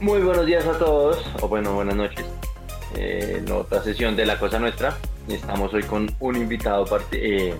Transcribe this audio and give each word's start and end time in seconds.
Muy 0.00 0.20
buenos 0.20 0.46
días 0.46 0.64
a 0.64 0.78
todos, 0.78 1.26
o 1.40 1.48
bueno, 1.48 1.74
buenas 1.74 1.96
noches. 1.96 2.24
Eh, 2.94 3.42
en 3.44 3.50
otra 3.50 3.82
sesión 3.82 4.14
de 4.14 4.26
La 4.26 4.38
Cosa 4.38 4.60
Nuestra. 4.60 4.96
Estamos 5.28 5.74
hoy 5.74 5.82
con 5.82 6.08
un 6.20 6.36
invitado, 6.36 6.86
eh, 7.10 7.52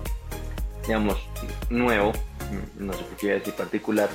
digamos, 0.87 1.17
nuevo, 1.69 2.13
no 2.77 2.93
sé 2.93 2.99
qué 3.19 3.33
decir 3.33 3.53
particular, 3.55 4.07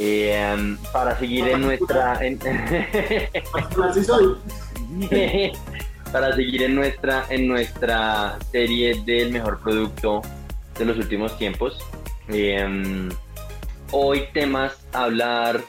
eh, 0.00 0.76
para 0.92 1.16
seguir 1.16 1.46
en 1.46 1.60
nuestra... 1.60 2.18
En... 2.26 2.40
para 6.12 6.34
seguir 6.34 6.64
en 6.64 6.74
nuestra, 6.74 7.24
en 7.30 7.46
nuestra 7.46 8.36
serie 8.50 9.00
del 9.04 9.30
mejor 9.30 9.60
producto 9.60 10.22
de 10.76 10.86
los 10.86 10.98
últimos 10.98 11.38
tiempos. 11.38 11.78
hoy 13.92 14.24
temas 14.32 14.76
a 14.92 15.04
hablar 15.04 15.60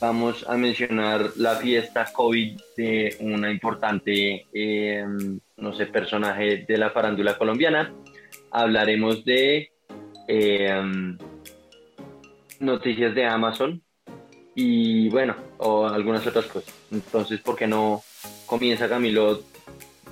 vamos 0.00 0.46
a 0.48 0.56
mencionar 0.56 1.30
la 1.36 1.56
fiesta 1.56 2.10
COVID 2.12 2.58
de 2.76 3.16
una 3.20 3.50
importante, 3.50 4.46
eh, 4.52 5.04
no 5.56 5.74
sé, 5.74 5.86
personaje 5.86 6.64
de 6.66 6.78
la 6.78 6.90
farándula 6.90 7.36
colombiana. 7.36 7.92
Hablaremos 8.50 9.24
de 9.24 9.70
eh, 10.26 10.82
noticias 12.58 13.14
de 13.14 13.26
Amazon 13.26 13.82
y 14.54 15.08
bueno, 15.10 15.36
o 15.58 15.86
algunas 15.86 16.26
otras 16.26 16.46
cosas. 16.46 16.74
Entonces, 16.90 17.40
¿por 17.40 17.56
qué 17.56 17.66
no 17.66 18.02
comienza 18.46 18.88
Camilo 18.88 19.42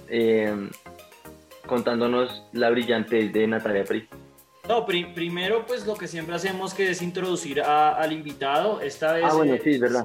eh, 0.08 0.54
contándonos 1.66 2.44
la 2.52 2.70
brillante 2.70 3.28
de 3.28 3.46
Natalia 3.46 3.84
Pri? 3.84 4.06
No, 4.68 4.84
primero 4.84 5.64
pues 5.66 5.86
lo 5.86 5.94
que 5.94 6.06
siempre 6.06 6.36
hacemos 6.36 6.74
que 6.74 6.90
es 6.90 7.00
introducir 7.00 7.62
al 7.62 8.12
invitado. 8.12 8.82
Esta 8.82 9.14
vez... 9.14 9.24
Ah, 9.26 9.34
bueno, 9.34 9.56
sí, 9.64 9.70
es 9.70 9.80
verdad. 9.80 10.04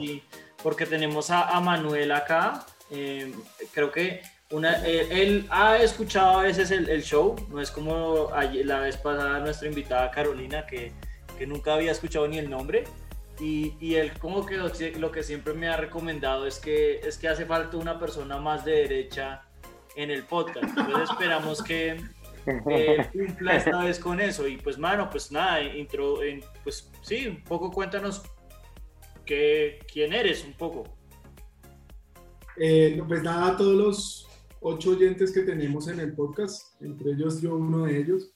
porque 0.64 0.86
tenemos 0.86 1.30
a, 1.30 1.60
Manuel 1.60 2.12
acá. 2.14 2.66
Eh, 2.90 3.34
creo 3.74 3.92
que 3.92 4.22
una, 4.52 4.86
él, 4.86 5.48
ha 5.50 5.78
escuchado 5.78 6.40
a 6.40 6.44
veces 6.44 6.72
el, 6.72 7.04
show, 7.04 7.36
no 7.50 7.60
es 7.60 7.72
como 7.72 8.30
la 8.64 8.80
vez 8.80 8.96
pasada 8.98 9.40
nuestra 9.40 9.68
invitada 9.68 10.12
Carolina 10.12 10.66
que, 10.66 10.94
que 11.38 11.46
nunca 11.46 11.74
había 11.74 11.92
escuchado 11.92 12.28
ni 12.28 12.38
el 12.38 12.50
nombre. 12.50 12.86
Y, 13.40 13.74
y, 13.80 13.96
él 13.96 14.14
como 14.20 14.46
que 14.46 14.58
lo, 14.58 15.12
que 15.12 15.24
siempre 15.24 15.54
me 15.54 15.68
ha 15.68 15.76
recomendado 15.76 16.46
es 16.46 16.60
que, 16.60 17.00
es 17.00 17.18
que 17.18 17.28
hace 17.28 17.46
falta 17.46 17.78
una 17.78 18.00
persona 18.00 18.38
más 18.38 18.64
de 18.64 18.74
derecha 18.74 19.42
en 19.96 20.12
el 20.12 20.24
podcast. 20.24 20.70
Entonces 20.78 21.10
esperamos 21.10 21.64
que, 21.64 21.98
eh, 22.46 23.10
cumpla 23.14 23.58
esta 23.58 23.84
vez 23.84 24.00
con 24.00 24.20
eso. 24.20 24.48
Y 24.48 24.58
pues, 24.58 24.78
mano, 24.78 25.10
pues 25.10 25.32
nada, 25.32 25.62
intro, 25.62 26.20
pues 26.64 26.92
sí, 27.02 27.28
un 27.28 27.44
poco 27.44 27.72
cuéntanos 27.72 28.24
que, 29.26 29.80
quién 29.92 30.14
eres, 30.14 30.44
un 30.46 30.54
poco. 30.54 30.84
Eh, 32.58 33.02
pues 33.08 33.24
nada, 33.24 33.54
a 33.54 33.58
todos 33.58 33.76
los 33.76 34.28
ocho 34.62 34.92
oyentes 34.92 35.32
que 35.32 35.42
tenemos 35.42 35.88
en 35.88 36.00
el 36.00 36.14
podcast, 36.14 36.82
entre 36.82 37.12
ellos 37.12 37.42
yo 37.42 37.56
uno 37.56 37.86
de 37.86 38.00
ellos. 38.00 38.34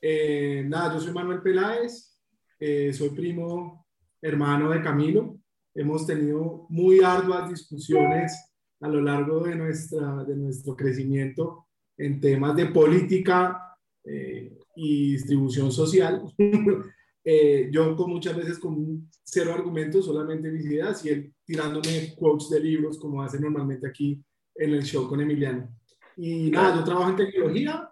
Eh, 0.00 0.64
nada, 0.66 0.94
yo 0.94 1.00
soy 1.00 1.12
Manuel 1.12 1.40
Peláez, 1.40 2.18
eh, 2.58 2.92
soy 2.92 3.10
primo 3.10 3.86
hermano 4.20 4.70
de 4.70 4.82
Camilo. 4.82 5.38
Hemos 5.74 6.06
tenido 6.06 6.66
muy 6.68 7.00
arduas 7.00 7.48
discusiones 7.48 8.32
a 8.80 8.88
lo 8.88 9.00
largo 9.00 9.40
de, 9.40 9.56
nuestra, 9.56 10.24
de 10.24 10.36
nuestro 10.36 10.76
crecimiento 10.76 11.63
en 11.96 12.20
temas 12.20 12.56
de 12.56 12.66
política 12.66 13.76
eh, 14.04 14.58
y 14.76 15.12
distribución 15.12 15.72
social. 15.72 16.22
eh, 17.24 17.68
yo 17.70 17.96
con 17.96 18.10
muchas 18.10 18.36
veces 18.36 18.58
con 18.58 19.08
cero 19.22 19.54
argumentos, 19.54 20.04
solamente 20.04 20.50
mis 20.50 20.66
ideas 20.66 21.02
y 21.04 21.10
él 21.10 21.32
tirándome 21.44 22.14
quotes 22.16 22.50
de 22.50 22.58
libros 22.60 22.98
como 22.98 23.22
hace 23.22 23.38
normalmente 23.40 23.86
aquí 23.86 24.20
en 24.54 24.74
el 24.74 24.82
show 24.82 25.08
con 25.08 25.20
Emiliano. 25.20 25.68
Y 26.16 26.50
nada, 26.50 26.76
yo 26.76 26.84
trabajo 26.84 27.10
en 27.10 27.16
tecnología 27.16 27.90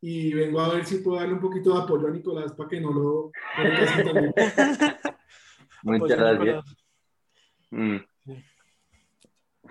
y 0.00 0.32
vengo 0.34 0.60
a 0.60 0.74
ver 0.74 0.84
si 0.84 0.98
puedo 0.98 1.18
darle 1.18 1.34
un 1.34 1.40
poquito 1.40 1.74
de 1.74 1.82
apoyo 1.82 2.08
a 2.08 2.10
Nicolás 2.10 2.52
para 2.52 2.68
que 2.68 2.80
no 2.80 2.92
lo... 2.92 3.32
Muchas 5.84 6.18
gracias. 6.18 6.64
Mm. 7.70 7.96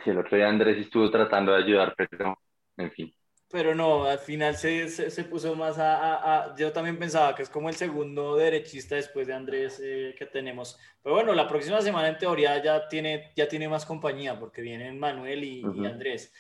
Sí, 0.04 0.10
el 0.10 0.18
otro 0.18 0.36
día 0.36 0.50
Andrés 0.50 0.80
estuvo 0.80 1.12
tratando 1.12 1.52
de 1.52 1.64
ayudar, 1.64 1.94
pero 1.96 2.40
en 2.78 2.92
fin 2.92 3.14
pero 3.52 3.76
no, 3.76 4.06
al 4.06 4.20
final 4.20 4.56
se, 4.56 4.90
se, 4.90 5.24
puso 5.24 5.56
más 5.56 5.76
a, 5.78 6.56
Yo 6.58 6.72
también 6.72 6.98
pensaba 6.98 7.36
que 7.36 7.44
es 7.44 7.50
como 7.50 7.70
el 7.70 7.76
segundo 7.76 8.36
derechista 8.36 8.96
después 8.96 9.28
de 9.28 9.34
Andrés 9.34 9.80
eh, 9.84 10.16
que 10.18 10.26
tenemos. 10.26 10.80
Pero 11.04 11.16
bueno, 11.16 11.34
la 11.34 11.48
próxima 11.48 11.82
semana 11.82 12.08
en 12.08 12.18
teoría 12.18 12.62
ya 12.64 12.88
tiene, 12.88 13.32
ya 13.36 13.48
tiene 13.48 13.68
más 13.68 13.86
compañía 13.86 14.40
porque 14.40 14.62
vienen 14.62 15.00
Manuel 15.00 15.44
y, 15.44 15.64
Andrés. 15.86 16.34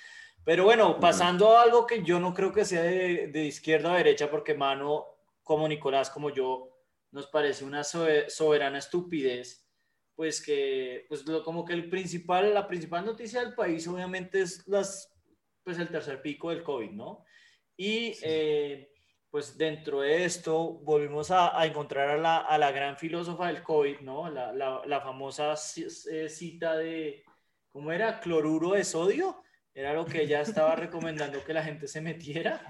Pero 0.43 0.63
bueno, 0.63 0.99
pasando 0.99 1.57
a 1.57 1.63
algo 1.63 1.85
que 1.85 2.03
yo 2.03 2.19
no 2.19 2.33
creo 2.33 2.51
que 2.51 2.65
sea 2.65 2.81
de, 2.81 3.27
de, 3.27 3.45
izquierda 3.45 3.91
o 3.91 3.95
derecha, 3.95 4.31
porque 4.31 4.55
Mano, 4.55 5.05
como 5.43 5.67
Nicolás, 5.67 6.09
como 6.09 6.31
yo, 6.31 6.69
nos 7.11 7.27
parece 7.27 7.63
una 7.63 7.83
soberana 7.83 8.79
estupidez, 8.79 9.67
pues 10.15 10.41
que, 10.41 11.05
pues 11.09 11.25
lo, 11.25 11.43
como 11.43 11.65
que 11.65 11.73
el 11.73 11.89
principal, 11.89 12.53
la 12.53 12.67
principal 12.67 13.05
noticia 13.05 13.41
del 13.41 13.55
país 13.55 13.87
obviamente 13.87 14.41
es 14.41 14.67
las 14.67 15.10
pues 15.63 15.77
el 15.79 15.89
tercer 15.89 16.21
pico 16.21 16.49
del 16.49 16.63
COVID, 16.63 16.91
¿no? 16.91 17.25
Y 17.77 18.17
eh, 18.23 18.91
pues 19.29 19.57
dentro 19.57 20.01
de 20.01 20.25
esto 20.25 20.73
volvimos 20.83 21.31
a, 21.31 21.65
encontrar 21.65 22.09
a 22.09 22.17
la, 22.17 22.37
a 22.37 22.57
la, 22.57 22.71
gran 22.71 22.97
filósofa 22.97 23.47
del 23.47 23.63
COVID, 23.63 24.01
¿no? 24.01 24.29
La, 24.29 24.51
la, 24.53 25.01
famosa 25.01 25.55
eh, 26.11 26.29
cita 26.29 26.75
de, 26.75 27.23
¿cómo 27.69 27.91
era? 27.91 28.19
Cloruro 28.19 28.73
de 28.73 28.83
sodio, 28.83 29.41
era 29.73 29.93
lo 29.93 30.05
que 30.05 30.23
ella 30.23 30.41
estaba 30.41 30.75
recomendando 30.75 31.43
que 31.43 31.53
la 31.53 31.63
gente 31.63 31.87
se 31.87 32.01
metiera. 32.01 32.61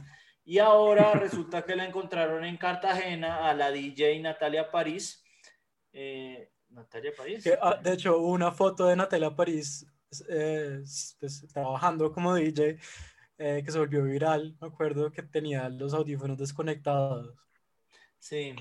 Y 0.44 0.59
ahora 0.59 1.13
resulta 1.13 1.63
que 1.63 1.75
la 1.75 1.85
encontraron 1.85 2.46
en 2.46 2.57
Cartagena 2.57 3.50
a 3.50 3.53
la 3.53 3.72
DJ 3.72 4.19
Natalia 4.22 4.69
París. 4.69 5.24
Eh, 5.91 6.51
Natalia 6.69 7.12
París. 7.16 7.44
Ah, 7.62 7.80
de 7.81 7.94
hecho, 7.94 8.19
una 8.19 8.51
foto 8.51 8.88
de 8.88 8.96
Natalia 8.96 9.35
París 9.35 9.85
eh, 10.29 10.83
pues, 11.19 11.47
trabajando 11.53 12.11
como 12.11 12.35
DJ 12.35 12.77
eh, 13.38 13.61
que 13.66 13.72
se 13.72 13.79
volvió 13.79 14.03
viral. 14.03 14.55
Me 14.61 14.67
acuerdo 14.67 15.11
que 15.11 15.23
tenía 15.23 15.69
los 15.69 15.94
audífonos 15.94 16.38
desconectados. 16.38 17.33
Sí. 18.19 18.55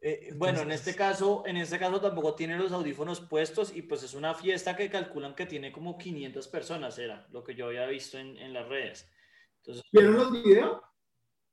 Eh, 0.00 0.32
bueno, 0.36 0.60
en 0.60 0.70
este 0.70 0.94
caso, 0.94 1.42
en 1.44 1.56
este 1.56 1.78
caso 1.78 2.00
tampoco 2.00 2.34
tiene 2.34 2.56
los 2.56 2.70
audífonos 2.70 3.20
puestos 3.20 3.74
y 3.74 3.82
pues 3.82 4.04
es 4.04 4.14
una 4.14 4.32
fiesta 4.32 4.76
que 4.76 4.88
calculan 4.88 5.34
que 5.34 5.46
tiene 5.46 5.72
como 5.72 5.98
500 5.98 6.46
personas, 6.46 6.98
era 6.98 7.26
lo 7.32 7.42
que 7.42 7.56
yo 7.56 7.66
había 7.66 7.84
visto 7.86 8.16
en, 8.16 8.36
en 8.36 8.52
las 8.52 8.68
redes. 8.68 9.10
Entonces, 9.56 9.82
¿Vieron 9.90 10.14
los 10.14 10.32
videos? 10.32 10.80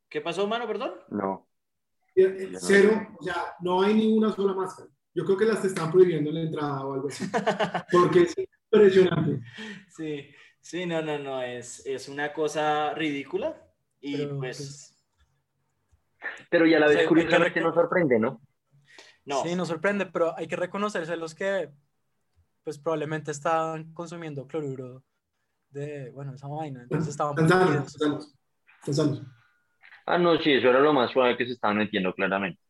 ¿Qué 0.07 0.21
pasó, 0.21 0.45
mano? 0.47 0.67
Perdón. 0.67 0.93
No. 1.09 1.47
Cero, 2.15 3.15
o 3.19 3.23
sea, 3.23 3.55
no 3.61 3.81
hay 3.81 3.93
ninguna 3.93 4.31
sola 4.31 4.53
máscara. 4.53 4.89
Yo 5.13 5.25
creo 5.25 5.37
que 5.37 5.45
las 5.45 5.63
están 5.65 5.91
prohibiendo 5.91 6.29
en 6.29 6.35
la 6.35 6.41
entrada 6.41 6.85
o 6.85 6.93
algo 6.93 7.07
así. 7.07 7.25
Porque 7.91 8.27
impresionante. 8.75 9.45
Sí, 9.89 10.29
sí, 10.61 10.85
no, 10.85 11.01
no, 11.01 11.17
no, 11.19 11.41
es, 11.41 11.85
es 11.85 12.07
una 12.07 12.33
cosa 12.33 12.93
ridícula 12.93 13.55
y 13.99 14.25
pues... 14.25 14.91
Pero 16.49 16.65
ya 16.65 16.79
la 16.79 16.87
vez 16.87 17.07
curiosamente 17.07 17.61
nos 17.61 17.75
sorprende, 17.75 18.19
¿no? 18.19 18.41
No. 19.25 19.43
Sí, 19.43 19.55
nos 19.55 19.67
sorprende, 19.67 20.05
pero 20.05 20.37
hay 20.37 20.47
que 20.47 20.55
reconocerse 20.55 21.15
los 21.17 21.33
que 21.33 21.69
pues 22.63 22.79
probablemente 22.79 23.31
estaban 23.31 23.93
consumiendo 23.93 24.47
cloruro 24.47 25.03
de, 25.69 26.09
bueno, 26.11 26.33
esa 26.33 26.47
vaina. 26.47 26.81
Entonces 26.81 27.09
estaban... 27.09 27.35
Ah, 30.07 30.17
no, 30.17 30.37
sí, 30.37 30.53
eso 30.53 30.69
era 30.69 30.79
lo 30.79 30.93
más 30.93 31.11
suave 31.11 31.35
que 31.37 31.45
se 31.45 31.53
estaban 31.53 31.77
metiendo 31.77 32.13
claramente. 32.13 32.61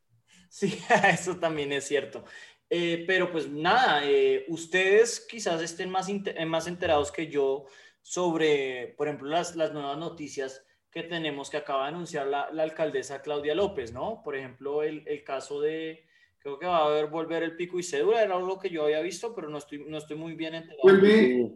Sí, 0.49 0.79
eso 1.09 1.37
también 1.37 1.71
es 1.71 1.85
cierto. 1.85 2.23
Eh, 2.77 3.05
pero 3.07 3.31
pues 3.31 3.49
nada, 3.49 4.01
eh, 4.03 4.43
ustedes 4.49 5.25
quizás 5.29 5.61
estén 5.61 5.89
más, 5.89 6.09
eh, 6.09 6.45
más 6.45 6.67
enterados 6.67 7.09
que 7.09 7.27
yo 7.27 7.67
sobre, 8.01 8.93
por 8.97 9.07
ejemplo, 9.07 9.29
las, 9.29 9.55
las 9.55 9.71
nuevas 9.71 9.97
noticias 9.97 10.61
que 10.91 11.03
tenemos 11.03 11.49
que 11.49 11.55
acaba 11.55 11.83
de 11.83 11.93
anunciar 11.93 12.27
la, 12.27 12.51
la 12.51 12.63
alcaldesa 12.63 13.21
Claudia 13.21 13.55
López, 13.55 13.93
¿no? 13.93 14.21
Por 14.25 14.35
ejemplo, 14.35 14.83
el, 14.83 15.07
el, 15.07 15.23
caso 15.23 15.61
de, 15.61 16.03
creo 16.37 16.59
que 16.59 16.65
va 16.65 16.79
a 16.79 16.87
haber 16.87 17.07
volver 17.07 17.43
el 17.43 17.55
pico 17.55 17.79
y 17.79 17.83
cédula, 17.83 18.21
era 18.21 18.35
algo 18.35 18.59
que 18.59 18.69
yo 18.69 18.83
había 18.83 18.99
visto, 18.99 19.33
pero 19.33 19.47
no 19.47 19.59
estoy, 19.59 19.85
no 19.87 19.97
estoy 19.97 20.17
muy 20.17 20.33
bien 20.33 20.55
enterado. 20.55 20.81
Vuelve, 20.83 21.53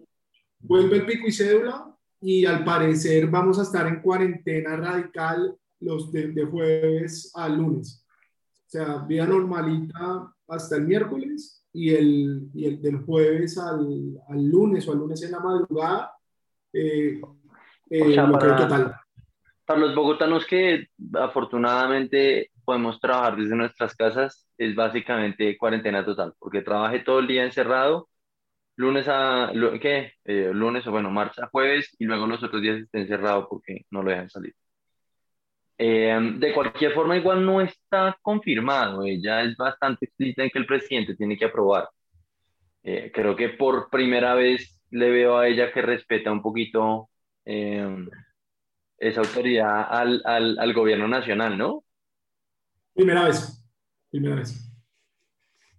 vuelve 0.59 0.97
el 0.99 1.05
pico 1.05 1.27
y 1.27 1.33
cédula 1.33 1.93
y 2.21 2.45
al 2.45 2.63
parecer 2.63 3.27
vamos 3.27 3.59
a 3.59 3.63
estar 3.63 3.85
en 3.87 4.01
cuarentena 4.01 4.77
radical 4.77 5.53
los 5.81 6.13
de, 6.13 6.29
de 6.29 6.45
jueves 6.45 7.29
a 7.35 7.49
lunes. 7.49 8.05
O 8.67 8.69
sea, 8.69 8.99
vida 8.99 9.25
normalita 9.25 10.33
hasta 10.49 10.77
el 10.77 10.87
miércoles 10.87 11.63
y 11.73 11.93
el, 11.93 12.49
y 12.53 12.65
el 12.65 12.81
del 12.81 12.97
jueves 12.97 13.57
al, 13.57 14.19
al, 14.27 14.45
lunes 14.45 14.87
o 14.87 14.91
al 14.91 14.99
lunes 14.99 15.21
en 15.23 15.31
la 15.31 15.39
madrugada. 15.39 16.13
Eh, 16.73 17.21
eh, 17.89 18.15
para, 18.15 18.55
total. 18.55 18.95
para 19.65 19.79
los 19.79 19.95
bogotanos 19.95 20.45
que 20.45 20.87
afortunadamente 21.13 22.51
podemos 22.63 22.99
trabajar 22.99 23.35
desde 23.35 23.55
nuestras 23.55 23.95
casas, 23.95 24.47
es 24.57 24.75
básicamente 24.75 25.57
cuarentena 25.57 26.05
total, 26.05 26.33
porque 26.37 26.61
trabajé 26.61 26.99
todo 26.99 27.19
el 27.19 27.27
día 27.27 27.43
encerrado, 27.43 28.09
lunes 28.75 29.07
a, 29.07 29.51
¿qué? 29.81 30.13
Eh, 30.25 30.51
lunes 30.53 30.85
o 30.85 30.91
bueno, 30.91 31.09
marcha 31.09 31.49
jueves 31.51 31.95
y 31.97 32.05
luego 32.05 32.27
los 32.27 32.43
otros 32.43 32.61
días 32.61 32.79
está 32.79 32.99
encerrado 32.99 33.47
porque 33.49 33.85
no 33.89 34.03
lo 34.03 34.11
dejan 34.11 34.29
salir. 34.29 34.53
Eh, 35.81 36.19
de 36.37 36.53
cualquier 36.53 36.93
forma, 36.93 37.15
igual 37.15 37.45
no 37.45 37.61
está 37.61 38.17
confirmado. 38.21 39.05
Ella 39.05 39.43
es 39.43 39.55
bastante 39.55 40.05
explícita 40.05 40.43
en 40.43 40.49
que 40.49 40.59
el 40.59 40.65
presidente 40.65 41.15
tiene 41.15 41.37
que 41.37 41.45
aprobar. 41.45 41.87
Eh, 42.83 43.11
creo 43.13 43.33
que 43.35 43.49
por 43.49 43.89
primera 43.89 44.35
vez 44.35 44.81
le 44.91 45.09
veo 45.09 45.37
a 45.37 45.47
ella 45.47 45.71
que 45.71 45.81
respeta 45.81 46.31
un 46.31 46.41
poquito 46.41 47.09
esa 47.45 49.21
autoridad 49.21 49.87
al, 49.89 50.21
al, 50.25 50.59
al 50.59 50.73
gobierno 50.73 51.07
nacional, 51.07 51.57
¿no? 51.57 51.83
Primera 52.93 53.23
vez. 53.23 53.65
Primera 54.11 54.35
vez. 54.35 54.69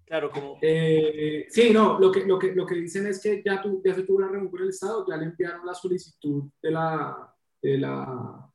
Claro, 0.06 0.30
como... 0.30 0.58
Eh, 0.60 1.46
sí, 1.48 1.70
no, 1.72 2.00
lo 2.00 2.10
que, 2.10 2.24
lo, 2.26 2.38
que, 2.38 2.52
lo 2.52 2.66
que 2.66 2.74
dicen 2.74 3.06
es 3.06 3.22
que 3.22 3.42
ya, 3.44 3.62
tu, 3.62 3.80
ya 3.84 3.94
se 3.94 4.02
tuvo 4.02 4.16
una 4.16 4.28
reunión 4.28 4.50
con 4.50 4.62
el 4.62 4.70
Estado, 4.70 5.06
ya 5.08 5.16
le 5.16 5.26
enviaron 5.26 5.64
la 5.64 5.74
solicitud 5.74 6.50
de 6.60 6.70
la, 6.72 7.32
de 7.62 7.78
la, 7.78 8.49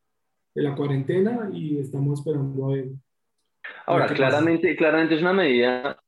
de 0.56 0.64
la 0.64 0.74
cuarentena 0.74 1.50
y 1.54 1.78
estamos 1.80 2.20
esperando 2.20 2.66
a 2.66 2.76
ver. 2.76 2.86
Ahora, 3.86 4.08
claramente, 4.08 4.76
claramente 4.76 5.16
es 5.16 5.22
una 5.22 5.34
medida 5.34 6.00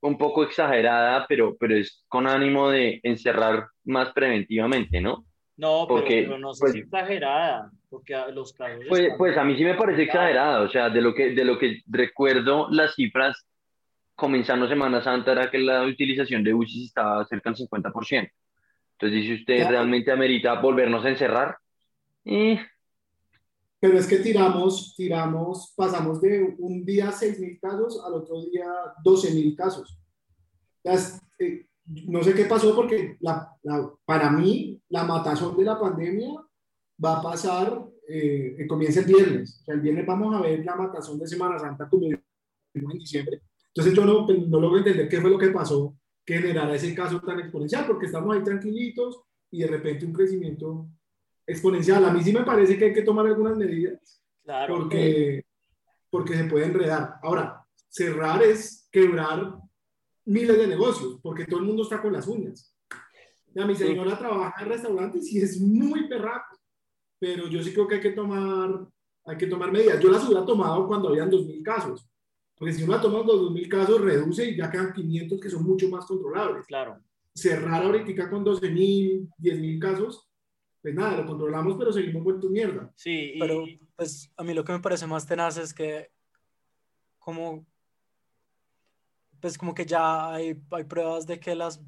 un 0.00 0.18
poco 0.18 0.42
exagerada, 0.42 1.24
pero, 1.28 1.56
pero 1.56 1.76
es 1.76 2.04
con 2.08 2.26
ánimo 2.26 2.70
de 2.70 3.00
encerrar 3.04 3.68
más 3.84 4.12
preventivamente, 4.12 5.00
¿no? 5.00 5.24
No, 5.56 5.86
porque, 5.88 6.24
pero, 6.24 6.38
no 6.38 6.50
es 6.50 6.58
pues, 6.58 6.74
exagerada, 6.74 7.70
porque 7.88 8.16
los 8.32 8.52
casos... 8.52 8.84
Pues, 8.88 9.12
pues 9.16 9.36
a 9.36 9.44
mí 9.44 9.56
sí 9.56 9.62
me 9.62 9.74
parece 9.74 10.02
exagerada, 10.02 10.62
o 10.62 10.68
sea, 10.68 10.90
de 10.90 11.00
lo 11.00 11.14
que, 11.14 11.30
de 11.30 11.44
lo 11.44 11.58
que 11.58 11.82
recuerdo 11.86 12.68
las 12.70 12.94
cifras 12.94 13.46
comenzando 14.16 14.68
Semana 14.68 15.02
Santa 15.02 15.32
era 15.32 15.50
que 15.50 15.58
la 15.58 15.84
utilización 15.84 16.42
de 16.42 16.54
UCI 16.54 16.86
estaba 16.86 17.24
cerca 17.26 17.50
del 17.50 17.68
50%. 17.68 18.30
Entonces 18.92 19.20
dice 19.20 19.34
usted, 19.34 19.68
¿realmente 19.68 20.10
amerita 20.10 20.60
volvernos 20.60 21.04
a 21.04 21.10
encerrar? 21.10 21.56
Y... 22.24 22.58
Pero 23.82 23.98
es 23.98 24.06
que 24.06 24.18
tiramos, 24.18 24.94
tiramos, 24.96 25.74
pasamos 25.76 26.20
de 26.20 26.54
un 26.58 26.84
día 26.84 27.10
6.000 27.10 27.58
casos 27.60 28.00
al 28.06 28.14
otro 28.14 28.44
día 28.44 28.66
12.000 29.04 29.56
casos. 29.56 29.98
Eh, 31.40 31.66
no 32.06 32.22
sé 32.22 32.32
qué 32.32 32.44
pasó 32.44 32.76
porque 32.76 33.16
la, 33.20 33.52
para 34.04 34.30
mí 34.30 34.80
la 34.88 35.02
matazón 35.02 35.56
de 35.56 35.64
la 35.64 35.80
pandemia 35.80 36.30
va 37.04 37.18
a 37.18 37.22
pasar, 37.22 37.84
eh, 38.08 38.64
comienza 38.68 39.00
el 39.00 39.06
viernes. 39.06 39.58
O 39.60 39.64
sea, 39.64 39.74
el 39.74 39.80
viernes 39.80 40.06
vamos 40.06 40.32
a 40.34 40.40
ver 40.40 40.64
la 40.64 40.76
matazón 40.76 41.18
de 41.18 41.26
Semana 41.26 41.58
Santa 41.58 41.88
como 41.88 42.06
en 42.06 42.22
diciembre 42.98 43.42
entonces 43.74 43.94
yo 43.94 44.04
no, 44.04 44.26
no 44.26 44.60
logro 44.60 44.78
entender 44.78 45.08
qué 45.08 45.20
fue 45.20 45.30
lo 45.30 45.38
que 45.38 45.48
pasó 45.48 45.96
que 46.24 46.34
generara 46.34 46.74
ese 46.74 46.94
caso 46.94 47.20
tan 47.20 47.40
exponencial, 47.40 47.86
porque 47.86 48.06
estamos 48.06 48.36
ahí 48.36 48.44
tranquilitos 48.44 49.22
y 49.50 49.60
de 49.60 49.66
repente 49.66 50.06
un 50.06 50.12
crecimiento 50.12 50.86
exponencial. 51.46 52.04
A 52.04 52.12
mí 52.12 52.22
sí 52.22 52.32
me 52.32 52.44
parece 52.44 52.78
que 52.78 52.86
hay 52.86 52.92
que 52.92 53.02
tomar 53.02 53.26
algunas 53.26 53.56
medidas 53.56 54.22
claro, 54.44 54.76
porque, 54.76 55.44
porque 56.10 56.36
se 56.36 56.44
puede 56.44 56.66
enredar. 56.66 57.16
Ahora, 57.22 57.64
cerrar 57.88 58.42
es 58.42 58.88
quebrar 58.90 59.54
miles 60.24 60.56
de 60.56 60.66
negocios, 60.66 61.18
porque 61.22 61.46
todo 61.46 61.60
el 61.60 61.66
mundo 61.66 61.82
está 61.82 62.00
con 62.00 62.12
las 62.12 62.26
uñas. 62.26 62.76
Ya, 63.54 63.66
mi 63.66 63.74
señora 63.74 64.18
trabaja 64.18 64.62
en 64.62 64.68
restaurantes 64.68 65.30
y 65.30 65.40
es 65.40 65.60
muy 65.60 66.08
perraco, 66.08 66.58
pero 67.18 67.48
yo 67.48 67.62
sí 67.62 67.72
creo 67.72 67.86
que 67.86 67.96
hay 67.96 68.00
que 68.00 68.12
tomar, 68.12 68.88
hay 69.26 69.36
que 69.36 69.46
tomar 69.46 69.70
medidas. 69.70 70.00
Yo 70.00 70.10
las 70.10 70.24
hubiera 70.24 70.44
tomado 70.44 70.86
cuando 70.86 71.10
habían 71.10 71.30
2.000 71.30 71.62
casos 71.62 72.08
porque 72.62 72.74
si 72.74 72.84
uno 72.84 73.00
toma 73.00 73.24
los 73.26 73.50
2.000 73.50 73.68
casos, 73.68 74.00
reduce 74.00 74.48
y 74.48 74.56
ya 74.56 74.70
quedan 74.70 74.92
500 74.92 75.40
que 75.40 75.50
son 75.50 75.64
mucho 75.64 75.88
más 75.88 76.06
controlables. 76.06 76.64
Claro. 76.66 76.96
Cerrar 77.34 77.82
ahorita 77.82 78.30
con 78.30 78.44
12.000, 78.44 79.28
10.000 79.36 79.80
casos, 79.80 80.30
pues 80.82 80.94
nada, 80.94 81.16
lo 81.16 81.26
controlamos, 81.26 81.76
pero 81.78 81.92
seguimos 81.92 82.24
vuelto 82.24 82.50
mierda. 82.50 82.92
Sí, 82.96 83.36
pero 83.38 83.64
pues 83.96 84.30
a 84.36 84.42
mí 84.42 84.52
lo 84.52 84.64
que 84.64 84.72
me 84.72 84.80
parece 84.80 85.06
más 85.06 85.26
tenaz 85.26 85.56
es 85.56 85.72
que 85.72 86.10
como 87.18 87.64
pues 89.42 89.58
como 89.58 89.74
que 89.74 89.84
ya 89.84 90.32
hay, 90.32 90.56
hay 90.70 90.84
pruebas 90.84 91.26
de 91.26 91.40
que 91.40 91.56
las, 91.56 91.82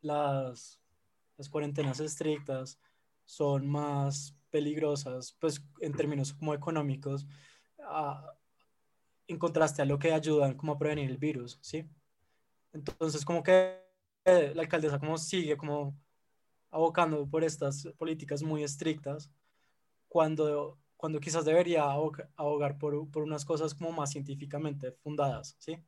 las, 0.00 0.80
las 1.36 1.48
cuarentenas 1.48 1.98
estrictas 1.98 2.80
son 3.24 3.68
más 3.68 4.36
peligrosas, 4.48 5.36
pues 5.40 5.60
en 5.80 5.92
términos 5.92 6.32
como 6.32 6.54
económicos, 6.54 7.26
a, 7.80 8.32
en 9.26 9.38
contraste 9.38 9.82
a 9.82 9.86
lo 9.86 9.98
que 9.98 10.12
ayudan 10.12 10.54
como 10.54 10.72
a 10.72 10.78
prevenir 10.78 11.10
el 11.10 11.18
virus, 11.18 11.58
¿sí? 11.60 11.84
Entonces, 12.72 13.24
como 13.24 13.42
que 13.42 13.80
eh, 14.24 14.52
la 14.54 14.62
alcaldesa 14.62 15.00
como 15.00 15.18
sigue 15.18 15.56
como 15.56 15.98
abocando 16.70 17.28
por 17.28 17.44
estas 17.44 17.88
políticas 17.98 18.42
muy 18.42 18.62
estrictas, 18.62 19.30
cuando, 20.08 20.78
cuando 20.96 21.20
quizás 21.20 21.44
debería 21.44 21.84
abogar 21.84 22.78
por, 22.78 23.10
por 23.10 23.22
unas 23.22 23.44
cosas 23.44 23.74
como 23.74 23.92
más 23.92 24.10
científicamente 24.10 24.92
fundadas, 24.92 25.56
¿sí? 25.58 25.78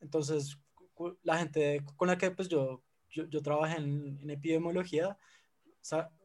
Entonces, 0.00 0.58
la 1.22 1.38
gente 1.38 1.84
con 1.96 2.08
la 2.08 2.18
que 2.18 2.30
pues 2.30 2.48
yo, 2.48 2.82
yo, 3.10 3.24
yo 3.28 3.42
trabajé 3.42 3.78
en, 3.78 4.18
en 4.22 4.30
epidemiología, 4.30 5.16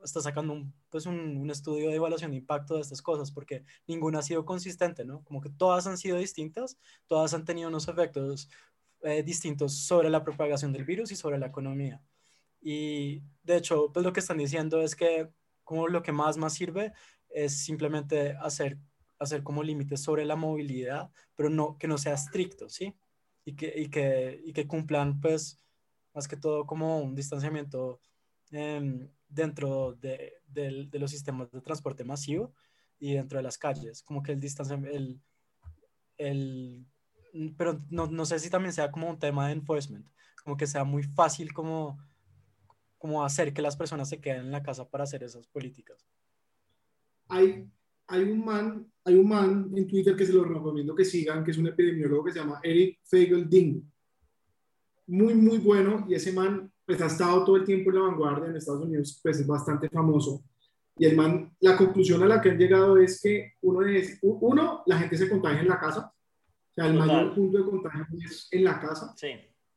está 0.03 0.21
sacando 0.21 0.53
un, 0.53 0.73
pues 0.89 1.05
un, 1.05 1.37
un, 1.37 1.49
estudio 1.51 1.89
de 1.89 1.95
evaluación 1.95 2.31
de 2.31 2.37
impacto 2.37 2.75
de 2.75 2.81
estas 2.81 3.01
cosas, 3.01 3.31
porque 3.31 3.65
ninguna 3.87 4.19
ha 4.19 4.21
sido 4.21 4.45
consistente, 4.45 5.03
¿no? 5.03 5.21
Como 5.23 5.41
que 5.41 5.49
todas 5.49 5.85
han 5.85 5.97
sido 5.97 6.17
distintas, 6.17 6.77
todas 7.07 7.33
han 7.33 7.43
tenido 7.43 7.67
unos 7.67 7.87
efectos 7.89 8.49
eh, 9.01 9.21
distintos 9.21 9.73
sobre 9.75 10.09
la 10.09 10.23
propagación 10.23 10.71
del 10.71 10.85
virus 10.85 11.11
y 11.11 11.15
sobre 11.15 11.37
la 11.37 11.47
economía. 11.47 12.01
Y 12.61 13.23
de 13.43 13.57
hecho, 13.57 13.91
pues 13.93 14.05
lo 14.05 14.13
que 14.13 14.19
están 14.19 14.37
diciendo 14.37 14.81
es 14.81 14.95
que 14.95 15.29
como 15.63 15.87
lo 15.87 16.01
que 16.01 16.11
más 16.11 16.37
más 16.37 16.53
sirve 16.53 16.93
es 17.29 17.63
simplemente 17.63 18.35
hacer, 18.41 18.79
hacer 19.19 19.43
como 19.43 19.63
límites 19.63 20.01
sobre 20.01 20.25
la 20.25 20.35
movilidad, 20.35 21.11
pero 21.35 21.49
no, 21.49 21.77
que 21.77 21.87
no 21.87 21.97
sea 21.97 22.15
estricto, 22.15 22.69
¿sí? 22.69 22.95
Y 23.45 23.55
que, 23.55 23.73
y 23.75 23.89
que, 23.89 24.41
y 24.43 24.53
que 24.53 24.67
cumplan, 24.67 25.19
pues, 25.21 25.63
más 26.13 26.27
que 26.27 26.37
todo 26.37 26.65
como 26.65 26.99
un 26.99 27.15
distanciamiento 27.15 28.01
eh, 28.51 29.09
dentro 29.27 29.93
de, 29.93 30.33
de, 30.47 30.99
los 30.99 31.11
sistemas 31.11 31.51
de 31.51 31.61
transporte 31.61 32.03
masivo 32.03 32.53
y 32.97 33.13
dentro 33.13 33.37
de 33.37 33.43
las 33.43 33.57
calles, 33.57 34.01
como 34.03 34.23
que 34.23 34.31
el 34.31 34.39
distanciamiento, 34.39 34.97
el, 34.97 35.21
el, 36.17 36.87
pero 37.57 37.79
no, 37.89 38.07
no, 38.07 38.25
sé 38.25 38.39
si 38.39 38.49
también 38.49 38.73
sea 38.73 38.91
como 38.91 39.09
un 39.09 39.19
tema 39.19 39.47
de 39.47 39.53
enforcement, 39.53 40.07
como 40.43 40.57
que 40.57 40.67
sea 40.67 40.83
muy 40.83 41.03
fácil 41.03 41.53
como, 41.53 41.99
como 42.99 43.23
hacer 43.23 43.53
que 43.53 43.61
las 43.61 43.75
personas 43.75 44.09
se 44.09 44.19
queden 44.19 44.41
en 44.41 44.51
la 44.51 44.61
casa 44.61 44.87
para 44.87 45.05
hacer 45.05 45.23
esas 45.23 45.47
políticas. 45.47 46.05
Hay, 47.29 47.67
hay, 48.07 48.23
un 48.23 48.45
man, 48.45 48.91
hay 49.05 49.15
un 49.15 49.27
man 49.27 49.71
en 49.75 49.87
Twitter 49.87 50.15
que 50.15 50.25
se 50.25 50.33
lo 50.33 50.43
recomiendo 50.43 50.93
que 50.93 51.05
sigan, 51.05 51.43
que 51.43 51.51
es 51.51 51.57
un 51.57 51.67
epidemiólogo 51.67 52.25
que 52.25 52.33
se 52.33 52.39
llama 52.39 52.59
Eric 52.61 52.99
Fagel-Ding. 53.05 53.81
Muy, 55.07 55.33
muy 55.33 55.57
bueno, 55.57 56.05
y 56.07 56.13
ese 56.13 56.31
man 56.33 56.71
pues 56.85 57.01
ha 57.01 57.05
estado 57.05 57.45
todo 57.45 57.55
el 57.55 57.65
tiempo 57.65 57.89
en 57.89 57.95
la 57.97 58.01
vanguardia 58.01 58.49
en 58.49 58.55
Estados 58.57 58.83
Unidos, 58.83 59.19
pues 59.23 59.39
es 59.39 59.47
bastante 59.47 59.89
famoso. 59.89 60.43
Y 60.97 61.05
el 61.05 61.15
man, 61.15 61.55
la 61.61 61.77
conclusión 61.77 62.21
a 62.23 62.25
la 62.25 62.41
que 62.41 62.49
han 62.49 62.57
llegado 62.57 62.97
es 62.97 63.21
que 63.21 63.53
uno, 63.61 63.81
es, 63.87 64.19
uno 64.21 64.83
la 64.85 64.97
gente 64.97 65.17
se 65.17 65.29
contagia 65.29 65.61
en 65.61 65.69
la 65.69 65.79
casa, 65.79 66.11
o 66.11 66.73
sea, 66.73 66.87
el 66.87 66.95
mayor 66.95 67.33
punto 67.33 67.57
de 67.59 67.63
contagio 67.63 68.05
es 68.25 68.47
en 68.51 68.63
la 68.65 68.79
casa, 68.79 69.13
sí. 69.15 69.29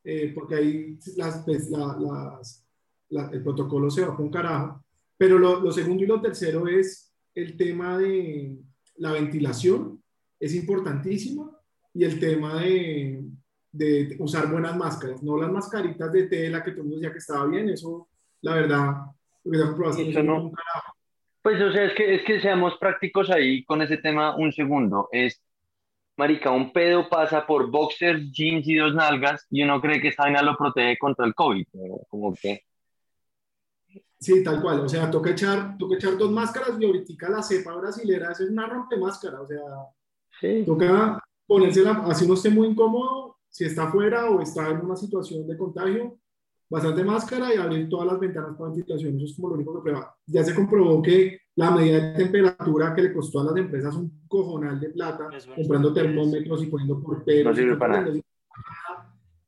eh, 0.04 0.32
porque 0.34 0.54
ahí 0.54 0.98
las, 1.16 1.44
pues, 1.44 1.70
las, 1.70 2.61
el 3.32 3.42
protocolo 3.42 3.90
se 3.90 4.04
va 4.04 4.16
con 4.16 4.30
carajo. 4.30 4.84
Pero 5.16 5.38
lo, 5.38 5.60
lo 5.60 5.70
segundo 5.70 6.04
y 6.04 6.06
lo 6.06 6.20
tercero 6.20 6.66
es 6.66 7.12
el 7.34 7.56
tema 7.56 7.98
de 7.98 8.56
la 8.96 9.12
ventilación, 9.12 10.02
es 10.38 10.54
importantísimo, 10.54 11.58
y 11.94 12.04
el 12.04 12.18
tema 12.18 12.60
de, 12.60 13.22
de 13.70 14.16
usar 14.18 14.50
buenas 14.50 14.76
máscaras, 14.76 15.22
no 15.22 15.36
las 15.36 15.50
mascaritas 15.50 16.12
de 16.12 16.26
tela 16.26 16.62
que 16.62 16.72
todo 16.72 16.82
el 16.82 16.88
mundo 16.88 16.96
decía 16.96 17.12
que 17.12 17.18
estaba 17.18 17.46
bien, 17.46 17.68
eso, 17.68 18.08
la 18.40 18.54
verdad, 18.54 18.94
eso 19.44 20.22
no. 20.22 20.52
Pues, 21.42 21.60
o 21.60 21.72
sea, 21.72 21.84
es 21.86 21.94
que, 21.94 22.14
es 22.14 22.22
que 22.24 22.40
seamos 22.40 22.76
prácticos 22.78 23.28
ahí 23.30 23.64
con 23.64 23.82
ese 23.82 23.96
tema 23.96 24.36
un 24.36 24.52
segundo. 24.52 25.08
Es, 25.10 25.42
marica, 26.16 26.50
un 26.50 26.72
pedo 26.72 27.08
pasa 27.08 27.44
por 27.46 27.70
boxers, 27.70 28.30
jeans 28.30 28.68
y 28.68 28.76
dos 28.76 28.94
nalgas 28.94 29.46
y 29.50 29.62
uno 29.62 29.80
cree 29.80 30.00
que 30.00 30.08
esta 30.08 30.24
vaina 30.24 30.42
lo 30.42 30.56
protege 30.56 30.98
contra 30.98 31.26
el 31.26 31.34
COVID, 31.34 31.66
como 32.08 32.34
que... 32.34 32.62
Sí, 34.22 34.44
tal 34.44 34.62
cual, 34.62 34.80
o 34.80 34.88
sea, 34.88 35.10
toca 35.10 35.30
echar, 35.30 35.76
toca 35.76 35.96
echar 35.96 36.16
dos 36.16 36.30
máscaras 36.30 36.76
y 36.78 36.84
ahorita 36.84 37.28
la 37.28 37.42
cepa 37.42 37.74
brasilera, 37.74 38.30
es 38.30 38.40
una 38.42 38.68
rompe 38.68 38.96
máscara, 38.96 39.40
o 39.40 39.46
sea, 39.48 39.60
sí. 40.40 40.62
toca 40.64 41.20
ponérsela, 41.44 42.04
así 42.06 42.24
uno 42.24 42.34
esté 42.34 42.48
muy 42.48 42.68
incómodo, 42.68 43.38
si 43.48 43.64
está 43.64 43.88
afuera 43.88 44.30
o 44.30 44.40
está 44.40 44.70
en 44.70 44.84
una 44.84 44.94
situación 44.94 45.44
de 45.48 45.56
contagio, 45.56 46.18
bastante 46.70 47.02
máscara 47.02 47.52
y 47.52 47.58
abrir 47.58 47.88
todas 47.88 48.06
las 48.06 48.20
ventanas 48.20 48.56
para 48.56 48.70
ventilación. 48.70 49.16
Eso 49.16 49.24
es 49.24 49.34
como 49.34 49.48
lo 49.48 49.54
único 49.56 49.74
que 49.74 49.82
prueba. 49.82 50.16
Ya 50.24 50.44
se 50.44 50.54
comprobó 50.54 51.02
que 51.02 51.40
la 51.56 51.72
medida 51.72 51.98
de 51.98 52.14
temperatura 52.14 52.94
que 52.94 53.02
le 53.02 53.12
costó 53.12 53.40
a 53.40 53.44
las 53.44 53.56
empresas 53.56 53.96
un 53.96 54.22
cojonal 54.28 54.78
de 54.78 54.90
plata, 54.90 55.28
comprando 55.56 55.92
termómetros 55.92 56.62
y 56.62 56.66
poniendo 56.66 57.02
por 57.02 57.18
No 57.18 57.54
sirve 57.54 57.76
para 57.76 58.02
nada. 58.02 58.20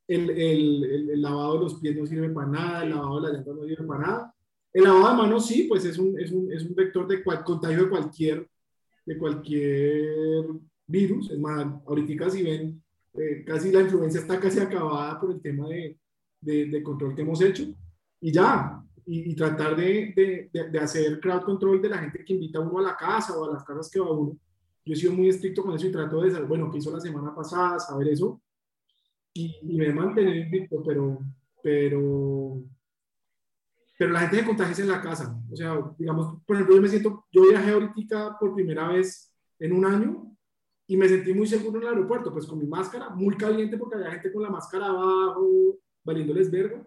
el, 0.07 0.29
el, 0.29 1.09
el, 1.11 1.21
lavado 1.21 1.53
de 1.53 1.59
los 1.61 1.75
pies 1.75 1.95
no 1.95 2.05
sirve 2.05 2.29
para 2.29 2.47
nada, 2.47 2.83
el 2.83 2.89
lavado 2.89 3.15
de 3.15 3.21
las 3.21 3.31
llantas 3.31 3.55
no 3.55 3.63
sirve 3.63 3.85
para 3.85 3.99
nada. 4.01 4.34
El 4.75 4.83
lavado 4.83 5.11
de 5.11 5.23
manos 5.23 5.47
sí, 5.47 5.67
pues 5.69 5.85
es 5.85 5.97
un, 5.97 6.19
es 6.19 6.33
un, 6.33 6.51
es 6.51 6.65
un 6.65 6.75
vector 6.75 7.07
de 7.07 7.23
contagio 7.23 7.83
de 7.83 7.89
cualquier, 7.89 8.45
de 9.05 9.17
cualquier 9.17 10.45
virus. 10.85 11.31
Es 11.31 11.39
más, 11.39 11.65
ahorita 11.87 12.29
si 12.29 12.43
ven, 12.43 12.83
eh, 13.13 13.45
casi 13.45 13.71
la 13.71 13.79
influencia 13.79 14.19
está 14.19 14.37
casi 14.37 14.59
acabada 14.59 15.17
por 15.17 15.31
el 15.31 15.41
tema 15.41 15.69
de, 15.69 15.97
de, 16.41 16.65
de 16.65 16.83
control 16.83 17.15
que 17.15 17.21
hemos 17.21 17.41
hecho. 17.41 17.63
Y 18.19 18.33
ya, 18.33 18.83
y, 19.05 19.31
y 19.31 19.35
tratar 19.37 19.77
de, 19.77 20.51
de, 20.51 20.79
hacer 20.79 21.21
crowd 21.21 21.43
control 21.43 21.81
de 21.81 21.87
la 21.87 21.99
gente 21.99 22.25
que 22.25 22.33
invita 22.33 22.59
a 22.59 22.63
uno 22.63 22.79
a 22.79 22.89
la 22.89 22.97
casa 22.97 23.39
o 23.39 23.45
a 23.45 23.53
las 23.53 23.63
casas 23.63 23.89
que 23.89 24.01
va 24.01 24.11
uno. 24.11 24.37
Yo 24.83 24.93
he 24.93 24.97
sido 24.97 25.13
muy 25.13 25.29
estricto 25.29 25.63
con 25.63 25.73
eso 25.73 25.87
y 25.87 25.91
trato 25.93 26.19
de 26.19 26.31
saber, 26.31 26.49
bueno, 26.49 26.69
qué 26.69 26.79
hizo 26.79 26.91
la 26.91 26.99
semana 26.99 27.33
pasada, 27.33 27.79
saber 27.79 28.09
eso. 28.09 28.41
Y, 29.33 29.55
y 29.61 29.77
me 29.77 29.87
he 29.87 29.93
mantenido 29.93 30.35
invicto, 30.35 30.83
pero, 30.83 31.19
pero, 31.63 32.61
pero 33.97 34.11
la 34.11 34.21
gente 34.21 34.37
se 34.37 34.45
contagia 34.45 34.83
en 34.83 34.91
la 34.91 35.01
casa. 35.01 35.37
O 35.51 35.55
sea, 35.55 35.79
digamos, 35.97 36.41
por 36.45 36.55
ejemplo, 36.55 36.75
yo 36.75 36.81
me 36.81 36.87
siento, 36.87 37.25
yo 37.31 37.49
viajé 37.49 37.71
ahorita 37.71 38.37
por 38.39 38.53
primera 38.53 38.87
vez 38.89 39.33
en 39.59 39.73
un 39.73 39.85
año 39.85 40.35
y 40.87 40.97
me 40.97 41.07
sentí 41.07 41.33
muy 41.33 41.47
seguro 41.47 41.77
en 41.77 41.87
el 41.87 41.93
aeropuerto, 41.93 42.31
pues 42.31 42.45
con 42.45 42.59
mi 42.59 42.67
máscara, 42.67 43.09
muy 43.09 43.35
caliente 43.35 43.77
porque 43.77 43.95
había 43.95 44.11
gente 44.11 44.31
con 44.31 44.43
la 44.43 44.49
máscara 44.49 44.87
abajo, 44.87 45.79
valiéndoles 46.03 46.51
verga 46.51 46.85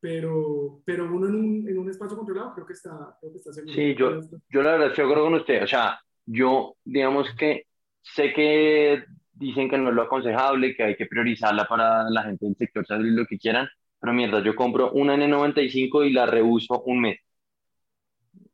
pero, 0.00 0.80
pero 0.84 1.04
uno 1.04 1.28
en 1.28 1.34
un, 1.34 1.68
en 1.68 1.78
un 1.78 1.90
espacio 1.90 2.16
controlado 2.16 2.54
creo 2.54 2.66
que 2.66 2.72
está, 2.72 3.16
creo 3.20 3.32
que 3.32 3.38
está 3.38 3.52
seguro. 3.52 3.74
Sí, 3.74 3.94
yo, 3.94 4.20
yo 4.48 4.62
la 4.62 4.72
verdad 4.72 4.88
estoy 4.88 5.04
de 5.04 5.10
acuerdo 5.10 5.24
con 5.24 5.34
usted. 5.34 5.62
O 5.62 5.66
sea, 5.66 6.00
yo, 6.24 6.76
digamos 6.84 7.28
que 7.38 7.66
sé 8.00 8.32
que 8.32 9.04
dicen 9.32 9.68
que 9.68 9.78
no 9.78 9.90
es 9.90 9.94
lo 9.94 10.02
aconsejable, 10.02 10.74
que 10.74 10.82
hay 10.82 10.96
que 10.96 11.06
priorizarla 11.06 11.66
para 11.66 12.08
la 12.08 12.22
gente 12.22 12.46
del 12.46 12.56
sector 12.56 12.86
salud 12.86 13.06
y 13.06 13.10
lo 13.10 13.26
que 13.26 13.38
quieran, 13.38 13.68
pero 14.00 14.12
mierda, 14.14 14.42
yo 14.42 14.54
compro 14.54 14.92
una 14.92 15.14
N95 15.14 16.06
y 16.08 16.12
la 16.12 16.26
reuso 16.26 16.82
un 16.82 17.02
mes. 17.02 17.20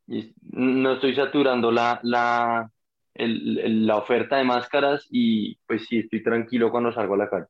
Y 0.08 0.34
no 0.42 0.94
estoy 0.94 1.14
saturando 1.14 1.70
la, 1.70 2.00
la, 2.02 2.70
el, 3.14 3.86
la 3.86 3.96
oferta 3.96 4.36
de 4.36 4.44
máscaras 4.44 5.06
y 5.10 5.56
pues 5.66 5.86
sí, 5.86 5.98
estoy 5.98 6.22
tranquilo 6.22 6.70
cuando 6.70 6.92
salgo 6.92 7.14
a 7.14 7.18
la 7.18 7.30
calle. 7.30 7.46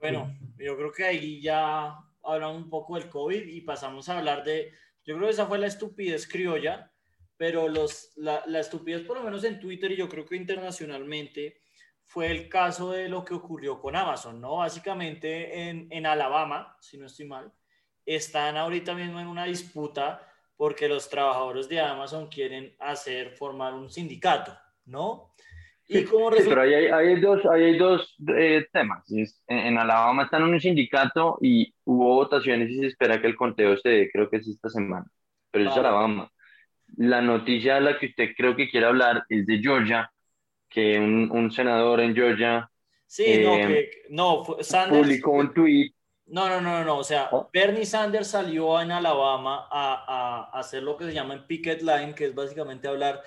Bueno, 0.00 0.34
yo 0.58 0.76
creo 0.76 0.92
que 0.92 1.04
ahí 1.04 1.40
ya 1.40 1.98
hablamos 2.22 2.62
un 2.62 2.70
poco 2.70 2.96
del 2.96 3.08
COVID 3.08 3.46
y 3.46 3.60
pasamos 3.60 4.08
a 4.08 4.18
hablar 4.18 4.42
de, 4.44 4.72
yo 5.04 5.16
creo 5.16 5.28
que 5.28 5.34
esa 5.34 5.46
fue 5.46 5.58
la 5.58 5.66
estupidez 5.66 6.26
criolla, 6.26 6.90
pero 7.36 7.68
los, 7.68 8.12
la, 8.16 8.42
la 8.46 8.60
estupidez 8.60 9.02
por 9.02 9.18
lo 9.18 9.24
menos 9.24 9.44
en 9.44 9.60
Twitter 9.60 9.92
y 9.92 9.96
yo 9.96 10.08
creo 10.08 10.24
que 10.24 10.36
internacionalmente 10.36 11.60
fue 12.10 12.28
el 12.32 12.48
caso 12.48 12.90
de 12.90 13.08
lo 13.08 13.24
que 13.24 13.34
ocurrió 13.34 13.80
con 13.80 13.94
Amazon, 13.94 14.40
¿no? 14.40 14.56
Básicamente 14.56 15.68
en, 15.68 15.86
en 15.90 16.06
Alabama, 16.06 16.76
si 16.80 16.98
no 16.98 17.06
estoy 17.06 17.26
mal, 17.26 17.52
están 18.04 18.56
ahorita 18.56 18.94
mismo 18.94 19.20
en 19.20 19.28
una 19.28 19.44
disputa 19.44 20.20
porque 20.56 20.88
los 20.88 21.08
trabajadores 21.08 21.68
de 21.68 21.78
Amazon 21.78 22.26
quieren 22.26 22.74
hacer, 22.80 23.30
formar 23.36 23.74
un 23.74 23.88
sindicato, 23.88 24.52
¿no? 24.86 25.34
Y 25.86 26.02
como 26.02 26.32
sí, 26.32 26.42
pero 26.48 26.62
ahí 26.62 26.74
hay, 26.74 26.86
hay, 26.86 27.20
dos, 27.20 27.46
ahí 27.46 27.62
hay 27.62 27.78
dos 27.78 28.16
eh, 28.36 28.66
temas. 28.72 29.04
En, 29.12 29.28
en, 29.46 29.78
Alabama 29.78 30.24
están 30.24 30.42
en 30.42 30.48
un 30.48 30.60
sindicato 30.60 31.38
y 31.40 31.72
hubo 31.84 32.16
votaciones 32.16 32.70
y 32.70 32.80
se 32.80 32.86
espera 32.88 33.20
que 33.20 33.28
el 33.28 33.36
conteo 33.36 33.76
se 33.76 33.88
dé, 33.88 34.10
creo 34.10 34.28
que 34.28 34.38
es 34.38 34.48
esta 34.48 34.68
semana. 34.68 35.06
Pero 35.52 35.70
es 35.70 35.76
Alabama. 35.76 36.28
La 36.96 37.22
noticia 37.22 37.76
de 37.76 37.80
la 37.82 37.98
que 38.00 38.06
usted 38.06 38.30
creo 38.36 38.56
que 38.56 38.68
quiere 38.68 38.86
hablar 38.86 39.24
es 39.28 39.46
de 39.46 39.58
Georgia, 39.60 40.10
que 40.70 40.98
un, 40.98 41.30
un 41.30 41.50
senador 41.50 42.00
en 42.00 42.14
Georgia 42.14 42.70
sí, 43.06 43.24
eh, 43.26 43.44
no, 43.44 43.56
que, 43.56 43.90
no, 44.08 44.62
Sanders, 44.62 45.02
publicó 45.02 45.32
un 45.32 45.52
tweet. 45.52 45.90
No, 46.26 46.48
no, 46.48 46.60
no, 46.60 46.84
no, 46.84 46.98
o 46.98 47.04
sea, 47.04 47.28
¿Oh? 47.32 47.50
Bernie 47.52 47.84
Sanders 47.84 48.28
salió 48.28 48.80
en 48.80 48.92
Alabama 48.92 49.66
a, 49.68 50.48
a, 50.52 50.58
hacer 50.58 50.84
lo 50.84 50.96
que 50.96 51.06
se 51.06 51.12
llama 51.12 51.34
en 51.34 51.46
picket 51.46 51.82
line, 51.82 52.14
que 52.14 52.26
es 52.26 52.34
básicamente 52.34 52.86
hablar 52.86 53.20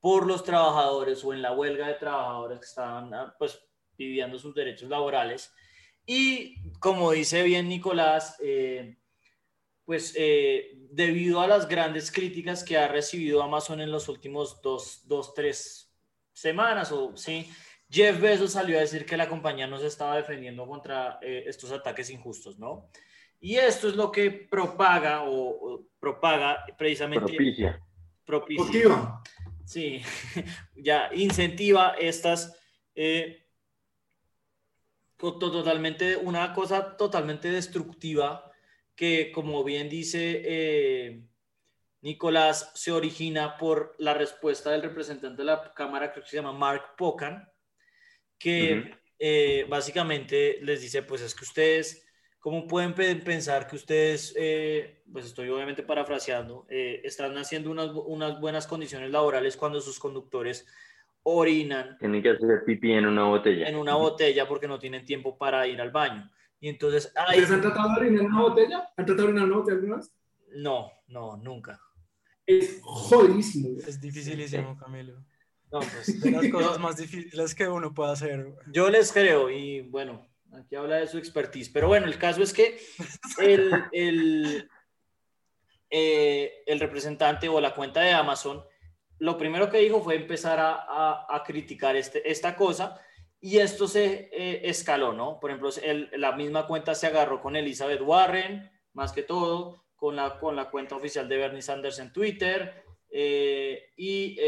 por 0.00 0.26
los 0.26 0.42
trabajadores 0.42 1.24
o 1.24 1.32
en 1.32 1.42
la 1.42 1.52
huelga 1.52 1.86
de 1.86 1.94
trabajadores 1.94 2.58
que 2.58 2.66
estaban 2.66 3.14
ah, 3.14 3.34
pues 3.38 3.60
pidiendo 3.96 4.38
sus 4.38 4.54
derechos 4.54 4.88
laborales. 4.88 5.52
Y 6.04 6.56
como 6.80 7.12
dice 7.12 7.42
bien 7.42 7.68
Nicolás, 7.68 8.36
eh, 8.42 8.96
pues 9.84 10.14
eh, 10.16 10.72
debido 10.90 11.40
a 11.40 11.46
las 11.46 11.68
grandes 11.68 12.10
críticas 12.10 12.64
que 12.64 12.76
ha 12.76 12.88
recibido 12.88 13.42
Amazon 13.42 13.80
en 13.80 13.90
los 13.90 14.08
últimos 14.08 14.60
dos, 14.62 15.06
dos 15.06 15.34
tres 15.34 15.87
semanas, 16.40 16.92
o 16.92 17.16
sí, 17.16 17.50
Jeff 17.90 18.20
Bezos 18.20 18.52
salió 18.52 18.76
a 18.76 18.80
decir 18.80 19.04
que 19.06 19.16
la 19.16 19.28
compañía 19.28 19.66
no 19.66 19.78
se 19.78 19.86
estaba 19.86 20.16
defendiendo 20.16 20.66
contra 20.66 21.18
eh, 21.22 21.44
estos 21.46 21.72
ataques 21.72 22.10
injustos, 22.10 22.58
¿no? 22.58 22.90
Y 23.40 23.56
esto 23.56 23.88
es 23.88 23.94
lo 23.94 24.10
que 24.10 24.30
propaga 24.30 25.22
o, 25.22 25.74
o 25.74 25.86
propaga 25.98 26.64
precisamente... 26.76 27.26
Propicia. 27.26 27.80
Propicia. 28.24 29.20
Sí, 29.64 30.02
ya 30.76 31.10
incentiva 31.14 31.94
estas 31.98 32.56
eh, 32.94 33.46
totalmente, 35.18 36.16
una 36.16 36.52
cosa 36.52 36.96
totalmente 36.96 37.50
destructiva 37.50 38.50
que, 38.94 39.30
como 39.32 39.62
bien 39.62 39.88
dice 39.88 40.42
eh, 40.44 41.27
Nicolás, 42.00 42.70
se 42.74 42.92
origina 42.92 43.56
por 43.56 43.94
la 43.98 44.14
respuesta 44.14 44.70
del 44.70 44.82
representante 44.82 45.42
de 45.42 45.44
la 45.44 45.72
Cámara, 45.74 46.12
creo 46.12 46.24
que 46.24 46.30
se 46.30 46.36
llama 46.36 46.52
Mark 46.52 46.96
Pocan, 46.96 47.48
que 48.38 48.72
uh 48.72 48.76
-huh. 48.76 48.98
eh, 49.18 49.66
básicamente 49.68 50.58
les 50.62 50.80
dice, 50.80 51.02
pues 51.02 51.22
es 51.22 51.34
que 51.34 51.44
ustedes 51.44 52.08
¿Cómo 52.40 52.68
pueden 52.68 52.94
pensar 52.94 53.66
que 53.66 53.74
ustedes, 53.74 54.32
eh, 54.38 55.02
pues 55.12 55.26
estoy 55.26 55.48
obviamente 55.48 55.82
parafraseando, 55.82 56.66
eh, 56.68 57.00
están 57.02 57.36
haciendo 57.36 57.70
unas, 57.70 57.90
unas, 58.06 58.40
buenas 58.40 58.68
condiciones 58.68 59.10
laborales 59.10 59.56
cuando 59.56 59.80
sus 59.80 59.98
conductores 59.98 60.66
orinan? 61.24 61.98
Tienen 61.98 62.22
que 62.22 62.30
hacer 62.30 62.62
pipí 62.64 62.92
en 62.92 63.06
una 63.06 63.24
botella. 63.24 63.68
En 63.68 63.74
una 63.74 63.96
botella 63.96 64.46
porque 64.46 64.68
no 64.68 64.78
tienen 64.78 65.04
tiempo 65.04 65.36
para 65.36 65.66
ir 65.66 65.80
al 65.80 65.90
baño. 65.90 66.30
Y 66.60 66.68
entonces... 66.68 67.12
Ay, 67.16 67.40
¿Les 67.40 67.50
han 67.50 67.60
tratado 67.60 67.88
de 67.90 68.00
orinar 68.02 68.20
en 68.20 68.32
una 68.32 68.42
botella? 68.42 68.88
¿Han 68.96 69.04
tratado 69.04 69.16
de 69.16 69.24
orinar 69.24 69.44
en 69.44 69.50
una 69.50 69.58
botella 69.58 69.76
alguna 69.76 69.96
vez? 69.96 70.14
No, 70.54 70.92
no, 71.08 71.36
nunca. 71.38 71.80
Es 72.48 72.80
jodidísimo. 72.82 73.78
Es 73.86 74.00
dificilísimo, 74.00 74.76
Camilo. 74.76 75.24
No, 75.70 75.80
pues, 75.80 76.20
de 76.20 76.30
las 76.30 76.48
cosas 76.48 76.80
más 76.80 76.96
difíciles 76.96 77.54
que 77.54 77.68
uno 77.68 77.92
puede 77.92 78.12
hacer. 78.12 78.54
Yo 78.72 78.88
les 78.88 79.12
creo 79.12 79.50
y 79.50 79.82
bueno, 79.82 80.26
Aquí 80.52 80.76
habla 80.76 80.96
de 80.96 81.06
su 81.06 81.18
expertise. 81.18 81.70
Pero 81.70 81.88
bueno, 81.88 82.06
el 82.06 82.18
caso 82.18 82.42
es 82.42 82.52
que 82.52 82.80
el, 83.38 83.84
el, 83.92 84.70
eh, 85.90 86.62
el, 86.66 86.80
representante 86.80 87.48
o 87.48 87.60
la 87.60 87.74
cuenta 87.74 88.00
de 88.00 88.12
Amazon, 88.12 88.64
lo 89.18 89.36
primero 89.36 89.68
que 89.68 89.78
dijo 89.78 90.02
fue 90.02 90.16
empezar 90.16 90.58
a, 90.58 90.72
a, 90.72 91.26
a 91.28 91.42
criticar 91.44 91.96
este, 91.96 92.30
esta 92.30 92.56
cosa 92.56 93.00
y 93.40 93.58
esto 93.58 93.86
se 93.86 94.30
eh, 94.32 94.62
escaló, 94.64 95.12
¿no? 95.12 95.38
Por 95.38 95.50
ejemplo, 95.50 95.70
el, 95.82 96.10
la 96.16 96.32
misma 96.32 96.66
cuenta 96.66 96.94
se 96.94 97.06
agarró 97.06 97.40
con 97.40 97.56
Elizabeth 97.56 98.00
Warren, 98.00 98.70
más 98.94 99.12
que 99.12 99.22
todo, 99.22 99.84
con 99.98 100.16
la, 100.16 100.38
con 100.38 100.56
la 100.56 100.70
cuenta 100.70 100.96
oficial 100.96 101.28
de 101.28 101.36
Bernie 101.36 101.60
Sanders 101.60 101.98
en 101.98 102.12
Twitter 102.12 102.84
eh, 103.10 103.90
y 103.96 104.38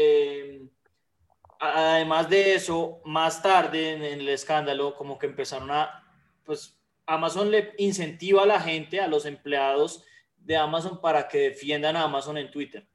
además 1.61 2.27
de 2.27 2.55
eso, 2.55 3.01
más 3.05 3.41
tarde 3.41 3.93
en, 3.93 4.03
el 4.03 4.27
escándalo, 4.29 4.95
como 4.95 5.17
que 5.19 5.27
empezaron 5.27 5.69
a, 5.69 6.03
pues 6.43 6.75
Amazon 7.05 7.51
le 7.51 7.73
incentiva 7.77 8.43
a 8.43 8.47
la 8.47 8.59
gente, 8.59 8.99
a 8.99 9.07
los 9.07 9.25
empleados 9.25 10.03
de 10.37 10.57
Amazon 10.57 10.99
para 10.99 11.27
que 11.27 11.37
defiendan 11.49 11.95
a 11.95 12.03
Amazon 12.03 12.37
en 12.39 12.49
Twitter. 12.49 12.87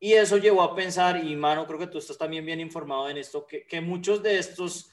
Y 0.00 0.14
eso 0.14 0.38
llevó 0.38 0.62
a 0.62 0.74
pensar, 0.74 1.24
y 1.24 1.36
mano, 1.36 1.66
creo 1.66 1.78
que 1.78 1.86
tú 1.86 1.98
estás 1.98 2.18
también 2.18 2.44
bien 2.44 2.58
informado 2.58 3.08
en 3.08 3.18
esto, 3.18 3.46
que, 3.46 3.66
que 3.66 3.80
muchos 3.80 4.22
de 4.22 4.38
estos 4.38 4.90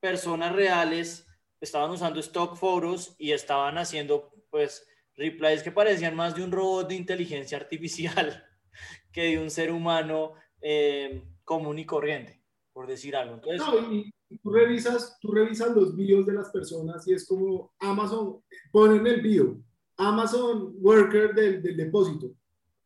personas 0.00 0.52
reales 0.52 1.26
estaban 1.60 1.90
usando 1.90 2.18
stock 2.18 2.56
photos 2.56 3.14
y 3.18 3.32
estaban 3.32 3.78
haciendo, 3.78 4.32
pues, 4.50 4.87
replies 5.18 5.62
que 5.62 5.72
parecían 5.72 6.16
más 6.16 6.34
de 6.34 6.42
un 6.42 6.52
robot 6.52 6.88
de 6.88 6.94
inteligencia 6.94 7.58
artificial 7.58 8.44
que 9.12 9.22
de 9.24 9.38
un 9.38 9.50
ser 9.50 9.72
humano 9.72 10.34
eh, 10.62 11.22
común 11.44 11.78
y 11.78 11.84
corriente 11.84 12.38
por 12.72 12.86
decir 12.86 13.16
algo. 13.16 13.34
Entonces, 13.34 13.60
no, 13.60 13.92
y, 13.92 14.08
tú, 14.40 14.52
revisas, 14.52 15.18
tú 15.20 15.32
revisas 15.32 15.74
los 15.74 15.96
videos 15.96 16.24
de 16.26 16.34
las 16.34 16.48
personas 16.50 17.06
y 17.08 17.12
es 17.12 17.26
como 17.26 17.72
Amazon, 17.80 18.40
ponen 18.70 19.04
el 19.04 19.20
video, 19.20 19.60
Amazon 19.96 20.76
Worker 20.78 21.34
del, 21.34 21.60
del 21.60 21.76
depósito. 21.76 22.30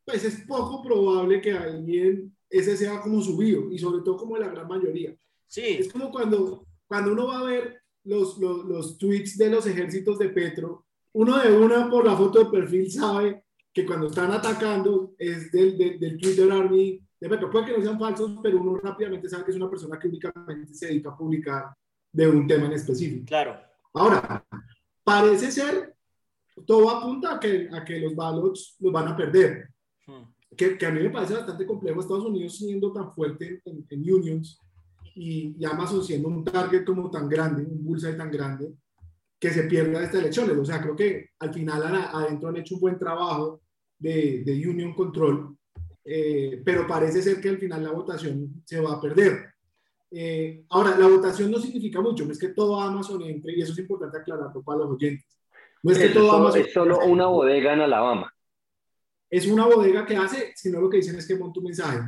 Pues 0.03 0.25
es 0.25 0.47
poco 0.47 0.83
probable 0.83 1.43
que 1.43 1.53
alguien 1.53 2.35
ese 2.49 2.75
sea 2.75 3.03
como 3.03 3.21
su 3.21 3.37
bio 3.37 3.71
y 3.71 3.79
sobre 3.79 4.03
todo 4.03 4.17
como 4.17 4.39
la 4.39 4.49
gran 4.49 4.67
mayoría. 4.67 5.15
Sí. 5.47 5.77
Es 5.81 5.93
como 5.93 6.11
cuando, 6.11 6.67
cuando 6.87 7.13
uno 7.13 7.27
va 7.27 7.41
a 7.41 7.45
ver 7.45 7.83
los, 8.05 8.39
los, 8.39 8.65
los 8.65 8.97
tweets 8.97 9.37
de 9.37 9.51
los 9.51 9.67
ejércitos 9.67 10.19
de 10.19 10.31
Petro, 10.31 10.87
uno 11.15 11.39
de 11.39 11.57
una 11.57 11.91
por 11.91 12.05
la 12.05 12.17
foto 12.17 12.45
de 12.45 12.51
perfil 12.51 12.91
sabe 12.91 13.45
que 13.73 13.87
cuando 13.87 14.07
están 14.07 14.31
atacando 14.33 15.15
es 15.19 15.51
del, 15.51 15.77
del, 15.77 15.99
del 15.99 16.19
Twitter 16.19 16.51
Army 16.51 17.01
de 17.23 17.29
Petro. 17.29 17.51
Puede 17.51 17.67
que 17.67 17.79
no 17.79 17.83
sean 17.85 17.99
falsos, 17.99 18.39
pero 18.43 18.61
uno 18.61 18.77
rápidamente 18.77 19.29
sabe 19.29 19.45
que 19.45 19.53
es 19.53 19.57
una 19.57 19.71
persona 19.71 19.99
que 19.99 20.09
únicamente 20.09 20.75
se 20.75 20.87
dedica 20.87 21.11
a 21.11 21.17
publicar 21.17 21.75
de 22.13 22.29
un 22.29 22.47
tema 22.47 22.67
en 22.67 22.73
específico. 22.73 23.25
Claro. 23.27 23.59
Ahora, 23.95 24.45
parece 25.05 25.51
ser, 25.51 25.95
todo 26.67 26.91
apunta 26.91 27.35
a 27.35 27.41
que, 27.41 27.69
a 27.73 27.85
que 27.85 28.01
los 28.01 28.15
ballots 28.15 28.77
los 28.81 28.93
van 28.93 29.09
a 29.09 29.17
perder. 29.17 29.69
Hmm. 30.07 30.25
Que, 30.57 30.77
que, 30.77 30.85
a 30.85 30.91
mí 30.91 31.01
me 31.01 31.11
parece 31.11 31.35
bastante 31.35 31.65
complejo 31.65 32.01
Estados 32.01 32.25
Unidos 32.25 32.59
siendo 32.59 32.93
tan 32.93 33.15
fuerte 33.15 33.63
en, 33.65 33.87
en 33.89 34.13
unions 34.13 34.59
y, 35.15 35.55
y, 35.59 35.65
Amazon 35.65 36.05
siendo 36.05 36.29
un 36.29 36.45
target 36.45 36.85
como 36.85 37.11
tan 37.11 37.29
grande, 37.29 37.63
un 37.63 37.85
bullseye 37.85 38.15
tan 38.15 38.31
grande, 38.31 38.75
que 39.43 39.51
se 39.51 39.65
pierda 39.65 40.05
estas 40.05 40.21
elecciones. 40.21 40.57
O 40.57 40.65
sea, 40.65 40.81
creo 40.81 40.95
que 40.95 41.31
al 41.41 41.53
final 41.53 41.83
adentro 41.83 42.49
han 42.49 42.59
hecho 42.59 42.77
un 42.77 42.81
buen 42.81 42.97
trabajo 42.97 43.61
de, 43.99 44.45
de 44.45 44.69
union 44.69 44.95
control, 44.95 45.57
eh, 46.05 46.63
pero 46.65 46.87
parece 46.87 47.21
ser 47.21 47.41
que 47.41 47.49
al 47.49 47.59
final 47.59 47.83
la 47.83 47.91
votación 47.91 48.63
se 48.65 48.81
va 48.81 48.93
a 48.93 49.01
perder. 49.01 49.53
Eh, 50.13 50.63
ahora, 50.69 50.97
la 50.97 51.09
votación 51.09 51.51
no 51.51 51.59
significa 51.59 52.01
mucho, 52.01 52.25
no 52.25 52.31
es 52.31 52.39
que 52.39 52.51
todo 52.51 52.81
Amazon 52.81 53.21
entre, 53.23 53.57
y 53.57 53.63
eso 53.63 53.73
es 53.73 53.81
importante 53.81 54.17
aclararlo 54.17 54.63
para 54.63 54.79
los 54.79 54.91
oyentes. 54.91 55.27
No 55.83 55.91
es 55.91 55.99
que 55.99 56.11
todo 56.11 56.27
solo, 56.27 56.39
Amazon 56.39 56.61
es 56.61 56.73
solo 56.73 56.99
una 57.05 57.27
bodega 57.27 57.73
en 57.73 57.81
Alabama. 57.81 58.33
Es 59.29 59.49
una 59.49 59.67
bodega 59.67 60.07
que 60.07 60.15
hace, 60.15 60.53
sino 60.55 60.81
lo 60.81 60.89
que 60.89 60.99
dicen 60.99 61.17
es 61.17 61.27
que 61.27 61.35
monta 61.35 61.59
un 61.59 61.65
mensaje. 61.65 61.99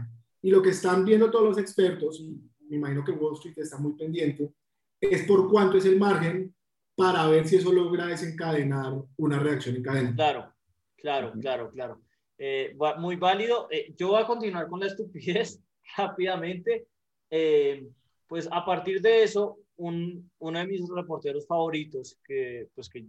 Y 0.41 0.51
lo 0.51 0.63
que 0.63 0.71
están 0.71 1.05
viendo 1.05 1.33
todos 1.33 1.47
los 1.47 1.59
expertos, 1.59 2.25
me 2.69 2.77
imagino 2.77 3.03
que 3.03 3.11
Wall 3.11 3.35
Street 3.35 3.59
está 3.59 3.77
muy 3.79 3.95
pendiente, 3.95 4.53
es 5.01 5.27
por 5.27 5.51
cuánto 5.51 5.79
es 5.79 5.85
el 5.87 5.99
margen 5.99 6.55
para 6.97 7.27
ver 7.29 7.47
si 7.47 7.57
eso 7.57 7.73
logra 7.73 8.07
desencadenar 8.07 8.93
una 9.17 9.39
reacción 9.39 9.77
en 9.77 9.83
cadena. 9.83 10.15
Claro, 10.15 10.53
claro, 10.97 11.33
claro, 11.41 11.71
claro. 11.71 12.01
Eh, 12.39 12.77
muy 12.99 13.17
válido. 13.17 13.69
Eh, 13.71 13.95
yo 13.97 14.09
voy 14.09 14.23
a 14.23 14.27
continuar 14.27 14.69
con 14.69 14.81
la 14.81 14.87
estupidez 14.87 15.61
rápidamente. 15.97 16.87
Eh, 17.31 17.87
pues 18.27 18.49
a 18.51 18.65
partir 18.65 19.01
de 19.01 19.23
eso, 19.23 19.59
un, 19.77 20.31
uno 20.39 20.59
de 20.59 20.67
mis 20.67 20.89
reporteros 20.89 21.47
favoritos, 21.47 22.19
que 22.25 22.69
pues, 22.75 22.89
que 22.89 23.07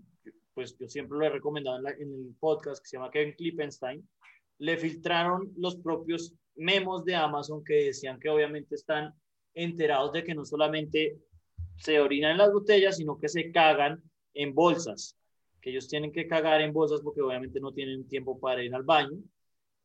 pues 0.54 0.78
yo 0.78 0.88
siempre 0.88 1.18
lo 1.18 1.26
he 1.26 1.30
recomendado 1.30 1.78
en, 1.80 2.02
en 2.02 2.14
el 2.14 2.36
podcast, 2.40 2.82
que 2.82 2.90
se 2.90 2.98
llama 2.98 3.12
Kevin 3.12 3.34
Klippenstein, 3.34 4.08
le 4.60 4.78
filtraron 4.78 5.52
los 5.58 5.76
propios 5.78 6.34
memos 6.56 7.04
de 7.04 7.16
Amazon 7.16 7.64
que 7.64 7.86
decían 7.86 8.20
que 8.20 8.30
obviamente 8.30 8.76
están 8.76 9.14
enterados 9.54 10.14
de 10.14 10.24
que 10.24 10.34
no 10.34 10.46
solamente 10.46 11.18
se 11.78 12.00
orinan 12.00 12.32
en 12.32 12.38
las 12.38 12.52
botellas, 12.52 12.98
sino 12.98 13.18
que 13.18 13.30
se 13.30 13.52
cagan 13.52 14.02
en 14.34 14.54
bolsas, 14.54 15.16
que 15.62 15.72
ellos 15.72 15.88
tienen 15.88 16.12
que 16.12 16.28
cagar 16.28 16.62
en 16.62 16.74
bolsas 16.74 17.02
porque 17.02 17.22
obviamente 17.22 17.60
no 17.60 17.72
tienen 17.72 18.08
tiempo 18.08 18.40
para 18.40 18.64
ir 18.64 18.74
al 18.74 18.84
baño. 18.84 19.18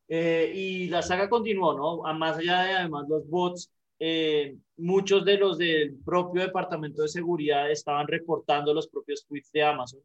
Eh, 0.07 0.51
y 0.53 0.89
la 0.89 1.01
saga 1.01 1.29
continuó, 1.29 1.73
¿no? 1.73 2.13
Más 2.13 2.37
allá 2.37 2.63
de 2.63 2.73
además 2.73 3.07
los 3.07 3.27
bots, 3.29 3.71
eh, 3.99 4.57
muchos 4.77 5.23
de 5.23 5.37
los 5.37 5.57
del 5.57 5.95
propio 6.03 6.41
departamento 6.41 7.03
de 7.03 7.07
seguridad 7.07 7.69
estaban 7.69 8.07
reportando 8.07 8.73
los 8.73 8.87
propios 8.87 9.25
tweets 9.25 9.51
de 9.51 9.63
Amazon 9.63 10.01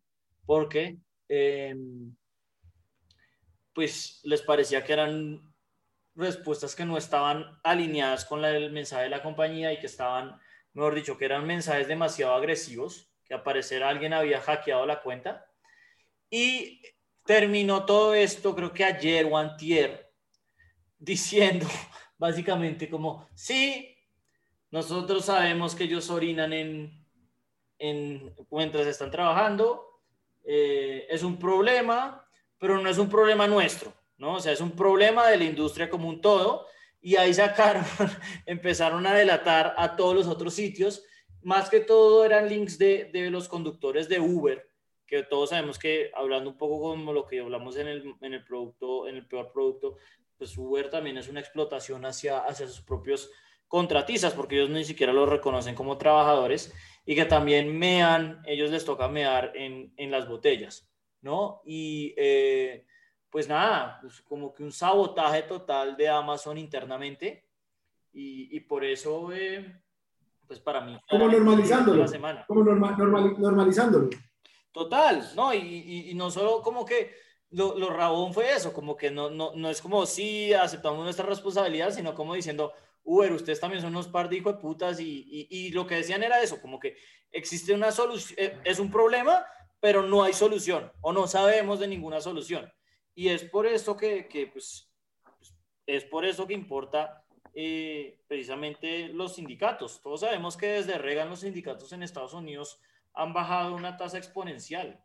porque 0.46 0.96
em, 1.28 2.14
pues 3.72 4.20
les 4.24 4.42
parecía 4.42 4.84
que 4.84 4.92
eran 4.92 5.42
respuestas 6.14 6.74
que 6.74 6.84
no 6.84 6.96
estaban 6.96 7.44
alineadas 7.62 8.24
con 8.24 8.44
el 8.44 8.70
mensaje 8.70 9.04
de 9.04 9.10
la 9.10 9.22
compañía 9.22 9.72
y 9.72 9.80
que 9.80 9.86
estaban 9.86 10.38
mejor 10.76 10.94
dicho, 10.94 11.16
que 11.16 11.24
eran 11.24 11.46
mensajes 11.46 11.88
demasiado 11.88 12.34
agresivos, 12.34 13.10
que 13.24 13.32
al 13.32 13.42
parecer 13.42 13.82
alguien 13.82 14.12
había 14.12 14.42
hackeado 14.42 14.84
la 14.84 15.00
cuenta. 15.00 15.46
Y 16.28 16.82
terminó 17.24 17.86
todo 17.86 18.14
esto, 18.14 18.54
creo 18.54 18.74
que 18.74 18.84
ayer 18.84 19.26
o 19.26 19.38
antier, 19.38 20.12
diciendo 20.98 21.66
básicamente 22.18 22.90
como, 22.90 23.26
sí, 23.34 23.96
nosotros 24.70 25.24
sabemos 25.24 25.74
que 25.74 25.84
ellos 25.84 26.10
orinan 26.10 26.52
en, 26.52 27.06
en 27.78 28.34
mientras 28.50 28.86
están 28.86 29.10
trabajando, 29.10 30.02
eh, 30.44 31.06
es 31.08 31.22
un 31.22 31.38
problema, 31.38 32.22
pero 32.58 32.78
no 32.78 32.90
es 32.90 32.98
un 32.98 33.08
problema 33.08 33.46
nuestro, 33.46 33.94
¿no? 34.18 34.34
O 34.34 34.40
sea, 34.40 34.52
es 34.52 34.60
un 34.60 34.72
problema 34.72 35.26
de 35.28 35.38
la 35.38 35.44
industria 35.44 35.88
como 35.88 36.08
un 36.08 36.20
todo 36.20 36.66
y 37.00 37.16
ahí 37.16 37.32
sacaron, 37.34 37.84
empezaron 38.46 39.06
a 39.06 39.14
delatar 39.14 39.74
a 39.76 39.96
todos 39.96 40.14
los 40.14 40.26
otros 40.26 40.54
sitios. 40.54 41.04
Más 41.42 41.70
que 41.70 41.80
todo 41.80 42.24
eran 42.24 42.48
links 42.48 42.78
de, 42.78 43.10
de 43.12 43.30
los 43.30 43.48
conductores 43.48 44.08
de 44.08 44.18
Uber, 44.18 44.68
que 45.06 45.22
todos 45.22 45.50
sabemos 45.50 45.78
que 45.78 46.10
hablando 46.14 46.50
un 46.50 46.58
poco 46.58 46.80
como 46.80 47.12
lo 47.12 47.26
que 47.26 47.40
hablamos 47.40 47.76
en 47.76 47.86
el, 47.86 48.14
en 48.20 48.34
el 48.34 48.44
producto, 48.44 49.06
en 49.06 49.16
el 49.16 49.26
peor 49.26 49.52
producto, 49.52 49.96
pues 50.36 50.56
Uber 50.58 50.90
también 50.90 51.16
es 51.16 51.28
una 51.28 51.40
explotación 51.40 52.04
hacia, 52.04 52.38
hacia 52.38 52.66
sus 52.66 52.82
propios 52.82 53.30
contratistas, 53.68 54.34
porque 54.34 54.56
ellos 54.56 54.70
ni 54.70 54.84
siquiera 54.84 55.12
los 55.12 55.28
reconocen 55.28 55.74
como 55.74 55.98
trabajadores 55.98 56.72
y 57.04 57.14
que 57.14 57.24
también 57.24 57.76
mean, 57.76 58.42
ellos 58.46 58.70
les 58.70 58.84
toca 58.84 59.08
mear 59.08 59.52
en, 59.54 59.92
en 59.96 60.10
las 60.10 60.28
botellas, 60.28 60.88
¿no? 61.20 61.62
Y 61.64 62.14
eh, 62.16 62.84
pues 63.36 63.50
nada, 63.50 63.98
pues 64.00 64.22
como 64.22 64.54
que 64.54 64.62
un 64.62 64.72
sabotaje 64.72 65.42
total 65.42 65.94
de 65.94 66.08
Amazon 66.08 66.56
internamente 66.56 67.44
y, 68.10 68.56
y 68.56 68.60
por 68.60 68.82
eso, 68.82 69.30
eh, 69.30 69.78
pues 70.46 70.58
para 70.58 70.80
mí... 70.80 70.98
Como 71.06 71.28
normalizándolo. 71.28 72.00
La 72.00 72.08
semana. 72.08 72.46
Como 72.46 72.64
normalizándolo. 72.64 74.08
Total, 74.72 75.32
¿no? 75.36 75.52
Y, 75.52 76.08
y, 76.08 76.14
no 76.14 76.30
solo 76.30 76.62
como 76.62 76.86
que 76.86 77.14
lo, 77.50 77.76
lo, 77.78 77.90
rabón 77.90 78.32
fue 78.32 78.54
eso, 78.54 78.72
como 78.72 78.96
que 78.96 79.10
no, 79.10 79.28
no, 79.28 79.52
no 79.54 79.68
es 79.68 79.82
como 79.82 80.06
si 80.06 80.54
aceptamos 80.54 81.04
nuestra 81.04 81.26
responsabilidad, 81.26 81.90
sino 81.90 82.14
como 82.14 82.32
diciendo, 82.32 82.72
Uber, 83.04 83.32
ustedes 83.32 83.60
también 83.60 83.82
son 83.82 83.90
unos 83.90 84.08
par 84.08 84.30
de 84.30 84.36
hijos 84.38 84.54
de 84.54 84.60
putas 84.62 84.98
y, 84.98 85.46
y, 85.50 85.72
lo 85.72 85.86
que 85.86 85.96
decían 85.96 86.22
era 86.22 86.40
eso, 86.40 86.58
como 86.62 86.80
que 86.80 86.96
existe 87.30 87.74
una 87.74 87.92
solución, 87.92 88.38
eh, 88.38 88.58
es 88.64 88.78
un 88.78 88.90
problema, 88.90 89.44
pero 89.78 90.02
no 90.02 90.22
hay 90.22 90.32
solución 90.32 90.90
o 91.02 91.12
no 91.12 91.26
sabemos 91.26 91.80
de 91.80 91.88
ninguna 91.88 92.22
solución. 92.22 92.72
Y 93.16 93.30
es 93.30 93.44
por 93.44 93.66
eso 93.66 93.96
que, 93.96 94.28
que 94.28 94.46
pues, 94.46 94.92
pues, 95.38 95.56
es 95.86 96.04
por 96.04 96.26
eso 96.26 96.46
que 96.46 96.52
importa 96.52 97.24
eh, 97.54 98.20
precisamente 98.28 99.08
los 99.08 99.36
sindicatos. 99.36 100.02
Todos 100.02 100.20
sabemos 100.20 100.54
que 100.54 100.66
desde 100.66 100.98
Reagan 100.98 101.30
los 101.30 101.40
sindicatos 101.40 101.90
en 101.92 102.02
Estados 102.02 102.34
Unidos 102.34 102.78
han 103.14 103.32
bajado 103.32 103.74
una 103.74 103.96
tasa 103.96 104.18
exponencial. 104.18 105.02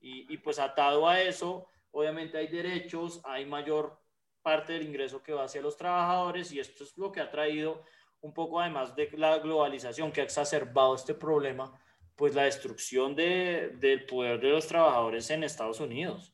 Y, 0.00 0.32
y, 0.32 0.38
pues 0.38 0.60
atado 0.60 1.08
a 1.08 1.20
eso, 1.20 1.66
obviamente 1.90 2.38
hay 2.38 2.46
derechos, 2.46 3.20
hay 3.24 3.44
mayor 3.44 4.00
parte 4.40 4.74
del 4.74 4.86
ingreso 4.86 5.20
que 5.20 5.32
va 5.32 5.44
hacia 5.44 5.60
los 5.60 5.76
trabajadores 5.76 6.52
y 6.52 6.60
esto 6.60 6.84
es 6.84 6.96
lo 6.96 7.10
que 7.10 7.20
ha 7.20 7.30
traído 7.30 7.82
un 8.20 8.32
poco 8.32 8.60
además 8.60 8.94
de 8.94 9.10
la 9.14 9.38
globalización 9.38 10.12
que 10.12 10.20
ha 10.20 10.24
exacerbado 10.24 10.94
este 10.94 11.14
problema, 11.14 11.76
pues 12.14 12.36
la 12.36 12.44
destrucción 12.44 13.16
de, 13.16 13.76
del 13.80 14.06
poder 14.06 14.40
de 14.40 14.50
los 14.50 14.68
trabajadores 14.68 15.28
en 15.30 15.42
Estados 15.42 15.80
Unidos. 15.80 16.32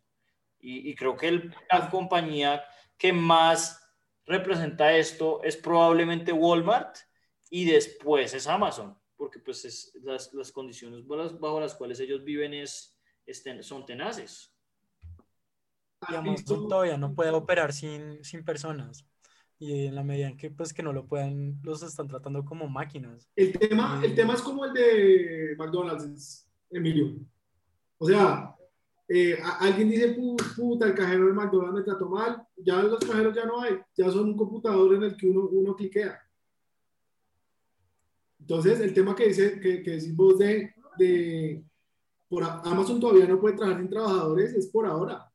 Y, 0.69 0.97
creo 0.97 1.17
que 1.17 1.49
la 1.71 1.89
compañía 1.89 2.65
que 2.99 3.13
más 3.13 3.81
representa 4.25 4.97
esto 4.97 5.41
es 5.45 5.57
probablemente 5.57 6.33
Walmart 6.33 6.97
y 7.51 7.67
después 7.67 8.35
es 8.35 8.49
Amazon, 8.49 8.99
porque 9.17 9.39
pues 9.39 9.65
es, 9.65 9.97
las, 10.03 10.35
las, 10.35 10.51
condiciones 10.51 11.07
bajo 11.07 11.61
las 11.61 11.77
cuales 11.77 12.01
ellos 12.01 12.25
viven 12.25 12.53
es, 12.53 12.99
son 13.61 13.87
tenaces. 13.87 14.53
Y 16.11 16.17
Amazon 16.17 16.69
todavía 16.69 16.99
no 16.99 17.15
puede 17.15 17.31
operar 17.31 17.73
sin, 17.73 18.25
sin 18.25 18.45
personas. 18.45 19.07
Y 19.61 19.87
en 19.87 19.95
la 19.95 20.03
medida 20.03 20.27
en 20.27 20.37
que 20.37 20.51
pues 20.51 20.75
que 20.75 20.83
no 20.83 20.93
lo 20.93 21.07
puedan 21.07 21.61
los 21.63 21.85
están 21.85 22.09
tratando 22.09 22.45
como 22.45 22.69
máquinas. 22.69 23.31
El 23.37 23.57
tema 23.57 24.03
el 24.05 24.17
tema 24.17 24.35
es 24.35 24.43
como 24.43 24.65
el 24.65 24.73
de 24.75 25.55
McDonald's 25.57 26.47
Emilio. 26.71 27.15
O 27.99 28.07
sea 28.07 28.56
eh, 29.09 29.39
alguien 29.61 29.89
dice, 29.89 30.17
puta, 30.57 30.87
el 30.87 30.95
cajero 30.95 31.27
del 31.27 31.35
McDonald's 31.35 31.79
me 31.79 31.85
trató 31.85 32.09
mal, 32.09 32.45
ya 32.57 32.83
los 32.83 33.05
cajeros 33.05 33.35
ya 33.35 33.45
no 33.45 33.61
hay, 33.61 33.79
ya 33.97 34.11
son 34.11 34.31
un 34.31 34.37
computador 34.37 34.95
en 34.95 35.05
el 35.05 35.17
que 35.17 35.29
uno, 35.29 35.49
uno 35.49 35.77
cliquea. 35.77 36.21
Entonces, 38.41 38.81
el 38.81 38.93
tema 38.93 39.15
que, 39.15 39.29
dice, 39.29 39.61
que, 39.61 39.83
que 39.83 39.91
decís 39.93 40.15
vos 40.15 40.39
de, 40.39 40.75
de 40.99 41.65
por 42.29 42.43
Amazon 42.43 43.01
todavía 43.01 43.27
no 43.27 43.41
puede 43.41 43.57
trabajar 43.57 43.81
sin 43.81 43.91
trabajadores, 43.91 44.55
es 44.55 44.67
por 44.69 44.87
ahora. 44.87 45.31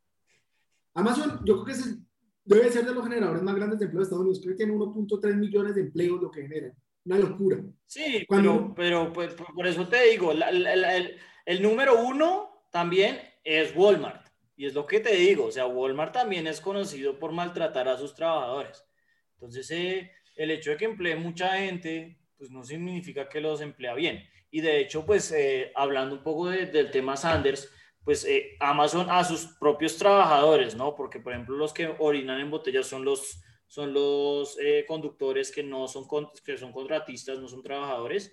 Amazon, 0.93 1.39
yo 1.45 1.63
creo 1.63 1.65
que 1.65 1.71
es 1.71 1.97
debe 2.43 2.69
ser 2.71 2.85
de 2.85 2.93
los 2.93 3.03
generadores 3.03 3.43
más 3.43 3.55
grandes 3.55 3.79
de 3.79 3.85
empleo 3.85 3.99
de 3.99 4.03
Estados 4.03 4.23
Unidos, 4.23 4.41
creo 4.43 4.57
que 4.57 4.65
tiene 4.65 4.73
1.3 4.73 5.35
millones 5.37 5.75
de 5.75 5.81
empleos 5.81 6.21
lo 6.21 6.31
que 6.31 6.41
genera. 6.41 6.73
Una 7.05 7.17
locura. 7.17 7.63
Sí, 7.85 8.25
Cuando, 8.27 8.73
pero, 8.75 9.11
pues, 9.13 9.33
por 9.33 9.65
eso 9.65 9.87
te 9.87 10.09
digo, 10.09 10.33
el, 10.33 11.17
el 11.45 11.61
número 11.61 12.05
uno 12.05 12.65
también 12.71 13.17
es 13.43 13.75
Walmart. 13.75 14.31
Y 14.55 14.65
es 14.65 14.73
lo 14.73 14.85
que 14.85 14.99
te 14.99 15.15
digo, 15.15 15.45
o 15.45 15.51
sea, 15.51 15.65
Walmart 15.65 16.13
también 16.13 16.45
es 16.45 16.61
conocido 16.61 17.17
por 17.17 17.31
maltratar 17.31 17.87
a 17.87 17.97
sus 17.97 18.13
trabajadores. 18.13 18.85
Entonces, 19.33 19.71
eh, 19.71 20.11
el 20.35 20.51
hecho 20.51 20.69
de 20.69 20.77
que 20.77 20.85
emplee 20.85 21.15
mucha 21.15 21.57
gente, 21.57 22.19
pues 22.37 22.51
no 22.51 22.63
significa 22.63 23.27
que 23.27 23.41
los 23.41 23.61
emplea 23.61 23.95
bien. 23.95 24.23
Y 24.51 24.61
de 24.61 24.79
hecho, 24.79 25.05
pues 25.05 25.31
eh, 25.31 25.71
hablando 25.73 26.15
un 26.15 26.23
poco 26.23 26.49
del 26.49 26.91
tema 26.91 27.17
Sanders, 27.17 27.71
pues 28.03 28.23
eh, 28.25 28.55
Amazon 28.59 29.07
a 29.09 29.23
sus 29.23 29.47
propios 29.59 29.97
trabajadores, 29.97 30.75
¿no? 30.75 30.95
Porque, 30.95 31.19
por 31.19 31.33
ejemplo, 31.33 31.55
los 31.55 31.73
que 31.73 31.95
orinan 31.97 32.39
en 32.39 32.51
botellas 32.51 32.85
son 32.85 33.03
los, 33.03 33.41
son 33.67 33.93
los 33.93 34.57
conductores 34.87 35.51
que 35.51 35.63
no 35.63 35.87
son, 35.87 36.05
que 36.45 36.57
son 36.57 36.71
contratistas, 36.71 37.39
no 37.39 37.47
son 37.47 37.63
trabajadores, 37.63 38.31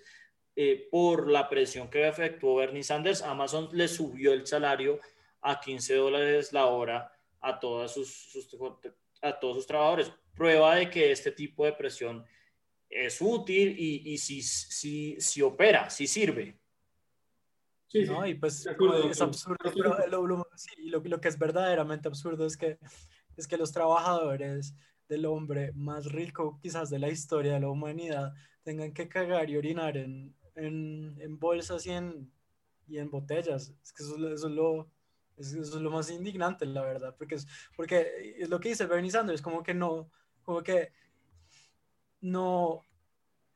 eh, 0.55 0.87
por 0.91 1.29
la 1.29 1.47
presión 1.47 1.89
que 1.89 2.07
efectuó 2.07 2.55
Bernie 2.55 2.83
Sanders, 2.83 3.21
Amazon 3.21 3.69
le 3.71 3.87
subió 3.87 4.33
el 4.33 4.45
salario 4.45 4.99
a 5.41 5.59
15 5.59 5.95
dólares 5.95 6.53
la 6.53 6.65
hora 6.65 7.11
a, 7.41 7.59
todas 7.59 7.93
sus, 7.93 8.35
a 9.21 9.39
todos 9.39 9.57
sus 9.57 9.67
trabajadores. 9.67 10.11
Prueba 10.35 10.75
de 10.75 10.89
que 10.89 11.11
este 11.11 11.31
tipo 11.31 11.65
de 11.65 11.73
presión 11.73 12.25
es 12.89 13.21
útil 13.21 13.75
y, 13.77 14.13
y 14.13 14.17
si, 14.17 14.41
si, 14.41 15.19
si 15.19 15.41
opera, 15.41 15.89
si 15.89 16.07
sirve. 16.07 16.57
Sí, 17.87 18.05
¿no? 18.05 18.25
Y 18.25 18.35
pues 18.35 18.67
es 19.09 19.21
absurdo, 19.21 19.57
pero 19.73 20.07
lo, 20.07 20.27
lo, 20.27 20.47
lo, 21.03 21.21
que 21.21 21.27
es 21.27 21.39
verdaderamente 21.39 22.07
absurdo 22.07 22.45
es 22.45 22.55
que, 22.55 22.77
es 23.35 23.47
que 23.47 23.57
los 23.57 23.71
trabajadores 23.71 24.75
del 25.07 25.25
hombre 25.25 25.71
más 25.73 26.05
rico 26.05 26.59
quizás 26.61 26.91
de 26.91 26.99
la 26.99 27.09
historia 27.09 27.53
de 27.53 27.61
la 27.61 27.69
humanidad 27.69 28.33
tengan 28.61 28.93
que 28.93 29.09
cagar 29.09 29.49
y 29.49 29.57
orinar 29.57 29.97
en, 29.97 30.35
en, 30.59 31.15
en 31.19 31.39
bolsas 31.39 31.85
y 31.85 31.91
en, 31.91 32.31
y 32.87 32.97
en 32.97 33.09
botellas. 33.09 33.73
Es 33.83 33.93
que 33.93 34.03
eso, 34.03 34.15
eso 34.29 34.47
es 34.47 34.53
lo, 34.53 34.89
eso 35.39 35.61
es 35.61 35.73
lo 35.73 35.91
más 35.91 36.11
indignante, 36.11 36.65
la 36.65 36.81
verdad, 36.81 37.15
porque 37.17 37.35
es, 37.35 37.47
porque 37.75 38.35
es 38.37 38.49
lo 38.49 38.59
que 38.59 38.69
dice 38.69 38.85
Bernie 38.85 39.11
Sanders, 39.11 39.41
como 39.41 39.63
que 39.63 39.73
no, 39.73 40.09
como 40.43 40.61
que 40.61 40.91
no, 42.21 42.81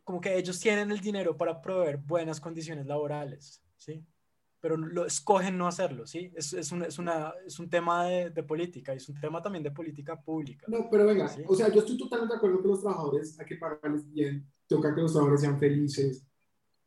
como 0.03 0.21
que 0.21 0.37
ellos 0.37 0.59
tienen 0.59 0.91
el 0.91 0.99
dinero 0.99 1.35
para 1.35 1.61
proveer 1.61 1.97
buenas 1.97 2.39
condiciones 2.39 2.85
laborales, 2.85 3.61
¿sí? 3.77 4.05
Pero 4.61 4.77
lo 4.77 5.05
escogen 5.05 5.57
no 5.57 5.67
hacerlo, 5.67 6.07
¿sí? 6.07 6.31
Es, 6.35 6.53
es, 6.53 6.71
un, 6.71 6.83
es, 6.83 6.97
una, 6.97 7.33
es 7.45 7.59
un 7.59 7.69
tema 7.69 8.05
de, 8.05 8.29
de, 8.29 8.43
política, 8.43 8.93
es 8.93 9.09
un 9.09 9.19
tema 9.19 9.41
también 9.41 9.61
de 9.61 9.71
política 9.71 10.21
pública. 10.21 10.65
No, 10.69 10.87
pero 10.89 11.05
venga, 11.05 11.27
¿sí? 11.27 11.43
o 11.45 11.53
sea, 11.53 11.67
yo 11.67 11.79
estoy 11.79 11.97
totalmente 11.97 12.33
de 12.33 12.37
acuerdo 12.37 12.61
con 12.61 12.71
los 12.71 12.79
trabajadores, 12.79 13.37
hay 13.37 13.45
que 13.45 13.57
pagarles 13.57 14.09
bien, 14.09 14.49
toca 14.67 14.95
que 14.95 15.01
los 15.01 15.11
trabajadores 15.11 15.41
sean 15.41 15.59
felices, 15.59 16.25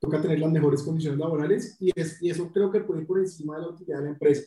toca 0.07 0.23
tener 0.23 0.41
las 0.41 0.51
mejores 0.51 0.83
condiciones 0.83 1.19
laborales 1.19 1.77
y, 1.81 1.91
es, 1.95 2.23
y 2.23 2.31
eso 2.31 2.51
creo 2.53 2.71
que 2.71 2.81
puede 2.81 3.03
ir 3.03 3.07
por 3.07 3.19
encima 3.19 3.57
de 3.57 3.63
la 3.63 3.69
utilidad 3.69 3.99
de 3.99 4.05
la 4.05 4.11
empresa. 4.11 4.45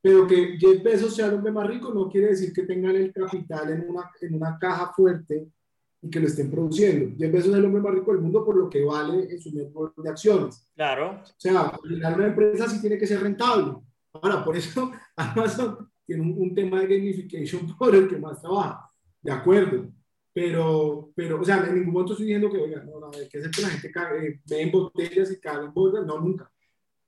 Pero 0.00 0.26
que 0.26 0.56
Jeff 0.58 0.82
Bezos 0.82 1.14
sea 1.14 1.26
el 1.26 1.34
hombre 1.34 1.52
más 1.52 1.66
rico 1.66 1.92
no 1.92 2.08
quiere 2.08 2.28
decir 2.28 2.52
que 2.52 2.62
tengan 2.62 2.96
el 2.96 3.12
capital 3.12 3.70
en 3.70 3.88
una, 3.88 4.10
en 4.20 4.34
una 4.34 4.58
caja 4.58 4.92
fuerte 4.92 5.48
y 6.00 6.10
que 6.10 6.18
lo 6.18 6.26
estén 6.26 6.50
produciendo. 6.50 7.14
Jeff 7.16 7.32
Bezos 7.32 7.50
es 7.50 7.56
el 7.56 7.64
hombre 7.64 7.82
más 7.82 7.94
rico 7.94 8.12
del 8.12 8.20
mundo 8.20 8.44
por 8.44 8.56
lo 8.56 8.68
que 8.68 8.84
vale 8.84 9.30
en 9.30 9.40
su 9.40 9.52
network 9.52 9.94
de 9.96 10.10
acciones. 10.10 10.66
Claro. 10.74 11.20
O 11.22 11.34
sea, 11.36 11.78
una 11.84 12.26
empresa 12.26 12.68
sí 12.68 12.80
tiene 12.80 12.98
que 12.98 13.06
ser 13.06 13.20
rentable. 13.20 13.76
Ahora, 14.12 14.44
por 14.44 14.56
eso 14.56 14.90
Amazon 15.16 15.90
tiene 16.04 16.22
un, 16.22 16.34
un 16.36 16.54
tema 16.54 16.80
de 16.80 16.98
gamification 16.98 17.76
por 17.78 17.94
el 17.94 18.08
que 18.08 18.18
más 18.18 18.40
trabaja. 18.40 18.90
De 19.20 19.30
acuerdo. 19.30 19.88
Pero, 20.34 21.10
pero, 21.14 21.40
o 21.40 21.44
sea, 21.44 21.58
en 21.66 21.74
ningún 21.74 21.92
momento 21.92 22.12
estoy 22.12 22.26
diciendo 22.26 22.50
que, 22.50 22.58
oiga, 22.58 22.82
no, 22.84 22.98
no, 22.98 23.10
que 23.10 23.38
es 23.38 23.48
que 23.48 23.62
la 23.62 23.68
gente 23.68 23.90
cague, 23.90 24.28
eh, 24.28 24.40
ve 24.46 24.62
en 24.62 24.70
botellas 24.70 25.30
y 25.30 25.38
caga 25.38 25.64
en 25.64 25.74
bolsas, 25.74 26.06
no, 26.06 26.18
nunca. 26.18 26.50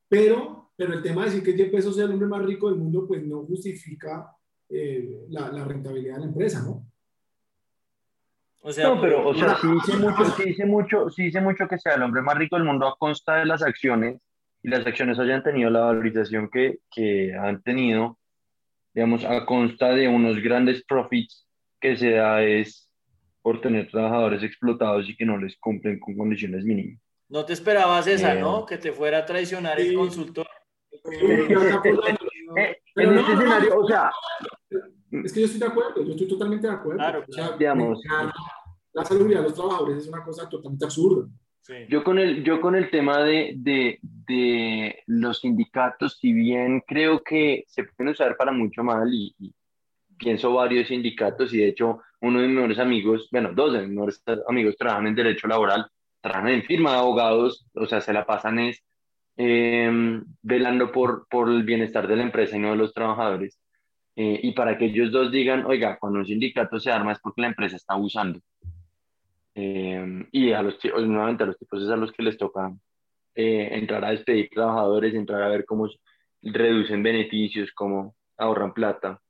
Pero, 0.09 0.73
pero 0.77 0.93
el 0.93 1.03
tema 1.03 1.25
de 1.25 1.31
decir 1.31 1.43
que 1.43 1.55
Jeff 1.55 1.73
Bezos 1.73 1.97
sea 1.97 2.05
el 2.05 2.13
hombre 2.13 2.29
más 2.29 2.45
rico 2.45 2.69
del 2.69 2.79
mundo, 2.79 3.07
pues 3.07 3.25
no 3.25 3.45
justifica 3.47 4.31
eh, 4.69 5.25
la, 5.31 5.51
la, 5.51 5.65
rentabilidad 5.65 6.17
de 6.17 6.21
la 6.21 6.27
empresa, 6.27 6.63
¿no? 6.63 6.87
O 8.61 8.73
sea, 8.73 8.89
no, 8.89 9.01
pero, 9.01 9.27
o 9.27 9.35
sea, 9.35 9.57
sí 9.57 9.69
dice, 9.69 9.97
mucho, 9.97 10.25
sí, 10.25 10.43
dice 10.45 10.67
mucho, 10.67 11.11
sí 11.11 11.23
dice 11.25 11.41
mucho 11.41 11.69
que 11.69 11.79
sea 11.79 11.95
el 11.95 12.03
hombre 12.03 12.23
más 12.23 12.37
rico 12.37 12.57
del 12.57 12.65
mundo 12.65 12.87
a 12.87 12.97
consta 12.97 13.37
de 13.37 13.47
las 13.47 13.63
acciones 13.63 14.21
y 14.63 14.69
las 14.69 14.87
acciones 14.87 15.19
hayan 15.19 15.43
tenido 15.43 15.71
la 15.71 15.81
valorización 15.81 16.49
que, 16.51 16.79
que 16.91 17.35
han 17.35 17.63
tenido, 17.63 18.19
digamos, 18.95 19.25
a 19.25 19.45
consta 19.45 19.91
de 19.91 20.09
unos 20.09 20.43
grandes 20.43 20.83
profits 20.85 21.47
que 21.79 21.97
se 21.97 22.13
da 22.13 22.43
es 22.43 22.89
por 23.45 23.61
tener 23.61 23.91
trabajadores 23.91 24.43
explotados 24.43 25.07
y 25.07 25.15
que 25.15 25.27
no 25.27 25.37
les 25.37 25.55
cumplen 25.59 26.01
con 26.01 26.17
condiciones 26.17 26.65
mínimas. 26.65 26.99
No 27.29 27.45
te 27.45 27.53
esperabas 27.53 28.07
esa, 28.07 28.35
eh, 28.35 28.41
¿no? 28.41 28.65
Que 28.65 28.79
te 28.79 28.91
fuera 28.91 29.19
a 29.19 29.27
traicionar 29.27 29.79
sí. 29.79 29.89
el 29.89 29.95
consultor. 29.97 30.47
Eh, 31.13 31.47
en 32.97 33.19
este 33.19 33.33
escenario, 33.35 33.79
o 33.79 33.87
sea... 33.87 34.11
Es 35.11 35.31
que 35.31 35.41
yo 35.41 35.47
estoy 35.47 35.61
de 35.61 35.67
acuerdo, 35.67 36.03
yo 36.03 36.13
estoy 36.13 36.27
totalmente 36.27 36.67
de 36.67 36.73
acuerdo. 36.73 36.99
Claro, 37.01 37.25
o 37.29 37.33
sea, 37.33 37.55
digamos... 37.59 38.01
La 38.95 39.05
seguridad 39.05 39.41
de 39.41 39.45
los 39.45 39.55
trabajadores 39.55 39.99
es 39.99 40.09
una 40.09 40.25
cosa 40.25 40.49
totalmente 40.49 40.87
absurda. 40.87 41.29
Sí. 41.61 41.75
Yo, 41.91 42.03
con 42.03 42.19
el, 42.19 42.45
yo 42.45 42.63
con 42.63 42.75
el 42.75 42.91
tema 42.91 43.23
de, 43.25 43.53
de, 43.59 43.99
de, 44.01 45.03
los 45.07 45.41
sindicatos, 45.41 46.17
si 46.19 46.33
bien 46.33 46.83
creo 46.87 47.23
que 47.23 47.65
se 47.67 47.85
pueden 47.85 48.13
usar 48.13 48.39
para 48.39 48.53
mucho 48.53 48.83
mal 48.83 49.13
y, 49.13 49.35
y 49.39 49.53
pienso 50.17 50.55
varios 50.55 50.89
sindicatos 50.89 51.53
y 51.53 51.59
de 51.59 51.69
hecho 51.69 52.01
uno 52.25 52.41
de 52.41 52.47
mis 52.47 52.57
mejores 52.57 52.79
amigos, 52.79 53.29
bueno, 53.31 53.53
dos 53.55 53.73
de 53.73 53.81
mis 53.81 53.91
mejores 53.91 54.23
amigos 54.49 54.77
trabajan 54.77 55.07
en 55.07 55.15
derecho 55.15 55.47
laboral, 55.47 55.87
trabajan 56.21 56.49
en 56.49 56.63
firma 56.65 56.93
de 56.93 56.99
abogados, 56.99 57.67
o 57.75 57.87
sea, 57.87 58.01
se 58.01 58.13
la 58.13 58.27
pasan 58.27 58.59
es 58.59 58.83
eh, 59.37 59.91
velando 60.43 60.93
por, 60.93 61.27
por 61.29 61.49
el 61.49 61.65
bienestar 61.65 62.07
de 62.07 62.17
la 62.17 62.23
empresa 62.23 62.57
y 62.57 62.61
no 62.61 62.71
de 62.71 62.77
los 62.77 62.95
trabajadores. 62.95 63.59
Eh, 64.17 64.41
y 64.45 64.53
para 64.53 64.79
que 64.79 64.87
ellos 64.87 65.11
dos 65.11 65.33
digan, 65.33 65.67
oiga, 65.67 65.99
cuando 65.99 66.21
un 66.21 66.27
sindicato 66.27 66.79
se 66.79 66.91
arma 66.91 67.13
es 67.13 67.19
porque 67.21 67.43
la 67.43 67.49
empresa 67.49 67.77
está 67.77 67.95
abusando. 67.95 68.41
Eh, 69.57 70.27
y 70.33 70.53
a 70.53 70.63
los 70.63 70.79
nuevamente 70.85 71.45
a 71.45 71.47
los 71.47 71.59
tipos 71.59 71.83
es 71.83 71.89
a 71.89 71.97
los 71.97 72.11
que 72.13 72.23
les 72.25 72.37
toca 72.37 72.73
eh, 73.35 73.69
entrar 73.73 74.05
a 74.05 74.11
despedir 74.11 74.49
trabajadores, 74.51 75.15
entrar 75.15 75.43
a 75.43 75.49
ver 75.49 75.65
cómo 75.65 75.89
reducen 76.43 77.03
beneficios, 77.03 77.73
cómo 77.73 78.15
ahorran 78.37 78.73
plata. 78.73 79.21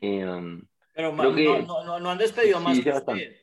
Um, 0.00 0.62
Pero 1.00 1.12
man, 1.14 1.34
que, 1.34 1.44
no, 1.62 1.82
no, 1.82 1.98
no, 1.98 2.10
han 2.10 2.18
despedido 2.18 2.58
sí, 2.58 2.64
más 2.64 2.78
que 2.80 2.90
usted. 2.90 3.36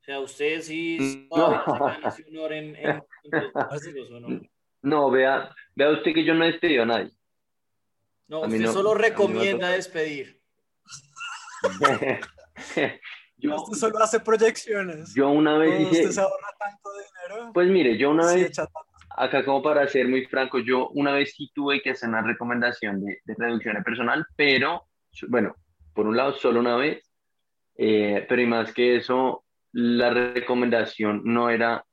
O 0.00 0.04
sea, 0.04 0.20
usted 0.20 0.60
sí 0.60 1.26
no. 1.28 1.64
se 2.12 2.24
honor 2.28 2.52
en, 2.52 2.76
en, 2.76 3.02
en 3.24 4.22
no? 4.22 4.40
No, 4.82 5.10
vea, 5.10 5.52
vea 5.74 5.90
usted 5.90 6.14
que 6.14 6.24
yo 6.24 6.32
no 6.32 6.44
he 6.44 6.52
despedido 6.52 6.84
a 6.84 6.86
nadie. 6.86 7.10
No, 8.28 8.44
a 8.44 8.46
usted 8.46 8.60
no, 8.60 8.72
solo 8.72 8.94
recomienda 8.94 9.70
despedir. 9.70 10.40
yo, 13.36 13.56
usted 13.56 13.78
solo 13.78 13.98
hace 13.98 14.20
proyecciones. 14.20 15.12
Yo 15.12 15.28
una 15.30 15.58
vez 15.58 15.80
dije... 15.80 16.02
¿Usted 16.02 16.10
se 16.12 16.20
ahorra 16.20 16.54
tanto 16.56 16.88
dinero? 16.92 17.50
Pues 17.52 17.68
mire, 17.68 17.98
yo 17.98 18.10
una 18.10 18.32
vez... 18.32 18.52
Acá 19.16 19.44
como 19.44 19.60
para 19.60 19.88
ser 19.88 20.06
muy 20.06 20.24
franco, 20.26 20.60
yo 20.60 20.88
una 20.90 21.12
vez 21.12 21.34
sí 21.36 21.50
tuve 21.52 21.82
que 21.82 21.90
hacer 21.90 22.08
una 22.08 22.22
recomendación 22.22 23.04
de, 23.04 23.18
de 23.24 23.34
reducción 23.36 23.74
de 23.74 23.82
personal, 23.82 24.24
pero, 24.36 24.88
bueno, 25.28 25.56
por 25.94 26.06
un 26.06 26.16
lado 26.16 26.32
solo 26.34 26.60
una 26.60 26.76
vez, 26.76 27.10
eh, 27.76 28.24
pero 28.28 28.42
y 28.42 28.46
más 28.46 28.72
que 28.72 28.96
eso, 28.96 29.44
la 29.72 30.10
recomendación 30.10 31.22
no 31.24 31.50
era 31.50 31.84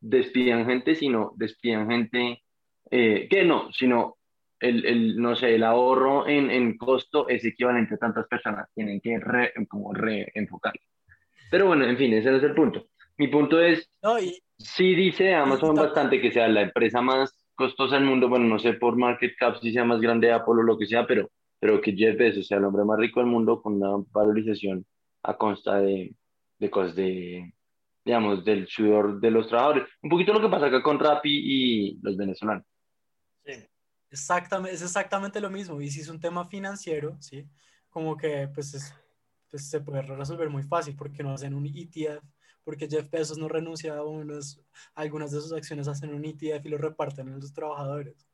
despidan 0.00 0.66
gente, 0.66 0.94
sino 0.94 1.32
despidan 1.36 1.88
gente 1.88 2.42
eh, 2.90 3.28
que 3.30 3.44
no, 3.44 3.72
sino 3.72 4.16
el, 4.60 4.84
el, 4.84 5.16
no 5.16 5.34
sé, 5.34 5.54
el 5.54 5.64
ahorro 5.64 6.28
en, 6.28 6.50
en, 6.50 6.76
costo 6.76 7.28
es 7.28 7.44
equivalente 7.44 7.94
a 7.94 7.98
tantas 7.98 8.26
personas, 8.28 8.68
tienen 8.74 9.00
que 9.00 9.18
re, 9.18 9.52
como 9.68 9.92
reenfocar. 9.92 10.74
Pero 11.50 11.66
bueno, 11.66 11.84
en 11.84 11.96
fin, 11.96 12.12
ese 12.12 12.30
no 12.30 12.36
es 12.36 12.42
el 12.42 12.54
punto. 12.54 12.86
Mi 13.16 13.28
punto 13.28 13.60
es, 13.60 13.90
no, 14.02 14.18
y, 14.18 14.40
sí 14.58 14.94
dice 14.94 15.34
Amazon 15.34 15.74
bastante 15.74 16.20
que 16.20 16.32
sea 16.32 16.48
la 16.48 16.62
empresa 16.62 17.00
más 17.00 17.44
costosa 17.54 17.96
del 17.96 18.04
mundo, 18.04 18.28
bueno, 18.28 18.46
no 18.46 18.58
sé 18.58 18.74
por 18.74 18.96
market 18.96 19.34
cap 19.36 19.56
si 19.60 19.72
sea 19.72 19.84
más 19.84 20.00
grande 20.00 20.32
Apple 20.32 20.54
o 20.58 20.62
lo 20.62 20.78
que 20.78 20.86
sea, 20.86 21.06
pero, 21.06 21.30
pero 21.62 21.80
que 21.80 21.92
Jeff 21.92 22.18
Bezos 22.18 22.48
sea 22.48 22.58
el 22.58 22.64
hombre 22.64 22.84
más 22.84 22.98
rico 22.98 23.20
del 23.20 23.28
mundo 23.28 23.62
con 23.62 23.74
una 23.74 24.04
valorización 24.10 24.84
a 25.22 25.38
consta 25.38 25.76
de, 25.76 26.12
de 26.58 26.68
cosas 26.68 26.96
de, 26.96 27.54
digamos, 28.04 28.44
del 28.44 28.66
sudor 28.66 29.20
de 29.20 29.30
los 29.30 29.46
trabajadores. 29.46 29.88
Un 30.02 30.10
poquito 30.10 30.32
lo 30.32 30.40
que 30.40 30.48
pasa 30.48 30.66
acá 30.66 30.82
con 30.82 30.98
Rappi 30.98 31.30
y 31.30 32.00
los 32.02 32.16
venezolanos. 32.16 32.64
Sí. 33.44 33.52
Exactamente, 34.10 34.74
es 34.74 34.82
exactamente 34.82 35.40
lo 35.40 35.50
mismo. 35.50 35.80
Y 35.80 35.88
si 35.88 36.00
es 36.00 36.08
un 36.08 36.18
tema 36.18 36.44
financiero, 36.46 37.16
¿sí? 37.20 37.48
Como 37.90 38.16
que 38.16 38.48
pues, 38.52 38.74
es, 38.74 38.92
pues 39.48 39.70
se 39.70 39.80
puede 39.80 40.02
resolver 40.02 40.50
muy 40.50 40.64
fácil 40.64 40.96
porque 40.96 41.22
no 41.22 41.32
hacen 41.32 41.54
un 41.54 41.64
ETF, 41.64 42.24
porque 42.64 42.88
Jeff 42.88 43.08
Bezos 43.08 43.38
no 43.38 43.46
renuncia 43.46 43.96
a, 43.96 44.02
unos, 44.02 44.60
a 44.96 45.02
algunas 45.02 45.30
de 45.30 45.40
sus 45.40 45.52
acciones, 45.52 45.86
hacen 45.86 46.12
un 46.12 46.24
ETF 46.24 46.66
y 46.66 46.70
lo 46.70 46.78
reparten 46.78 47.28
a 47.28 47.36
los 47.36 47.52
trabajadores 47.52 48.26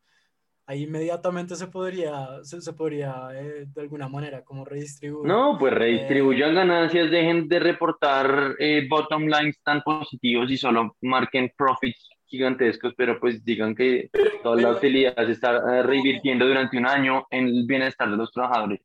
ahí 0.69 0.83
inmediatamente 0.83 1.57
se 1.57 1.67
podría, 1.69 2.45
se, 2.45 2.61
se 2.61 2.73
podría 2.75 3.31
eh, 3.33 3.65
de 3.67 3.81
alguna 3.81 4.07
manera 4.07 4.45
como 4.45 4.67
redistribuir. 4.67 5.27
No, 5.27 5.57
pues 5.59 5.73
redistribuyan 5.73 6.51
eh, 6.51 6.55
ganancias, 6.55 7.11
dejen 7.11 7.49
de 7.49 7.59
reportar 7.59 8.55
eh, 8.59 8.87
bottom 8.89 9.23
lines 9.23 9.59
tan 9.63 9.81
positivos 9.81 10.51
y 10.51 10.59
solo 10.59 10.95
marquen 11.01 11.51
profits 11.57 12.11
gigantescos, 12.27 12.93
pero 12.95 13.19
pues 13.19 13.43
digan 13.43 13.75
que 13.75 14.11
toda 14.43 14.57
pero, 14.57 14.71
la 14.71 14.77
utilidad 14.77 15.17
se 15.17 15.33
está 15.33 15.57
uh, 15.57 15.83
revirtiendo 15.83 16.47
durante 16.47 16.77
un 16.77 16.87
año 16.87 17.27
en 17.31 17.47
el 17.47 17.65
bienestar 17.67 18.11
de 18.11 18.19
los 18.19 18.31
trabajadores. 18.31 18.81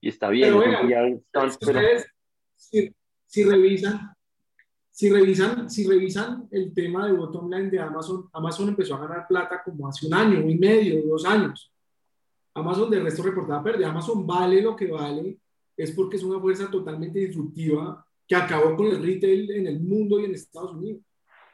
Y 0.00 0.08
está 0.08 0.30
bien. 0.30 0.48
Pero, 0.48 0.56
bueno, 0.56 1.18
están, 1.18 1.50
pero... 1.64 1.80
si, 2.56 2.92
si 3.26 3.44
revisan, 3.44 4.12
si 4.98 5.10
revisan, 5.10 5.70
si 5.70 5.86
revisan 5.86 6.48
el 6.50 6.74
tema 6.74 7.06
de 7.06 7.12
bottom 7.12 7.48
line 7.48 7.70
de 7.70 7.78
Amazon, 7.78 8.28
Amazon 8.32 8.70
empezó 8.70 8.96
a 8.96 9.06
ganar 9.06 9.28
plata 9.28 9.62
como 9.62 9.86
hace 9.86 10.08
un 10.08 10.14
año, 10.14 10.40
un 10.40 10.50
y 10.50 10.58
medio, 10.58 11.00
dos 11.06 11.24
años. 11.24 11.72
Amazon 12.52 12.90
de 12.90 12.98
resto 12.98 13.22
reportaba 13.22 13.62
pérdida. 13.62 13.90
Amazon 13.90 14.26
vale 14.26 14.60
lo 14.60 14.74
que 14.74 14.90
vale, 14.90 15.38
es 15.76 15.92
porque 15.92 16.16
es 16.16 16.24
una 16.24 16.40
fuerza 16.40 16.68
totalmente 16.68 17.20
disruptiva 17.20 18.04
que 18.26 18.34
acabó 18.34 18.74
con 18.74 18.86
el 18.86 19.00
retail 19.00 19.48
en 19.52 19.68
el 19.68 19.78
mundo 19.78 20.18
y 20.18 20.24
en 20.24 20.34
Estados 20.34 20.72
Unidos. 20.72 21.00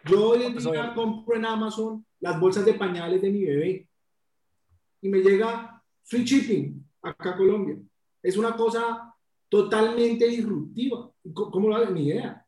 Yo 0.07 0.27
hoy 0.27 0.45
en 0.45 0.55
Pues, 0.55 0.65
día 0.65 0.95
compro 0.95 1.37
en 1.37 1.45
Amazon 1.45 2.03
las 2.21 2.41
bolsas 2.41 2.65
de 2.65 2.73
pañales 2.73 3.21
de 3.21 3.29
mi 3.29 3.45
bebé 3.45 3.87
y 5.03 5.09
me 5.11 5.19
llega 5.19 5.83
free 6.03 6.25
shipping 6.25 6.83
acá 7.03 7.33
a 7.33 7.37
Colombia. 7.37 7.77
Es 8.23 8.39
una 8.39 8.57
cosa 8.57 9.15
totalmente 9.51 10.27
disruptiva. 10.29 11.11
¿Cómo 11.35 11.69
lo 11.69 11.77
hago? 11.77 11.91
Ni 11.91 12.07
idea. 12.07 12.44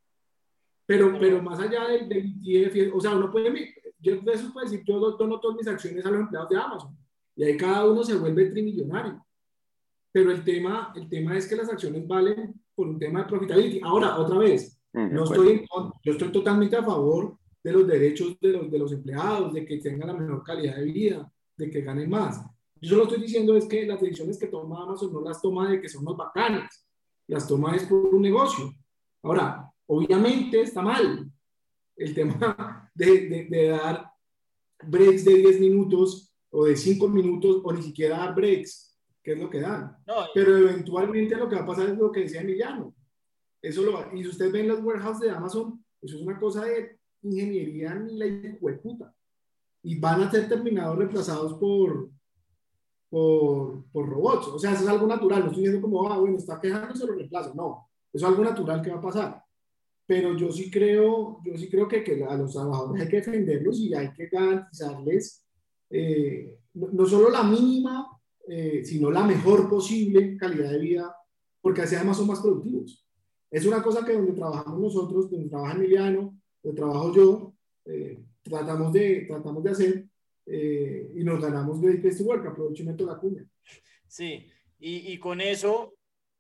Pero, 0.87 1.19
pero 1.19 1.43
más 1.43 1.59
allá 1.59 1.89
del, 1.89 2.09
del 2.09 2.35
ETF, 2.45 2.95
o 2.95 3.01
sea, 3.01 3.17
uno 3.17 3.31
puede, 3.31 3.75
yo 3.99 4.21
de 4.21 4.33
eso 4.33 4.53
puedo 4.53 4.65
decir, 4.65 4.85
yo 4.87 4.99
dono 4.99 5.41
todas 5.41 5.57
mis 5.57 5.67
acciones 5.67 6.07
a 6.07 6.11
los 6.11 6.21
empleados 6.21 6.49
de 6.49 6.57
Amazon 6.57 6.97
y 7.35 7.45
ahí 7.45 7.57
cada 7.57 7.91
uno 7.91 8.05
se 8.05 8.17
vuelve 8.17 8.51
trimillonario. 8.51 9.25
Pero 10.13 10.31
el 10.31 10.45
tema, 10.45 10.93
el 10.97 11.09
tema 11.09 11.37
es 11.37 11.47
que 11.47 11.57
las 11.57 11.69
acciones 11.69 12.07
valen 12.07 12.55
por 12.75 12.87
un 12.87 12.99
tema 12.99 13.23
de 13.23 13.29
profitability. 13.29 13.81
Ahora, 13.83 14.17
otra 14.17 14.39
vez, 14.39 14.77
Mm, 14.97 15.13
no 15.13 15.25
estoy 15.25 15.49
en 15.51 15.67
yo 16.03 16.13
estoy 16.13 16.33
totalmente 16.33 16.75
a 16.75 16.83
favor 16.83 17.37
de 17.63 17.73
los 17.73 17.87
derechos 17.87 18.41
de 18.41 18.49
los, 18.49 18.71
de 18.71 18.79
los 18.79 18.93
empleados, 18.93 19.53
de 19.53 19.67
que 19.67 19.77
tengan 19.77 20.09
la 20.09 20.15
mejor 20.15 20.43
calidad 20.43 20.77
de 20.77 20.85
vida, 20.85 21.31
de 21.55 21.71
que 21.71 21.83
ganen 21.83 22.09
más. 22.09 22.41
Yo 22.81 22.91
solo 22.91 23.03
estoy 23.03 23.21
diciendo 23.21 23.55
es 23.57 23.67
que 23.67 23.87
las 23.87 24.01
decisiones 24.01 24.39
que 24.39 24.47
toma 24.47 24.85
Amazon 24.85 25.13
no 25.13 25.21
las 25.21 25.43
toma 25.43 25.69
de 25.69 25.83
que 25.83 25.89
son 25.89 26.05
los 26.05 26.17
bacanas, 26.17 26.87
las 27.27 27.47
toma 27.47 27.77
es 27.77 27.85
por 27.85 28.15
un 28.15 28.23
negocio. 28.23 28.73
Ahora, 29.23 29.71
obviamente 29.87 30.61
está 30.63 30.83
mal 30.83 31.31
el 31.97 32.15
tema 32.15 32.91
de, 32.95 33.29
de, 33.29 33.45
de 33.51 33.69
dar 33.69 34.11
breaks 34.87 35.25
de 35.25 35.35
10 35.35 35.61
minutos 35.61 36.35
o 36.51 36.65
de 36.67 36.77
5 36.77 37.09
minutos 37.09 37.61
o 37.65 37.73
ni 37.73 37.83
siquiera 37.83 38.19
dar 38.19 38.35
breaks, 38.35 38.99
que 39.23 39.33
es 39.33 39.39
lo 39.39 39.49
que 39.51 39.61
dan. 39.61 39.97
No, 40.07 40.15
Pero 40.35 40.57
eventualmente 40.57 41.37
lo 41.37 41.49
que 41.49 41.57
va 41.57 41.63
a 41.63 41.67
pasar 41.67 41.89
es 41.91 41.99
lo 41.99 42.11
que 42.13 42.21
decía 42.21 42.41
Emiliano. 42.43 42.95
Eso 43.63 43.83
lo 43.83 43.95
va- 43.95 44.11
y 44.15 44.23
si 44.23 44.29
ustedes 44.29 44.53
ven 44.53 44.69
los 44.69 44.83
warehouses 44.83 45.21
de 45.23 45.31
Amazon, 45.31 45.85
eso 46.01 46.17
es 46.17 46.23
una 46.23 46.39
cosa 46.39 46.65
de 46.65 46.99
ingeniería 47.23 47.95
ni 47.95 48.17
la 48.19 48.27
puta. 48.83 49.13
Y 49.83 49.99
van 49.99 50.23
a 50.23 50.31
ser 50.31 50.49
terminados 50.49 50.97
reemplazados 50.99 51.55
por, 51.55 52.11
por, 53.09 53.85
por 53.91 54.09
robots. 54.09 54.49
O 54.49 54.59
sea, 54.59 54.73
eso 54.73 54.83
es 54.85 54.89
algo 54.89 55.07
natural. 55.07 55.41
No 55.41 55.47
estoy 55.47 55.65
diciendo 55.65 55.83
como, 55.89 56.11
ah, 56.11 56.19
bueno, 56.19 56.37
está 56.37 56.61
quejándose, 56.61 57.07
lo 57.07 57.15
reemplazo. 57.15 57.55
No, 57.55 57.89
eso 58.13 58.27
es 58.27 58.31
algo 58.33 58.45
natural 58.45 58.83
que 58.83 58.91
va 58.91 58.99
a 58.99 59.01
pasar. 59.01 59.43
Pero 60.07 60.37
yo 60.37 60.53
sí 60.53 60.71
creo, 60.71 61.41
yo 61.45 61.57
sí 61.57 61.69
creo 61.69 61.89
que, 61.89 62.05
que 62.05 62.23
a 62.25 62.37
los 62.37 62.53
trabajadores 62.53 63.03
hay 63.03 63.09
que 63.09 63.17
defenderlos 63.17 63.81
y 63.81 63.93
hay 63.95 64.13
que 64.13 64.29
garantizarles 64.29 65.45
eh, 65.91 66.59
no, 66.75 66.89
no 66.93 67.07
solo 67.07 67.31
la 67.31 67.43
mínima 67.43 68.17
eh, 68.49 68.85
sino 68.85 69.11
la 69.11 69.25
mejor 69.25 69.69
posible 69.69 70.37
calidad 70.37 70.71
de 70.71 70.79
vida, 70.79 71.17
porque 71.61 71.83
así 71.83 71.97
además 71.97 72.17
son 72.17 72.29
más 72.29 72.41
productivos. 72.41 73.05
Es 73.51 73.67
una 73.67 73.83
cosa 73.83 74.05
que 74.05 74.13
donde 74.13 74.35
trabajamos 74.35 74.81
nosotros, 74.81 75.29
donde 75.29 75.49
trabaja 75.49 75.75
Emiliano, 75.75 76.41
donde 76.63 76.77
trabajo 76.81 77.13
yo, 77.13 77.55
eh, 77.87 78.23
tratamos, 78.43 78.93
de, 78.93 79.25
tratamos 79.27 79.65
de 79.65 79.71
hacer 79.71 80.07
eh, 80.47 81.11
y 81.17 81.25
nos 81.25 81.41
ganamos 81.43 81.81
Place 81.81 82.19
to 82.19 82.25
Work, 82.25 82.47
aprovecho 82.47 82.85
y 82.85 82.87
meto 82.87 83.05
la 83.05 83.19
cuña. 83.19 83.45
sí. 84.07 84.47
Y, 84.79 85.13
y 85.13 85.19
con 85.19 85.41
eso, 85.41 85.95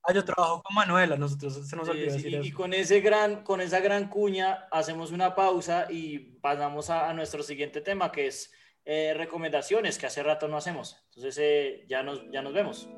Ah, 0.09 0.13
yo 0.13 0.25
trabajo 0.25 0.63
con 0.63 0.75
Manuela, 0.75 1.17
nosotros 1.17 1.69
se 1.69 1.75
nos 1.77 1.89
olvidó 1.89 2.11
sí, 2.11 2.17
decir 2.17 2.33
y, 2.33 2.37
y 2.37 2.49
eso. 2.49 2.57
con, 2.57 2.73
ese 2.73 3.01
gran, 3.01 3.43
con 3.43 3.61
esa 3.61 3.81
gran 3.81 4.09
cuña 4.09 4.69
hacemos 4.71 5.11
una 5.11 5.35
pausa 5.35 5.87
y 5.91 6.19
pasamos 6.19 6.91
a, 6.91 7.11
a 7.11 7.15
nuestro 7.15 7.43
siguiente 7.43 7.81
tema, 7.81 8.13
que 8.13 8.29
es 8.29 8.53
eh, 8.85 9.15
recomendaciones, 9.17 9.99
que 9.99 10.07
hace 10.07 10.23
rato 10.23 10.47
no 10.47 10.57
hacemos. 10.57 10.97
Entonces 11.07 11.37
eh, 11.41 11.85
ya, 11.89 12.05
nos, 12.05 12.23
ya 12.31 12.41
nos 12.41 12.53
vemos. 12.53 12.89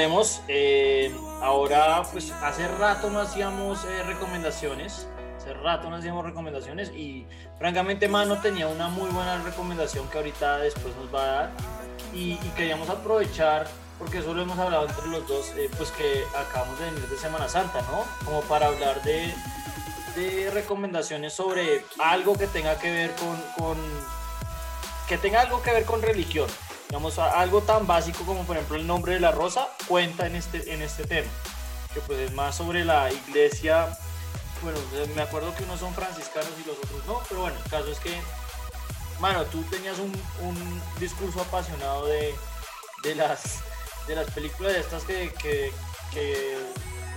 Volvemos. 0.00 0.40
Eh, 0.48 1.14
ahora, 1.42 2.02
pues 2.10 2.30
hace 2.42 2.66
rato 2.68 3.10
no 3.10 3.20
hacíamos 3.20 3.84
eh, 3.84 4.02
recomendaciones. 4.04 5.06
Hace 5.36 5.52
rato 5.54 5.90
no 5.90 5.96
hacíamos 5.96 6.24
recomendaciones 6.24 6.90
y 6.90 7.26
francamente 7.58 8.08
Mano 8.08 8.40
tenía 8.40 8.68
una 8.68 8.88
muy 8.88 9.10
buena 9.10 9.42
recomendación 9.42 10.08
que 10.08 10.18
ahorita 10.18 10.58
después 10.58 10.94
nos 10.96 11.14
va 11.14 11.22
a 11.22 11.26
dar. 11.26 11.50
Y, 12.14 12.32
y 12.32 12.52
queríamos 12.56 12.88
aprovechar, 12.88 13.66
porque 13.98 14.18
eso 14.18 14.32
lo 14.32 14.42
hemos 14.42 14.58
hablado 14.58 14.86
entre 14.86 15.06
los 15.08 15.26
dos, 15.28 15.52
eh, 15.56 15.70
pues 15.76 15.90
que 15.92 16.24
acabamos 16.36 16.78
de 16.78 16.86
venir 16.86 17.08
de 17.08 17.16
Semana 17.16 17.48
Santa, 17.48 17.82
¿no? 17.82 18.04
Como 18.24 18.40
para 18.42 18.66
hablar 18.68 19.02
de, 19.02 19.34
de 20.16 20.50
recomendaciones 20.50 21.34
sobre 21.34 21.84
algo 21.98 22.36
que 22.36 22.46
tenga 22.46 22.78
que 22.78 22.90
ver 22.90 23.14
con, 23.16 23.40
con 23.58 23.78
que 25.08 25.18
tenga 25.18 25.42
algo 25.42 25.62
que 25.62 25.72
ver 25.72 25.84
con 25.84 26.00
religión. 26.00 26.48
Digamos, 26.90 27.20
algo 27.20 27.60
tan 27.62 27.86
básico 27.86 28.24
como 28.24 28.42
por 28.42 28.56
ejemplo 28.56 28.74
el 28.76 28.84
nombre 28.84 29.14
de 29.14 29.20
la 29.20 29.30
rosa 29.30 29.68
cuenta 29.86 30.26
en 30.26 30.34
este, 30.34 30.74
en 30.74 30.82
este 30.82 31.04
tema, 31.04 31.30
que 31.94 32.00
pues 32.00 32.18
es 32.18 32.32
más 32.32 32.56
sobre 32.56 32.84
la 32.84 33.12
iglesia, 33.12 33.96
bueno, 34.60 34.76
eh, 34.94 35.08
me 35.14 35.22
acuerdo 35.22 35.54
que 35.54 35.62
unos 35.62 35.78
son 35.78 35.94
franciscanos 35.94 36.50
y 36.60 36.66
los 36.66 36.76
otros 36.78 37.06
no, 37.06 37.20
pero 37.28 37.42
bueno, 37.42 37.56
el 37.64 37.70
caso 37.70 37.86
es 37.92 38.00
que, 38.00 38.10
mano, 39.20 39.44
tú 39.44 39.62
tenías 39.70 40.00
un, 40.00 40.12
un 40.44 40.82
discurso 40.98 41.40
apasionado 41.42 42.06
de, 42.06 42.34
de, 43.04 43.14
las, 43.14 43.60
de 44.08 44.16
las 44.16 44.28
películas 44.32 44.72
estas 44.74 45.04
que, 45.04 45.32
que, 45.40 45.70
que 46.12 46.58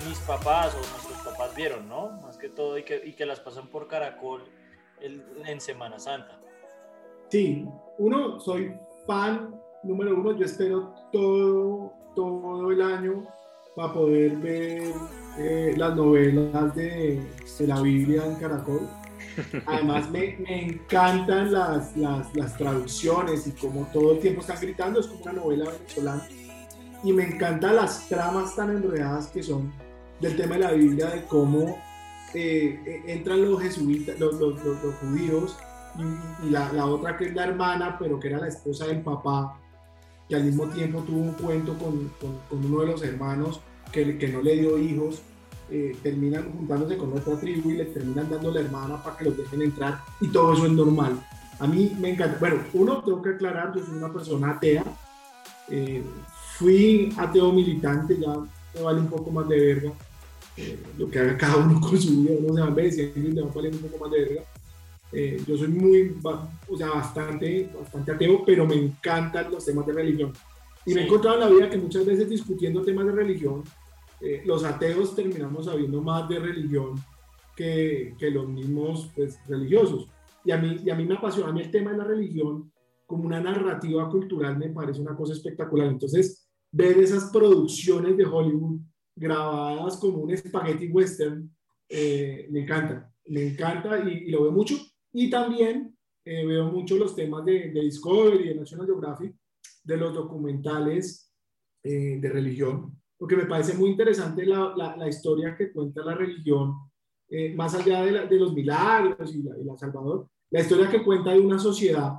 mis 0.07 0.19
papás 0.19 0.75
o 0.75 0.77
nuestros 0.77 1.17
papás 1.33 1.55
vieron, 1.55 1.89
¿no? 1.89 2.11
Más 2.21 2.37
que 2.37 2.47
todo, 2.49 2.77
y 2.77 2.83
que, 2.83 3.01
y 3.03 3.13
que 3.13 3.25
las 3.25 3.39
pasan 3.39 3.67
por 3.69 3.87
Caracol 3.87 4.47
el- 5.01 5.25
en 5.47 5.59
Semana 5.59 5.97
Santa. 5.97 6.39
Sí, 7.31 7.65
uno, 7.97 8.39
soy 8.39 8.71
fan 9.07 9.59
número 9.83 10.15
uno, 10.15 10.31
yo 10.37 10.45
espero 10.45 10.93
todo, 11.11 11.93
todo 12.15 12.71
el 12.71 12.81
año 12.81 13.23
para 13.75 13.93
poder 13.93 14.37
ver 14.37 14.93
eh, 15.37 15.73
las 15.77 15.95
novelas 15.95 16.75
de, 16.75 17.21
de 17.59 17.67
la 17.67 17.81
Biblia 17.81 18.25
en 18.25 18.35
Caracol. 18.35 18.87
Además 19.65 20.09
me, 20.11 20.37
me 20.47 20.65
encantan 20.65 21.51
las, 21.51 21.95
las, 21.97 22.35
las 22.35 22.55
traducciones 22.57 23.47
y 23.47 23.51
como 23.51 23.87
todo 23.91 24.11
el 24.13 24.19
tiempo 24.19 24.41
están 24.41 24.57
gritando, 24.61 24.99
es 24.99 25.07
como 25.07 25.23
una 25.23 25.33
novela 25.33 25.69
venezolana. 25.71 26.27
Y 27.03 27.11
me 27.11 27.23
encantan 27.25 27.75
las 27.75 28.07
tramas 28.07 28.55
tan 28.55 28.69
enredadas 28.69 29.27
que 29.27 29.41
son 29.43 29.73
del 30.21 30.37
tema 30.37 30.55
de 30.55 30.61
la 30.61 30.71
Biblia, 30.71 31.07
de 31.09 31.25
cómo 31.25 31.77
eh, 32.33 32.79
eh, 32.85 33.03
entran 33.07 33.41
los 33.49 33.61
jesuitas, 33.61 34.19
los, 34.19 34.35
los- 34.39 34.63
los- 34.63 34.83
los 34.83 34.95
judíos 34.95 35.57
y, 35.97 36.47
y 36.47 36.49
la, 36.51 36.71
la 36.73 36.85
otra 36.85 37.17
que 37.17 37.25
es 37.25 37.33
la 37.35 37.45
hermana, 37.45 37.97
pero 37.99 38.19
que 38.19 38.27
era 38.29 38.39
la 38.39 38.47
esposa 38.47 38.85
del 38.87 39.01
papá, 39.01 39.59
que 40.29 40.35
al 40.35 40.43
mismo 40.45 40.67
tiempo 40.67 40.99
tuvo 41.01 41.19
un 41.19 41.33
cuento 41.33 41.77
con, 41.77 42.11
con- 42.19 42.65
uno 42.65 42.81
de 42.81 42.87
los 42.87 43.03
hermanos 43.03 43.59
que, 43.91 44.17
que 44.17 44.27
no 44.29 44.41
le 44.41 44.55
dio 44.55 44.77
hijos, 44.77 45.21
eh, 45.69 45.95
terminan 46.03 46.51
juntándose 46.51 46.97
con 46.97 47.13
otra 47.13 47.39
tribu 47.39 47.71
y 47.71 47.77
le 47.77 47.85
terminan 47.85 48.29
dando 48.29 48.51
la 48.51 48.59
hermana 48.61 49.01
para 49.03 49.17
que 49.17 49.25
los 49.25 49.37
dejen 49.37 49.61
entrar 49.61 49.99
y 50.21 50.27
todo 50.27 50.53
eso 50.53 50.65
es 50.65 50.71
normal. 50.71 51.13
A 51.59 51.67
mí 51.67 51.95
me 51.99 52.11
encanta. 52.11 52.37
Bueno, 52.39 52.57
uno, 52.73 53.03
tengo 53.03 53.21
que 53.21 53.29
aclarar, 53.29 53.73
yo 53.75 53.85
soy 53.85 53.95
una 53.97 54.11
persona 54.11 54.51
atea. 54.51 54.83
eh, 55.69 56.03
fui 56.57 57.13
ateo 57.17 57.51
militante, 57.51 58.17
ya 58.19 58.33
me 58.75 58.81
vale 58.81 58.99
un 58.99 59.07
poco 59.07 59.31
más 59.31 59.47
de 59.47 59.59
verga. 59.59 59.91
eh, 60.57 60.77
lo 60.97 61.09
que 61.09 61.19
haga 61.19 61.37
cada 61.37 61.57
uno 61.57 61.79
con 61.81 61.99
su 61.99 62.21
vida, 62.21 62.33
uno 62.39 62.53
se 62.55 62.61
va 62.61 62.67
envejeciendo 62.67 63.29
y 63.29 63.31
le 63.33 63.41
va 63.41 63.51
valiendo 63.53 63.77
un 63.79 63.83
poco 63.91 64.03
más 64.03 64.11
de 64.11 64.19
verga. 64.19 64.41
Eh, 65.13 65.41
yo 65.47 65.55
soy 65.57 65.67
muy, 65.67 66.15
o 66.67 66.77
sea, 66.77 66.89
bastante, 66.89 67.69
bastante 67.79 68.11
ateo, 68.11 68.43
pero 68.45 68.65
me 68.65 68.75
encantan 68.75 69.51
los 69.51 69.63
temas 69.65 69.85
de 69.85 69.93
religión. 69.93 70.33
Y 70.85 70.93
me 70.93 71.01
he 71.01 71.03
Sí. 71.03 71.07
encontrado 71.07 71.35
en 71.37 71.43
la 71.43 71.49
vida 71.55 71.69
que 71.69 71.77
muchas 71.77 72.05
veces 72.05 72.27
discutiendo 72.29 72.81
temas 72.81 73.05
de 73.05 73.11
religión, 73.11 73.63
eh, 74.19 74.41
los 74.45 74.63
ateos 74.63 75.15
terminamos 75.15 75.65
sabiendo 75.65 76.01
más 76.01 76.27
de 76.27 76.39
religión 76.39 76.95
que, 77.55 78.15
que 78.17 78.31
los 78.31 78.47
mismos 78.49 79.11
pues, 79.15 79.37
religiosos. 79.47 80.07
Y 80.43 80.51
a, 80.51 80.57
mí, 80.57 80.77
y 80.83 80.89
a 80.89 80.95
mí 80.95 81.05
me 81.05 81.15
apasiona, 81.15 81.49
a 81.49 81.53
mí 81.53 81.61
el 81.61 81.71
tema 81.71 81.91
de 81.91 81.97
la 81.97 82.03
religión 82.05 82.71
como 83.05 83.25
una 83.25 83.39
narrativa 83.39 84.09
cultural 84.09 84.57
me 84.57 84.69
parece 84.69 84.99
una 84.99 85.15
cosa 85.15 85.33
espectacular. 85.33 85.87
Entonces, 85.87 86.49
ver 86.71 86.97
esas 86.97 87.25
producciones 87.31 88.17
de 88.17 88.25
Hollywood 88.25 88.79
grabadas 89.15 89.97
como 89.97 90.19
un 90.19 90.35
spaghetti 90.35 90.87
western, 90.87 91.49
eh, 91.87 92.47
me 92.49 92.61
encanta, 92.61 93.13
me 93.27 93.49
encanta 93.49 93.99
y, 93.99 94.23
y 94.27 94.31
lo 94.31 94.43
veo 94.43 94.51
mucho. 94.51 94.75
Y 95.13 95.29
también 95.29 95.95
eh, 96.25 96.45
veo 96.45 96.71
mucho 96.71 96.97
los 96.97 97.15
temas 97.15 97.45
de, 97.45 97.71
de 97.71 97.81
Discovery, 97.81 98.49
de 98.49 98.55
National 98.55 98.85
Geographic, 98.87 99.35
de 99.83 99.97
los 99.97 100.13
documentales 100.13 101.31
eh, 101.83 102.17
de 102.19 102.29
religión, 102.29 102.97
porque 103.17 103.35
me 103.35 103.45
parece 103.45 103.73
muy 103.77 103.89
interesante 103.91 104.45
la, 104.45 104.73
la, 104.75 104.95
la 104.97 105.07
historia 105.09 105.55
que 105.57 105.71
cuenta 105.71 106.03
la 106.03 106.15
religión, 106.15 106.73
eh, 107.29 107.53
más 107.53 107.73
allá 107.75 108.03
de, 108.05 108.11
la- 108.11 108.25
de 108.25 108.39
los 108.39 108.53
milagros 108.53 109.35
y 109.35 109.43
la, 109.43 109.57
y 109.57 109.77
Salvador, 109.77 110.27
la 110.49 110.61
historia 110.61 110.89
que 110.89 111.03
cuenta 111.03 111.31
de 111.31 111.39
una 111.39 111.59
sociedad, 111.59 112.13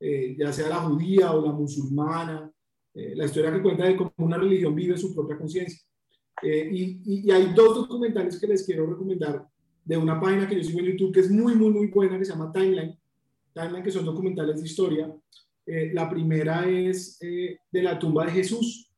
eh, 0.00 0.34
ya 0.38 0.52
sea 0.52 0.68
la 0.68 0.76
judía 0.76 1.32
o 1.32 1.44
la 1.46 1.52
musulmana, 1.52 2.50
eh, 2.94 3.14
la 3.14 3.24
historia 3.26 3.52
que 3.52 3.62
cuenta 3.62 3.84
de 3.84 3.96
cómo 3.96 4.12
una 4.18 4.36
religión 4.38 4.74
vive 4.74 4.96
su 4.96 5.14
propia 5.14 5.36
conciencia. 5.38 5.80
Eh, 6.42 6.68
y, 6.72 6.82
y- 7.04 7.20
y 7.26 7.30
hay 7.30 7.52
dos 7.54 7.76
documentales 7.76 8.40
que 8.40 8.46
les 8.48 8.64
quiero 8.66 8.86
recomendar 8.86 9.46
de 9.84 9.96
una 9.96 10.20
página 10.20 10.48
que 10.48 10.56
yo 10.56 10.64
sigo 10.64 10.80
en 10.80 10.86
YouTube 10.86 11.12
que 11.12 11.20
es 11.20 11.30
muy, 11.30 11.54
muy, 11.54 11.70
muy 11.70 11.86
buena, 11.88 12.18
que 12.18 12.24
se 12.24 12.32
llama 12.32 12.52
Timeline. 12.52 12.98
Timeline, 13.52 13.82
que 13.84 13.90
son 13.90 14.04
documentales 14.04 14.60
de 14.60 14.66
historia. 14.66 15.14
Eh, 15.66 15.92
la 15.94 16.08
primera 16.08 16.68
es 16.68 17.18
eh, 17.22 17.58
de 17.70 17.82
la 17.82 17.98
tumba 17.98 18.26
de 18.26 18.32
Jesús, 18.32 18.90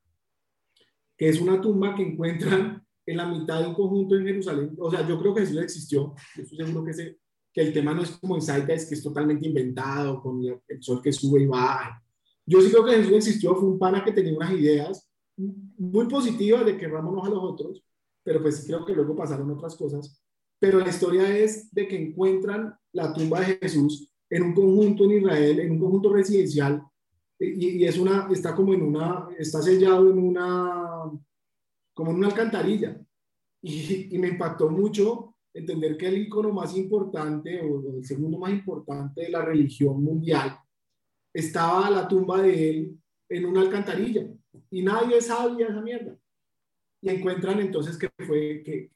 que 1.16 1.29
es 1.29 1.40
una 1.40 1.61
tumba 1.61 1.94
que 1.94 2.03
encuentran 2.03 2.83
en 3.07 3.16
la 3.16 3.27
mitad 3.27 3.61
de 3.61 3.68
un 3.68 3.75
conjunto 3.75 4.16
en 4.16 4.27
Jerusalén. 4.27 4.75
O 4.79 4.90
sea, 4.90 5.07
yo 5.07 5.18
creo 5.20 5.35
que 5.35 5.42
Jesús 5.42 5.59
existió. 5.62 6.14
Yo 6.37 6.42
estoy 6.42 6.59
seguro 6.59 6.85
que, 6.85 6.90
ese- 6.90 7.18
que 7.53 7.61
el 7.62 7.72
tema 7.72 7.94
no 7.94 8.03
es 8.03 8.11
como 8.12 8.35
en 8.37 8.42
Zeitgeist, 8.42 8.88
que 8.88 8.94
es 8.94 9.03
totalmente 9.03 9.46
inventado, 9.46 10.20
con 10.20 10.42
el, 10.44 10.83
sol 10.83 11.01
que 11.03 11.12
sube 11.12 11.42
y 11.42 11.46
baja. 11.46 12.03
Yo 12.44 12.61
sí 12.61 12.70
creo 12.70 12.85
que 12.85 12.96
Jesús 12.96 13.12
existió. 13.12 13.55
Fue 13.55 13.68
un 13.68 13.79
pana 13.79 14.05
que 14.05 14.12
tenía 14.12 14.37
unas 14.37 14.53
ideas 14.53 15.09
muy 15.37 16.09
positivas 16.09 16.64
de 16.64 16.72
que 16.72 16.79
querrámonos 16.79 17.27
a 17.27 17.31
los 17.31 17.42
otros, 17.42 17.83
pero 18.22 18.40
pues 18.42 18.64
creo 18.66 18.85
que 18.85 18.94
luego 18.94 19.14
pasaron 19.14 19.51
otras 19.51 19.77
cosas. 19.77 20.20
Pero 20.59 20.81
la 20.81 20.88
historia 20.88 21.37
es 21.37 21.73
de 21.73 21.87
que 21.87 21.97
encuentran 21.97 22.75
la 22.92 23.12
tumba 23.12 23.40
de 23.40 23.59
Jesús 23.61 24.11
en 24.31 24.42
un 24.42 24.55
conjunto 24.55 25.05
en 25.05 25.19
Israel, 25.19 25.61
en 25.61 25.73
un 25.73 25.79
conjunto 25.79 26.12
residencial, 26.12 26.83
y, 27.38 27.69
y 27.79 27.85
es 27.85 27.99
una, 27.99 28.29
está 28.33 28.55
como 28.55 28.73
en 28.73 28.83
una, 28.83 29.29
está 29.38 29.61
sellado 29.61 30.11
en 30.11 30.19
una, 30.19 31.11
como 31.95 32.11
en 32.11 32.16
una 32.16 32.29
alcantarilla. 32.29 32.99
Y, 33.62 34.14
y 34.14 34.19
me 34.19 34.29
impactó 34.29 34.71
mucho 34.71 35.37
entender 35.53 35.97
que 35.97 36.07
el 36.07 36.19
icono 36.19 36.53
más 36.53 36.77
importante 36.77 37.61
o 37.62 37.97
el 37.97 38.05
segundo 38.05 38.38
más 38.38 38.53
importante 38.53 39.23
de 39.23 39.31
la 39.31 39.42
religión 39.42 40.03
mundial 40.03 40.59
estaba 41.33 41.90
la 41.90 42.07
tumba 42.07 42.42
de 42.42 42.71
él 42.71 42.99
en 43.29 43.45
una 43.45 43.61
alcantarilla 43.61 44.27
y 44.71 44.83
nadie 44.83 45.21
sabía 45.21 45.69
esa 45.69 45.81
mierda. 45.81 46.16
Y 47.03 47.11
encuentran 47.11 47.61
entonces 47.61 47.99
que 47.99 48.09
fue, 48.27 48.63
que 48.65 48.91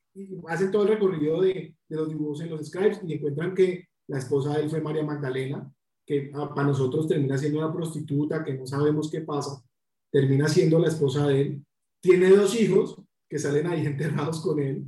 hacen 0.48 0.70
todo 0.70 0.82
el 0.82 0.88
recorrido 0.88 1.40
de, 1.40 1.74
de 1.88 1.96
los 1.96 2.08
dibujos 2.08 2.40
en 2.40 2.50
los 2.50 2.66
scribes 2.66 3.00
y 3.06 3.14
encuentran 3.14 3.54
que 3.54 3.88
la 4.08 4.18
esposa 4.18 4.56
de 4.56 4.64
él 4.64 4.70
fue 4.70 4.80
María 4.80 5.04
Magdalena, 5.04 5.72
que 6.04 6.22
para 6.32 6.64
nosotros 6.64 7.06
termina 7.06 7.38
siendo 7.38 7.58
una 7.58 7.72
prostituta, 7.72 8.42
que 8.42 8.54
no 8.54 8.66
sabemos 8.66 9.10
qué 9.10 9.20
pasa, 9.20 9.62
termina 10.10 10.48
siendo 10.48 10.78
la 10.78 10.88
esposa 10.88 11.28
de 11.28 11.40
él. 11.40 11.64
Tiene 12.00 12.30
dos 12.30 12.60
hijos 12.60 13.00
que 13.28 13.38
salen 13.38 13.66
ahí 13.68 13.86
enterrados 13.86 14.40
con 14.40 14.58
él 14.58 14.84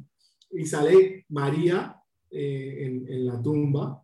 y 0.51 0.67
sale 0.67 1.25
María 1.29 1.97
eh, 2.31 2.79
en, 2.81 3.13
en 3.13 3.27
la 3.27 3.41
tumba, 3.41 4.03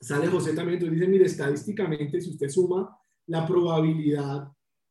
sale 0.00 0.28
José 0.28 0.54
también, 0.54 0.74
entonces 0.78 0.98
dice, 0.98 1.10
mire, 1.10 1.24
estadísticamente, 1.26 2.20
si 2.20 2.30
usted 2.30 2.48
suma 2.48 2.96
la 3.26 3.46
probabilidad 3.46 4.48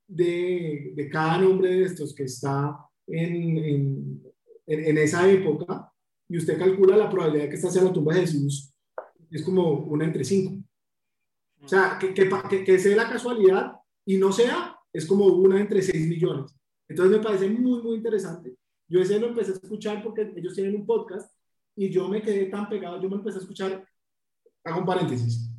de, 0.08 0.94
de 0.96 1.10
cada 1.10 1.40
nombre 1.40 1.70
de 1.70 1.84
estos 1.84 2.14
que 2.14 2.24
está 2.24 2.78
en, 3.10 3.58
en, 3.58 4.24
en, 4.68 4.98
esa 4.98 5.30
época, 5.30 5.92
y 6.28 6.38
usted 6.38 6.58
calcula 6.58 6.96
la 6.96 7.10
probabilidad 7.10 7.46
de 7.46 7.50
que 7.50 7.56
esta 7.56 7.70
sea 7.70 7.84
la 7.84 7.94
tumba 7.94 8.14
de 8.14 8.22
Jesús, 8.22 8.72
es 9.32 9.44
como 9.44 9.72
una 9.72 10.06
entre 10.06 10.24
cinco. 10.24 10.64
O 11.62 11.68
sea, 11.68 11.98
que, 12.00 12.14
que, 12.14 12.64
que, 12.64 12.80
sea 12.80 12.96
la 12.96 13.10
casualidad 13.10 13.74
y 14.06 14.18
no 14.18 14.32
sea, 14.32 14.78
es 14.94 15.06
como 15.06 15.26
una 15.26 15.60
entre 15.60 15.82
6 15.82 16.08
millones. 16.08 16.56
Entonces 16.88 17.18
me 17.18 17.24
parece 17.24 17.50
muy, 17.50 17.82
muy 17.82 17.98
interesante. 17.98 18.56
Yo 18.88 19.02
ese 19.02 19.20
lo 19.20 19.28
empecé 19.28 19.52
a 19.52 19.56
escuchar 19.56 20.04
porque 20.04 20.32
ellos 20.36 20.56
tienen 20.56 20.76
un 20.76 20.86
podcast 20.86 21.32
y 21.76 21.90
yo 21.90 22.08
me 22.08 22.22
quedé 22.22 22.46
tan 22.46 22.68
pegado, 22.68 23.02
yo 23.02 23.10
me 23.10 23.18
empecé 23.18 23.38
a 23.38 23.42
escuchar, 23.42 23.88
hago 24.64 24.80
un 24.80 24.86
paréntesis. 24.86 25.50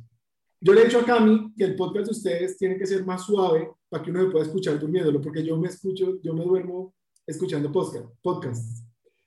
Yo 0.59 0.73
le 0.73 0.81
he 0.81 0.85
dicho 0.85 0.99
a 0.99 1.05
Cami 1.05 1.53
que 1.55 1.63
el 1.63 1.75
podcast 1.75 2.05
de 2.05 2.11
ustedes 2.11 2.57
tiene 2.57 2.77
que 2.77 2.85
ser 2.85 3.05
más 3.05 3.25
suave 3.25 3.71
para 3.89 4.03
que 4.03 4.11
uno 4.11 4.23
me 4.23 4.31
pueda 4.31 4.45
escuchar 4.45 4.79
durmiéndolo, 4.79 5.21
porque 5.21 5.43
yo 5.43 5.57
me 5.57 5.69
escucho, 5.69 6.21
yo 6.21 6.33
me 6.33 6.43
duermo 6.43 6.93
escuchando 7.27 7.71
podcast, 7.71 8.05
podcasts. 8.21 8.83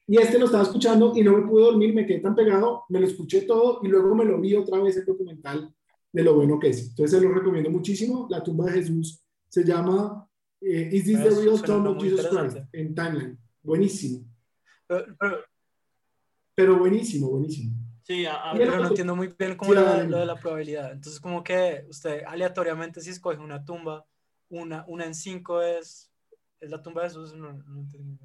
Y 0.06 0.18
este 0.18 0.38
lo 0.38 0.46
estaba 0.46 0.64
escuchando 0.64 1.12
y 1.16 1.22
no 1.22 1.36
me 1.38 1.46
pude 1.48 1.64
dormir, 1.64 1.94
me 1.94 2.04
quedé 2.06 2.20
tan 2.20 2.34
pegado, 2.34 2.84
me 2.90 3.00
lo 3.00 3.06
escuché 3.06 3.42
todo 3.42 3.80
y 3.82 3.88
luego 3.88 4.14
me 4.14 4.24
lo 4.24 4.38
vi 4.40 4.54
otra 4.54 4.78
vez 4.80 4.96
el 4.98 5.06
documental 5.06 5.74
de 6.12 6.22
lo 6.22 6.34
bueno 6.34 6.58
que 6.58 6.68
es. 6.68 6.88
Entonces 6.88 7.18
se 7.18 7.24
lo 7.26 7.32
recomiendo 7.32 7.70
muchísimo. 7.70 8.26
La 8.30 8.42
tumba 8.42 8.66
de 8.66 8.72
Jesús 8.72 9.22
se 9.48 9.64
llama 9.64 10.28
eh, 10.60 10.90
Is 10.92 11.04
This 11.04 11.18
the 11.22 11.28
Eso 11.28 11.40
Real 11.40 11.62
Tomb 11.62 11.86
of 11.88 12.02
Jesus 12.02 12.26
Christ? 12.28 12.56
En 12.72 12.94
Timeline. 12.94 13.38
Buenísimo. 13.62 14.24
Pero, 14.86 15.04
pero- 15.18 15.38
Pero 16.54 16.78
buenísimo, 16.78 17.30
buenísimo. 17.30 17.72
Sí, 18.02 18.26
a- 18.26 18.50
a- 18.50 18.54
pero 18.54 18.78
no 18.78 18.88
entiendo 18.88 19.16
muy 19.16 19.34
bien 19.38 19.56
cómo 19.56 19.72
Sí, 19.72 19.78
lo, 19.78 20.04
lo 20.04 20.18
de 20.18 20.26
la 20.26 20.36
probabilidad. 20.36 20.92
Entonces, 20.92 21.18
como 21.18 21.42
que 21.42 21.86
usted 21.88 22.22
aleatoriamente 22.26 23.00
si 23.00 23.08
escoge 23.10 23.38
una 23.38 23.64
tumba, 23.64 24.06
una, 24.50 24.84
una 24.86 25.06
en 25.06 25.14
cinco 25.14 25.62
es, 25.62 26.10
es 26.64 26.70
la 26.70 26.82
tumba 26.82 27.02
de 27.02 27.08
Jesús, 27.08 27.34
no, 27.34 27.52
no 27.52 27.80
entendí. 27.80 28.18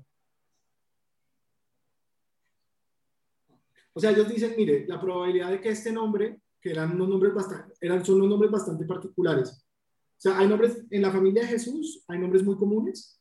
O 3.94 4.00
sea, 4.00 4.12
ellos 4.12 4.30
dicen, 4.30 4.54
mire, 4.58 4.86
la 4.88 5.00
probabilidad 5.00 5.52
de 5.52 5.60
que 5.60 5.70
este 5.70 5.92
nombre, 5.92 6.40
que 6.62 6.72
eran 6.72 6.96
unos 6.96 7.10
nombres 7.10 7.34
bastante, 7.34 7.74
eran, 7.82 8.06
son 8.06 8.16
unos 8.16 8.30
nombres 8.30 8.52
bastante 8.52 8.86
particulares. 8.86 9.50
O 9.52 10.22
sea, 10.22 10.38
hay 10.38 10.48
nombres, 10.48 10.86
en 10.90 11.02
la 11.02 11.12
familia 11.12 11.42
de 11.44 11.50
Jesús, 11.50 12.04
hay 12.08 12.20
nombres 12.20 12.44
muy 12.44 12.56
comunes, 12.56 13.20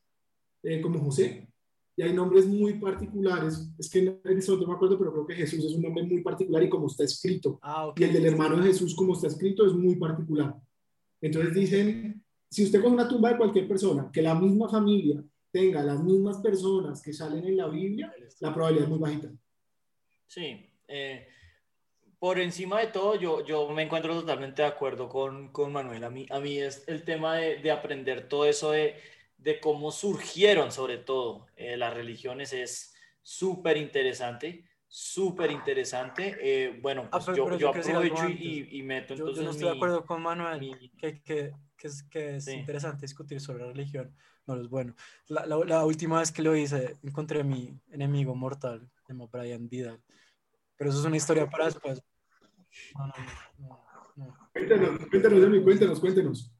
eh, 0.62 0.80
como 0.80 1.00
José, 1.00 1.48
y 1.96 2.02
hay 2.02 2.12
nombres 2.12 2.46
muy 2.46 2.74
particulares. 2.74 3.68
Es 3.76 3.90
que 3.90 4.20
en 4.22 4.38
eso 4.38 4.56
no 4.56 4.68
me 4.68 4.74
acuerdo, 4.74 4.98
pero 4.98 5.12
creo 5.12 5.26
que 5.26 5.34
Jesús 5.34 5.64
es 5.64 5.72
un 5.72 5.82
nombre 5.82 6.04
muy 6.04 6.22
particular 6.22 6.62
y 6.62 6.68
como 6.68 6.86
está 6.86 7.02
escrito. 7.02 7.58
Ah, 7.60 7.88
ok. 7.88 7.98
Y 7.98 8.04
el 8.04 8.12
del 8.12 8.26
hermano 8.26 8.56
de 8.58 8.68
Jesús, 8.68 8.94
como 8.94 9.14
está 9.14 9.26
escrito, 9.26 9.66
es 9.66 9.72
muy 9.72 9.96
particular. 9.96 10.54
Entonces 11.20 11.54
dicen, 11.54 12.24
si 12.50 12.64
usted 12.64 12.82
con 12.82 12.92
una 12.92 13.08
tumba 13.08 13.30
de 13.30 13.36
cualquier 13.36 13.68
persona, 13.68 14.10
que 14.12 14.22
la 14.22 14.34
misma 14.34 14.68
familia 14.68 15.22
tenga 15.50 15.82
las 15.82 16.02
mismas 16.02 16.38
personas 16.38 17.02
que 17.02 17.12
salen 17.12 17.46
en 17.46 17.56
la 17.56 17.68
Biblia, 17.68 18.12
la 18.40 18.52
probabilidad 18.54 18.84
es 18.84 18.90
muy 18.90 18.98
bajita. 18.98 19.28
Sí, 20.26 20.70
eh, 20.86 21.26
por 22.18 22.38
encima 22.38 22.80
de 22.80 22.88
todo, 22.88 23.14
yo, 23.14 23.44
yo 23.44 23.68
me 23.70 23.82
encuentro 23.82 24.14
totalmente 24.18 24.62
de 24.62 24.68
acuerdo 24.68 25.08
con, 25.08 25.52
con 25.52 25.72
Manuel. 25.72 26.04
A 26.04 26.10
mí, 26.10 26.26
a 26.30 26.40
mí 26.40 26.58
es 26.58 26.84
el 26.88 27.04
tema 27.04 27.36
de, 27.36 27.56
de 27.58 27.70
aprender 27.70 28.28
todo 28.28 28.44
eso 28.44 28.72
de, 28.72 28.96
de 29.38 29.60
cómo 29.60 29.90
surgieron, 29.92 30.72
sobre 30.72 30.98
todo, 30.98 31.46
eh, 31.56 31.76
las 31.76 31.94
religiones 31.94 32.52
es 32.52 32.94
súper 33.22 33.76
interesante, 33.76 34.64
súper 34.86 35.50
interesante. 35.50 36.36
Eh, 36.40 36.78
bueno, 36.82 37.02
Ah, 37.12 37.18
pues 37.18 37.26
pero- 37.26 37.36
yo, 37.36 37.44
pero 37.44 37.56
yo 37.56 37.58
yo 37.58 37.68
aprovecho 37.70 38.28
y, 38.28 38.68
y- 38.78 38.82
meto 38.82 39.14
Yo, 39.14 39.24
yo 39.24 39.28
entonces 39.30 39.44
no 39.44 39.50
estoy 39.50 39.64
de 39.68 39.70
mi- 39.72 39.76
acuerdo 39.78 40.04
con 40.06 40.22
Manuel, 40.22 40.60
mi- 40.60 40.90
que, 40.90 41.22
que, 41.22 41.52
que 41.78 41.86
es, 41.88 42.02
que 42.02 42.36
es 42.36 42.44
Sí. 42.44 42.52
interesante 42.52 43.02
discutir 43.02 43.40
sobre 43.40 43.64
religión. 43.64 44.14
No 44.46 44.56
lo 44.56 44.62
es 44.62 44.68
bueno. 44.68 44.94
La, 45.28 45.46
la, 45.46 45.56
la 45.64 45.84
última 45.86 46.18
vez 46.20 46.32
que 46.32 46.42
lo 46.42 46.54
hice, 46.56 46.96
encontré 47.02 47.40
a 47.40 47.44
mi 47.44 47.78
enemigo 47.90 48.34
mortal, 48.34 48.90
se 49.06 49.12
llama 49.12 49.26
Brian 49.32 49.68
Vidal. 49.68 50.02
Pero 50.76 50.90
eso 50.90 51.00
es 51.00 51.06
una 51.06 51.16
historia 51.16 51.48
para 51.48 51.66
después. 51.66 52.02
No, 52.94 53.06
no, 53.06 53.14
no, 53.58 53.80
no. 54.16 54.50
Cuéntanos, 54.52 55.06
cuéntanos, 55.08 55.44
Emi, 55.44 55.62
cuéntanos, 55.62 56.00
cuéntanos. 56.00 56.52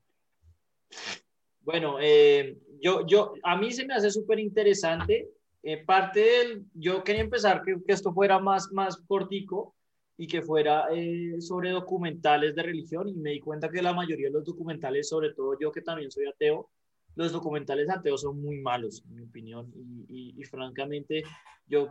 Bueno, 1.60 1.98
eh, 2.00 2.58
yo, 2.80 3.06
yo, 3.06 3.34
a 3.42 3.56
mí 3.56 3.72
se 3.72 3.86
me 3.86 3.94
hace 3.94 4.10
súper 4.10 4.38
interesante. 4.38 5.28
Eh, 5.62 5.84
parte 5.84 6.20
del, 6.20 6.66
yo 6.72 7.02
quería 7.04 7.22
empezar 7.22 7.62
que, 7.62 7.76
que 7.84 7.92
esto 7.92 8.12
fuera 8.12 8.38
más, 8.38 8.70
más 8.72 8.96
cortico 8.96 9.74
y 10.18 10.26
que 10.26 10.42
fuera 10.42 10.88
eh, 10.92 11.40
sobre 11.40 11.70
documentales 11.70 12.54
de 12.54 12.62
religión 12.64 13.08
y 13.08 13.14
me 13.14 13.30
di 13.30 13.40
cuenta 13.40 13.70
que 13.70 13.80
la 13.82 13.94
mayoría 13.94 14.26
de 14.28 14.34
los 14.34 14.44
documentales, 14.44 15.08
sobre 15.08 15.32
todo 15.32 15.56
yo 15.60 15.72
que 15.72 15.80
también 15.82 16.10
soy 16.10 16.26
ateo, 16.26 16.70
los 17.16 17.32
documentales 17.32 17.88
ateos 17.90 18.22
son 18.22 18.40
muy 18.40 18.58
malos, 18.60 19.02
en 19.08 19.14
mi 19.16 19.22
opinión, 19.22 19.72
y, 19.74 20.06
y- 20.08 20.34
y 20.40 20.44
francamente 20.44 21.22
yo 21.66 21.88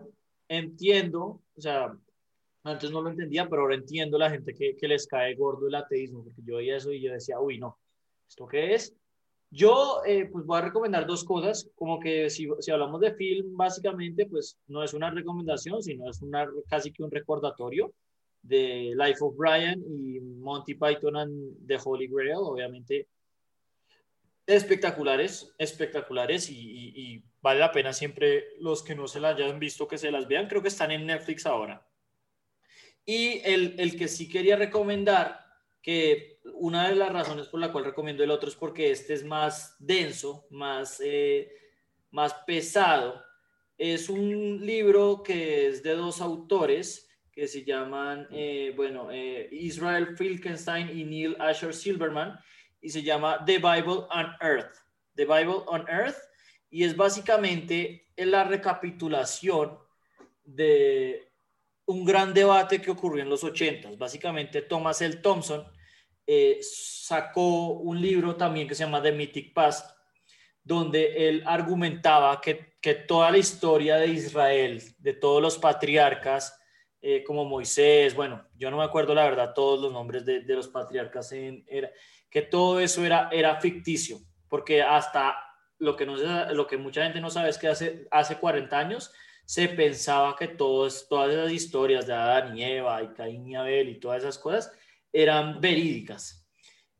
entiendo, 0.48 1.42
o 1.56 1.62
sea, 1.62 1.98
antes 2.64 2.92
no 2.92 3.02
lo 3.02 3.10
entendía, 3.10 3.48
pero 3.50 3.62
ahora 3.64 3.76
entiendo 3.76 4.18
la 4.18 4.30
gente 4.30 4.54
que, 4.54 4.76
que 4.76 4.88
les 4.88 5.08
cae 5.08 5.36
gordo 5.36 5.68
el 5.68 5.76
ateísmo, 5.76 6.24
porque 6.24 6.42
yo 6.44 6.58
veía 6.58 6.78
eso 6.78 6.92
y 6.92 7.02
yo 7.02 7.14
decía, 7.14 7.40
uy, 7.40 7.60
no, 7.60 7.78
¿esto 8.28 8.46
qué 8.48 8.74
es? 8.74 8.94
Yo, 9.50 10.02
eh, 10.06 10.26
pues 10.30 10.46
voy 10.46 10.58
a 10.58 10.62
recomendar 10.64 11.08
dos 11.08 11.24
cosas, 11.24 11.70
como 11.76 12.00
que 12.00 12.30
si, 12.30 12.48
si 12.60 12.72
hablamos 12.72 13.00
de 13.00 13.14
film, 13.16 13.56
básicamente, 13.56 14.26
pues 14.26 14.60
no 14.68 14.84
es 14.84 14.94
una 14.94 15.10
recomendación, 15.10 15.82
sino 15.82 16.10
es 16.10 16.22
una, 16.22 16.50
casi 16.70 16.92
que 16.92 17.04
un 17.04 17.12
recordatorio 17.12 17.94
de 18.48 18.94
Life 18.96 19.20
of 19.22 19.36
Brian 19.36 19.82
y 19.82 20.20
Monty 20.20 20.76
Python 20.76 21.18
and 21.18 21.68
the 21.68 21.78
Holy 21.84 22.08
Grail, 22.08 22.38
obviamente 22.38 23.08
espectaculares, 24.46 25.54
espectaculares 25.58 26.50
y, 26.50 27.22
vale 27.42 27.60
la 27.60 27.72
pena 27.72 27.94
siempre 27.94 28.56
los 28.60 28.82
que 28.82 28.96
no 28.96 29.08
se 29.08 29.20
las 29.20 29.36
hayan 29.36 29.60
visto 29.60 29.88
que 29.88 29.98
se 29.98 30.12
las 30.12 30.28
vean, 30.28 30.48
creo 30.48 30.62
que 30.62 30.70
están 30.70 30.92
en 30.92 31.06
Netflix 31.06 31.46
ahora. 31.46 31.86
Y 33.06 33.42
el, 33.46 33.76
el 33.78 33.98
que 33.98 34.08
sí 34.08 34.28
quería 34.28 34.56
recomendar, 34.56 35.48
que 35.82 36.42
una 36.56 36.90
de 36.90 36.96
las 36.96 37.14
razones 37.14 37.48
por 37.48 37.62
la 37.62 37.72
cual 37.72 37.86
recomiendo 37.86 38.24
el 38.24 38.32
otro 38.32 38.50
es 38.50 38.56
porque 38.56 38.92
este 38.92 39.14
es 39.14 39.24
más 39.24 39.76
denso, 39.80 40.46
más, 40.50 41.02
eh, 41.02 41.50
más 42.12 42.34
pesado. 42.46 43.24
Es 43.78 44.10
un 44.10 44.66
libro 44.66 45.24
que 45.24 45.68
es 45.68 45.84
de 45.84 45.96
dos 45.96 46.20
autores 46.20 47.07
que 47.38 47.48
se 47.48 47.64
llaman, 47.64 48.28
eh, 48.32 48.74
bueno, 48.76 49.12
eh, 49.12 49.48
Israel 49.52 50.18
Filkenstein 50.18 50.90
y 50.90 51.04
Neil 51.04 51.38
Asher 51.40 51.72
Silverman, 51.72 52.36
y 52.82 52.90
se 52.90 53.04
llama 53.04 53.46
The 53.46 53.60
Bible 53.60 54.08
on 54.10 54.36
Earth. 54.42 54.76
The 55.14 55.26
Bible 55.26 55.62
on 55.68 55.88
Earth, 55.88 56.18
y 56.72 56.84
es 56.84 56.98
básicamente 56.98 58.08
la 58.16 58.44
recapitulación 58.44 59.78
de 60.44 61.32
un 61.86 62.06
gran 62.06 62.34
debate 62.34 62.82
que 62.82 62.90
ocurrió 62.90 63.22
en 63.22 63.30
los 63.30 63.44
80. 63.44 63.92
Básicamente, 64.00 64.64
Thomas 64.64 65.00
L. 65.04 65.18
Thompson 65.18 65.64
eh, 66.26 66.58
sacó 66.64 67.74
un 67.74 68.02
libro 68.02 68.36
también 68.36 68.68
que 68.68 68.74
se 68.74 68.84
llama 68.84 69.04
The 69.04 69.12
Mythic 69.12 69.54
Past, 69.54 69.96
donde 70.64 71.30
él 71.30 71.44
argumentaba 71.46 72.42
que, 72.42 72.78
que 72.82 72.96
toda 72.96 73.30
la 73.30 73.38
historia 73.38 73.98
de 73.98 74.08
Israel, 74.08 74.82
de 74.98 75.14
todos 75.14 75.40
los 75.40 75.60
patriarcas, 75.60 76.60
eh, 77.10 77.24
como 77.24 77.46
Moisés, 77.46 78.14
bueno, 78.16 78.46
yo 78.58 78.70
no 78.70 78.76
me 78.76 78.84
acuerdo 78.84 79.16
la 79.16 79.24
verdad 79.24 79.54
todos 79.54 79.80
los 79.80 79.94
nombres 79.94 80.26
de, 80.26 80.44
los 80.48 80.68
patriarcas, 80.68 81.32
en, 81.32 81.64
era, 81.66 81.90
que 82.30 82.42
todo 82.42 82.82
eso 82.82 83.06
era, 83.06 83.30
era 83.32 83.62
ficticio, 83.62 84.20
porque 84.50 84.82
hasta 84.82 85.38
lo 85.80 85.96
que, 85.96 86.06
no 86.06 86.18
lo 86.52 86.68
que 86.68 86.76
mucha 86.76 87.04
gente 87.04 87.22
no 87.22 87.30
sabe 87.30 87.48
es 87.48 87.58
que 87.58 87.70
hace, 87.70 88.10
hace 88.12 88.36
40 88.36 88.78
años 88.78 89.14
se 89.46 89.70
pensaba 89.70 90.36
que 90.36 90.50
todos, 90.50 91.08
todas 91.08 91.32
esas 91.32 91.50
historias 91.54 92.08
de 92.08 92.14
Adán 92.14 92.58
y 92.58 92.66
Eva 92.66 93.02
y 93.02 93.08
Caín 93.14 93.48
y 93.48 93.56
Abel 93.56 93.88
y 93.88 94.02
todas 94.02 94.24
esas 94.24 94.38
cosas 94.38 94.74
eran 95.14 95.62
verídicas. 95.62 96.46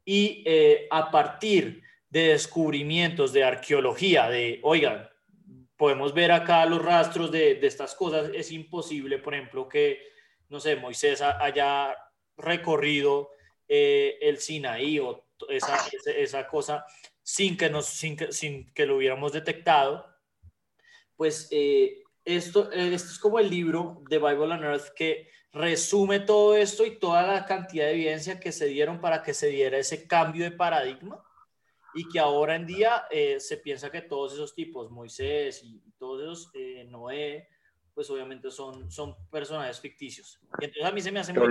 Y 0.06 0.42
eh, 0.46 0.88
a 0.90 1.12
partir 1.12 1.84
de 2.10 2.30
descubrimientos 2.30 3.34
de 3.34 3.44
arqueología, 3.44 4.30
de, 4.30 4.62
oigan, 4.64 5.07
podemos 5.78 6.14
ver 6.14 6.32
acá 6.32 6.66
los 6.66 6.84
rastros 6.84 7.32
de, 7.32 7.56
de 7.56 7.68
estas 7.68 7.96
cosas, 7.96 8.32
es 8.34 8.52
imposible, 8.52 9.20
por 9.20 9.36
ejemplo, 9.36 9.70
que, 9.70 10.02
no 10.50 10.60
sé, 10.60 10.76
Moisés 10.76 11.22
haya 11.22 11.96
recorrido 12.36 13.30
eh, 13.68 14.18
el 14.22 14.40
Sinaí 14.40 15.00
o 15.00 15.28
esa, 15.50 15.78
esa, 16.16 16.48
cosa 16.48 16.86
sin 17.22 17.56
que, 17.56 17.70
nos, 17.70 17.86
sin 17.86 18.18
que, 18.18 18.32
sin 18.32 18.74
que 18.74 18.86
lo 18.86 18.98
hubiéramos 18.98 19.34
detectado, 19.34 20.06
pues 21.16 21.48
eh, 21.52 22.02
esto, 22.26 22.72
esto 22.72 23.12
es 23.12 23.20
como 23.20 23.40
el 23.40 23.50
libro 23.50 24.02
de 24.10 24.18
Bible 24.18 24.54
on 24.54 24.64
Earth 24.64 24.94
que 24.96 25.30
resume 25.52 26.20
todo 26.20 26.56
esto 26.56 26.86
y 26.86 27.00
toda 27.00 27.24
la 27.24 27.46
cantidad 27.46 27.86
de 27.86 27.94
evidencia 27.94 28.40
que 28.40 28.52
se 28.52 28.66
dieron 28.66 29.00
para 29.00 29.22
que 29.22 29.34
se 29.34 29.48
diera 29.48 29.78
ese 29.78 30.08
cambio 30.08 30.44
de 30.44 30.52
paradigma 30.52 31.24
y 31.98 32.08
que 32.08 32.20
ahora 32.20 32.56
en 32.56 32.66
día 32.66 33.06
eh, 33.10 33.40
se 33.40 33.58
piensa 33.58 33.90
que 33.90 34.02
todos 34.02 34.34
esos 34.34 34.54
tipos, 34.54 34.92
Moisés 34.92 35.64
y, 35.64 35.82
todos 35.98 36.22
esos, 36.22 36.52
eh, 36.54 36.86
Noé, 36.90 37.50
pues 37.94 38.10
obviamente 38.12 38.52
son, 38.52 38.92
son 38.92 39.16
personajes 39.32 39.80
ficticios. 39.80 40.40
Y 40.60 40.66
entonces 40.66 40.86
a 40.86 40.92
mí 40.92 41.02
se 41.02 41.12
me 41.12 41.20
hace 41.20 41.34
muy 41.34 41.48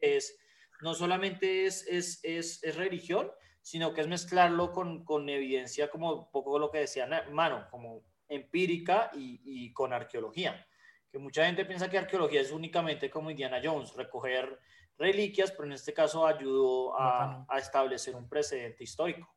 es 0.00 0.38
no 0.80 0.94
solamente 0.94 1.66
es, 1.66 1.86
es, 1.88 2.20
es, 2.22 2.62
es, 2.62 2.76
religión, 2.76 3.30
sino 3.60 3.92
que 3.92 4.00
es 4.00 4.06
mezclarlo 4.06 4.72
con, 4.72 5.04
con 5.04 5.28
evidencia, 5.28 5.90
como 5.90 6.12
un 6.12 6.30
poco 6.30 6.58
lo 6.58 6.70
que 6.70 6.78
decían, 6.78 7.10
mano, 7.32 7.66
como 7.70 8.04
empírica 8.28 9.10
y, 9.14 9.40
y 9.44 9.72
con 9.72 9.92
arqueología 9.92 10.64
que 11.10 11.18
mucha 11.18 11.46
gente 11.46 11.64
piensa 11.64 11.88
que 11.88 11.98
arqueología 11.98 12.40
es 12.40 12.52
únicamente 12.52 13.10
como 13.10 13.30
Indiana 13.30 13.60
Jones, 13.62 13.94
recoger 13.94 14.60
reliquias, 14.98 15.52
pero 15.52 15.64
en 15.64 15.72
este 15.72 15.94
caso 15.94 16.26
ayudó 16.26 16.98
a, 16.98 17.46
a 17.48 17.58
establecer 17.58 18.14
un 18.14 18.28
precedente 18.28 18.84
histórico. 18.84 19.34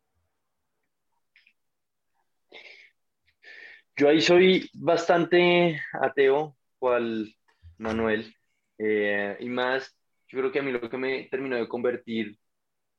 Yo 4.02 4.10
ahí 4.10 4.20
soy 4.20 4.68
bastante 4.74 5.80
ateo, 5.94 6.58
cual 6.80 7.36
Manuel, 7.78 8.36
eh, 8.80 9.38
y 9.40 9.48
más, 9.48 9.96
yo 10.28 10.40
creo 10.40 10.52
que 10.52 10.58
a 10.58 10.64
mí 10.64 10.72
lo 10.72 10.90
que 10.90 10.98
me 10.98 11.28
terminó 11.30 11.56
de 11.56 11.68
convertir 11.68 12.36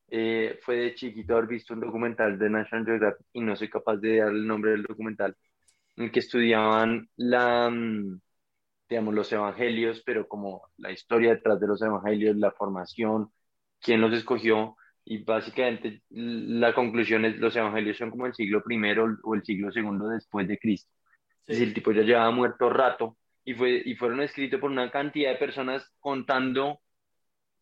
eh, 0.08 0.60
fue 0.62 0.76
de 0.76 0.94
chiquito 0.94 1.34
haber 1.34 1.48
visto 1.48 1.74
un 1.74 1.80
documental 1.80 2.38
de 2.38 2.48
National 2.48 2.86
Geographic, 2.86 3.26
y 3.32 3.40
no 3.40 3.56
soy 3.56 3.68
capaz 3.68 3.96
de 3.96 4.18
dar 4.18 4.28
el 4.28 4.46
nombre 4.46 4.70
del 4.70 4.84
documental, 4.84 5.36
en 5.96 6.04
el 6.04 6.12
que 6.12 6.20
estudiaban 6.20 7.08
la, 7.16 7.68
mm, 7.68 8.20
digamos, 8.88 9.12
los 9.12 9.32
evangelios, 9.32 10.04
pero 10.06 10.28
como 10.28 10.62
la 10.76 10.92
historia 10.92 11.30
detrás 11.34 11.58
de 11.58 11.66
los 11.66 11.82
evangelios, 11.82 12.36
la 12.36 12.52
formación, 12.52 13.32
quién 13.80 14.00
los 14.00 14.12
escogió, 14.12 14.76
y 15.04 15.24
básicamente 15.24 16.02
la 16.10 16.74
conclusión 16.74 17.24
es 17.24 17.38
los 17.38 17.56
evangelios 17.56 17.96
son 17.96 18.10
como 18.10 18.26
el 18.26 18.34
siglo 18.34 18.62
primero 18.62 19.06
o 19.24 19.34
el 19.34 19.42
siglo 19.44 19.72
segundo 19.72 20.08
después 20.08 20.46
de 20.48 20.58
Cristo. 20.58 20.90
Sí. 21.46 21.52
Es 21.52 21.58
decir, 21.58 21.68
el 21.68 21.74
tipo 21.74 21.92
ya 21.92 22.02
llevaba 22.02 22.30
muerto 22.30 22.70
rato 22.70 23.16
y, 23.44 23.54
fue, 23.54 23.82
y 23.84 23.94
fueron 23.96 24.22
escritos 24.22 24.60
por 24.60 24.70
una 24.70 24.90
cantidad 24.90 25.32
de 25.32 25.38
personas 25.38 25.90
contando 25.98 26.80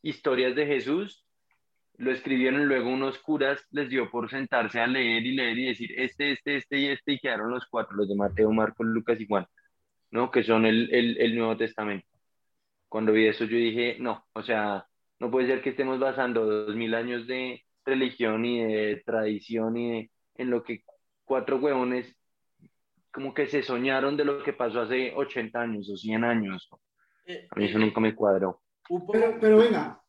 historias 0.03 0.55
de 0.55 0.67
Jesús. 0.67 1.25
Lo 1.97 2.11
escribieron 2.11 2.67
luego 2.67 2.91
unos 2.91 3.19
curas, 3.19 3.65
les 3.71 3.89
dio 3.89 4.11
por 4.11 4.31
sentarse 4.31 4.81
a 4.81 4.87
leer 4.87 5.25
y 5.25 5.35
leer 5.35 5.59
y 5.59 5.67
decir 5.67 5.93
este, 5.97 6.33
este, 6.33 6.57
este 6.57 6.79
y 6.79 6.87
este, 6.87 7.13
y 7.13 7.19
quedaron 7.19 7.51
los 7.51 7.67
cuatro, 7.67 7.97
los 7.97 8.09
de 8.09 8.15
Mateo, 8.17 8.51
Marcos, 8.53 8.87
Lucas 8.87 9.21
y 9.21 9.27
Juan. 9.27 9.47
¿no? 10.11 10.31
Que 10.31 10.43
son 10.43 10.67
el, 10.67 10.93
el, 10.93 11.19
el, 11.19 11.37
Nuevo 11.37 11.57
Testamento. 11.57 12.07
Cuando 12.89 13.13
vi 13.13 13.27
eso 13.27 13.45
yo 13.45 13.57
dije, 13.57 13.97
no, 14.01 14.27
o 14.33 14.43
sea, 14.43 14.87
no 15.21 15.31
puede 15.31 15.47
ser 15.47 15.63
que 15.63 15.71
estemos 15.71 16.01
basando 16.01 16.45
dos 16.45 16.75
mil 16.75 16.95
años 16.95 17.27
de 17.27 17.63
religión 17.85 18.45
y 18.45 18.65
de 18.65 19.03
tradición 19.05 19.77
y 19.77 19.91
de, 19.91 20.11
en 20.37 20.51
lo 20.51 20.63
que 20.63 20.83
cuatro 21.25 21.59
huevones 21.59 22.17
como 23.13 23.35
que 23.35 23.47
se 23.47 23.63
soñaron 23.63 24.17
de 24.17 24.25
lo 24.25 24.43
que 24.43 24.53
pasó 24.53 24.83
hace 24.83 25.13
80 25.15 25.61
años 25.61 25.91
o 25.91 25.97
100 25.97 26.25
años. 26.25 26.69
A 27.51 27.59
mí 27.59 27.67
eso 27.67 27.79
nunca 27.79 28.01
me 28.01 28.15
cuadró. 28.15 28.63
Pero, 29.13 29.37
pero 29.41 29.59
venga, 29.59 30.01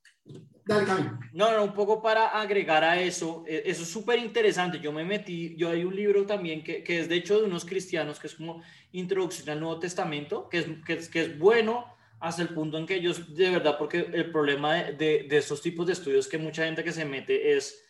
dale, 0.66 0.86
Camilo. 0.86 1.20
No, 1.34 1.52
no, 1.52 1.64
un 1.64 1.74
poco 1.74 2.02
para 2.02 2.28
agregar 2.40 2.84
a 2.84 3.00
eso, 3.00 3.44
e, 3.48 3.64
eso 3.66 3.84
es 3.84 3.90
súper 3.90 4.20
interesante. 4.20 4.80
Yo 4.80 4.92
me 4.92 5.04
metí, 5.04 5.56
yo 5.56 5.70
hay 5.70 5.84
un 5.84 5.96
libro 5.96 6.26
también 6.26 6.64
que, 6.64 6.84
que, 6.84 7.00
es 7.00 7.10
de 7.10 7.16
hecho 7.16 7.40
de 7.40 7.46
unos 7.46 7.66
cristianos, 7.66 8.20
que 8.20 8.28
es 8.28 8.36
como 8.36 8.62
Introducción 8.92 9.50
al 9.50 9.60
Nuevo 9.60 9.80
Testamento, 9.80 10.48
que 10.50 10.60
es, 10.60 10.66
que 10.86 10.94
es, 10.94 11.10
que 11.10 11.22
es 11.22 11.40
bueno 11.40 11.86
hasta 12.22 12.44
el 12.44 12.50
punto 12.50 12.78
en 12.78 12.86
que 12.86 12.96
ellos, 12.96 13.34
de 13.36 13.50
verdad, 13.50 13.78
porque 13.78 13.98
el 14.14 14.32
problema 14.32 14.76
de, 14.76 14.94
de, 14.94 15.24
de 15.28 15.38
estos 15.38 15.62
tipos 15.62 15.88
de 15.88 15.94
estudios 15.94 16.28
que 16.28 16.38
mucha 16.38 16.66
gente 16.66 16.84
que 16.84 16.92
se 16.92 17.04
mete 17.04 17.56
es 17.56 17.84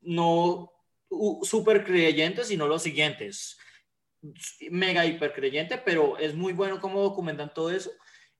no 0.00 0.72
súper 1.42 1.84
creyente, 1.84 2.44
sino 2.44 2.66
los 2.66 2.82
siguientes 2.82 3.58
mega 4.70 5.04
hiper 5.04 5.34
creyente, 5.34 5.76
pero 5.78 6.16
es 6.18 6.34
muy 6.34 6.52
bueno 6.52 6.80
cómo 6.80 7.02
documentan 7.02 7.52
todo 7.52 7.70
eso. 7.70 7.90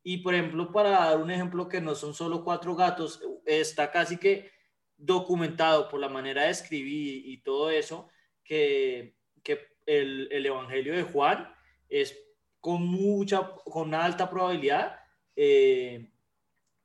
Y 0.02 0.18
por 0.18 0.34
ejemplo, 0.34 0.72
para 0.72 0.90
dar 0.90 1.18
un 1.18 1.30
ejemplo 1.30 1.68
que 1.68 1.80
no 1.80 1.94
son 1.94 2.14
solo 2.14 2.42
cuatro 2.42 2.74
gatos, 2.74 3.20
está 3.44 3.90
casi 3.90 4.16
que 4.16 4.50
documentado 4.96 5.88
por 5.88 6.00
la 6.00 6.08
manera 6.08 6.44
de 6.44 6.50
escribir 6.50 7.26
y 7.26 7.42
todo 7.42 7.70
eso, 7.70 8.08
que, 8.42 9.16
que 9.42 9.68
el, 9.86 10.28
el 10.30 10.46
Evangelio 10.46 10.94
de 10.94 11.02
Juan 11.02 11.54
es 11.88 12.18
con 12.60 12.86
mucha, 12.86 13.50
con 13.64 13.94
alta 13.94 14.30
probabilidad 14.30 15.03
eh, 15.36 16.10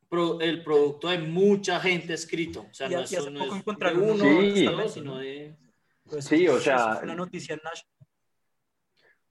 pro, 0.10 0.40
el 0.42 0.64
producto 0.64 1.10
de 1.10 1.20
mucha 1.20 1.80
gente 1.80 2.14
escrito. 2.14 2.62
O 2.70 2.74
sea, 2.74 2.88
y, 2.88 2.92
no, 2.92 3.00
es, 3.02 3.18
hace 3.18 3.32
no 3.32 3.40
poco 3.40 3.72
es 3.72 3.80
de 3.80 3.94
un 4.00 4.22
uno, 4.22 4.54
Sí. 4.56 4.66
¿no? 4.66 4.88
sino 4.90 5.18
de... 5.18 5.56
Pues, 6.04 6.26
Sí, 6.26 6.48
o 6.48 6.60
sea, 6.60 7.00
una 7.04 7.16
noticia 7.16 7.54
en 7.54 7.62
Nash. 7.64 7.82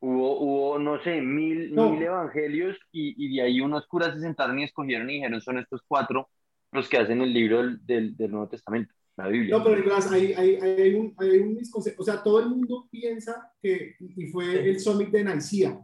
Hubo, 0.01 0.39
hubo, 0.41 0.79
no 0.79 1.03
sé, 1.03 1.21
mil, 1.21 1.75
No. 1.75 1.91
mil 1.91 2.03
evangelios 2.03 2.77
y, 2.93 3.15
y 3.27 3.37
de 3.37 3.43
ahí 3.43 3.61
unos 3.61 3.87
curas 3.89 4.15
se 4.15 4.21
sentaron 4.21 4.57
y 4.61 4.65
escogieron 4.65 5.11
y 5.11 5.15
dijeron, 5.15 5.41
son 5.41 5.59
estos 5.59 5.83
cuatro 5.89 6.31
los 6.71 6.89
que 6.89 6.99
hacen 6.99 7.21
el 7.23 7.33
libro 7.35 7.59
del, 7.63 7.85
del, 7.85 8.17
del 8.17 8.31
Nuevo 8.31 8.49
Testamento, 8.49 8.95
la 9.17 9.27
Biblia. 9.27 9.57
No, 9.59 9.65
pero 9.65 9.77
Nicolás, 9.77 10.13
hay, 10.13 10.35
hay, 10.35 10.55
hay 10.57 10.95
un, 10.95 11.15
hay 11.19 11.39
un 11.39 11.55
misconcepto. 11.55 12.03
O 12.03 12.05
sea, 12.05 12.23
todo 12.23 12.39
el 12.41 12.49
mundo 12.51 12.87
piensa 12.91 13.53
que, 13.61 13.97
y 13.99 14.27
fue 14.27 14.45
Sí. 14.45 14.69
el 14.69 14.79
Summit 14.81 15.09
de 15.09 15.25
Nicea, 15.25 15.81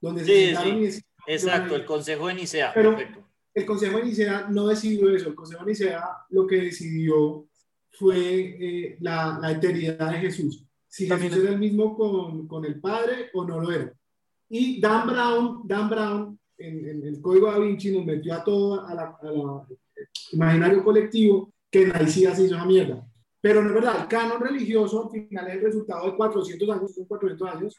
donde 0.00 0.24
se 0.24 0.32
Sí, 0.32 0.46
sentaron 0.46 0.90
sí. 0.92 1.02
Exacto, 1.28 1.76
el 1.76 1.84
Consejo 1.84 2.26
de 2.28 2.34
Nicea, 2.34 2.72
Pero- 2.74 2.96
perfecto. 2.96 3.24
el 3.54 3.66
Consejo 3.66 3.98
de 3.98 4.04
Nicea 4.04 4.46
no 4.50 4.66
decidió 4.68 5.10
eso. 5.14 5.28
El 5.28 5.34
Consejo 5.34 5.64
de 5.64 5.70
Nicea 5.72 6.04
lo 6.30 6.46
que 6.46 6.56
decidió 6.56 7.46
fue 7.92 8.16
eh, 8.60 8.96
la, 9.00 9.38
la 9.40 9.52
eternidad 9.52 10.10
de 10.12 10.18
Jesús. 10.18 10.64
Si 10.86 11.06
También 11.08 11.30
Jesús 11.30 11.44
es- 11.44 11.48
era 11.50 11.54
el 11.54 11.60
mismo 11.60 11.96
con, 11.96 12.46
con 12.48 12.64
el 12.64 12.80
Padre 12.80 13.30
o 13.34 13.44
no 13.44 13.60
lo 13.60 13.70
era. 13.72 13.92
Y 14.48 14.80
Dan 14.80 15.06
Brown, 15.08 15.62
Dan 15.66 15.90
Brown 15.90 16.38
en, 16.56 16.88
en 16.88 17.02
el 17.06 17.20
Código 17.20 17.50
da 17.52 17.58
Vinci 17.58 17.90
nos 17.92 18.04
metió 18.06 18.34
a 18.34 18.42
todo 18.42 18.84
a 18.86 18.94
la, 18.94 19.16
a 19.20 19.30
la 19.30 19.66
imaginario 20.32 20.82
colectivo 20.82 21.52
que 21.70 21.82
en 21.82 21.92
Nicea 22.04 22.34
se 22.34 22.44
hizo 22.44 22.54
una 22.54 22.64
mierda. 22.64 23.04
Pero 23.40 23.62
no 23.62 23.68
es 23.68 23.74
verdad, 23.74 24.00
el 24.02 24.08
canon 24.08 24.40
religioso 24.40 25.04
al 25.04 25.10
final 25.10 25.46
es 25.48 25.54
el 25.54 25.60
resultado 25.62 26.06
de 26.10 26.16
400 26.16 26.70
años, 26.70 26.94
son 26.94 27.04
400 27.04 27.48
años, 27.54 27.76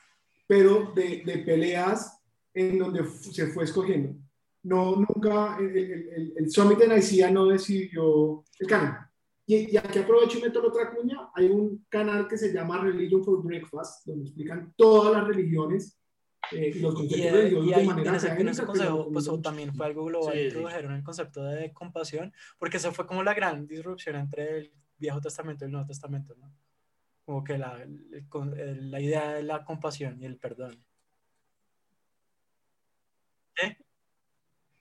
pero 0.47 0.91
de, 0.95 1.23
de 1.25 1.37
peleas 1.39 2.18
en 2.59 2.77
donde 2.79 3.05
se 3.05 3.47
fue 3.47 3.63
escogiendo. 3.63 4.15
No, 4.63 4.95
nunca, 4.97 5.57
el, 5.59 5.67
el, 5.77 5.91
el, 6.09 6.33
el 6.35 6.51
Summit 6.51 6.79
de 6.79 6.87
Nicea 6.89 7.31
no 7.31 7.45
decidió 7.47 8.43
el 8.59 8.67
canon. 8.67 8.95
y, 9.45 9.71
y 9.73 9.77
aquí 9.77 9.99
aprovecho 9.99 10.37
y 10.37 10.41
meto 10.41 10.61
la 10.61 10.67
otra 10.67 10.93
cuña. 10.93 11.17
Hay 11.35 11.47
un 11.47 11.85
canal 11.89 12.27
que 12.27 12.37
se 12.37 12.51
llama 12.53 12.81
Religion 12.83 13.23
for 13.23 13.41
Breakfast, 13.43 14.05
donde 14.05 14.25
explican 14.25 14.73
todas 14.75 15.13
las 15.13 15.27
religiones 15.27 15.97
eh, 16.51 16.71
y 16.75 16.79
los 16.79 16.93
Y, 16.93 16.97
conceptos 16.97 17.19
eh, 17.25 17.31
religiosos 17.31 17.67
y 17.67 17.69
de 17.79 17.85
manera 17.85 18.09
en 18.37 18.47
ese, 18.49 18.65
consejo, 18.65 19.09
pues 19.11 19.29
también 19.41 19.73
fue 19.73 19.85
algo 19.85 20.05
global, 20.05 20.33
Sí, 20.33 20.39
sí. 20.39 20.45
introdujeron 20.47 20.93
el 20.93 21.03
concepto 21.03 21.43
de 21.43 21.71
compasión, 21.73 22.33
porque 22.57 22.77
esa 22.77 22.91
fue 22.91 23.07
como 23.07 23.23
la 23.23 23.33
gran 23.33 23.65
disrupción 23.65 24.15
entre 24.17 24.57
el 24.57 24.73
Viejo 24.97 25.21
Testamento 25.21 25.63
y 25.63 25.67
el 25.67 25.71
Nuevo 25.71 25.87
Testamento, 25.87 26.35
¿no? 26.37 26.53
Como 27.23 27.43
que 27.43 27.57
la, 27.57 27.81
el- 27.81 28.91
la 28.91 28.99
idea 28.99 29.33
de 29.33 29.43
la 29.43 29.63
compasión 29.63 30.21
y 30.21 30.25
el 30.25 30.37
perdón. 30.37 30.83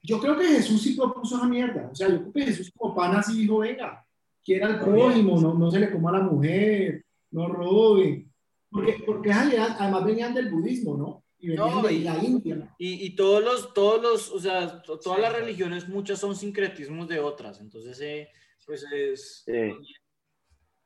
Yo 0.02 0.20
creo 0.20 0.36
que 0.38 0.46
Jesús 0.46 0.80
sí 0.82 0.94
propuso 0.94 1.36
esa 1.36 1.46
mierda. 1.48 1.88
O 1.90 1.94
sea, 1.94 2.08
yo 2.08 2.18
creo 2.20 2.32
que 2.32 2.42
Jesús 2.44 2.70
como 2.74 2.94
pana 2.94 3.22
sí 3.22 3.40
dijo, 3.40 3.58
venga, 3.58 4.06
quiera 4.44 4.66
al 4.68 4.80
prójimo, 4.80 5.40
no, 5.40 5.54
no 5.54 5.70
se 5.70 5.80
le 5.80 5.90
coma 5.90 6.10
a 6.10 6.18
la 6.18 6.24
mujer, 6.24 7.04
no 7.30 7.48
robe. 7.48 8.26
Porque, 8.70 9.02
porque 9.04 9.32
además 9.32 10.04
venían 10.04 10.34
del 10.34 10.50
budismo, 10.50 10.96
¿no? 10.96 11.24
Y 11.40 11.48
venían 11.48 11.68
No, 11.70 11.82
de 11.82 11.92
y- 11.92 12.04
la 12.04 12.16
India. 12.22 12.74
Y, 12.78 13.06
y 13.06 13.16
todos 13.16 13.42
los, 13.42 13.74
todos 13.74 14.00
los, 14.02 14.30
o 14.30 14.40
sea, 14.40 14.82
to- 14.82 14.98
todas 14.98 15.20
las 15.20 15.32
religiones, 15.32 15.88
muchas 15.88 16.18
son 16.20 16.34
sincretismos 16.36 17.08
de 17.08 17.18
otras. 17.20 17.60
Entonces, 17.60 18.00
eh, 18.00 18.28
pues 18.66 18.84
es, 18.92 19.42
Sí. 19.46 19.72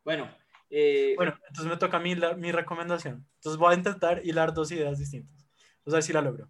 bueno, 0.05 0.29
eh, 0.71 1.15
Bueno, 1.17 1.35
entonces 1.49 1.71
me 1.71 1.77
toca 1.79 1.97
a 1.99 2.01
mí 2.01 2.15
la- 2.15 2.35
mi 2.35 2.51
recomendación. 2.53 3.27
Entonces 3.37 3.59
voy 3.59 3.73
a 3.75 3.77
intentar 3.77 4.21
hilar 4.25 4.55
dos 4.55 4.71
ideas 4.73 4.99
distintas. 4.99 5.47
Vamos 5.85 5.95
a 5.95 5.97
ver 5.97 6.03
si 6.03 6.13
la 6.13 6.23
logro. 6.23 6.49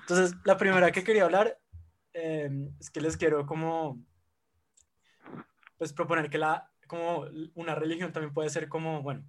Entonces, 0.00 0.36
la 0.44 0.56
primera 0.56 0.90
que 0.92 1.04
quería 1.04 1.24
hablar 1.24 1.58
eh, 2.12 2.50
es 2.80 2.90
que 2.90 3.00
les 3.00 3.16
quiero 3.16 3.46
como, 3.46 4.02
pues 5.76 5.92
proponer 5.92 6.30
que 6.30 6.38
la, 6.38 6.70
como 6.86 7.26
una 7.54 7.74
religión 7.74 8.12
también 8.12 8.32
puede 8.32 8.50
ser 8.50 8.68
como, 8.68 9.02
bueno, 9.02 9.24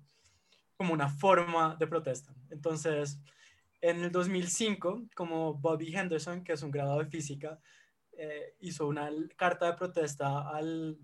como 0.77 0.93
una 0.93 1.09
forma 1.09 1.75
de 1.75 1.87
protesta. 1.87 2.33
Entonces, 2.49 3.19
en 3.81 4.03
el 4.03 4.11
2005, 4.11 5.07
como 5.15 5.53
Bobby 5.53 5.95
Henderson, 5.95 6.43
que 6.43 6.53
es 6.53 6.63
un 6.63 6.71
graduado 6.71 6.99
de 6.99 7.09
física, 7.09 7.59
eh, 8.13 8.55
hizo 8.59 8.87
una 8.87 9.09
carta 9.35 9.67
de 9.67 9.73
protesta 9.73 10.49
al, 10.49 10.97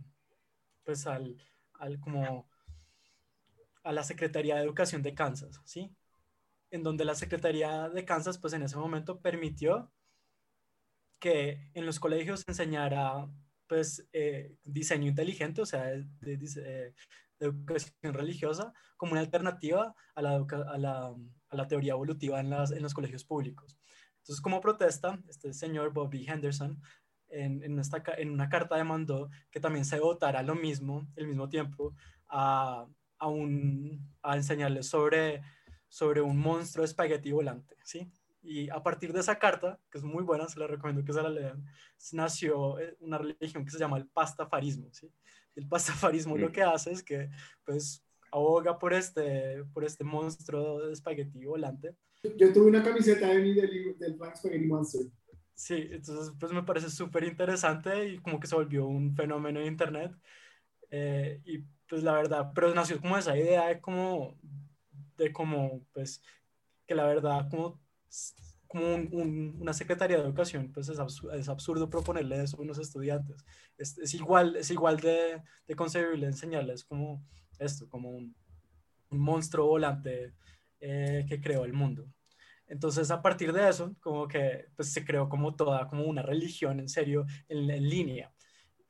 pues 0.83 1.07
al, 1.07 1.37
al 1.79 1.99
como 1.99 2.49
a 3.83 3.91
la 3.91 4.03
Secretaría 4.03 4.55
de 4.55 4.63
Educación 4.63 5.01
de 5.01 5.13
Kansas, 5.13 5.61
¿sí? 5.63 5.95
En 6.75 6.83
donde 6.83 7.05
la 7.05 7.15
Secretaría 7.15 7.87
de 7.89 8.03
Kansas, 8.03 8.37
pues 8.37 8.53
en 8.53 8.61
ese 8.61 8.75
momento 8.77 9.21
permitió 9.21 9.91
que 11.19 11.71
en 11.73 11.85
los 11.85 11.99
colegios 11.99 12.41
se 12.41 12.51
enseñara, 12.51 13.27
pues, 13.67 14.07
eh, 14.11 14.55
diseño 14.63 15.07
inteligente, 15.07 15.61
o 15.61 15.65
sea, 15.65 15.83
de, 15.85 16.05
de 16.19 16.37
dise- 16.37 16.63
eh, 16.65 16.93
de 17.39 17.45
educación 17.47 18.13
religiosa, 18.13 18.73
como 18.97 19.13
una 19.13 19.21
alternativa 19.21 19.95
a 20.15 20.21
la, 20.21 20.31
a 20.35 20.77
la, 20.77 21.15
a 21.49 21.55
la 21.55 21.67
teoría 21.67 21.93
evolutiva 21.93 22.39
en, 22.41 22.49
las, 22.49 22.71
en 22.71 22.83
los 22.83 22.93
colegios 22.93 23.23
públicos. 23.23 23.77
Entonces, 24.17 24.41
como 24.41 24.59
protesta, 24.59 25.19
este 25.29 25.53
señor 25.53 25.93
Bobby 25.93 26.25
Henderson, 26.27 26.81
en, 27.29 27.63
en, 27.63 27.79
esta, 27.79 28.03
en 28.17 28.31
una 28.31 28.49
carta 28.49 28.75
demandó 28.75 29.29
que 29.49 29.59
también 29.61 29.85
se 29.85 29.99
votara 29.99 30.43
lo 30.43 30.55
mismo, 30.55 31.07
al 31.17 31.27
mismo 31.27 31.47
tiempo, 31.47 31.95
a, 32.27 32.85
a, 33.17 33.27
un, 33.27 34.13
a 34.21 34.35
enseñarles 34.35 34.87
sobre, 34.87 35.41
sobre 35.87 36.21
un 36.21 36.37
monstruo 36.37 36.83
de 36.83 36.87
espagueti 36.87 37.31
volante, 37.31 37.75
¿sí? 37.83 38.11
Y 38.41 38.69
a 38.69 38.83
partir 38.83 39.11
de 39.11 39.21
esa 39.21 39.39
carta, 39.39 39.79
que 39.89 39.97
es 39.97 40.03
muy 40.03 40.23
buena, 40.23 40.47
se 40.47 40.59
la 40.59 40.67
recomiendo 40.67 41.03
que 41.03 41.13
se 41.13 41.21
la 41.21 41.29
lean, 41.29 41.65
nació 42.11 42.79
eh, 42.79 42.95
una 42.99 43.17
religión 43.17 43.65
que 43.65 43.71
se 43.71 43.79
llama 43.79 43.97
el 43.97 44.07
pastafarismo, 44.07 44.93
¿sí? 44.93 45.11
El 45.55 45.67
pastafarismo 45.67 46.37
lo 46.37 46.51
que 46.51 46.61
hace 46.61 46.91
es 46.91 47.01
que, 47.01 47.29
pues, 47.63 48.03
aboga 48.31 48.77
por 48.77 48.93
este, 48.93 49.63
por 49.73 49.83
este 49.83 50.03
monstruo 50.03 50.85
de 50.85 50.93
espagueti 50.93 51.45
volante. 51.45 51.95
Yo 52.37 52.51
tuve 52.51 52.67
una 52.67 52.83
camiseta 52.83 53.27
de 53.27 53.39
mí 53.39 53.53
del, 53.53 53.97
del 53.97 54.17
Frank 54.17 54.35
Spaghetti 54.35 54.65
Monster. 54.65 55.01
Sí, 55.53 55.87
entonces 55.89 56.33
pues 56.37 56.51
me 56.51 56.63
parece 56.63 56.89
súper 56.89 57.23
interesante 57.23 58.09
y 58.09 58.19
como 58.19 58.39
que 58.41 58.47
se 58.47 58.55
volvió 58.55 58.85
un 58.85 59.15
fenómeno 59.15 59.61
en 59.61 59.67
internet. 59.67 60.11
Eh, 60.91 61.41
y 61.45 61.59
pues 61.87 62.03
la 62.03 62.13
verdad, 62.13 62.51
pero 62.53 62.73
nació 62.73 62.99
como 62.99 63.17
esa 63.17 63.37
idea 63.37 63.67
de 63.67 63.79
como, 63.79 64.37
de 65.17 65.31
como, 65.33 65.85
pues, 65.93 66.21
que 66.87 66.95
la 66.95 67.05
verdad, 67.05 67.49
como, 67.49 67.81
como 68.67 68.95
un- 68.95 69.09
un- 69.11 69.57
una 69.61 69.73
secretaría 69.73 70.17
de 70.17 70.23
educación, 70.23 70.71
pues 70.73 70.89
es, 70.89 70.99
absu- 70.99 71.33
es 71.33 71.49
absurdo 71.49 71.89
eso 72.43 72.57
a 72.57 72.61
unos 72.61 72.77
estudiantes. 72.79 73.45
Es, 73.77 73.97
es 73.97 74.13
igual, 74.13 74.55
es 74.55 74.69
igual 74.71 74.99
de, 74.99 75.41
de 75.67 75.75
concebible 75.75 76.25
enseñarles 76.25 76.83
como 76.83 77.23
esto, 77.59 77.87
como 77.89 78.09
un, 78.09 78.35
un 79.09 79.19
monstruo 79.19 79.67
volante 79.67 80.33
eh, 80.79 81.25
que 81.27 81.39
creó 81.39 81.63
el 81.65 81.73
mundo. 81.73 82.07
Entonces, 82.67 83.11
a 83.11 83.21
partir 83.21 83.53
de 83.53 83.69
eso, 83.69 83.95
como 83.99 84.27
que 84.27 84.67
pues, 84.75 84.91
se 84.91 85.05
creó 85.05 85.29
como 85.29 85.55
toda, 85.55 85.87
como 85.87 86.05
una 86.05 86.23
religión 86.23 86.79
en 86.79 86.89
serio, 86.89 87.25
en, 87.47 87.67
línea. 87.67 88.33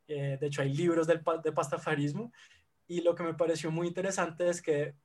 Eh, 0.07 0.37
de 0.39 0.47
hecho, 0.47 0.61
hay 0.61 0.73
libros 0.73 1.07
del, 1.07 1.21
de 1.43 1.51
pastafarismo 1.51 2.31
y 2.87 3.01
lo 3.01 3.15
que 3.15 3.23
me 3.23 3.33
pareció 3.33 3.71
muy 3.71 3.87
interesante 3.87 4.47
es 4.49 4.61
que 4.61 4.95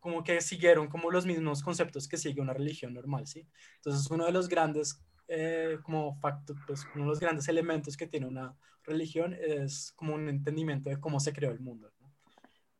como 0.00 0.22
que 0.22 0.40
siguieron 0.40 0.88
como 0.88 1.10
los 1.10 1.26
mismos 1.26 1.62
conceptos 1.62 2.08
que 2.08 2.16
sigue 2.16 2.40
una 2.40 2.52
religión 2.54 2.94
normal, 2.94 3.26
¿sí? 3.26 3.46
Entonces, 3.76 4.10
uno 4.10 4.24
de 4.26 4.32
los 4.32 4.48
grandes, 4.48 5.00
eh, 5.26 5.78
como 5.82 6.18
facto, 6.20 6.54
pues, 6.66 6.86
uno 6.94 7.04
de 7.04 7.10
los 7.10 7.20
grandes 7.20 7.48
elementos 7.48 7.96
que 7.96 8.06
tiene 8.06 8.26
una 8.26 8.56
religión 8.84 9.34
es 9.34 9.92
como 9.92 10.14
un 10.14 10.28
entendimiento 10.28 10.90
de 10.90 11.00
cómo 11.00 11.20
se 11.20 11.32
creó 11.32 11.50
el 11.50 11.60
mundo, 11.60 11.90
¿no? 12.00 12.12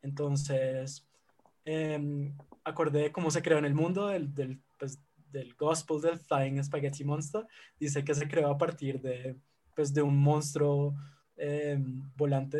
Entonces, 0.03 1.07
em, 1.64 2.37
acordé 2.64 3.03
de 3.03 3.12
cómo 3.12 3.31
se 3.31 3.43
creó 3.43 3.59
en 3.59 3.64
el 3.64 3.75
mundo, 3.75 4.09
del, 4.09 4.33
del, 4.35 4.61
pues, 4.79 5.01
del 5.31 5.55
Gospel 5.55 6.01
del 6.01 6.19
Flying 6.19 6.62
Spaghetti 6.62 7.05
Monster, 7.05 7.47
dice 7.79 8.05
que 8.05 8.14
se 8.14 8.29
creó 8.29 8.49
a 8.51 8.59
partir 8.59 9.01
de, 9.01 9.37
pues, 9.75 9.93
de 9.93 10.03
un 10.03 10.16
monstruo 10.19 10.95
eh, 11.37 11.79
volante 12.16 12.59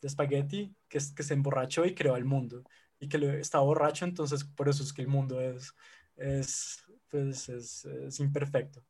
de 0.00 0.08
espagueti 0.08 0.74
que, 0.88 0.98
que 1.14 1.22
se 1.22 1.34
emborrachó 1.34 1.84
y 1.84 1.94
creó 1.94 2.16
el 2.16 2.24
mundo. 2.24 2.64
Y 3.00 3.08
que 3.08 3.16
estaba 3.40 3.64
borracho, 3.64 4.04
entonces 4.04 4.44
por 4.44 4.68
eso 4.68 4.82
es 4.82 4.92
que 4.92 5.02
el 5.02 5.08
mundo 5.08 5.40
es, 5.40 5.74
es, 6.16 6.84
pues, 7.08 7.48
es, 7.48 7.84
es 7.84 8.20
imperfecto. 8.20 8.84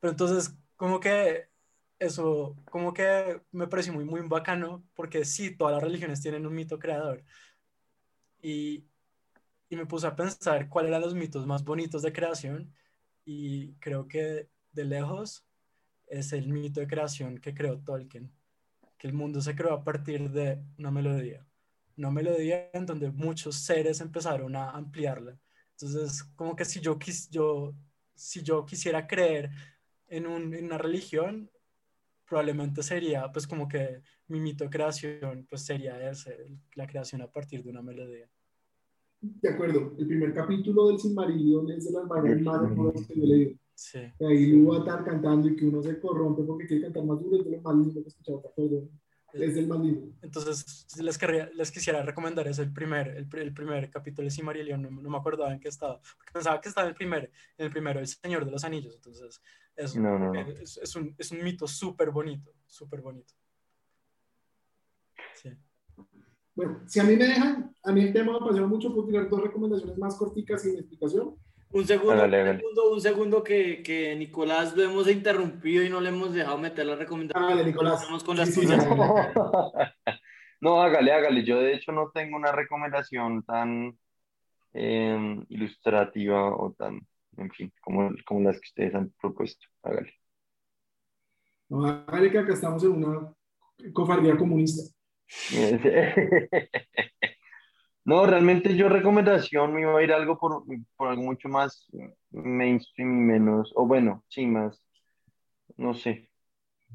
Pero 0.00 0.12
entonces, 0.12 0.56
como 0.76 1.00
que 1.00 1.50
eso, 1.98 2.56
como 2.70 2.92
que 2.92 3.40
me 3.52 3.66
pareció 3.68 3.92
muy, 3.92 4.04
muy 4.04 4.20
bacano, 4.22 4.84
porque 4.94 5.24
sí, 5.24 5.56
todas 5.56 5.74
las 5.74 5.82
religiones 5.82 6.20
tienen 6.20 6.46
un 6.46 6.54
mito 6.54 6.78
creador. 6.78 7.24
Y, 8.40 8.86
y 9.68 9.76
me 9.76 9.86
puse 9.86 10.06
a 10.06 10.16
pensar 10.16 10.68
cuáles 10.68 10.90
eran 10.90 11.02
los 11.02 11.14
mitos 11.14 11.46
más 11.46 11.64
bonitos 11.64 12.02
de 12.02 12.12
creación 12.12 12.72
y 13.24 13.74
creo 13.74 14.06
que 14.06 14.48
de 14.72 14.84
lejos 14.84 15.44
es 16.06 16.32
el 16.32 16.48
mito 16.48 16.80
de 16.80 16.86
creación 16.86 17.38
que 17.38 17.54
creó 17.54 17.78
Tolkien, 17.80 18.32
que 18.98 19.08
el 19.08 19.14
mundo 19.14 19.40
se 19.40 19.56
creó 19.56 19.72
a 19.74 19.84
partir 19.84 20.30
de 20.30 20.62
una 20.78 20.90
melodía, 20.90 21.45
una 21.96 22.10
melodía 22.10 22.70
en 22.72 22.86
donde 22.86 23.10
muchos 23.10 23.56
seres 23.56 24.00
empezaron 24.00 24.54
a 24.56 24.70
ampliarla. 24.70 25.38
Entonces, 25.72 26.22
como 26.34 26.54
que 26.56 26.64
si 26.64 26.80
yo, 26.80 26.98
quis, 26.98 27.28
yo, 27.30 27.74
si 28.14 28.42
yo 28.42 28.64
quisiera 28.64 29.06
creer 29.06 29.50
en, 30.08 30.26
un, 30.26 30.54
en 30.54 30.66
una 30.66 30.78
religión, 30.78 31.50
probablemente 32.26 32.82
sería 32.82 33.30
pues 33.32 33.46
como 33.46 33.68
que 33.68 34.02
mi 34.28 34.40
mito 34.40 34.64
de 34.64 34.70
creación 34.70 35.46
pues 35.48 35.64
sería 35.64 36.10
ese, 36.10 36.58
la 36.74 36.86
creación 36.86 37.22
a 37.22 37.30
partir 37.30 37.62
de 37.62 37.70
una 37.70 37.82
melodía. 37.82 38.28
De 39.20 39.48
acuerdo, 39.48 39.94
el 39.98 40.06
primer 40.06 40.34
capítulo 40.34 40.88
del 40.88 40.98
Silmarillion 40.98 41.70
es 41.70 41.86
de 41.86 41.92
las 41.92 42.06
vainas 42.06 42.42
más 42.42 43.06
que 43.06 43.14
yo 43.14 43.26
leído. 43.26 43.52
Sí. 43.74 43.98
Que 44.18 44.26
ahí 44.26 44.46
Lu 44.46 44.68
va 44.70 44.76
a 44.76 44.78
estar 44.80 45.04
cantando 45.04 45.48
y 45.48 45.56
que 45.56 45.66
uno 45.66 45.82
se 45.82 46.00
corrompe 46.00 46.42
porque 46.44 46.66
quiere 46.66 46.84
cantar 46.84 47.04
más 47.04 47.20
duro, 47.20 47.36
es 47.36 47.44
de 47.44 47.50
lo 47.52 47.60
más 47.60 47.76
lindo 47.76 47.94
que 47.94 48.00
he 48.00 48.08
escuchado. 48.08 48.42
Entonces, 50.22 50.86
les, 51.00 51.18
querría, 51.18 51.50
les 51.54 51.70
quisiera 51.70 52.02
recomendar 52.02 52.46
es 52.48 52.58
el 52.58 52.72
primer, 52.72 53.08
el, 53.08 53.28
el 53.32 53.52
primer 53.52 53.90
capítulo 53.90 54.24
de 54.26 54.30
Silmarillion, 54.30 54.80
no, 54.80 54.90
no 54.90 55.10
me 55.10 55.16
acordaba 55.16 55.52
en 55.52 55.60
qué 55.60 55.68
estaba, 55.68 56.00
porque 56.16 56.32
pensaba 56.32 56.60
que 56.60 56.68
estaba 56.68 56.86
en 56.86 56.90
el 56.90 56.96
primer, 56.96 57.30
en 57.58 57.66
el 57.66 57.70
primero, 57.70 58.00
El 58.00 58.06
Señor 58.06 58.44
de 58.44 58.50
los 58.50 58.64
Anillos, 58.64 58.94
entonces 58.94 59.42
es, 59.76 59.96
No, 59.96 60.18
no, 60.18 60.32
no. 60.32 60.40
es, 60.40 60.78
es 60.78 60.96
un, 60.96 61.14
es 61.18 61.30
un 61.30 61.42
mito 61.44 61.66
súper 61.66 62.10
bonito, 62.10 62.52
súper 62.66 63.00
bonito. 63.00 63.34
Sí. 65.34 65.50
Bueno, 66.54 66.82
si 66.86 67.00
a 67.00 67.04
mí 67.04 67.16
me 67.16 67.26
dejan, 67.26 67.74
a 67.84 67.92
mí 67.92 68.00
el 68.00 68.12
tema 68.12 68.32
me 68.32 68.38
apasionó 68.38 68.68
mucho, 68.68 68.92
puedo 68.92 69.06
tirar 69.06 69.28
dos 69.28 69.42
recomendaciones 69.42 69.98
más 69.98 70.16
corticas 70.16 70.62
sin 70.62 70.76
explicación. 70.76 71.36
Un 71.76 71.86
segundo, 71.86 72.24
un 72.24 72.30
segundo, 72.30 72.90
un 72.92 73.00
segundo 73.00 73.44
que, 73.44 73.82
que 73.82 74.16
Nicolás 74.16 74.74
lo 74.74 74.82
hemos 74.84 75.08
interrumpido 75.10 75.84
y 75.84 75.90
no 75.90 76.00
le 76.00 76.08
hemos 76.08 76.32
dejado 76.32 76.56
meter 76.56 76.86
la 76.86 76.96
recomendación. 76.96 77.66
Nicolás. 77.66 78.02
Vamos 78.06 78.24
con 78.24 78.36
las 78.38 78.48
Sí, 78.54 78.62
tuyas. 78.62 78.82
sí. 78.82 78.90
No, 80.58 80.80
hágale, 80.82 81.12
hágale. 81.12 81.44
Yo 81.44 81.58
de 81.58 81.74
hecho 81.74 81.92
no 81.92 82.10
tengo 82.14 82.34
una 82.34 82.50
recomendación 82.50 83.42
tan 83.42 83.98
eh, 84.72 85.44
ilustrativa 85.50 86.56
o 86.56 86.72
tan, 86.72 87.06
en 87.36 87.50
fin, 87.50 87.70
como, 87.82 88.10
como 88.24 88.40
las 88.40 88.58
que 88.58 88.68
ustedes 88.68 88.94
han 88.94 89.10
propuesto. 89.20 89.66
Hágale. 89.82 90.14
No, 91.68 91.84
hágale 91.84 92.30
que 92.30 92.38
acá 92.38 92.54
estamos 92.54 92.82
en 92.84 93.04
una 93.04 93.34
cofradía 93.92 94.34
comunista. 94.38 94.90
No, 98.06 98.24
realmente 98.24 98.76
yo 98.76 98.88
recomendación 98.88 99.74
me 99.74 99.80
iba 99.80 99.98
a 99.98 100.02
ir 100.02 100.12
algo 100.12 100.38
por, 100.38 100.62
por 100.96 101.08
algo 101.08 101.22
mucho 101.24 101.48
más 101.48 101.88
mainstream 102.30 103.18
y 103.18 103.22
menos, 103.32 103.72
o 103.74 103.84
bueno, 103.84 104.22
sí, 104.28 104.46
más, 104.46 104.80
no 105.76 105.92
sé. 105.92 106.30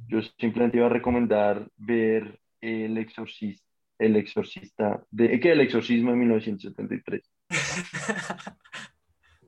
Yo 0.08 0.22
simplemente 0.40 0.78
iba 0.78 0.86
a 0.86 0.90
recomendar 0.90 1.68
ver 1.76 2.40
El 2.62 2.98
Exorcista, 2.98 3.68
El 4.00 4.16
Exorcista, 4.16 5.04
de, 5.12 5.38
¿qué? 5.42 5.52
El 5.52 5.60
Exorcismo 5.60 6.12
de 6.12 6.18
1973. 6.18 7.30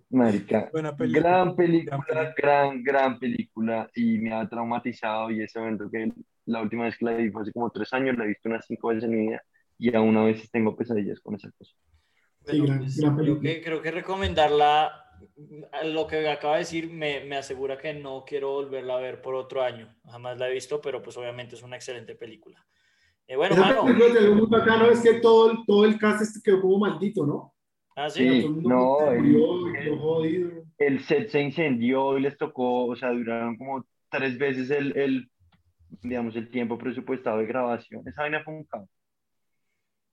Marica, 0.09 0.69
Buena 0.69 0.93
película, 0.93 1.29
gran 1.29 1.55
película, 1.55 2.05
gran 2.05 2.33
gran, 2.35 2.83
gran 2.83 3.19
película 3.19 3.89
y 3.95 4.17
me 4.17 4.33
ha 4.33 4.45
traumatizado 4.49 5.31
y 5.31 5.41
ese 5.41 5.59
evento 5.59 5.89
que 5.89 6.11
la 6.45 6.61
última 6.61 6.83
vez 6.83 6.97
que 6.97 7.05
la 7.05 7.13
vi 7.13 7.31
fue 7.31 7.43
hace 7.43 7.53
como 7.53 7.69
tres 7.69 7.93
años, 7.93 8.17
la 8.17 8.25
he 8.25 8.27
visto 8.27 8.49
unas 8.49 8.65
cinco 8.65 8.89
veces 8.89 9.05
en 9.05 9.11
mi 9.11 9.27
vida 9.27 9.41
y 9.91 9.95
aún 9.95 10.15
a 10.17 10.23
veces 10.23 10.49
tengo 10.49 10.75
pesadillas 10.75 11.19
con 11.19 11.35
esa 11.35 11.51
cosa. 11.51 11.73
Sí, 12.45 12.59
Bueno, 12.59 12.65
gran- 12.65 12.79
pues, 12.79 12.97
gran 12.97 13.15
creo, 13.17 13.39
que, 13.39 13.61
creo 13.61 13.81
que 13.81 13.91
recomendarla, 13.91 14.91
lo 15.85 16.07
que 16.07 16.27
acaba 16.29 16.53
de 16.55 16.59
decir, 16.59 16.89
me, 16.89 17.23
me 17.25 17.35
asegura 17.37 17.77
que 17.77 17.93
no 17.93 18.23
quiero 18.25 18.51
volverla 18.53 18.95
a 18.97 19.01
ver 19.01 19.21
por 19.21 19.35
otro 19.35 19.61
año. 19.61 19.93
Jamás 20.05 20.37
la 20.37 20.49
he 20.49 20.53
visto, 20.53 20.79
pero 20.81 21.01
pues 21.01 21.17
obviamente 21.17 21.55
es 21.55 21.63
una 21.63 21.75
excelente 21.75 22.15
película. 22.15 22.65
Eh, 23.27 23.35
bueno, 23.35 23.55
mano. 23.57 23.85
película 23.85 24.21
de 24.21 24.29
muy 24.29 24.47
bacano 24.47 24.85
es 24.89 25.01
que 25.01 25.15
todo, 25.15 25.51
el- 25.51 25.57
todo 25.65 25.85
el 25.85 25.97
cast 25.97 26.21
este 26.21 26.39
quedó 26.43 26.61
como 26.61 26.79
maldito, 26.79 27.25
¿no? 27.25 27.53
Ah, 27.95 28.09
sí. 28.09 28.23
Sí. 28.23 28.45
El 28.45 28.63
no, 28.63 29.11
el- 29.11 29.17
murió 29.21 29.75
el- 29.75 29.99
jodido. 29.99 30.51
El 30.77 30.99
set 31.03 31.29
se 31.29 31.41
incendió 31.41 32.17
y 32.17 32.21
les 32.21 32.37
tocó, 32.37 32.85
o 32.87 32.95
sea, 32.95 33.11
duraron 33.11 33.57
como 33.57 33.85
tres 34.09 34.37
veces 34.37 34.69
el, 34.71 34.97
el 34.97 35.29
digamos, 36.01 36.35
el 36.35 36.49
tiempo 36.49 36.77
presupuestado 36.77 37.37
de 37.37 37.45
grabación. 37.45 38.01
Esa 38.07 38.23
vaina 38.23 38.43
fue 38.43 38.55
un 38.55 38.63
caos. 38.65 38.89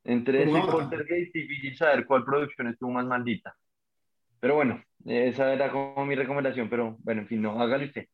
Entre 0.05 0.45
ese. 0.45 0.61
Poltergeist 0.71 1.37
y 1.37 1.43
difícil 1.43 1.77
saber 1.77 2.07
cuál 2.07 2.25
producción 2.25 2.69
estuvo 2.69 2.91
más 2.91 3.07
maldita. 3.07 3.55
Pero 4.41 4.55
bueno, 4.55 4.83
esa 5.05 5.53
era 5.53 5.71
como 5.71 6.07
mi 6.07 6.15
recomendación, 6.15 6.69
pero 6.71 6.97
bueno, 7.01 7.23
en 7.23 7.29
fin, 7.29 7.43
no, 7.43 7.61
hágale 7.61 7.87
usted. 7.87 8.07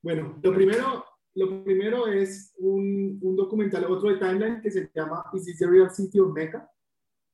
Bueno, 0.00 0.38
lo 0.42 0.54
primero, 0.54 1.04
lo 1.34 1.64
primero 1.64 2.06
es 2.06 2.54
un, 2.58 3.18
un 3.20 3.36
documental, 3.36 3.84
otro 3.86 4.10
de 4.10 4.18
Timeline, 4.18 4.60
que 4.60 4.70
se 4.70 4.90
llama 4.94 5.24
Is 5.32 5.44
This 5.44 5.58
the 5.58 5.66
Real 5.66 5.90
City 5.90 6.20
of 6.20 6.32
Mecca? 6.32 6.68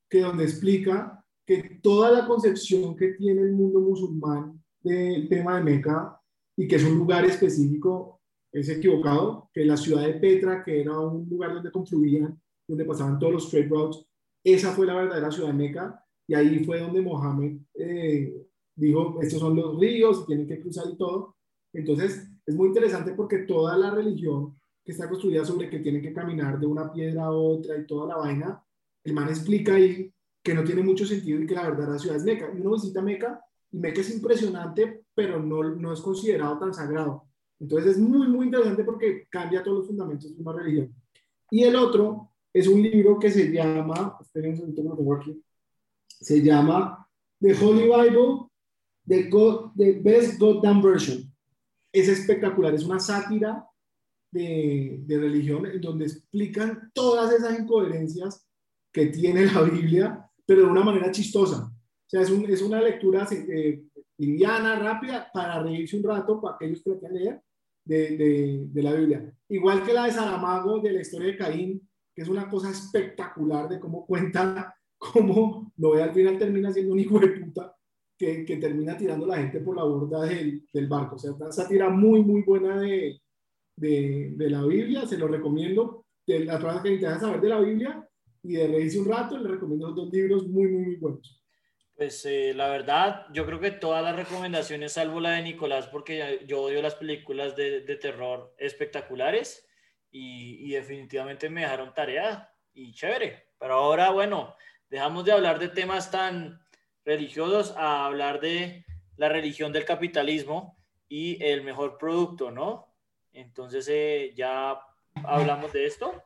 Que 0.09 0.21
donde 0.21 0.45
explica 0.45 1.23
que 1.45 1.79
toda 1.81 2.11
la 2.11 2.27
concepción 2.27 2.95
que 2.95 3.13
tiene 3.13 3.41
el 3.41 3.53
mundo 3.53 3.79
musulmán 3.79 4.63
del 4.81 5.27
tema 5.27 5.57
de 5.57 5.63
Meca 5.63 6.19
y 6.55 6.67
que 6.67 6.75
es 6.75 6.83
un 6.83 6.97
lugar 6.97 7.25
específico 7.25 8.21
es 8.51 8.69
equivocado, 8.69 9.49
que 9.53 9.65
la 9.65 9.77
ciudad 9.77 10.05
de 10.05 10.13
Petra, 10.15 10.63
que 10.63 10.81
era 10.81 10.99
un 10.99 11.27
lugar 11.29 11.53
donde 11.53 11.71
confluían, 11.71 12.39
donde 12.69 12.85
pasaban 12.85 13.19
todos 13.19 13.33
los 13.33 13.49
trade 13.49 13.67
routes, 13.67 14.05
esa 14.43 14.71
fue 14.71 14.85
la 14.85 14.95
verdadera 14.95 15.31
ciudad 15.31 15.49
de 15.49 15.53
Meca 15.53 16.05
y 16.27 16.35
ahí 16.35 16.63
fue 16.63 16.79
donde 16.79 17.01
Mohammed 17.01 17.57
eh, 17.73 18.47
dijo, 18.75 19.19
estos 19.21 19.39
son 19.39 19.55
los 19.55 19.79
ríos, 19.79 20.25
tienen 20.25 20.47
que 20.47 20.61
cruzar 20.61 20.85
y 20.91 20.95
todo. 20.95 21.35
Entonces, 21.73 22.29
es 22.45 22.55
muy 22.55 22.67
interesante 22.67 23.13
porque 23.13 23.39
toda 23.39 23.75
la 23.77 23.91
religión 23.91 24.55
que 24.85 24.91
está 24.91 25.09
construida 25.09 25.43
sobre 25.43 25.69
que 25.69 25.79
tienen 25.79 26.01
que 26.01 26.13
caminar 26.13 26.59
de 26.59 26.67
una 26.67 26.91
piedra 26.91 27.25
a 27.25 27.31
otra 27.31 27.77
y 27.77 27.85
toda 27.85 28.07
la 28.07 28.17
vaina, 28.17 28.63
el 29.03 29.13
man 29.13 29.29
explica 29.29 29.75
ahí 29.75 30.13
que 30.41 30.53
no 30.53 30.63
tiene 30.63 30.81
mucho 30.83 31.05
sentido 31.05 31.41
y 31.41 31.45
que 31.45 31.55
la 31.55 31.69
verdadera 31.69 31.99
ciudad 31.99 32.17
es 32.17 32.23
Meca. 32.23 32.51
Y 32.55 32.61
uno 32.61 32.73
visita 32.73 33.01
Meca 33.01 33.43
y 33.71 33.77
Meca 33.77 34.01
es 34.01 34.13
impresionante, 34.13 35.05
pero 35.13 35.39
no, 35.39 35.63
no 35.63 35.93
es 35.93 35.99
considerado 35.99 36.57
tan 36.59 36.73
sagrado. 36.73 37.25
Entonces 37.59 37.91
es 37.91 37.97
muy, 37.97 38.27
muy 38.27 38.45
interesante 38.45 38.83
porque 38.83 39.27
cambia 39.29 39.63
todos 39.63 39.79
los 39.79 39.87
fundamentos 39.87 40.35
de 40.35 40.41
una 40.41 40.53
religión. 40.53 40.95
Y 41.51 41.63
el 41.63 41.75
otro 41.75 42.31
es 42.59 42.67
un 42.67 42.81
libro 42.81 43.17
que 43.19 43.31
se 43.31 43.51
llama, 43.51 44.17
esperen 44.21 44.51
un 44.51 44.57
segundito 44.57 44.81
que 44.83 44.89
lo 44.89 44.97
tengo 44.97 45.15
aquí, 45.15 45.43
se 46.07 46.41
llama 46.41 47.07
The 47.39 47.53
Holy 47.55 47.83
Bible, 47.83 48.47
The, 49.07 49.23
God, 49.29 49.71
the 49.77 49.93
Best 49.93 50.39
Goddamn 50.39 50.81
Version. 50.81 51.23
Es 51.91 52.07
espectacular, 52.07 52.73
es 52.75 52.83
una 52.83 52.99
sátira 52.99 53.65
de, 54.31 54.99
de 55.05 55.17
religión 55.19 55.65
en 55.65 55.81
donde 55.81 56.05
explican 56.05 56.91
todas 56.93 57.33
esas 57.33 57.59
incoherencias 57.59 58.45
que 58.93 59.07
tiene 59.07 59.45
la 59.47 59.61
Biblia, 59.63 60.29
pero 60.45 60.61
de 60.63 60.67
una 60.67 60.83
manera 60.83 61.11
chistosa. 61.11 61.65
O 61.65 62.09
sea, 62.09 62.21
es, 62.21 62.29
un- 62.29 62.49
es 62.49 62.61
una 62.61 62.81
lectura 62.81 63.27
eh, 63.31 63.83
liviana, 64.17 64.75
rápida, 64.77 65.29
para 65.33 65.61
reírse 65.63 65.97
un 65.97 66.03
rato, 66.03 66.39
para 66.41 66.55
aquellos 66.55 66.83
que 66.83 66.89
la 66.91 66.99
quieran 66.99 67.17
leer, 67.17 67.41
de, 67.85 68.17
de- 68.17 68.65
de 68.67 68.83
la 68.83 68.93
Biblia. 68.93 69.33
Igual 69.47 69.83
que 69.83 69.93
la 69.93 70.05
de 70.05 70.11
Saramago, 70.11 70.79
de 70.79 70.91
la 70.91 71.01
historia 71.01 71.27
de 71.27 71.37
Caín, 71.37 71.88
que 72.13 72.21
es 72.21 72.27
una 72.29 72.49
cosa 72.49 72.69
espectacular 72.69 73.69
de 73.69 73.79
cómo 73.79 74.05
cuenta 74.05 74.75
cómo 74.97 75.71
Noé 75.77 76.03
al 76.03 76.13
final 76.13 76.37
termina 76.37 76.71
siendo 76.71 76.93
un 76.93 76.99
hijo 76.99 77.19
de 77.19 77.27
puta 77.27 77.75
que, 78.17 78.43
que 78.43 78.57
termina 78.57 78.97
tirando 78.97 79.25
a 79.25 79.29
la 79.29 79.37
gente 79.37 79.61
por 79.61 79.77
la 79.77 79.83
borda 79.83 80.25
del, 80.25 80.67
del 80.73 80.87
barco. 80.87 81.15
O 81.15 81.19
sea, 81.19 81.31
una 81.31 81.51
sátira 81.51 81.89
muy, 81.89 82.21
muy 82.21 82.41
buena 82.43 82.79
de, 82.81 83.21
de, 83.77 84.33
de 84.35 84.49
la 84.49 84.65
Biblia, 84.65 85.05
se 85.05 85.17
lo 85.17 85.27
recomiendo. 85.27 86.05
De 86.27 86.45
las 86.45 86.57
personas 86.57 86.83
que 86.83 86.93
intentan 86.93 87.19
saber 87.19 87.41
de 87.41 87.49
la 87.49 87.59
Biblia 87.61 88.07
y 88.43 88.53
de 88.53 88.67
reírse 88.67 88.99
un 88.99 89.07
rato, 89.07 89.37
les 89.37 89.49
recomiendo 89.49 89.87
los 89.87 89.95
dos 89.95 90.11
libros 90.11 90.47
muy, 90.47 90.67
muy, 90.67 90.83
muy 90.83 90.95
buenos. 90.97 91.41
Pues 91.95 92.25
eh, 92.25 92.53
la 92.53 92.69
verdad, 92.69 93.25
yo 93.33 93.45
creo 93.45 93.59
que 93.59 93.71
todas 93.71 94.03
las 94.03 94.15
recomendaciones, 94.15 94.91
salvo 94.91 95.19
la 95.19 95.31
de 95.31 95.43
Nicolás, 95.43 95.87
porque 95.87 96.45
yo 96.45 96.61
odio 96.61 96.81
las 96.81 96.95
películas 96.95 97.55
de, 97.55 97.81
de 97.81 97.95
terror 97.95 98.53
espectaculares 98.57 99.65
y, 100.11 100.71
definitivamente 100.71 101.49
me 101.49 101.61
dejaron 101.61 101.93
tarea 101.93 102.51
y 102.73 102.93
chévere. 102.93 103.47
Pero 103.59 103.73
ahora, 103.75 104.11
bueno, 104.11 104.55
dejamos 104.89 105.25
de 105.25 105.31
hablar 105.31 105.59
de 105.59 105.69
temas 105.69 106.11
tan 106.11 106.59
religiosos 107.05 107.75
a 107.77 108.05
hablar 108.05 108.39
de 108.39 108.85
la 109.17 109.29
religión 109.29 109.71
del 109.71 109.85
capitalismo 109.85 110.77
y 111.07 111.43
el 111.43 111.63
mejor 111.63 111.97
producto, 111.97 112.51
¿no? 112.51 112.93
Entonces, 113.33 113.87
eh, 113.89 114.33
ya 114.35 114.79
hablamos 115.23 115.73
de 115.73 115.85
esto. 115.85 116.23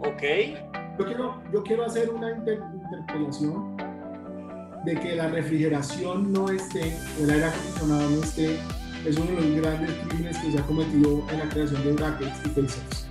Ok. 0.00 0.22
Yo 0.98 1.06
quiero, 1.06 1.42
yo 1.52 1.62
quiero 1.62 1.84
hacer 1.84 2.10
una 2.10 2.30
inter- 2.30 2.62
interpelación 2.72 3.83
de 4.84 4.94
que 4.94 5.16
la 5.16 5.28
refrigeración 5.28 6.32
no 6.32 6.48
esté, 6.48 6.96
o 7.20 7.24
el 7.24 7.30
aire 7.30 7.46
acondicionado 7.46 8.10
no 8.10 8.22
esté, 8.22 8.58
es 9.06 9.16
uno 9.16 9.40
de 9.40 9.48
los 9.48 9.60
grandes 9.62 9.90
crímenes 10.08 10.38
que 10.38 10.52
se 10.52 10.58
ha 10.58 10.62
cometido 10.62 11.26
en 11.30 11.38
la 11.38 11.48
creación 11.48 11.84
de 11.84 11.92
brackets 11.92 12.38
y 12.44 12.48
pacers. 12.48 13.06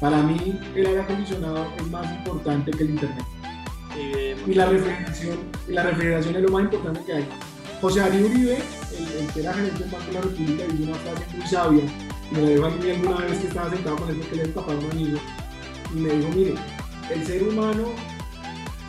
Para 0.00 0.22
mí, 0.22 0.58
el 0.74 0.86
aire 0.86 1.00
acondicionado 1.00 1.66
es 1.76 1.86
más 1.90 2.10
importante 2.12 2.70
que 2.70 2.82
el 2.84 2.90
internet. 2.90 3.24
Eh, 3.96 4.36
Y 4.46 4.54
la 4.54 4.66
refrigeración, 4.66 5.38
y 5.68 5.72
la 5.72 5.82
refrigeración 5.82 6.36
es 6.36 6.42
lo 6.42 6.48
más 6.50 6.62
importante 6.62 7.00
que 7.04 7.12
hay. 7.12 7.28
José 7.80 8.00
Ari 8.02 8.22
Uribe, 8.22 8.58
el, 8.98 9.22
el 9.22 9.32
que 9.32 9.40
era 9.40 9.52
gerente 9.54 9.78
del 9.80 9.90
Banco 9.90 10.06
de 10.06 10.12
la 10.12 10.20
República, 10.20 10.64
dijo 10.64 10.90
una 10.90 10.94
frase 10.98 11.36
muy 11.36 11.46
sabia, 11.46 11.84
me 12.30 12.42
la 12.42 12.48
dijo 12.50 12.66
a 12.66 12.70
mí 12.70 12.90
alguna 12.90 13.16
vez 13.16 13.38
que 13.38 13.48
estaba 13.48 13.70
sentado 13.70 13.96
con 13.96 14.08
él 14.10 14.16
porque 14.16 14.36
le 14.36 14.48
papá 14.48 14.72
de 14.72 14.78
un 14.78 14.90
amigo, 14.90 15.18
y 15.94 15.96
me 15.98 16.10
dijo, 16.14 16.28
mire, 16.34 16.54
el 17.12 17.26
ser 17.26 17.42
humano 17.42 17.84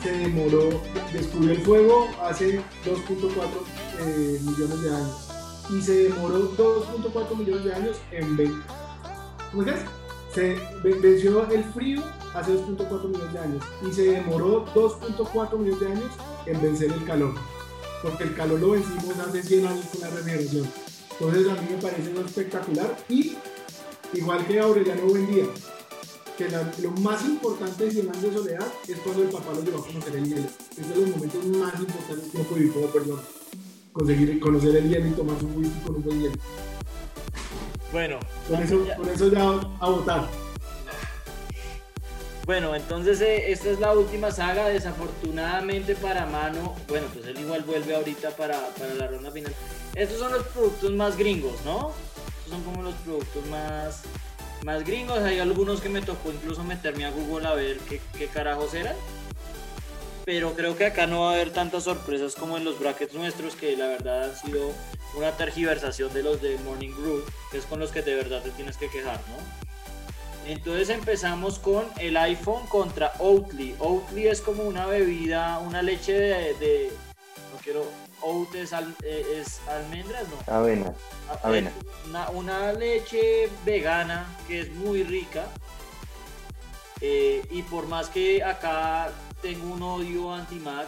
se 0.04 0.12
demoró, 0.12 0.70
descubrió 1.14 1.52
el 1.52 1.62
fuego 1.62 2.08
hace 2.24 2.60
2.4 2.86 3.34
eh, 3.99 4.39
millones 4.43 4.82
de 4.82 4.89
años, 4.95 5.28
y 5.70 5.82
se 5.82 5.93
demoró 6.10 6.52
2.4 6.58 7.36
millones 7.38 7.64
de 7.66 7.74
años 7.74 7.97
en 8.12 8.38
ver. 8.38 8.52
¿Cómo 9.52 9.64
es? 9.64 9.80
Se 10.34 10.58
ven- 10.84 11.02
venció 11.02 11.49
el 11.52 11.64
frío 11.66 12.02
hace 12.34 12.54
2.4 12.54 13.08
millones 13.10 13.34
de 13.34 13.39
años 13.39 13.64
y 13.88 13.93
se 13.93 14.04
demoró 14.12 14.66
2.4 14.74 15.58
millones 15.58 15.80
de 15.82 15.88
años 15.88 16.12
en 16.45 16.62
vencer 16.62 16.91
el 16.91 17.04
calor. 17.06 17.34
Porque 18.02 18.24
el 18.24 18.34
calor 18.36 18.60
lo 18.60 18.72
vencimos 18.72 19.18
hace 19.20 19.43
100 19.43 19.68
años 19.68 19.86
con 19.91 20.02
la 20.02 20.10
refrigeración. 20.10 20.72
Entonces 21.20 21.47
a 21.49 21.54
mí 21.62 21.68
me 21.70 21.82
parece 21.82 22.12
espectacular 22.26 22.97
y 23.10 23.36
igual 24.14 24.45
que 24.47 24.60
Aureliano 24.60 25.02
Buendía, 25.04 25.43
que 26.38 26.49
la- 26.49 26.71
lo 26.82 26.91
más 26.91 27.23
importante 27.25 27.86
de 27.86 27.91
100 27.91 28.09
años 28.09 28.21
de 28.23 28.34
soledad 28.34 28.67
es 28.88 28.97
cuando 28.99 29.23
el 29.23 29.29
papá 29.29 29.53
lo 29.53 29.63
llevó 29.63 29.79
a 29.79 29.86
conocer 29.88 30.15
el 30.15 30.25
hielo. 30.25 30.47
Es 30.77 30.89
de 30.89 30.95
los 30.95 31.09
momentos 31.09 31.45
más 31.45 31.79
importantes 31.79 32.29
que 32.32 32.38
uno 32.38 32.45
puede 32.47 32.61
vivir 32.61 32.73
como 32.73 32.88
persona. 32.88 33.21
Conseguir 33.93 34.39
conocer 34.39 34.75
el 34.77 34.89
hielo 34.89 35.07
y 35.07 35.11
tomar 35.11 35.39
su 35.39 35.47
whisky 35.47 35.79
con 35.86 35.95
un 35.95 36.03
buen 36.03 36.21
hielo. 36.21 36.36
bueno, 37.91 38.19
Con 38.47 38.61
eso, 38.63 38.86
ya- 38.86 38.97
eso 39.13 39.27
ya 39.32 39.41
a 39.79 39.89
votar. 39.89 40.29
Bueno, 42.45 42.73
entonces 42.75 43.21
eh, 43.21 43.51
esta 43.51 43.69
es 43.69 43.79
la 43.79 43.93
última 43.93 44.32
saga, 44.32 44.67
desafortunadamente 44.67 45.95
para 45.95 46.25
Mano, 46.25 46.75
bueno, 46.88 47.07
pues 47.13 47.25
él 47.27 47.39
igual 47.39 47.63
vuelve 47.63 47.95
ahorita 47.95 48.32
para, 48.36 48.67
para 48.75 48.93
la 48.95 49.07
ronda 49.07 49.32
final. 49.32 49.53
Estos 49.95 50.17
son 50.19 50.32
los 50.32 50.43
productos 50.47 50.91
más 50.93 51.17
gringos, 51.17 51.53
¿no? 51.65 51.91
Estos 52.39 52.53
son 52.53 52.63
como 52.63 52.82
los 52.84 52.95
productos 52.95 53.45
más, 53.47 54.01
más 54.66 54.84
gringos, 54.86 55.20
hay 55.20 55.39
algunos 55.39 55.82
que 55.82 55.89
me 55.89 56.01
tocó 56.01 56.32
incluso 56.32 56.64
meterme 56.64 57.05
a 57.05 57.12
Google 57.12 57.47
a 57.47 57.53
ver 57.53 57.78
qué, 57.89 57.99
qué 58.18 58.28
carajos 58.28 58.74
eran. 58.74 58.95
pero 60.26 60.53
creo 60.53 60.78
que 60.78 60.86
acá 60.86 61.07
no 61.07 61.22
va 61.22 61.32
a 61.32 61.34
haber 61.34 61.51
tantas 61.51 61.84
sorpresas 61.86 62.36
como 62.36 62.55
en 62.57 62.64
los 62.64 62.80
brackets 62.80 63.14
nuestros, 63.14 63.55
que 63.55 63.76
la 63.76 63.88
verdad 63.88 64.26
han 64.26 64.36
sido 64.38 64.72
una 65.16 65.32
tergiversación 65.32 66.14
de 66.14 66.22
los 66.24 66.41
de 66.41 66.57
Morning 66.59 66.93
Brew, 66.95 67.24
que 67.51 67.57
es 67.57 67.66
con 67.66 67.80
los 67.80 67.91
que 67.91 68.01
de 68.03 68.16
verdad 68.16 68.41
te 68.43 68.51
tienes 68.51 68.78
que 68.78 68.88
quejar, 68.89 69.20
¿no? 69.30 70.49
Entonces 70.49 70.89
empezamos 70.89 71.59
con 71.59 71.86
el 71.99 72.18
iPhone 72.18 72.66
contra 72.68 73.14
Oatly. 73.20 73.76
Oatly 73.80 74.28
es 74.28 74.41
como 74.41 74.64
una 74.64 74.86
bebida, 74.86 75.59
una 75.59 75.82
leche 75.82 76.14
de- 76.14 76.91
no 77.51 77.59
quiero, 77.64 77.86
oat 78.22 78.53
es, 78.55 78.74
al- 78.74 78.95
eh, 79.03 79.26
es 79.41 79.59
almendras, 79.67 80.26
¿no? 80.30 80.53
Avena. 80.53 80.93
Ah, 81.30 81.39
Avena. 81.43 81.69
eh, 81.69 81.74
Una, 82.09 82.30
una 82.32 82.74
leche 82.74 83.49
vegana 83.65 84.26
que 84.47 84.59
es 84.61 84.72
muy 84.76 85.03
rica. 85.03 85.45
Eh, 87.01 87.41
y 87.49 87.63
por 87.63 87.88
más 87.88 88.09
que 88.09 88.43
acá 88.43 89.09
tengo 89.41 89.74
un 89.74 89.82
odio 89.82 90.32
anti-Mac, 90.34 90.86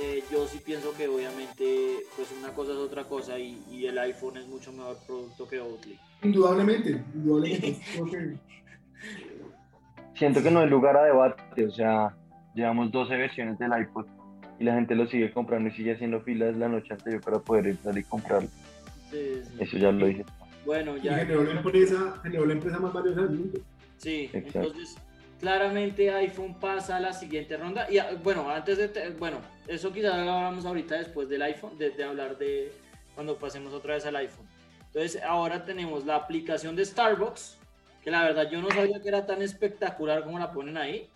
eh, 0.00 0.22
yo 0.30 0.46
sí 0.46 0.58
pienso 0.64 0.92
que 0.92 1.08
obviamente 1.08 2.00
pues 2.16 2.28
una 2.38 2.52
cosa 2.52 2.72
es 2.72 2.78
otra 2.78 3.04
cosa 3.04 3.38
y, 3.38 3.62
y 3.70 3.86
el 3.86 3.98
iPhone 3.98 4.36
es 4.36 4.46
mucho 4.46 4.72
mejor 4.72 4.98
producto 5.06 5.48
que 5.48 5.58
Oatly. 5.60 5.98
Indudablemente, 6.22 7.02
indudablemente. 7.14 7.80
Siento 10.14 10.42
que 10.42 10.50
no 10.50 10.60
hay 10.60 10.68
lugar 10.68 10.96
a 10.96 11.04
debate, 11.04 11.64
o 11.66 11.70
sea, 11.70 12.14
llevamos 12.54 12.90
12 12.90 13.16
versiones 13.16 13.58
del 13.58 13.70
iPod 13.80 14.04
y 14.58 14.64
la 14.64 14.74
gente 14.74 14.94
lo 14.94 15.06
sigue 15.06 15.32
comprando 15.32 15.68
y 15.68 15.72
sigue 15.72 15.92
haciendo 15.94 16.20
filas 16.20 16.56
la 16.56 16.68
noche 16.68 16.92
anterior 16.92 17.22
para 17.22 17.38
poder 17.38 17.68
entrar 17.68 17.96
y 17.96 18.04
comprarlo. 18.04 18.48
Sí, 19.10 19.42
sí. 19.42 19.56
Eso 19.60 19.78
ya 19.78 19.92
lo 19.92 20.06
dije. 20.06 20.24
Bueno, 20.66 20.96
y 20.96 21.02
ya. 21.02 21.18
generó 21.18 21.44
la 21.44 21.52
empresa, 21.52 22.20
generó 22.22 22.46
la 22.46 22.52
empresa 22.52 22.78
más 22.78 22.92
valiosa 22.92 23.22
del 23.22 23.30
mundo. 23.30 23.60
Sí, 23.96 24.30
Exacto. 24.32 24.58
entonces 24.58 24.96
claramente 25.40 26.10
iPhone 26.10 26.54
pasa 26.54 26.96
a 26.96 27.00
la 27.00 27.12
siguiente 27.12 27.56
ronda. 27.56 27.90
Y 27.90 27.98
ah, 27.98 28.10
bueno, 28.22 28.50
antes 28.50 28.78
de, 28.78 29.10
bueno, 29.18 29.38
eso 29.66 29.92
quizás 29.92 30.14
lo 30.16 30.32
hablamos 30.32 30.66
ahorita 30.66 30.96
después 30.96 31.28
del 31.28 31.42
iPhone, 31.42 31.78
de, 31.78 31.90
de 31.90 32.04
hablar 32.04 32.36
de 32.38 32.72
cuando 33.14 33.36
pasemos 33.36 33.72
otra 33.72 33.94
vez 33.94 34.04
al 34.06 34.16
iPhone. 34.16 34.46
Entonces 34.86 35.22
ahora 35.22 35.64
tenemos 35.64 36.04
la 36.04 36.16
aplicación 36.16 36.74
de 36.74 36.84
Starbucks, 36.84 37.58
que 38.02 38.10
la 38.10 38.24
verdad 38.24 38.50
yo 38.50 38.60
no 38.60 38.70
sabía 38.70 39.00
que 39.00 39.08
era 39.08 39.26
tan 39.26 39.42
espectacular 39.42 40.24
como 40.24 40.38
la 40.38 40.52
ponen 40.52 40.76
ahí, 40.76 41.08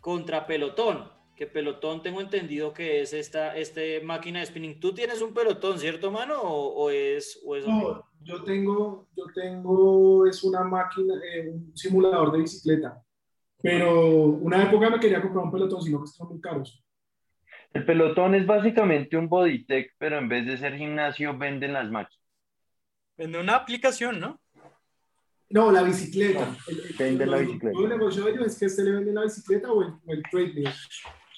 contra 0.00 0.46
Pelotón, 0.46 1.08
que 1.42 1.48
Pelotón 1.48 2.00
tengo 2.02 2.20
entendido 2.20 2.72
que 2.72 3.00
es 3.02 3.12
esta 3.12 3.56
este 3.56 4.00
máquina 4.00 4.38
de 4.38 4.46
spinning. 4.46 4.78
¿Tú 4.78 4.94
tienes 4.94 5.20
un 5.20 5.34
Pelotón, 5.34 5.76
cierto, 5.76 6.12
mano? 6.12 6.40
¿O, 6.40 6.84
o 6.84 6.90
es, 6.90 7.42
o 7.44 7.56
es 7.56 7.66
No, 7.66 8.04
yo 8.20 8.44
tengo, 8.44 9.08
yo 9.16 9.24
tengo, 9.34 10.24
es 10.28 10.44
una 10.44 10.62
máquina, 10.62 11.14
eh, 11.34 11.48
un 11.50 11.76
simulador 11.76 12.30
de 12.30 12.38
bicicleta. 12.38 13.02
Pero 13.60 14.06
una 14.26 14.62
época 14.62 14.88
me 14.88 15.00
quería 15.00 15.20
comprar 15.20 15.44
un 15.46 15.50
pelotón, 15.50 15.82
sino 15.82 15.98
que 15.98 16.04
están 16.04 16.28
muy 16.28 16.40
caros. 16.40 16.80
El 17.72 17.84
pelotón 17.84 18.36
es 18.36 18.46
básicamente 18.46 19.16
un 19.16 19.28
bodytech, 19.28 19.94
pero 19.98 20.18
en 20.18 20.28
vez 20.28 20.46
de 20.46 20.56
ser 20.58 20.76
gimnasio 20.76 21.36
venden 21.36 21.72
las 21.72 21.90
máquinas. 21.90 22.22
Vende 23.16 23.40
una 23.40 23.56
aplicación, 23.56 24.20
¿no? 24.20 24.40
No, 25.50 25.70
la 25.72 25.82
bicicleta. 25.82 26.46
No, 26.46 26.56
El- 26.68 26.80
el- 26.86 26.96
venden 26.96 27.30
la 27.30 27.38
el- 27.38 27.46
bicicleta. 27.46 27.78
El 27.80 27.88
negocio 27.88 28.24
de 28.24 28.30
ellos 28.30 28.46
es 28.46 28.58
que 28.60 28.68
se 28.68 28.84
le 28.84 28.92
vende 28.92 29.12
la 29.12 29.22
bicicleta 29.22 29.72
o 29.72 29.82
el, 29.82 29.88
o 29.88 30.12
el 30.12 30.22
treadmill. 30.30 30.68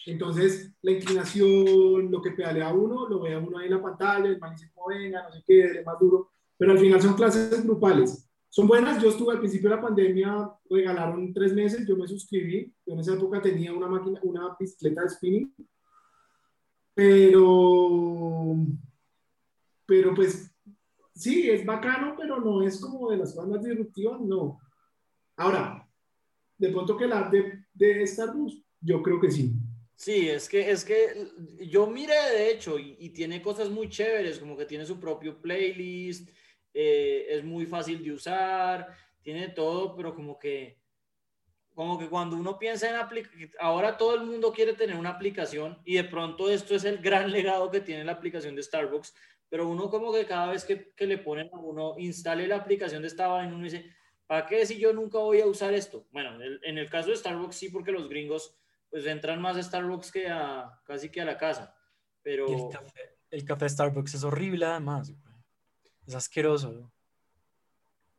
Entonces, 0.06 0.72
la 0.82 0.92
inclinación, 0.92 2.10
lo 2.10 2.20
que 2.20 2.32
pedalea 2.32 2.72
uno, 2.72 3.08
lo 3.08 3.20
ve 3.20 3.34
a 3.34 3.38
uno 3.38 3.58
ahí 3.58 3.66
en 3.66 3.72
la 3.72 3.82
pantalla, 3.82 4.26
el 4.26 4.38
man 4.38 4.54
dice, 4.54 4.70
como 4.74 4.88
venga, 4.88 5.22
no 5.22 5.32
sé 5.32 5.42
qué, 5.46 5.54
dele 5.54 5.84
más 5.84 5.98
duro. 5.98 6.30
Pero 6.56 6.72
al 6.72 6.78
final 6.78 7.00
son 7.00 7.14
clases 7.14 7.64
grupales. 7.64 8.28
Son 8.48 8.68
buenas. 8.68 9.02
Yo 9.02 9.08
estuve 9.08 9.32
al 9.32 9.40
principio 9.40 9.70
de 9.70 9.76
la 9.76 9.82
pandemia, 9.82 10.50
regalaron 10.70 11.32
tres 11.32 11.52
meses, 11.54 11.86
yo 11.86 11.96
me 11.96 12.06
suscribí. 12.06 12.72
Yo 12.86 12.92
en 12.92 13.00
esa 13.00 13.14
época 13.14 13.40
tenía 13.40 13.72
una 13.72 13.88
máquina, 13.88 14.20
una 14.22 14.54
bicicleta 14.58 15.02
de 15.02 15.08
spinning. 15.08 15.54
Pero, 16.94 18.56
pero 19.86 20.14
pues 20.14 20.54
sí, 21.14 21.50
es 21.50 21.64
bacano, 21.66 22.14
pero 22.16 22.40
no 22.40 22.62
es 22.62 22.80
como 22.80 23.10
de 23.10 23.16
las 23.16 23.34
más 23.34 23.64
disruptivas, 23.64 24.20
no. 24.20 24.60
Ahora, 25.36 25.88
de 26.56 26.68
pronto 26.68 26.96
que 26.96 27.08
la 27.08 27.28
de, 27.28 27.64
de 27.72 28.06
Starbucks, 28.06 28.62
yo 28.80 29.02
creo 29.02 29.20
que 29.20 29.30
sí. 29.30 29.52
Sí, 29.96 30.28
es 30.28 30.48
que, 30.48 30.70
es 30.70 30.84
que 30.84 31.28
yo 31.60 31.86
miré 31.86 32.14
de 32.32 32.50
hecho 32.50 32.78
y, 32.78 33.10
tiene 33.10 33.40
cosas 33.40 33.70
muy 33.70 33.88
chéveres, 33.88 34.38
como 34.38 34.56
que 34.56 34.66
tiene 34.66 34.84
su 34.84 34.98
propio 34.98 35.40
playlist, 35.40 36.28
eh, 36.72 37.26
es 37.30 37.44
muy 37.44 37.64
fácil 37.66 38.02
de 38.02 38.12
usar, 38.12 38.88
tiene 39.22 39.48
todo, 39.48 39.94
pero 39.96 40.14
como 40.14 40.38
que, 40.38 40.80
como 41.74 41.98
que 41.98 42.08
cuando 42.08 42.36
uno 42.36 42.58
piensa 42.58 42.88
en 42.90 42.96
aplicación, 42.96 43.50
ahora 43.60 43.96
todo 43.96 44.14
el 44.16 44.22
mundo 44.24 44.52
quiere 44.52 44.74
tener 44.74 44.96
una 44.96 45.10
aplicación 45.10 45.80
y 45.84 45.94
de 45.94 46.04
pronto 46.04 46.50
esto 46.50 46.74
es 46.74 46.84
el 46.84 46.98
gran 46.98 47.30
legado 47.32 47.70
que 47.70 47.80
tiene 47.80 48.04
la 48.04 48.12
aplicación 48.12 48.56
de 48.56 48.62
Starbucks, 48.64 49.14
pero 49.48 49.68
uno 49.68 49.88
como 49.90 50.12
que 50.12 50.26
cada 50.26 50.50
vez 50.50 50.64
que, 50.64 50.92
que 50.96 51.06
le 51.06 51.18
ponen 51.18 51.48
a 51.52 51.58
uno, 51.58 51.94
instale 51.98 52.48
la 52.48 52.56
aplicación 52.56 53.02
de 53.02 53.08
esta 53.08 53.28
vaina, 53.28 53.54
uno 53.54 53.64
dice, 53.64 53.94
¿para 54.26 54.46
qué 54.46 54.66
si 54.66 54.78
yo 54.78 54.92
nunca 54.92 55.18
voy 55.18 55.40
a 55.40 55.46
usar 55.46 55.72
esto? 55.72 56.06
Bueno, 56.10 56.36
en 56.42 56.78
el 56.78 56.90
caso 56.90 57.10
de 57.10 57.16
Starbucks 57.16 57.56
sí, 57.56 57.68
porque 57.68 57.92
los 57.92 58.08
gringos 58.08 58.56
pues 58.94 59.06
entran 59.06 59.42
más 59.42 59.56
a 59.56 59.62
Starbucks 59.64 60.12
que 60.12 60.28
a 60.28 60.80
casi 60.84 61.08
que 61.08 61.20
a 61.20 61.24
la 61.24 61.36
casa. 61.36 61.76
Pero 62.22 62.46
el 62.46 62.70
café, 62.70 63.00
el 63.28 63.44
café 63.44 63.68
Starbucks 63.68 64.14
es 64.14 64.22
horrible 64.22 64.66
además, 64.66 65.10
güey. 65.10 65.34
Es 66.06 66.14
asqueroso. 66.14 66.92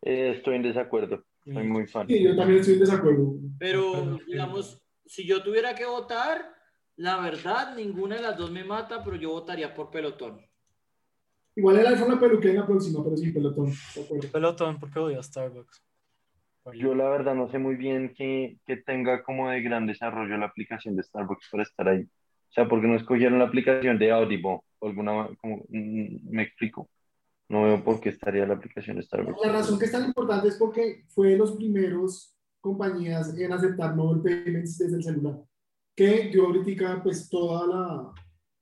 Eh, 0.01 0.33
estoy 0.35 0.57
en 0.57 0.63
desacuerdo, 0.63 1.23
soy 1.45 1.63
muy 1.63 1.87
fan. 1.87 2.05
Sí, 2.09 2.21
yo 2.21 2.35
también 2.35 2.59
estoy 2.59 2.73
en 2.73 2.79
desacuerdo. 2.81 3.35
pero 3.57 4.19
digamos, 4.27 4.81
si 5.05 5.25
yo 5.25 5.41
tuviera 5.41 5.73
que 5.73 5.85
votar, 5.85 6.53
la 6.97 7.21
verdad 7.21 7.73
ninguna 7.73 8.17
de 8.17 8.23
las 8.23 8.37
dos 8.37 8.51
me 8.51 8.65
mata, 8.65 9.01
pero 9.01 9.15
yo 9.15 9.29
votaría 9.29 9.73
por 9.73 9.89
pelotón. 9.89 10.45
Igual 11.55 11.79
el 11.79 11.87
iPhone 11.87 12.11
la 12.11 12.19
peluqué 12.19 12.49
en 12.49 12.57
la 12.57 12.67
próxima, 12.67 13.01
pero 13.01 13.15
sí, 13.15 13.31
pelotón. 13.31 13.71
Pelotón, 14.29 14.77
porque 14.77 14.99
odio 14.99 15.21
a 15.21 15.23
Starbucks. 15.23 15.84
Yo 16.73 16.95
la 16.95 17.09
verdad 17.09 17.35
no 17.35 17.49
sé 17.49 17.59
muy 17.59 17.75
bien 17.75 18.13
que, 18.15 18.57
que 18.65 18.77
tenga 18.77 19.23
como 19.23 19.49
de 19.49 19.61
gran 19.61 19.85
desarrollo 19.85 20.37
la 20.37 20.47
aplicación 20.47 20.95
de 20.95 21.03
Starbucks 21.03 21.49
para 21.51 21.63
estar 21.63 21.87
ahí. 21.87 22.01
O 22.01 22.53
sea, 22.53 22.67
porque 22.67 22.87
no 22.87 22.95
escogieron 22.95 23.39
la 23.39 23.45
aplicación 23.45 23.99
de 23.99 24.11
Audible 24.11 24.61
o 24.79 24.87
alguna, 24.87 25.29
como, 25.41 25.57
mm, 25.69 26.29
me 26.29 26.43
explico. 26.43 26.89
No 27.49 27.63
veo 27.63 27.83
por 27.83 27.99
qué 27.99 28.09
estaría 28.09 28.45
la 28.47 28.55
aplicación 28.55 28.97
de 28.97 29.03
Starbucks. 29.03 29.45
La 29.45 29.51
razón 29.51 29.77
que 29.77 29.85
es 29.85 29.91
tan 29.91 30.05
importante 30.05 30.47
es 30.47 30.55
porque 30.57 31.03
fue 31.09 31.31
de 31.31 31.37
los 31.37 31.51
primeros 31.51 32.35
compañías 32.59 33.37
en 33.37 33.53
aceptar 33.53 33.95
mobile 33.95 34.23
payments 34.23 34.77
desde 34.79 34.97
el 34.97 35.03
celular. 35.03 35.35
Que 35.95 36.29
dio 36.29 36.47
ahorita 36.47 37.03
pues 37.03 37.29
toda 37.29 37.67
la... 37.67 38.11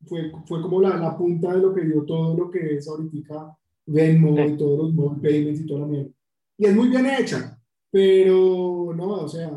Fue, 0.05 0.29
fue 0.45 0.61
como 0.61 0.81
la, 0.81 0.97
la 0.97 1.17
punta 1.17 1.53
de 1.53 1.61
lo 1.61 1.73
que 1.73 1.85
dio 1.85 2.03
todo 2.03 2.35
lo 2.37 2.51
que 2.51 2.75
es 2.75 2.89
ahorita 2.89 3.57
Venmo 3.85 4.37
y 4.45 4.57
todos 4.57 4.79
los 4.79 4.93
mobile 4.93 5.21
payments 5.21 5.61
y 5.61 5.65
toda 5.65 5.81
la 5.81 5.87
mierda. 5.87 6.11
Y 6.57 6.65
es 6.65 6.75
muy 6.75 6.89
bien 6.89 7.05
hecha, 7.05 7.52
pero 7.93 8.91
no, 8.95 9.07
o 9.21 9.27
sea, 9.27 9.51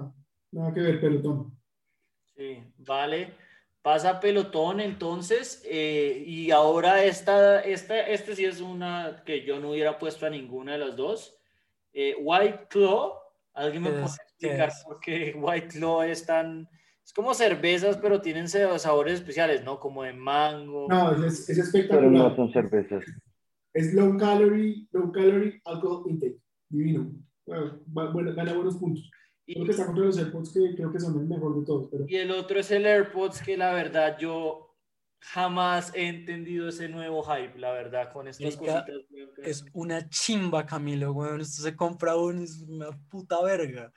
nada 0.52 0.74
que 0.74 0.80
ver, 0.80 1.00
pelotón. 1.00 1.58
Sí, 2.36 2.62
vale. 2.76 3.32
Pasa 3.80 4.20
pelotón 4.20 4.80
entonces. 4.80 5.62
eh, 5.64 6.22
y 6.26 6.50
ahora 6.50 7.02
esta, 7.04 7.60
esta, 7.62 7.98
este 8.00 8.36
sí 8.36 8.44
es 8.44 8.60
una 8.60 9.22
que 9.24 9.44
yo 9.46 9.58
no 9.58 9.70
hubiera 9.70 9.98
puesto 9.98 10.26
a 10.26 10.30
ninguna 10.30 10.72
de 10.72 10.78
las 10.78 10.96
dos. 10.96 11.38
Eh, 11.94 12.14
White 12.20 12.66
Claw. 12.68 13.14
¿Alguien 13.54 13.84
me 13.84 13.88
¿Qué 13.90 13.94
puede 13.94 14.06
es? 14.06 14.18
explicar 14.20 14.68
¿Qué 14.68 14.74
es? 14.76 14.84
por 14.84 15.00
qué 15.00 15.34
White 15.38 15.68
Claw 15.78 16.02
es 16.02 16.26
tan... 16.26 16.68
Es 17.02 17.12
como 17.14 17.32
cervezas, 17.32 17.96
pero 17.96 18.20
tienen 18.20 18.48
sabores 18.48 19.14
especiales, 19.14 19.64
¿no? 19.64 19.80
Como 19.80 20.02
de 20.02 20.12
mango. 20.12 20.88
No, 20.90 21.12
es, 21.24 21.48
es 21.48 21.70
Pero 21.88 22.10
no 22.10 22.28
espectacular. 22.28 22.36
son 22.36 22.52
cervezas. 22.52 23.04
Es 23.72 23.94
low 23.94 24.18
calorie, 24.18 24.88
low 24.92 25.10
calorie 25.12 25.60
alcohol 25.64 26.04
intake. 26.10 26.38
Divino. 26.68 27.12
Bueno, 27.46 27.80
bueno, 27.86 28.34
gana 28.34 28.52
buenos 28.52 28.76
puntos. 28.76 29.10
Y, 29.46 29.54
Creo 29.54 29.64
que 29.66 29.70
está 29.70 29.86
contra 29.86 30.04
los 30.04 30.18
AirPods 30.18 30.52
que 30.52 30.74
creo 30.74 30.92
que 30.92 30.98
son 30.98 31.20
el 31.20 31.26
mejor 31.26 31.60
de 31.60 31.64
todos, 31.64 31.88
pero 31.90 32.04
y 32.08 32.16
el 32.16 32.32
otro 32.32 32.58
es 32.58 32.70
el 32.72 32.84
AirPods, 32.84 33.42
que 33.42 33.56
la 33.56 33.72
verdad 33.72 34.18
yo 34.18 34.74
jamás 35.20 35.92
he 35.94 36.08
entendido 36.08 36.68
ese 36.68 36.88
nuevo 36.88 37.22
hype, 37.22 37.58
la 37.58 37.72
verdad, 37.72 38.12
con 38.12 38.26
estas 38.28 38.56
cositas. 38.56 38.88
Es 39.42 39.64
una 39.72 40.08
chimba, 40.08 40.66
Camilo, 40.66 41.12
weón. 41.12 41.40
Esto 41.40 41.62
se 41.62 41.76
compra 41.76 42.16
uno, 42.16 42.42
es 42.42 42.62
una 42.68 42.90
puta 43.08 43.40
verga. 43.42 43.92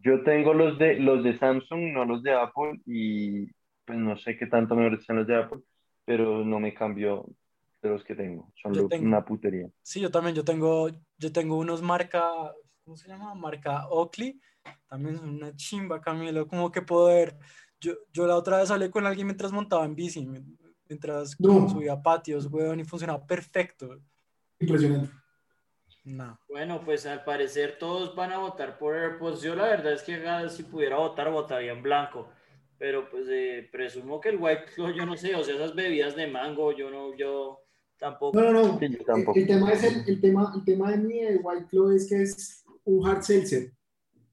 Yo 0.00 0.22
tengo 0.24 0.54
los 0.54 0.78
de 0.78 0.98
los 0.98 1.22
de 1.22 1.38
Samsung, 1.38 1.92
no 1.92 2.04
los 2.04 2.22
de 2.22 2.32
Apple, 2.32 2.80
y 2.86 3.46
pues 3.84 3.98
no 3.98 4.16
sé 4.16 4.36
qué 4.36 4.46
tanto 4.46 4.74
mejor 4.74 4.98
están 4.98 5.16
los 5.16 5.26
de 5.26 5.36
Apple, 5.36 5.60
pero 6.04 6.44
no 6.44 6.58
me 6.58 6.74
cambio 6.74 7.26
de 7.82 7.90
los 7.90 8.02
que 8.04 8.14
tengo. 8.14 8.52
Son 8.60 8.72
tengo- 8.88 9.06
una 9.06 9.24
putería. 9.24 9.68
Sí, 9.82 10.00
yo 10.00 10.10
también, 10.10 10.34
yo 10.34 10.44
tengo, 10.44 10.88
yo 11.18 11.32
tengo 11.32 11.58
unos 11.58 11.82
marca, 11.82 12.52
¿cómo 12.84 12.96
se 12.96 13.08
llama? 13.08 13.34
Marca 13.34 13.86
Oakley. 13.88 14.40
También 14.88 15.16
son 15.18 15.30
una 15.30 15.54
chimba, 15.56 16.00
Camilo, 16.00 16.46
como 16.46 16.70
que 16.70 16.82
poder. 16.82 17.36
Yo, 17.80 17.94
yo 18.12 18.26
la 18.26 18.36
otra 18.36 18.58
vez 18.58 18.70
hablé 18.70 18.90
con 18.90 19.06
alguien 19.06 19.26
mientras 19.26 19.50
montaba 19.52 19.84
en 19.84 19.94
bici, 19.96 20.28
mientras 20.88 21.38
No. 21.40 21.68
subía 21.68 22.00
patios, 22.00 22.46
weón, 22.46 22.80
y 22.80 22.84
funcionaba 22.84 23.24
perfecto. 23.26 23.98
impresionante. 24.60 25.12
No. 26.04 26.38
Bueno, 26.48 26.80
pues 26.84 27.06
al 27.06 27.22
parecer 27.24 27.78
todos 27.78 28.14
van 28.16 28.32
a 28.32 28.38
votar 28.38 28.76
por 28.78 28.94
AirPods. 28.96 29.42
Yo 29.42 29.54
la 29.54 29.64
verdad 29.64 29.92
es 29.92 30.02
que 30.02 30.20
si 30.50 30.64
pudiera 30.64 30.96
votar, 30.96 31.30
votaría 31.30 31.72
en 31.72 31.82
blanco. 31.82 32.28
pero 32.78 33.08
pues 33.08 33.26
eh, 33.30 33.68
presumo 33.70 34.20
que 34.20 34.30
el 34.30 34.38
White 34.38 34.64
Claw, 34.74 34.90
yo 34.90 35.06
no 35.06 35.16
sé, 35.16 35.36
o 35.36 35.44
sea, 35.44 35.54
esas 35.54 35.72
bebidas 35.72 36.16
de 36.16 36.26
mango, 36.26 36.72
yo 36.72 36.90
no, 36.90 37.14
yo 37.16 37.60
tampoco. 37.96 38.40
No, 38.40 38.50
no, 38.52 38.62
no. 38.64 38.78
Sí, 38.80 38.88
yo 38.88 38.98
El, 38.98 39.04
tampoco. 39.04 39.38
el 39.38 39.46
tema 39.46 39.70
es 39.72 39.84
el, 39.84 40.04
el 40.08 40.20
tema, 40.20 40.52
el 40.56 40.64
tema 40.64 40.90
de 40.90 40.96
mi 40.96 41.20
White 41.36 41.66
Claw 41.70 41.90
es 41.92 42.08
que 42.08 42.22
es 42.22 42.61
un 42.84 43.06
hard 43.06 43.22
seltzer. 43.22 43.72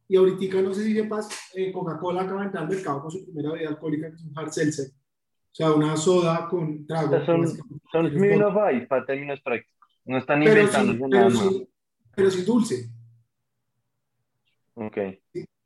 Y 0.08 0.16
ahorita 0.18 0.62
no 0.62 0.74
sé 0.74 0.84
si 0.86 0.94
sepas, 0.96 1.30
eh, 1.54 1.72
Coca-Cola 1.72 2.24
acaba 2.24 2.42
de 2.42 2.46
entrar 2.48 2.64
al 2.64 2.70
mercado 2.70 3.02
con 3.02 3.12
su 3.12 3.24
primera 3.26 3.52
bebida 3.52 3.70
alcohólica, 3.70 4.10
que 4.10 4.16
es 4.16 4.24
un 4.24 4.38
hard 4.38 4.52
seltzer. 4.52 4.88
O 4.88 5.56
sea, 5.56 5.72
una 5.74 5.96
soda 5.98 6.48
con 6.50 6.86
trago. 6.88 7.24
Son, 7.26 7.42
básicamente. 7.42 7.86
son 7.92 8.06
Es 8.08 8.14
Smirnoff 8.14 8.56
Ice 8.76 8.88
para 8.88 9.06
términos 9.06 9.42
prácticos. 9.42 9.76
No 10.06 10.18
están 10.18 10.40
pero 10.44 10.52
inventando 10.62 11.08
nada 11.08 11.28
pero, 11.28 11.30
nuevo. 11.40 11.52
sin, 11.52 11.70
pero 12.16 12.32
sin 12.32 12.46
dulce. 12.46 12.90
Ok. 14.76 14.98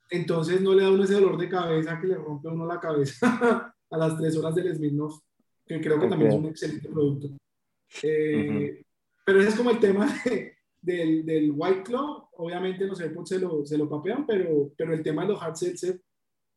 Entonces 0.09 0.61
no 0.61 0.73
le 0.73 0.83
da 0.83 0.91
uno 0.91 1.03
ese 1.03 1.13
dolor 1.13 1.37
de 1.37 1.49
cabeza 1.49 1.99
que 1.99 2.07
le 2.07 2.15
rompe 2.15 2.47
a 2.49 2.51
uno 2.51 2.65
la 2.65 2.79
cabeza 2.79 3.73
a 3.91 3.97
las 3.97 4.17
tres 4.17 4.35
horas 4.37 4.55
del 4.55 4.75
Smirnoff, 4.75 5.19
que 5.65 5.79
creo 5.79 5.99
que 5.99 6.07
también 6.07 6.31
Ok. 6.31 6.37
es 6.37 6.43
un 6.43 6.49
excelente 6.49 6.89
producto. 6.89 7.27
Eh, 8.01 8.83
Pero 9.25 9.39
ese 9.39 9.49
es 9.49 9.55
como 9.55 9.69
el 9.69 9.79
tema 9.79 10.07
de- 10.25 10.52
del, 10.83 11.25
del 11.25 11.51
White 11.55 11.83
Claw. 11.83 12.27
Obviamente 12.37 12.85
los 12.85 12.99
AirPods 13.01 13.29
se 13.29 13.39
lo, 13.39 13.65
se 13.65 13.77
lo 13.77 13.89
papean, 13.89 14.25
pero, 14.27 14.71
pero 14.77 14.93
el 14.93 15.01
tema 15.01 15.23
de 15.23 15.29
los 15.29 15.41
hard 15.41 15.55
seltzer 15.55 15.99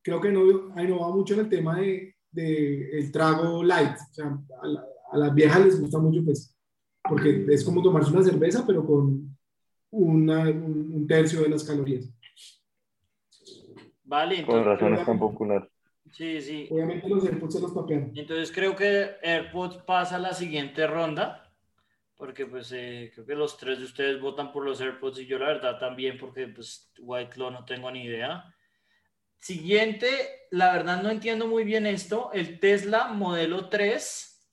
creo 0.02 0.20
que 0.20 0.30
no 0.30 0.72
ha 0.74 0.82
innovado 0.82 1.14
mucho 1.14 1.34
en 1.34 1.40
el 1.40 1.48
tema 1.48 1.80
de, 1.80 2.14
de 2.30 2.98
el 2.98 3.10
trago 3.10 3.62
light. 3.64 3.96
O 4.10 4.14
sea, 4.14 4.38
a, 4.62 4.66
la- 4.66 4.84
a 5.12 5.16
las 5.18 5.34
viejas 5.34 5.64
les 5.64 5.80
gusta 5.80 5.98
mucho, 5.98 6.22
pues, 6.24 6.54
porque 7.08 7.46
es 7.48 7.64
como 7.64 7.80
tomarse 7.82 8.10
una 8.12 8.22
cerveza, 8.24 8.64
pero 8.66 8.84
con 8.84 9.36
una- 9.90 10.50
un, 10.50 10.92
un 10.94 11.06
tercio 11.06 11.40
de 11.42 11.48
las 11.48 11.64
calorías. 11.64 12.10
Vale, 14.04 14.44
Con 14.46 14.58
entonces, 14.58 14.66
razón 14.66 14.94
es 14.94 15.06
tan 15.06 15.18
popular. 15.18 15.68
sí, 16.12 16.40
sí. 16.40 16.68
Obviamente 16.70 17.08
los 17.08 17.24
AirPods 17.24 17.54
se 17.54 17.60
los 17.60 17.72
papean. 17.72 18.12
Entonces 18.14 18.52
creo 18.52 18.76
que 18.76 19.10
AirPods 19.22 19.78
pasa 19.78 20.16
a 20.16 20.20
la 20.20 20.32
siguiente 20.32 20.86
ronda, 20.86 21.45
porque 22.16 22.46
pues 22.46 22.72
eh, 22.72 23.10
creo 23.14 23.26
que 23.26 23.34
los 23.34 23.56
tres 23.58 23.78
de 23.78 23.84
ustedes 23.84 24.20
votan 24.20 24.52
por 24.52 24.64
los 24.64 24.80
AirPods 24.80 25.20
y 25.20 25.26
yo 25.26 25.38
la 25.38 25.48
verdad 25.48 25.78
también, 25.78 26.18
porque 26.18 26.48
pues 26.48 26.92
White 26.98 27.30
Claw 27.30 27.50
no 27.50 27.64
tengo 27.64 27.90
ni 27.90 28.04
idea. 28.04 28.44
Siguiente, 29.38 30.08
la 30.50 30.72
verdad 30.72 31.02
no 31.02 31.10
entiendo 31.10 31.46
muy 31.46 31.62
bien 31.64 31.86
esto, 31.86 32.30
el 32.32 32.58
Tesla 32.58 33.08
modelo 33.08 33.68
3, 33.68 34.48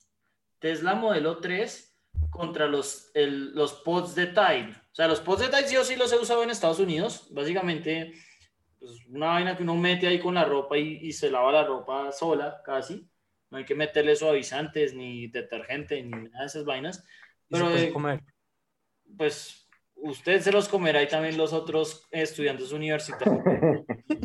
Tesla 0.60 0.94
modelo 0.94 1.38
3 1.38 1.98
contra 2.30 2.66
los, 2.66 3.10
el- 3.14 3.52
los 3.54 3.72
pods 3.74 4.14
de 4.14 4.26
Tide. 4.28 4.70
O 4.92 4.94
sea, 4.94 5.08
los 5.08 5.20
pods 5.20 5.40
de 5.40 5.48
Tide 5.48 5.72
yo 5.72 5.84
sí 5.84 5.96
los 5.96 6.12
he 6.12 6.16
usado 6.18 6.42
en 6.44 6.50
Estados 6.50 6.78
Unidos, 6.78 7.26
básicamente 7.32 8.12
pues, 8.78 8.92
una 9.08 9.26
vaina 9.28 9.56
que 9.56 9.62
uno 9.64 9.74
mete 9.74 10.06
ahí 10.06 10.20
con 10.20 10.34
la 10.34 10.44
ropa 10.44 10.78
y, 10.78 10.98
y 11.02 11.12
se 11.12 11.30
lava 11.30 11.50
la 11.50 11.64
ropa 11.64 12.12
sola, 12.12 12.62
casi. 12.64 13.08
No 13.50 13.58
hay 13.58 13.64
que 13.64 13.74
meterle 13.74 14.16
suavizantes, 14.16 14.94
ni 14.94 15.28
detergente, 15.28 16.02
ni 16.02 16.10
nada 16.10 16.40
de 16.40 16.46
esas 16.46 16.64
vainas. 16.64 17.04
Se 17.48 17.56
Pero, 17.56 17.66
puede 17.66 17.84
eh, 17.84 17.92
comer. 17.92 18.20
Pues 19.16 19.68
usted 19.96 20.40
se 20.40 20.52
los 20.52 20.68
comerá 20.68 21.02
y 21.02 21.08
también 21.08 21.36
los 21.36 21.52
otros 21.52 22.06
estudiantes 22.10 22.72
universitarios. 22.72 23.42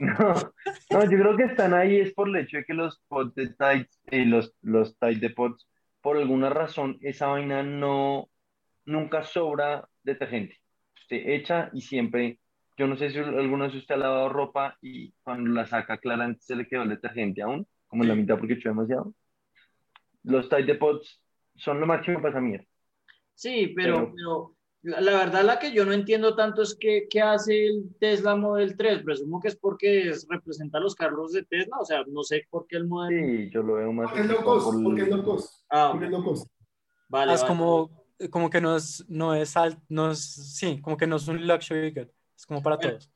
No, 0.00 0.32
no, 0.90 1.10
yo 1.10 1.18
creo 1.18 1.36
que 1.36 1.42
están 1.42 1.74
ahí 1.74 1.96
es 1.96 2.14
por 2.14 2.28
el 2.28 2.36
hecho 2.36 2.58
de 2.58 2.64
que 2.64 2.72
los 2.72 3.00
pods 3.08 3.34
de 3.34 3.48
Tide, 3.48 3.88
eh, 4.06 4.24
los, 4.24 4.54
los 4.62 4.96
Tide 4.96 5.16
de 5.16 5.30
pods, 5.30 5.68
por 6.00 6.16
alguna 6.16 6.50
razón, 6.50 6.98
esa 7.00 7.26
vaina 7.26 7.64
no, 7.64 8.30
nunca 8.84 9.24
sobra 9.24 9.88
detergente. 10.04 10.56
Usted 10.94 11.28
echa 11.28 11.70
y 11.72 11.80
siempre, 11.80 12.38
yo 12.76 12.86
no 12.86 12.96
sé 12.96 13.10
si 13.10 13.18
alguna 13.18 13.66
vez 13.66 13.74
usted 13.74 13.96
ha 13.96 13.98
lavado 13.98 14.28
ropa 14.28 14.78
y 14.80 15.12
cuando 15.24 15.50
la 15.50 15.66
saca 15.66 15.98
claramente 15.98 16.42
se 16.42 16.54
le 16.54 16.68
quedó 16.68 16.82
el 16.82 16.90
detergente 16.90 17.42
aún, 17.42 17.66
como 17.88 18.04
en 18.04 18.08
la 18.08 18.14
mitad 18.14 18.38
porque 18.38 18.54
echó 18.54 18.68
demasiado. 18.68 19.12
Los 20.22 20.48
Tide 20.48 20.62
de 20.62 20.74
pods 20.76 21.20
son 21.58 21.80
lo 21.80 21.86
máximo 21.86 22.18
para 22.18 22.30
esa 22.30 22.40
mierda. 22.40 22.66
Sí, 23.34 23.72
pero, 23.76 23.96
Pero- 23.96 24.12
pero 24.14 24.54
la, 24.82 25.00
la 25.00 25.12
verdad 25.18 25.44
la 25.44 25.58
que 25.58 25.72
yo 25.72 25.84
no 25.84 25.92
entiendo 25.92 26.34
tanto 26.34 26.62
es 26.62 26.76
que, 26.78 27.06
qué 27.10 27.20
hace 27.20 27.66
el 27.66 27.94
Tesla 28.00 28.34
Model 28.36 28.76
3. 28.76 29.02
Presumo 29.02 29.40
que 29.40 29.48
es 29.48 29.56
porque 29.56 30.08
es- 30.10 30.26
representa 30.28 30.80
los 30.80 30.94
carros 30.94 31.32
de 31.32 31.44
Tesla, 31.44 31.76
o 31.80 31.84
sea, 31.84 32.02
no 32.08 32.22
sé 32.22 32.46
por 32.50 32.66
qué 32.66 32.76
el 32.76 32.86
modelo. 32.86 33.26
Sí, 33.26 33.50
yo 33.52 33.62
lo 33.62 33.74
veo 33.74 33.92
más 33.92 34.06
Porque 34.10 34.20
es 34.22 34.26
low 34.28 34.36
enfocado 34.38 34.58
cost, 34.64 34.74
por 34.74 34.84
porque 34.84 35.02
es 35.02 35.08
low 35.08 35.24
cost. 35.24 35.64
Ah, 35.70 35.88
Porque 35.92 36.06
es 36.06 36.10
low 36.12 36.24
cost. 36.24 36.46
vale, 37.08 37.32
es 37.34 37.40
vale. 37.42 37.48
como, 37.48 38.04
como 38.30 38.50
que 38.50 38.60
no 38.60 38.76
es, 38.76 39.04
no 39.08 39.34
es 39.34 39.56
alt, 39.56 39.78
no 39.88 40.10
es, 40.10 40.20
sí, 40.56 40.80
como 40.80 40.96
que 40.96 41.06
no 41.06 41.16
es 41.16 41.28
un 41.28 41.46
luxury 41.46 41.90
good. 41.90 42.08
Es 42.36 42.46
como 42.46 42.62
para 42.62 42.76
Bueno. 42.76 42.90
todos. 42.92 43.10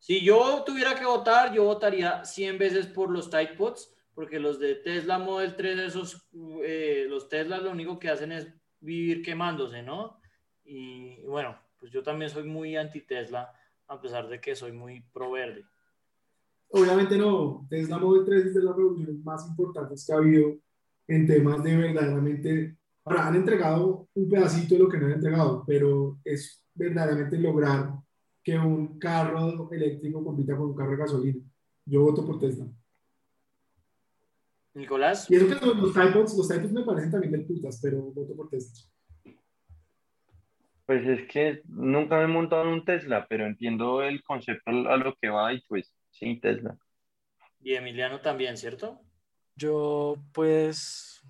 Si 0.00 0.20
yo 0.24 0.62
tuviera 0.64 0.94
que 0.94 1.04
votar, 1.04 1.52
yo 1.52 1.64
votaría 1.64 2.24
100 2.24 2.56
veces 2.58 2.86
por 2.86 3.10
los 3.10 3.28
Tide 3.28 3.54
Pods, 3.58 3.92
porque 4.18 4.40
los 4.40 4.58
de 4.58 4.74
Tesla 4.74 5.16
Model 5.20 5.54
3, 5.54 5.78
esos, 5.78 6.28
eh, 6.64 7.06
los 7.08 7.28
Tesla 7.28 7.58
lo 7.58 7.70
único 7.70 8.00
que 8.00 8.08
hacen 8.08 8.32
es 8.32 8.48
vivir 8.80 9.22
quemándose, 9.22 9.80
¿no? 9.80 10.18
Y 10.64 11.22
bueno, 11.22 11.56
pues 11.78 11.92
yo 11.92 12.02
también 12.02 12.28
soy 12.28 12.42
muy 12.42 12.74
anti-Tesla, 12.74 13.52
a 13.86 14.00
pesar 14.00 14.28
de 14.28 14.40
que 14.40 14.56
soy 14.56 14.72
muy 14.72 15.02
pro 15.12 15.30
verde. 15.30 15.64
Obviamente 16.70 17.16
no, 17.16 17.64
Tesla 17.70 17.96
Model 17.98 18.24
3 18.24 18.46
es 18.46 18.54
de 18.54 18.64
las 18.64 18.74
revoluciones 18.74 19.22
más 19.22 19.46
importantes 19.46 20.04
que 20.04 20.12
ha 20.12 20.16
habido 20.16 20.56
en 21.06 21.24
temas 21.24 21.62
de 21.62 21.76
verdaderamente, 21.76 22.76
ahora 23.04 23.28
han 23.28 23.36
entregado 23.36 24.08
un 24.14 24.28
pedacito 24.28 24.74
de 24.74 24.80
lo 24.80 24.88
que 24.88 24.98
no 24.98 25.06
han 25.06 25.12
entregado, 25.12 25.62
pero 25.64 26.18
es 26.24 26.66
verdaderamente 26.74 27.38
lograr 27.38 27.92
que 28.42 28.58
un 28.58 28.98
carro 28.98 29.70
eléctrico 29.70 30.24
compita 30.24 30.56
con 30.56 30.70
un 30.70 30.74
carro 30.74 30.90
de 30.90 30.96
gasolina. 30.96 31.40
Yo 31.84 32.02
voto 32.02 32.26
por 32.26 32.40
Tesla. 32.40 32.66
Nicolás, 34.78 35.30
Y 35.30 35.36
eso 35.36 35.48
que 35.48 35.54
los, 35.54 35.76
los 35.76 35.90
iPods, 35.90 36.36
los 36.36 36.50
iPods 36.50 36.72
me 36.72 36.84
parecen 36.84 37.10
también 37.10 37.32
del 37.32 37.46
putas, 37.46 37.80
pero 37.82 38.00
voto 38.00 38.34
por 38.34 38.48
Tesla. 38.48 38.80
Pues 40.86 41.06
es 41.06 41.28
que 41.28 41.60
nunca 41.66 42.16
me 42.16 42.24
he 42.24 42.28
montado 42.28 42.62
en 42.62 42.68
un 42.68 42.84
Tesla, 42.84 43.26
pero 43.28 43.44
entiendo 43.44 44.02
el 44.02 44.22
concepto 44.22 44.70
a 44.70 44.96
lo 44.96 45.14
que 45.16 45.28
va 45.28 45.52
y 45.52 45.60
pues 45.68 45.94
sí, 46.10 46.40
Tesla. 46.40 46.78
y 47.60 47.74
Emiliano 47.74 48.20
también, 48.20 48.56
¿cierto? 48.56 49.00
Yo, 49.54 50.16
pues, 50.32 51.20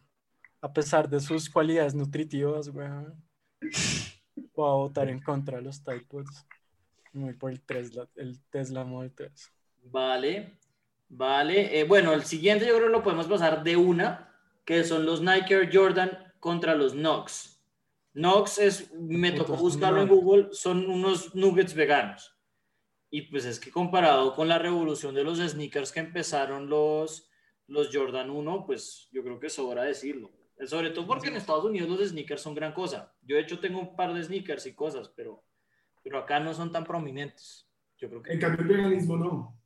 a 0.61 0.73
pesar 0.73 1.09
de 1.09 1.19
sus 1.19 1.49
cualidades 1.51 1.95
nutritivas, 1.95 2.69
weón, 2.69 3.21
voy 4.55 4.69
a 4.69 4.75
votar 4.75 5.09
en 5.09 5.21
contra 5.21 5.57
de 5.57 5.65
los 5.65 5.83
Tide 5.83 6.05
Pods. 6.09 6.47
Me 7.13 7.25
Voy 7.25 7.35
por 7.35 7.51
el 7.51 7.61
Tesla, 7.63 8.07
el 8.17 8.39
Tesla 8.51 8.85
Model 8.85 9.13
3. 9.13 9.53
Vale, 9.85 10.59
vale. 11.09 11.79
Eh, 11.79 11.85
bueno, 11.85 12.13
el 12.13 12.25
siguiente 12.25 12.67
yo 12.67 12.75
creo 12.75 12.87
que 12.87 12.93
lo 12.93 13.03
podemos 13.03 13.27
pasar 13.27 13.63
de 13.63 13.77
una, 13.77 14.35
que 14.65 14.85
son 14.85 15.07
los 15.07 15.21
Nike 15.21 15.55
Air 15.55 15.71
Jordan 15.73 16.35
contra 16.41 16.75
los 16.75 16.93
Knox. 16.93 17.59
Knox 18.13 18.59
es, 18.59 18.93
me 18.95 19.33
tocó 19.33 19.57
buscarlo 19.57 20.03
en. 20.03 20.09
Google, 20.09 20.49
son 20.53 20.91
unos 20.91 21.35
nuggets 21.35 21.75
veganos. 21.75 22.35
Y 23.11 23.23
pues 23.23 23.45
es 23.45 23.59
que 23.59 23.71
comparado 23.71 24.35
con 24.35 24.49
la 24.49 24.59
revolución 24.59 25.15
de 25.15 25.25
los 25.25 25.39
sneakers 25.39 25.93
que 25.93 26.01
empezaron 26.01 26.69
los, 26.69 27.31
los 27.67 27.89
Jordan 27.93 28.31
1, 28.31 28.67
pues 28.67 29.09
yo 29.13 29.23
creo 29.23 29.39
que 29.39 29.49
sobra 29.49 29.85
decirlo. 29.85 30.31
Eh, 30.59 30.67
Sobre 30.67 30.91
todo 30.91 31.07
porque 31.07 31.29
en 31.29 31.37
Estados 31.37 31.65
Unidos 31.65 31.89
los 31.89 32.09
sneakers 32.09 32.43
son 32.43 32.55
gran 32.55 32.73
cosa. 32.73 33.15
Yo 33.23 33.37
de 33.37 33.43
hecho 33.43 33.61
tengo 33.61 33.81
un 33.81 33.97
par 33.97 34.13
de 34.13 34.23
sneakers 34.23 34.67
y 34.67 34.75
cosas, 34.75 35.09
pero, 35.09 35.45
pero 36.03 36.19
acá 36.19 36.41
no 36.41 36.53
son 36.53 36.71
tan 36.71 36.85
prominentes. 36.85 37.71
Yo 37.97 38.09
creo 38.09 38.23
que... 38.23 38.33
En 38.33 38.41
cambio, 38.41 38.61
el 38.63 38.69
veganismo 38.69 39.17
no. 39.17 39.63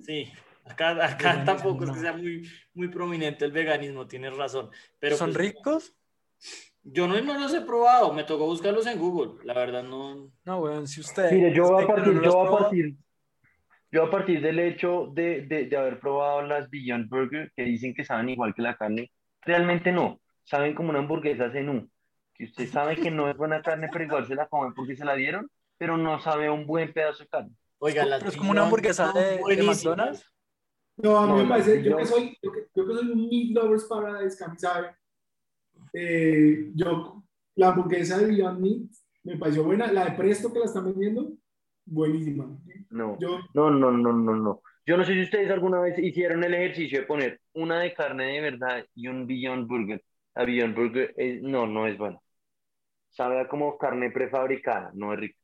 Sí, 0.00 0.32
acá, 0.64 1.06
acá 1.06 1.44
tampoco 1.44 1.84
es 1.84 1.90
que 1.90 1.96
no. 1.96 2.02
sea 2.02 2.12
muy, 2.12 2.48
muy 2.74 2.88
prominente 2.88 3.44
el 3.44 3.52
veganismo, 3.52 4.06
tienes 4.06 4.36
razón. 4.36 4.70
Pero 4.98 5.16
¿Son 5.16 5.32
pues, 5.32 5.38
ricos? 5.38 5.94
yo 6.82 7.08
no, 7.08 7.20
no 7.20 7.38
los 7.38 7.54
he 7.54 7.62
probado, 7.62 8.12
me 8.12 8.24
tocó 8.24 8.46
buscarlos 8.46 8.86
en 8.86 8.98
Google. 8.98 9.42
La 9.44 9.54
verdad 9.54 9.82
no. 9.82 10.30
No, 10.44 10.58
weón, 10.58 10.86
si 10.86 11.00
usted... 11.00 11.32
Mire, 11.32 11.54
yo 11.54 11.78
a 11.78 11.82
no 11.82 11.86
partir, 11.86 12.22
yo 12.22 12.40
a 12.40 12.58
partir, 12.58 12.96
yo 13.90 14.04
a 14.04 14.10
partir 14.10 14.42
del 14.42 14.58
hecho 14.58 15.10
de, 15.12 15.42
de, 15.42 15.66
de 15.66 15.76
haber 15.76 15.98
probado 15.98 16.42
las 16.42 16.68
Beyond 16.68 17.08
Burger, 17.08 17.52
que 17.56 17.64
dicen 17.64 17.94
que 17.94 18.04
saben 18.04 18.28
igual 18.28 18.54
que 18.54 18.62
la 18.62 18.76
carne, 18.76 19.10
realmente 19.40 19.92
no, 19.92 20.20
saben 20.44 20.74
como 20.74 20.90
una 20.90 20.98
hamburguesa 20.98 21.50
zenú, 21.50 21.88
que 22.34 22.44
usted 22.44 22.68
sabe 22.68 22.96
que 22.96 23.10
no 23.10 23.30
es 23.30 23.36
buena 23.36 23.62
carne, 23.62 23.88
pero 23.90 24.04
igual 24.04 24.26
se 24.26 24.34
la 24.34 24.46
come 24.48 24.72
porque 24.74 24.96
se 24.96 25.04
la 25.04 25.14
dieron, 25.14 25.50
pero 25.78 25.96
no 25.96 26.20
sabe 26.20 26.50
un 26.50 26.66
buen 26.66 26.92
pedazo 26.92 27.22
de 27.22 27.28
carne. 27.28 27.52
Oiga, 27.78 28.04
las 28.04 28.20
Pero 28.20 28.30
es 28.30 28.36
como 28.36 28.50
una 28.50 28.62
hamburguesa 28.62 29.12
de, 29.12 29.40
de. 29.56 29.62
McDonald's. 29.62 30.30
No, 30.96 31.18
a 31.18 31.26
mí 31.26 31.32
No, 31.32 31.42
me 31.42 31.48
parece, 31.48 31.82
yo 31.82 31.96
que 31.96 32.06
soy, 32.06 32.38
yo 32.42 32.52
que, 32.52 32.66
yo 32.74 32.86
que 32.86 32.94
soy 32.94 33.10
un 33.10 33.28
Meat 33.28 33.50
Lovers 33.54 33.84
Paradise, 33.84 34.36
Cami 34.38 34.58
sabe, 34.58 34.94
eh, 35.92 36.70
yo, 36.74 37.24
la 37.56 37.68
hamburguesa 37.68 38.18
de 38.18 38.26
Beyond 38.26 38.60
Meat 38.60 38.82
me 39.24 39.36
pareció 39.38 39.64
buena, 39.64 39.90
la 39.92 40.06
de 40.06 40.12
Presto 40.12 40.52
que 40.52 40.58
la 40.60 40.66
están 40.66 40.84
vendiendo, 40.84 41.32
buenísima. 41.84 42.46
No, 42.90 43.18
Yo, 43.20 43.40
no, 43.54 43.70
no, 43.70 43.90
no, 43.90 44.12
no, 44.12 44.36
no. 44.36 44.62
Yo 44.86 44.96
no 44.96 45.04
sé 45.04 45.14
si 45.14 45.22
ustedes 45.22 45.50
alguna 45.50 45.80
vez 45.80 45.98
hicieron 45.98 46.44
el 46.44 46.54
ejercicio 46.54 47.00
de 47.00 47.06
poner 47.06 47.40
una 47.54 47.80
de 47.80 47.94
carne 47.94 48.26
de 48.34 48.40
verdad 48.40 48.84
y 48.94 49.08
un 49.08 49.26
Beyond 49.26 49.66
Burger. 49.66 50.04
La 50.34 50.44
Beyond 50.44 50.74
Burger 50.76 51.14
es- 51.16 51.42
no, 51.42 51.66
no 51.66 51.86
es 51.86 51.96
buena. 51.98 52.18
Sabe 53.10 53.48
como 53.48 53.78
carne 53.78 54.10
prefabricada, 54.10 54.90
no 54.94 55.14
es 55.14 55.20
rico. 55.20 55.40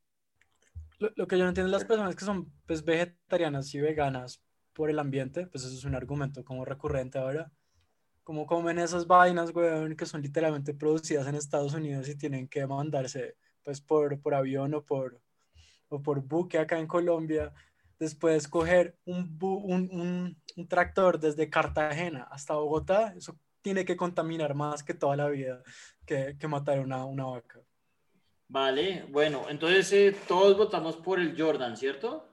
Lo, 0.99 1.11
lo 1.17 1.27
que 1.27 1.37
yo 1.39 1.45
no 1.45 1.49
entiendo 1.49 1.69
es 1.69 1.73
las 1.73 1.85
personas 1.85 2.15
que 2.15 2.25
son 2.25 2.53
pues, 2.67 2.85
vegetarianas 2.85 3.75
y 3.75 3.81
veganas, 3.81 4.43
por 4.81 4.89
el 4.89 4.99
ambiente, 4.99 5.47
pues 5.47 5.63
eso 5.63 5.75
es 5.75 5.85
un 5.85 5.95
argumento 5.95 6.43
como 6.43 6.65
recurrente 6.65 7.19
ahora. 7.19 7.53
Como 8.25 8.47
comen 8.47 8.79
esas 8.79 9.07
vainas, 9.07 9.55
weón, 9.55 9.95
que 9.95 10.07
son 10.07 10.23
literalmente 10.23 10.73
producidas 10.73 11.27
en 11.27 11.35
Estados 11.35 11.75
Unidos 11.75 12.09
y 12.09 12.17
tienen 12.17 12.49
que 12.49 12.67
mandarse 12.67 13.37
pues 13.63 13.83
por, 13.83 14.19
por 14.23 14.33
avión 14.33 14.73
o 14.73 14.83
por, 14.83 15.21
o 15.91 16.01
por 16.01 16.23
buque 16.23 16.57
acá 16.59 16.79
en 16.79 16.87
Colombia. 16.87 17.53
Después 17.99 18.49
coger 18.49 18.97
un, 19.05 19.39
bu- 19.39 19.61
un, 19.63 19.91
un, 19.93 20.43
un 20.57 20.67
tractor 20.67 21.21
desde 21.21 21.51
Cartagena 21.51 22.23
hasta 22.31 22.55
Bogotá, 22.55 23.13
eso 23.15 23.37
tiene 23.61 23.85
que 23.85 23.99
contaminar 23.99 24.55
más 24.55 24.83
que 24.83 24.95
toda 24.95 25.15
la 25.15 25.29
vida 25.29 25.63
que, 26.07 26.39
que 26.39 26.49
matar 26.49 26.81
una, 26.81 27.05
una 27.05 27.27
vaca. 27.27 27.61
Vale, 28.49 29.05
bueno, 29.11 29.45
entonces 29.51 29.93
eh, 29.93 30.17
todos 30.27 30.57
votamos 30.57 30.97
por 30.97 31.21
el 31.21 31.39
Jordan, 31.39 31.77
¿cierto? 31.77 32.27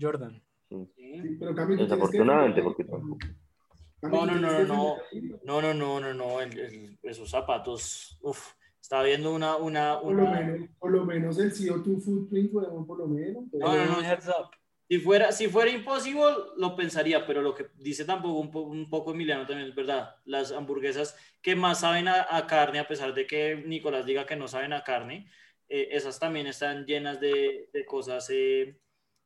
Jordan. 0.00 0.45
Sí. 0.68 0.76
Sí, 0.96 1.36
pero 1.38 1.54
Cami, 1.54 1.76
tú 1.76 1.86
tienes 1.86 1.88
que 1.88 1.94
Desafortunadamente, 1.94 2.62
porque- 2.62 2.84
No, 2.84 4.26
no, 4.26 4.34
no, 4.34 4.40
no, 4.40 4.64
no. 4.64 4.96
No, 5.44 5.62
no, 5.62 5.74
no, 5.74 6.00
no, 6.00 6.14
no, 6.14 6.40
el- 6.40 6.58
el- 6.58 6.98
esos 7.02 7.30
zapatos, 7.30 8.18
uf, 8.22 8.52
estaba 8.80 9.02
viendo 9.04 9.34
una, 9.34 9.56
una, 9.56 10.00
Por 10.00 10.14
lo, 10.14 10.22
una, 10.22 10.40
menos, 10.40 10.68
por 10.78 10.90
lo 10.92 11.04
menos 11.04 11.38
el 11.38 11.52
CO2 11.52 12.04
footprint, 12.04 12.52
por 12.52 12.98
lo 12.98 13.06
menos. 13.08 13.44
No, 13.52 13.76
no, 13.76 13.84
no. 13.86 13.98
Un 13.98 14.04
heads 14.04 14.28
up. 14.28 14.50
Si 14.88 14.98
fuera, 15.00 15.32
si 15.32 15.48
fuera 15.48 15.70
imposible, 15.70 16.22
lo 16.58 16.76
pensaría, 16.76 17.26
pero 17.26 17.42
lo 17.42 17.54
que 17.54 17.66
dice 17.76 18.04
tampoco 18.04 18.38
un, 18.38 18.50
po- 18.52 18.62
un 18.62 18.88
poco 18.88 19.12
Emiliano 19.12 19.44
también 19.44 19.68
es 19.68 19.74
verdad. 19.74 20.14
Las 20.24 20.52
hamburguesas 20.52 21.16
que 21.42 21.56
más 21.56 21.80
saben 21.80 22.06
a, 22.06 22.24
a 22.30 22.46
carne, 22.46 22.78
a 22.78 22.86
pesar 22.86 23.12
de 23.12 23.26
que 23.26 23.56
Nicolás 23.66 24.06
diga 24.06 24.26
que 24.26 24.36
no 24.36 24.46
saben 24.46 24.72
a 24.72 24.84
carne, 24.84 25.28
eh, 25.68 25.88
esas 25.90 26.20
también 26.20 26.46
están 26.46 26.84
llenas 26.86 27.18
de, 27.20 27.68
de 27.72 27.84
cosas, 27.84 28.28
eh, 28.30 28.78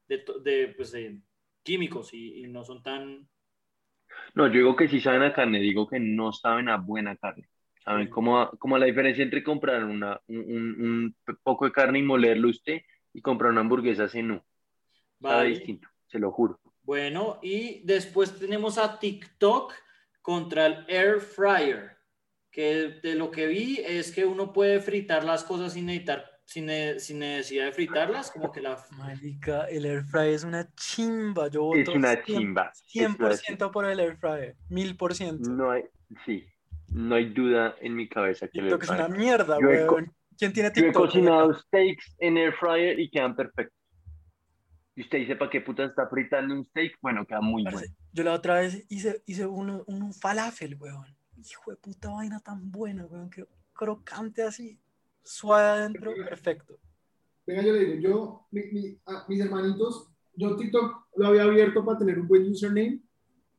de, 0.09 0.25
de, 0.43 0.69
pues, 0.75 0.93
de 0.93 1.21
químicos 1.63 2.15
y, 2.15 2.45
y 2.45 2.49
no 2.49 2.65
son 2.65 2.83
tan... 2.83 3.29
No, 4.35 4.47
yo 4.47 4.53
digo 4.55 4.77
que 4.77 4.89
sí 4.89 5.01
saben 5.01 5.23
a 5.23 5.33
carne, 5.33 5.61
digo 5.61 5.87
que 5.89 5.99
no 6.01 6.33
saben 6.33 6.69
a 6.69 6.77
buena 6.77 7.17
carne. 7.17 7.49
Saben 7.85 8.09
como, 8.09 8.41
a- 8.41 8.51
como 8.59 8.79
la 8.79 8.87
diferencia 8.87 9.23
entre 9.25 9.43
comprar 9.43 9.85
una, 9.85 10.21
un, 10.29 10.37
un- 10.39 11.15
un 11.29 11.37
poco 11.43 11.65
de 11.65 11.73
carne 11.73 11.99
y 11.99 12.03
molerlo 12.03 12.49
usted 12.49 12.81
y 13.13 13.21
comprar 13.23 13.51
una 13.53 13.61
hamburguesa 13.63 14.07
no. 14.23 14.45
Sabe 15.27 15.49
Vale. 15.49 15.51
distinto, 15.51 15.89
se 16.09 16.19
lo 16.19 16.33
juro. 16.33 16.61
Bueno, 16.83 17.39
y 17.43 17.81
después 17.85 18.39
tenemos 18.39 18.79
a 18.79 18.99
TikTok 18.99 19.73
contra 20.23 20.67
el 20.67 20.85
Air 20.89 21.21
Fryer, 21.21 21.97
que 22.51 23.01
de 23.03 23.15
lo 23.15 23.31
que 23.31 23.47
vi 23.47 23.79
es 23.87 24.13
que 24.13 24.25
uno 24.27 24.53
puede 24.53 24.81
fritar 24.81 25.25
las 25.25 25.45
cosas 25.45 25.75
sin 25.75 25.87
necesitar, 25.87 26.30
sin, 26.51 26.69
sin 26.99 27.21
necesidad 27.21 27.67
de 27.67 27.73
fritarlas, 27.73 28.33
como 28.33 28.51
que 28.51 28.61
la... 28.61 28.77
Marica, 28.99 29.67
el 29.67 29.85
air 29.87 30.03
fryer 30.03 30.35
es 30.35 30.43
una 30.43 30.69
chimba. 30.75 31.47
Yo 31.47 31.73
Es 31.75 31.87
voto 31.87 31.97
una 31.97 32.15
100%, 32.15 32.25
chimba. 32.25 32.73
100% 32.93 33.71
por 33.71 33.85
el 33.85 34.01
air 34.01 34.17
fryer. 34.17 34.57
1000%. 34.69 35.39
No 35.47 35.71
hay, 35.71 35.85
sí, 36.27 36.45
no 36.89 37.15
hay 37.15 37.27
duda 37.33 37.77
en 37.81 37.95
mi 37.95 38.09
cabeza 38.09 38.49
que 38.49 38.59
el 38.59 38.65
TikTok 38.65 38.83
es 38.83 38.91
air 38.91 38.99
una 38.99 39.09
mierda, 39.09 39.59
weón. 39.59 40.13
¿Quién 40.37 40.53
tiene 40.53 40.73
Yo 40.75 40.81
he 40.81 40.85
TikTok? 40.87 41.05
cocinado 41.05 41.55
steaks 41.55 42.17
en 42.19 42.37
air 42.37 42.53
fryer 42.55 42.99
y 42.99 43.09
quedan 43.09 43.37
perfectos. 43.37 43.79
Y 44.97 45.03
usted 45.03 45.19
dice, 45.19 45.37
¿para 45.37 45.53
qué 45.53 45.61
puta 45.61 45.85
está 45.85 46.09
fritando 46.09 46.53
un 46.53 46.65
steak? 46.65 46.99
Bueno, 47.01 47.25
queda 47.27 47.41
muy 47.41 47.63
bueno. 47.63 47.81
Yo 48.13 48.25
la 48.25 48.33
otra 48.33 48.55
vez 48.59 48.85
hice, 48.89 49.23
hice 49.25 49.47
uno, 49.47 49.85
un 49.87 50.13
falafel, 50.13 50.75
weón. 50.81 51.17
Hijo 51.49 51.71
de 51.71 51.77
puta 51.77 52.11
vaina 52.11 52.41
tan 52.41 52.73
buena, 52.73 53.07
weón. 53.07 53.31
Que 53.31 53.47
crocante 53.73 54.43
así, 54.43 54.81
suave 55.23 55.65
adentro, 55.69 56.13
perfecto. 56.15 56.79
Venga, 57.47 57.63
yo 57.63 57.73
le 57.73 57.85
digo, 57.85 58.01
yo, 58.09 58.47
mi- 58.51 58.67
mi- 58.73 58.99
a 59.07 59.25
mis 59.29 59.41
hermanitos, 59.41 60.09
yo 60.35 60.57
TikTok 60.57 61.07
lo 61.17 61.27
había 61.27 61.43
abierto 61.45 61.85
para 61.85 61.99
tener 61.99 62.19
un 62.19 62.29
buen 62.29 62.49
username 62.51 63.01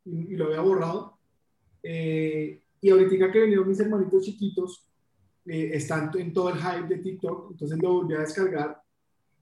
y, 0.05 0.33
y 0.33 0.35
lo 0.35 0.45
había 0.45 0.61
borrado. 0.61 1.17
Eh, 1.83 2.61
y 2.79 2.89
ahorita 2.89 3.31
que 3.31 3.41
vinieron 3.41 3.67
mis 3.67 3.79
hermanitos 3.79 4.23
chiquitos, 4.23 4.87
eh, 5.45 5.71
están 5.73 6.11
en 6.17 6.33
todo 6.33 6.49
el 6.49 6.57
hype 6.57 6.87
de 6.87 6.97
TikTok, 7.01 7.51
entonces 7.51 7.77
lo 7.81 7.93
volví 7.93 8.13
a 8.15 8.19
descargar 8.19 8.81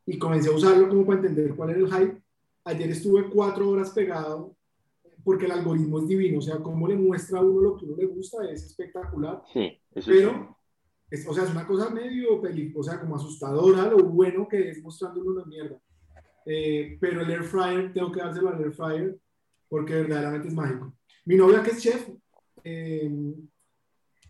y 0.05 0.17
comencé 0.17 0.49
a 0.49 0.53
usarlo 0.53 0.88
como 0.89 1.05
para 1.05 1.20
entender 1.20 1.55
cuál 1.55 1.72
era 1.72 1.80
el 1.80 1.88
hype. 1.91 2.22
Ayer 2.63 2.89
estuve 2.89 3.30
cuatro 3.30 3.70
horas 3.70 3.91
pegado 3.91 4.55
porque 5.24 5.45
el 5.45 5.51
algoritmo 5.51 5.99
es 5.99 6.07
divino, 6.07 6.39
o 6.39 6.41
sea, 6.41 6.57
cómo 6.57 6.88
le 6.88 6.95
muestra 6.95 7.39
a 7.39 7.41
uno 7.43 7.61
lo 7.61 7.78
que 7.78 7.86
uno 7.86 7.97
le 7.97 8.05
gusta 8.05 8.49
es 8.49 8.63
espectacular. 8.65 9.43
Sí, 9.51 9.78
eso 9.93 10.11
sí. 10.11 10.17
Pero, 10.17 10.57
es, 11.12 11.28
o 11.28 11.34
sea, 11.34 11.43
es 11.43 11.51
una 11.51 11.66
cosa 11.68 11.89
medio 11.89 12.39
peli, 12.41 12.72
o 12.76 12.84
sea, 12.84 12.99
como 12.99 13.16
asustadora 13.16 13.89
lo 13.89 13.97
bueno 14.03 14.47
que 14.47 14.70
es 14.70 14.82
mostrándole 14.82 15.30
una 15.30 15.45
mierda. 15.45 15.78
Eh, 16.45 16.97
pero 16.99 17.22
el 17.22 17.30
air 17.30 17.43
fryer, 17.43 17.93
tengo 17.93 18.12
que 18.12 18.20
dárselo 18.22 18.49
al 18.49 18.62
air 18.64 18.72
fryer 18.74 19.18
porque 19.68 19.93
verdaderamente 19.93 20.47
es 20.47 20.53
mágico. 20.53 20.93
Mi 21.26 21.36
novia 21.36 21.62
que 21.64 21.72
es 21.72 21.82
chef, 21.82 22.10
eh, 22.64 23.12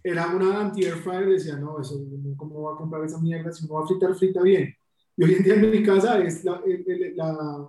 era 0.04 0.28
una 0.36 0.62
anti-air 0.62 0.96
fryer, 0.96 1.28
decía, 1.30 1.56
no, 1.58 1.80
eso, 1.80 1.96
¿cómo 2.38 2.62
va 2.64 2.74
a 2.74 2.78
comprar 2.78 3.04
esa 3.04 3.20
mierda? 3.20 3.52
Si 3.52 3.66
uno 3.66 3.76
va 3.76 3.84
a 3.84 3.88
fritar, 3.88 4.16
frita 4.16 4.42
bien. 4.42 4.74
Y 5.18 5.24
hoy 5.24 5.34
en 5.36 5.44
día 5.44 5.54
en 5.56 5.72
mi 5.72 5.84
casa 5.84 6.20
es 6.20 6.44
la- 6.46 6.62
el, 6.66 6.84
el- 6.90 7.16
la- 7.18 7.68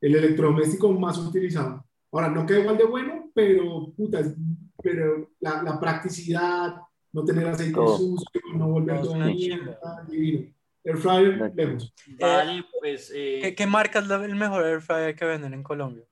el 0.00 0.14
electrodoméstico 0.16 0.92
más 0.92 1.18
utilizado. 1.18 1.84
Ahora, 2.12 2.28
no 2.28 2.46
queda 2.46 2.60
igual 2.60 2.78
de 2.78 2.84
bueno, 2.84 3.30
pero, 3.34 3.92
puta, 3.96 4.20
es- 4.20 4.34
pero 4.82 5.30
la, 5.40 5.62
la 5.62 5.80
practicidad, 5.80 6.76
no 7.14 7.24
tener 7.24 7.46
aceite 7.46 7.72
Todo. 7.74 7.96
sucio, 7.96 8.40
no 8.54 8.68
volver 8.68 9.02
No, 9.02 9.12
una 9.12 9.26
mierda, 9.26 10.04
divino. 10.08 10.52
Air 10.84 10.96
fryer, 10.98 11.52
lejos. 11.54 11.94
Vale, 12.20 12.64
pues... 12.78 13.10
eh, 13.14 13.38
¿Qué, 13.40 13.54
qué 13.54 13.66
marca 13.66 14.00
es 14.00 14.06
la- 14.06 14.22
el 14.24 14.34
mejor 14.34 14.66
air 14.66 14.82
fryer 14.82 15.16
que 15.16 15.24
venden 15.24 15.54
en 15.54 15.62
Colombia? 15.62 16.04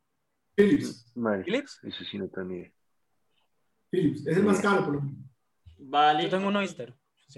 Philips, 0.55 1.13
Madre, 1.15 1.45
¿Philips? 1.45 1.81
eso 1.83 2.05
sí 2.11 2.19
no 2.19 2.27
idea. 2.55 2.73
Philips, 3.91 4.27
es 4.27 4.37
el 4.37 4.45
más 4.45 4.61
caro 4.61 4.85
por 4.85 4.95
lo 4.95 5.01
menos. 5.03 5.19
Vale. 5.79 6.23
Yo 6.25 6.31
tengo 6.31 6.49
un 6.49 6.57
Oyster. 6.57 6.95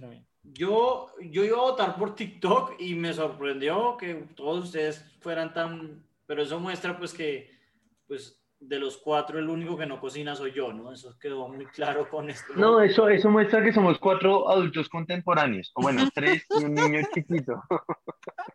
bien. 0.09 0.27
Yo, 0.43 1.07
yo 1.23 1.43
iba 1.45 1.57
a 1.57 1.63
votar 1.63 1.97
por 1.97 2.15
TikTok 2.15 2.75
y 2.79 2.95
me 2.95 3.13
sorprendió 3.15 3.97
que 3.97 4.15
todos 4.37 4.67
ustedes 4.67 5.05
fueran 5.21 5.53
tan... 5.55 6.05
Pero 6.27 6.43
eso 6.43 6.61
muestra 6.61 6.97
pues 6.99 7.13
que, 7.15 7.51
pues, 8.07 8.39
de 8.69 8.79
los 8.79 8.97
cuatro 8.97 9.39
el 9.39 9.49
único 9.49 9.77
que 9.77 9.87
no 9.87 10.01
cocina 10.01 10.35
soy 10.35 10.53
yo, 10.53 10.73
¿no? 10.73 10.93
Eso 10.93 11.17
quedó 11.21 11.49
muy 11.49 11.67
claro 11.67 12.09
con 12.09 12.31
esto. 12.31 12.55
No, 12.57 12.81
eso, 12.81 13.09
eso 13.09 13.31
muestra 13.31 13.63
que 13.63 13.73
somos 13.73 13.99
cuatro 13.99 14.49
adultos 14.49 14.89
contemporáneos. 14.89 15.71
O 15.75 15.83
bueno, 15.83 16.09
tres 16.15 16.45
y 16.59 16.65
un 16.65 16.75
niño 16.75 17.01
chiquito. 17.13 17.63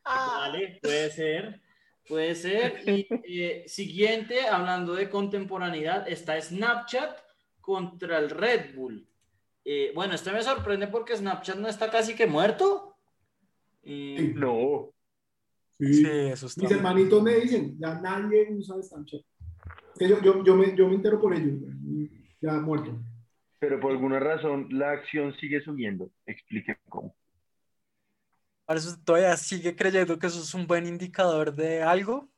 Vale, 0.04 0.80
puede 0.82 1.12
ser, 1.12 1.62
puede 2.08 2.36
ser. 2.36 2.84
Y 2.88 3.08
eh, 3.44 3.64
siguiente, 3.68 4.48
hablando 4.48 4.96
de 4.96 5.10
contemporaneidad, 5.10 6.08
está 6.08 6.40
Snapchat 6.42 7.20
contra 7.62 8.18
el 8.18 8.30
Red 8.30 8.76
Bull. 8.76 9.08
Eh, 9.64 9.92
bueno, 9.94 10.16
este 10.16 10.32
me 10.32 10.42
sorprende 10.42 10.88
porque 10.88 11.16
Snapchat 11.16 11.58
no 11.58 11.68
está 11.68 11.92
casi 11.92 12.16
que 12.16 12.26
muerto. 12.26 12.98
Eh, 13.84 14.34
No. 14.36 14.92
Sí, 15.78 16.06
eso 16.06 16.48
está. 16.48 16.62
Mis 16.64 16.72
hermanitos 16.72 17.24
me 17.24 17.36
dicen, 17.36 17.78
ya 17.80 17.94
nadie 18.02 18.50
usa 18.52 18.82
Snapchat. 18.82 19.22
Que 20.00 20.08
yo, 20.08 20.22
yo, 20.22 20.44
yo, 20.46 20.56
me, 20.56 20.76
yo 20.76 20.88
me 20.88 20.96
entero 20.96 21.20
por 21.20 21.34
ellos, 21.36 21.60
güey, 21.60 22.10
ya 22.42 22.54
muerto. 22.54 22.98
Pero 23.60 23.80
por 23.82 23.92
alguna 23.92 24.20
razón 24.20 24.68
la 24.72 24.92
acción 24.92 25.36
sigue 25.36 25.62
subiendo. 25.62 26.10
Explique 26.26 26.78
cómo. 26.88 27.14
Para 28.66 28.80
eso 28.80 28.96
todavía 29.04 29.36
sigue 29.36 29.76
creyendo 29.76 30.18
que 30.18 30.28
eso 30.28 30.40
es 30.40 30.54
un 30.54 30.66
buen 30.66 30.88
indicador 30.88 31.54
de 31.54 31.82
algo. 31.82 32.30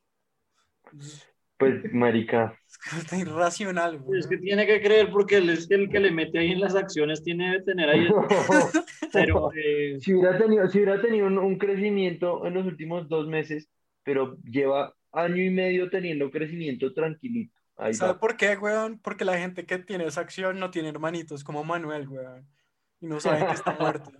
Pues, 1.56 1.92
marica. 1.92 2.58
Es 2.66 2.78
que 2.78 2.98
está 2.98 3.16
irracional, 3.16 3.98
güey. 4.00 4.18
es 4.18 4.26
que 4.26 4.38
tiene 4.38 4.66
que 4.66 4.82
creer 4.82 5.10
porque 5.12 5.36
él 5.36 5.50
es 5.50 5.70
el 5.70 5.88
que 5.88 6.00
le 6.00 6.10
mete 6.10 6.40
ahí 6.40 6.50
en 6.50 6.60
las 6.60 6.74
acciones, 6.74 7.22
tiene 7.22 7.52
que 7.52 7.62
tener 7.62 7.88
ahí. 7.88 8.08
Pero 9.12 9.52
eh, 9.54 9.98
si 10.00 10.14
hubiera 10.14 10.36
tenido, 10.36 10.66
si 10.68 10.78
hubiera 10.78 11.00
tenido 11.00 11.28
un, 11.28 11.38
un 11.38 11.56
crecimiento 11.58 12.44
en 12.44 12.54
los 12.54 12.66
últimos 12.66 13.08
dos 13.08 13.28
meses, 13.28 13.68
pero 14.02 14.36
lleva 14.42 14.92
año 15.12 15.42
y 15.42 15.50
medio 15.50 15.88
teniendo 15.90 16.30
crecimiento 16.30 16.92
tranquilito. 16.92 17.58
Ahí 17.76 17.94
¿Sabe 17.94 18.12
va. 18.14 18.20
por 18.20 18.36
qué, 18.36 18.56
weón? 18.56 18.98
Porque 18.98 19.24
la 19.24 19.38
gente 19.38 19.64
que 19.66 19.78
tiene 19.78 20.06
esa 20.06 20.20
acción 20.20 20.58
no 20.58 20.70
tiene 20.70 20.88
hermanitos 20.90 21.42
como 21.44 21.64
Manuel, 21.64 22.08
weón. 22.08 22.46
Y 23.00 23.06
no 23.06 23.18
saben 23.20 23.46
que 23.46 23.52
está 23.52 23.76
muerto. 23.80 24.10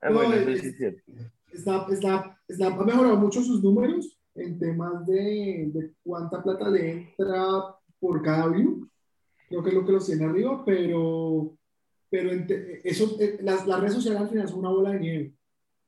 Ah, 0.00 0.10
No, 0.10 0.14
bueno, 0.16 0.34
eso 0.34 0.50
es- 0.50 0.60
sí 0.60 0.66
es 0.68 0.76
cierto. 0.76 1.12
Snap, 1.54 1.90
Snap, 1.90 2.36
Snap 2.50 2.80
ha 2.80 2.84
mejorado 2.84 3.16
mucho 3.16 3.42
sus 3.42 3.62
números 3.62 4.18
en 4.34 4.58
temas 4.58 5.06
de, 5.06 5.70
de 5.72 5.92
cuánta 6.02 6.42
plata 6.42 6.68
le 6.68 6.90
entra 6.92 7.46
por 7.98 8.22
cada 8.22 8.48
view. 8.48 8.88
Creo 9.48 9.62
que 9.62 9.68
es 9.70 9.74
lo 9.74 9.86
que 9.86 9.92
los 9.92 10.04
tiene 10.06 10.24
arriba, 10.24 10.62
pero, 10.66 11.56
pero 12.10 12.30
eso, 12.84 13.16
eh, 13.20 13.38
las, 13.42 13.66
las 13.66 13.80
redes 13.80 13.94
sociales 13.94 14.20
al 14.20 14.28
final 14.28 14.48
son 14.48 14.58
una 14.58 14.68
bola 14.70 14.90
de 14.90 15.00
nieve. 15.00 15.32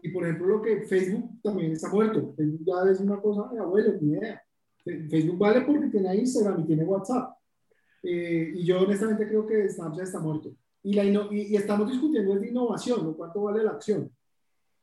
Y 0.00 0.10
por 0.10 0.24
ejemplo, 0.24 0.46
lo 0.46 0.62
que 0.62 0.82
Facebook 0.82 1.40
también 1.42 1.72
está 1.72 1.88
muerto. 1.88 2.32
Facebook 2.36 2.64
ya 2.64 2.90
es 2.90 3.00
una 3.00 3.20
cosa 3.20 3.48
de 3.52 3.58
abuelo, 3.58 3.94
ni 4.00 4.12
idea. 4.12 4.42
Facebook 4.84 5.38
vale 5.38 5.62
porque 5.62 5.88
tiene 5.88 6.16
Instagram 6.16 6.60
y 6.60 6.66
tiene 6.66 6.84
WhatsApp. 6.84 7.36
Eh, 8.02 8.52
y 8.54 8.64
yo 8.64 8.80
honestamente 8.80 9.26
creo 9.26 9.46
que 9.46 9.68
Snapchat 9.68 10.04
está 10.04 10.20
muerto. 10.20 10.54
Y, 10.82 10.94
la 10.94 11.04
y, 11.04 11.12
y 11.30 11.56
estamos 11.56 11.90
discutiendo 11.90 12.34
es 12.34 12.40
de 12.40 12.48
innovación, 12.48 13.04
¿no? 13.04 13.16
¿Cuánto 13.16 13.42
vale 13.42 13.64
la 13.64 13.72
acción? 13.72 14.10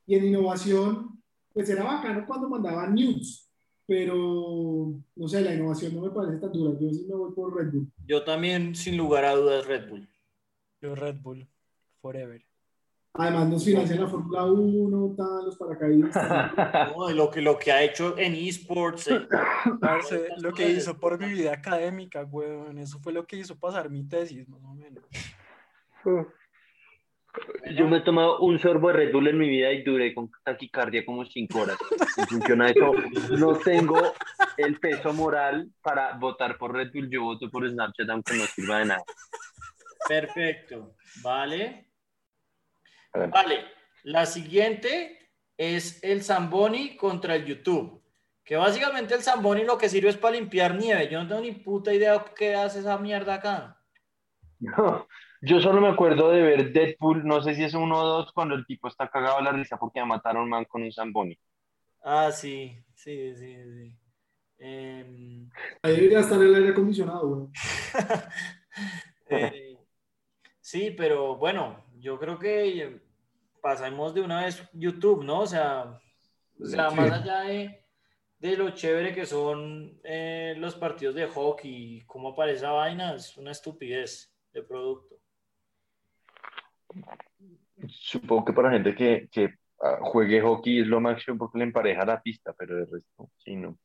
Y 0.06 0.16
en 0.16 0.26
innovación, 0.26 1.22
pues 1.54 1.70
era 1.70 1.84
bacano 1.84 2.26
cuando 2.28 2.50
mandaban 2.50 2.94
news. 2.94 3.50
pero 3.88 4.94
no 5.16 5.28
sé, 5.28 5.42
la 5.42 5.54
innovación 5.54 5.96
no 5.96 6.02
me 6.02 6.10
parece 6.10 6.40
tan 6.40 6.52
dura. 6.52 6.78
Yo 6.80 6.90
sí 6.92 7.06
me 7.08 7.16
voy 7.16 7.34
por 7.34 7.56
Red 7.56 7.72
Bull. 7.72 7.92
Yo 8.06 8.24
también, 8.24 8.76
sin 8.76 8.98
lugar 8.98 9.26
a 9.26 9.36
dudas, 9.36 9.66
Red 9.66 9.90
Bull. 9.90 10.10
Yo 10.82 10.96
Red 10.96 11.22
Bull, 11.22 11.48
forever. 12.02 12.44
Además, 13.18 13.48
nos 13.48 13.64
financian 13.64 14.02
la 14.02 14.08
Fórmula 14.08 14.44
1, 14.44 15.16
tal, 15.16 15.46
los 15.46 15.58
paracaidistas. 15.58 16.52
No, 16.96 17.10
lo, 17.12 17.32
que, 17.32 17.42
lo 17.42 17.58
que 17.58 17.72
ha 17.72 17.82
hecho 17.82 18.18
en 18.18 18.36
esports. 18.36 19.08
eh, 19.08 19.28
Parce, 19.82 20.28
lo 20.42 20.54
que 20.54 20.70
hizo 20.70 21.00
por 21.00 21.18
mi 21.18 21.32
vida 21.32 21.54
académica, 21.54 22.24
weón, 22.26 22.78
eso 22.78 23.00
fue 23.00 23.14
lo 23.14 23.26
que 23.26 23.38
hizo 23.38 23.58
pasar 23.58 23.90
mi 23.90 24.06
tesis, 24.08 24.48
más 24.50 24.62
o 24.64 24.74
menos. 24.74 25.04
Yo 27.76 27.88
me 27.88 27.98
he 27.98 28.02
tomado 28.02 28.40
un 28.40 28.60
sorbo 28.60 28.90
de 28.90 28.94
Red 28.94 29.14
Bull 29.14 29.28
en 29.28 29.38
mi 29.38 29.50
vida 29.50 29.72
y 29.72 29.84
duré 29.84 30.14
con 30.14 30.30
taquicardia 30.44 31.06
como 31.06 31.26
cinco 31.26 31.62
horas. 31.62 31.78
Eso, 32.18 32.94
no 33.38 33.58
tengo 33.60 34.14
el 34.58 34.80
peso 34.80 35.14
moral 35.14 35.70
para 35.82 36.18
votar 36.18 36.58
por 36.58 36.74
Red 36.74 36.92
Bull. 36.94 37.10
Yo 37.10 37.24
voto 37.24 37.50
por 37.50 37.70
Snapchat, 37.70 38.10
aunque 38.10 38.36
no 38.36 38.44
sirva 38.44 38.80
de 38.80 38.86
nada. 38.86 39.04
Perfecto. 40.08 40.96
Vale. 41.22 41.88
Vale. 43.32 43.66
La 44.04 44.26
siguiente 44.26 45.32
es 45.58 46.04
el 46.04 46.24
Zamboni 46.24 46.96
contra 46.96 47.36
el 47.36 47.46
YouTube. 47.46 48.02
Que 48.44 48.56
básicamente 48.56 49.16
el 49.16 49.24
Zamboni 49.24 49.64
lo 49.64 49.78
que 49.78 49.90
sirve 49.90 50.10
es 50.10 50.18
para 50.18 50.36
limpiar 50.36 50.76
nieve. 50.76 51.10
Yo 51.10 51.22
no 51.22 51.28
tengo 51.28 51.42
ni 51.42 51.52
puta 51.52 51.94
idea 51.94 52.24
qué 52.36 52.56
hace 52.56 52.80
esa 52.80 52.98
mierda 52.98 53.36
acá. 53.36 53.82
No, 54.58 55.06
yo 55.42 55.60
solo 55.60 55.82
me 55.82 55.90
acuerdo 55.90 56.32
de 56.32 56.42
ver 56.42 56.72
Deadpool, 56.72 57.26
no 57.26 57.42
sé 57.42 57.54
si 57.56 57.64
es 57.66 57.74
uno 57.74 58.00
o 58.00 58.06
dos, 58.06 58.32
cuando 58.32 58.56
el 58.56 58.66
tipo 58.66 58.88
está 58.88 59.10
cagado 59.10 59.38
a 59.38 59.42
la 59.42 59.52
risa 59.52 59.78
porque 59.78 60.04
mataron 60.04 60.42
a 60.42 60.44
un 60.44 60.50
man 60.50 60.66
con 60.66 60.82
un 60.82 60.92
Zamboni. 60.94 61.38
Ah, 62.02 62.32
sí, 62.32 62.76
sí, 62.96 63.36
sí, 63.36 63.56
sí. 63.64 63.96
Em, 64.58 65.50
Ahí 65.82 65.96
debería 65.98 66.22
estar 66.22 66.42
el 66.42 66.56
aire 66.56 66.70
acondicionado, 66.70 67.28
güey. 67.28 67.48
eh, 69.30 69.78
sí, 70.62 70.96
pero 70.98 71.36
bueno, 71.36 71.84
yo 72.00 72.18
creo 72.18 72.40
que 72.40 73.02
pasamos 73.66 74.14
de 74.14 74.22
una 74.22 74.44
vez 74.46 74.62
YouTube, 74.74 75.24
¿no? 75.24 75.40
O 75.40 75.48
sea, 75.48 76.00
o 76.62 76.66
sea 76.66 76.92
Sí. 76.92 76.96
más 76.98 77.12
allá 77.12 77.40
de, 77.42 77.84
de 78.38 78.58
lo 78.58 78.70
chévere 78.70 79.12
que 79.12 79.26
son 79.26 80.00
eh, 80.04 80.54
los 80.60 80.76
partidos 80.76 81.16
de 81.16 81.26
hockey, 81.26 82.04
cómo 82.06 82.30
aparece 82.30 82.58
esa 82.58 82.74
vaina, 82.74 83.16
es 83.16 83.36
una 83.38 83.50
estupidez 83.50 84.32
de 84.54 84.62
producto. 84.62 85.16
Supongo 87.90 88.46
que 88.46 88.54
para 88.54 88.70
gente 88.70 88.94
que, 88.94 89.28
que 89.32 89.56
ah, 89.82 89.98
juegue 90.02 90.42
hockey 90.42 90.82
es 90.82 90.88
lo 90.88 91.02
máximo 91.02 91.40
porque 91.40 91.58
le 91.58 91.64
empareja 91.64 92.06
la 92.06 92.22
pista, 92.22 92.54
pero 92.54 92.76
de 92.76 92.86
resto, 92.86 93.32
sí, 93.44 93.56
no. 93.56 93.80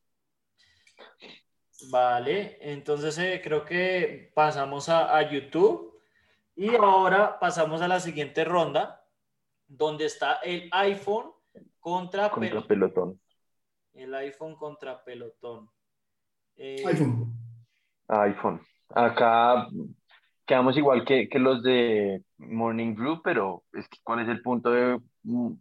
Vale, 1.89 2.59
entonces 2.61 3.17
eh, 3.17 3.41
creo 3.43 3.65
que 3.65 4.31
pasamos 4.35 4.89
a, 4.89 5.17
a 5.17 5.27
YouTube 5.27 5.99
y 6.55 6.75
ahora 6.75 7.39
pasamos 7.39 7.81
a 7.81 7.87
la 7.87 7.99
siguiente 7.99 8.43
ronda, 8.43 9.00
donde 9.71 10.05
está 10.05 10.35
el 10.43 10.67
iPhone 10.71 11.31
contra, 11.79 12.29
Contra 12.29 12.61
Pelotón. 12.61 12.67
pelotón. 12.67 13.21
El 13.93 14.13
iPhone 14.15 14.55
contra 14.55 15.03
Pelotón. 15.03 15.69
Eh, 16.57 16.83
iPhone. 16.85 17.33
iPhone. 18.07 18.61
Acá 18.89 19.67
quedamos 20.45 20.77
igual 20.77 21.05
que, 21.05 21.29
que 21.29 21.39
los 21.39 21.63
de 21.63 22.23
Morning 22.37 22.93
Brew, 22.95 23.21
pero 23.23 23.63
es 23.73 23.87
que 23.87 23.99
¿cuál 24.03 24.19
es 24.19 24.27
el 24.27 24.41
punto 24.41 24.71
de 24.71 24.99
mm, 25.23 25.53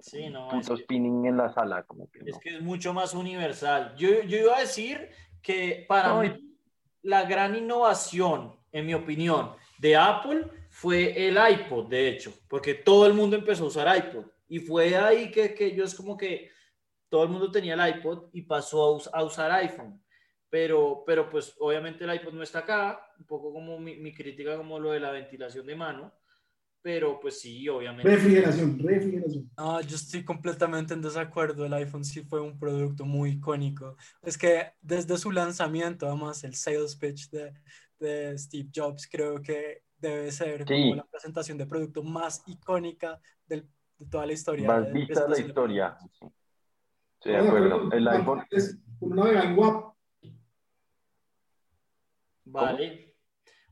Sí, 0.00 0.28
no, 0.30 0.46
es 0.48 0.52
punto 0.52 0.76
que, 0.76 0.82
spinning 0.82 1.26
en 1.26 1.36
la 1.38 1.52
sala? 1.54 1.84
Como 1.84 2.10
que 2.10 2.18
es 2.20 2.34
no. 2.34 2.40
que 2.40 2.56
es 2.56 2.62
mucho 2.62 2.92
más 2.92 3.14
universal. 3.14 3.94
Yo, 3.96 4.22
yo 4.24 4.36
iba 4.38 4.56
a 4.56 4.60
decir 4.60 5.08
que 5.40 5.86
para 5.88 6.18
Ay. 6.20 6.30
mí 6.30 6.56
la 7.02 7.24
gran 7.24 7.54
innovación, 7.56 8.56
en 8.72 8.86
mi 8.86 8.94
opinión, 8.94 9.52
de 9.78 9.96
Apple 9.96 10.46
fue 10.82 11.28
el 11.28 11.36
iPod, 11.36 11.88
de 11.88 12.08
hecho, 12.08 12.32
porque 12.48 12.74
todo 12.74 13.06
el 13.06 13.14
mundo 13.14 13.36
empezó 13.36 13.64
a 13.64 13.68
usar 13.68 13.96
iPod. 13.96 14.26
Y 14.48 14.58
fue 14.58 14.96
ahí 14.96 15.30
que, 15.30 15.54
que 15.54 15.74
yo 15.74 15.84
es 15.84 15.94
como 15.94 16.16
que 16.16 16.50
todo 17.08 17.24
el 17.24 17.30
mundo 17.30 17.50
tenía 17.52 17.74
el 17.74 17.98
iPod 17.98 18.30
y 18.32 18.42
pasó 18.42 18.82
a, 18.84 18.92
us- 18.96 19.10
a 19.12 19.24
usar 19.24 19.50
iPhone. 19.52 20.02
Pero, 20.50 21.04
pero 21.06 21.30
pues 21.30 21.54
obviamente 21.60 22.04
el 22.04 22.14
iPod 22.14 22.34
no 22.34 22.42
está 22.42 22.60
acá, 22.60 23.00
un 23.18 23.26
poco 23.26 23.52
como 23.52 23.78
mi, 23.78 23.96
mi 23.96 24.12
crítica 24.12 24.56
como 24.56 24.78
lo 24.80 24.90
de 24.92 25.00
la 25.00 25.10
ventilación 25.12 25.66
de 25.66 25.76
mano, 25.76 26.12
pero 26.82 27.20
pues 27.20 27.40
sí, 27.40 27.68
obviamente. 27.68 28.10
Refrigeración, 28.10 28.78
refrigeración. 28.80 29.50
No, 29.56 29.80
yo 29.82 29.96
estoy 29.96 30.24
completamente 30.24 30.94
en 30.94 31.02
desacuerdo. 31.02 31.64
El 31.64 31.74
iPhone 31.74 32.04
sí 32.04 32.22
fue 32.22 32.40
un 32.40 32.58
producto 32.58 33.04
muy 33.04 33.30
icónico. 33.32 33.96
Es 34.22 34.36
que 34.36 34.72
desde 34.80 35.16
su 35.18 35.30
lanzamiento, 35.30 36.06
además, 36.06 36.42
el 36.44 36.54
sales 36.54 36.96
pitch 36.96 37.30
de, 37.30 37.52
de 38.00 38.36
Steve 38.38 38.68
Jobs 38.74 39.06
creo 39.08 39.40
que 39.40 39.82
debe 40.02 40.30
ser 40.32 40.66
Sí. 40.66 40.82
como 40.82 40.96
la 40.96 41.04
presentación 41.04 41.56
de 41.58 41.66
producto 41.66 42.02
más 42.02 42.42
icónica 42.46 43.20
del- 43.46 43.68
de 43.98 44.06
toda 44.06 44.26
la 44.26 44.32
historia. 44.32 44.66
Más 44.66 44.86
de 44.86 44.92
vista 44.92 45.22
de 45.24 45.28
la 45.30 45.38
historia. 45.38 45.96
Sí. 46.18 46.26
Estoy 47.14 47.32
de 47.32 47.38
acuerdo. 47.38 47.92
El 47.92 48.08
iPhone. 48.08 48.44
Es 48.50 48.78
una 49.00 49.16
navega 49.24 49.44
en 49.44 49.58
WAP. 49.58 49.94
Vale. 52.44 53.14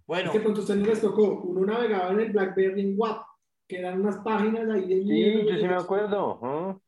Bueno, 0.07 0.27
Es 0.27 0.33
que 0.33 0.41
pronto 0.41 0.61
a 0.61 0.63
ustedes 0.63 0.81
no 0.81 0.87
les 0.87 1.01
tocó. 1.01 1.41
Uno 1.43 1.67
navegaba 1.73 2.11
en 2.11 2.21
el 2.21 2.33
BlackBerry 2.33 2.81
en 2.81 2.95
WAP, 2.97 3.23
que 3.69 3.79
eran 3.79 4.01
unas 4.01 4.17
páginas 4.19 4.69
ahí 4.71 4.89
de 4.89 5.03
Sí, 5.03 5.49
yo 5.49 5.57
sí 5.57 5.63
me 5.69 5.75
acuerdo. 5.75 6.81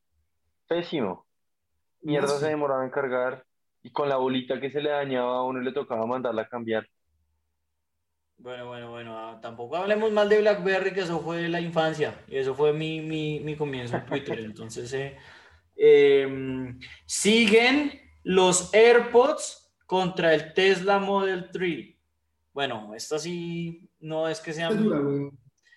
Pésimo. 0.66 1.26
Mierda 2.00 2.28
No, 2.28 2.34
sí. 2.34 2.40
se 2.40 2.48
demoraba 2.48 2.84
en 2.84 2.90
cargar 2.90 3.44
y 3.82 3.90
con 3.92 4.08
la 4.08 4.16
bolita 4.16 4.60
que 4.60 4.70
se 4.70 4.80
le 4.80 4.90
dañaba 4.90 5.36
a 5.38 5.42
uno 5.44 5.60
le 5.60 5.72
tocaba 5.72 6.06
mandarla 6.06 6.42
a 6.42 6.48
cambiar. 6.48 6.86
Bueno, 8.38 8.66
bueno, 8.66 8.90
bueno. 8.90 9.16
ah, 9.18 9.38
Tampoco 9.40 9.76
hablemos 9.76 10.10
mal 10.12 10.28
de 10.28 10.40
BlackBerry, 10.40 10.92
que 10.92 11.00
eso 11.00 11.20
fue 11.20 11.48
la 11.48 11.60
infancia. 11.60 12.24
Y 12.28 12.36
eso 12.36 12.54
fue 12.54 12.72
mi, 12.72 13.00
mi, 13.00 13.40
mi 13.40 13.56
comienzo 13.56 13.96
en 13.96 14.06
Twitter. 14.06 14.38
Entonces, 14.44 14.92
eh, 14.92 15.16
em, 15.76 16.78
siguen 17.06 17.92
los 18.24 18.72
AirPods 18.74 19.74
contra 19.86 20.34
el 20.34 20.54
Tesla 20.54 20.98
Model 20.98 21.50
3. 21.52 21.94
Bueno, 22.52 22.94
esta 22.94 23.18
sí 23.18 23.88
no 24.00 24.28
es 24.28 24.40
que 24.40 24.52
sea. 24.52 24.70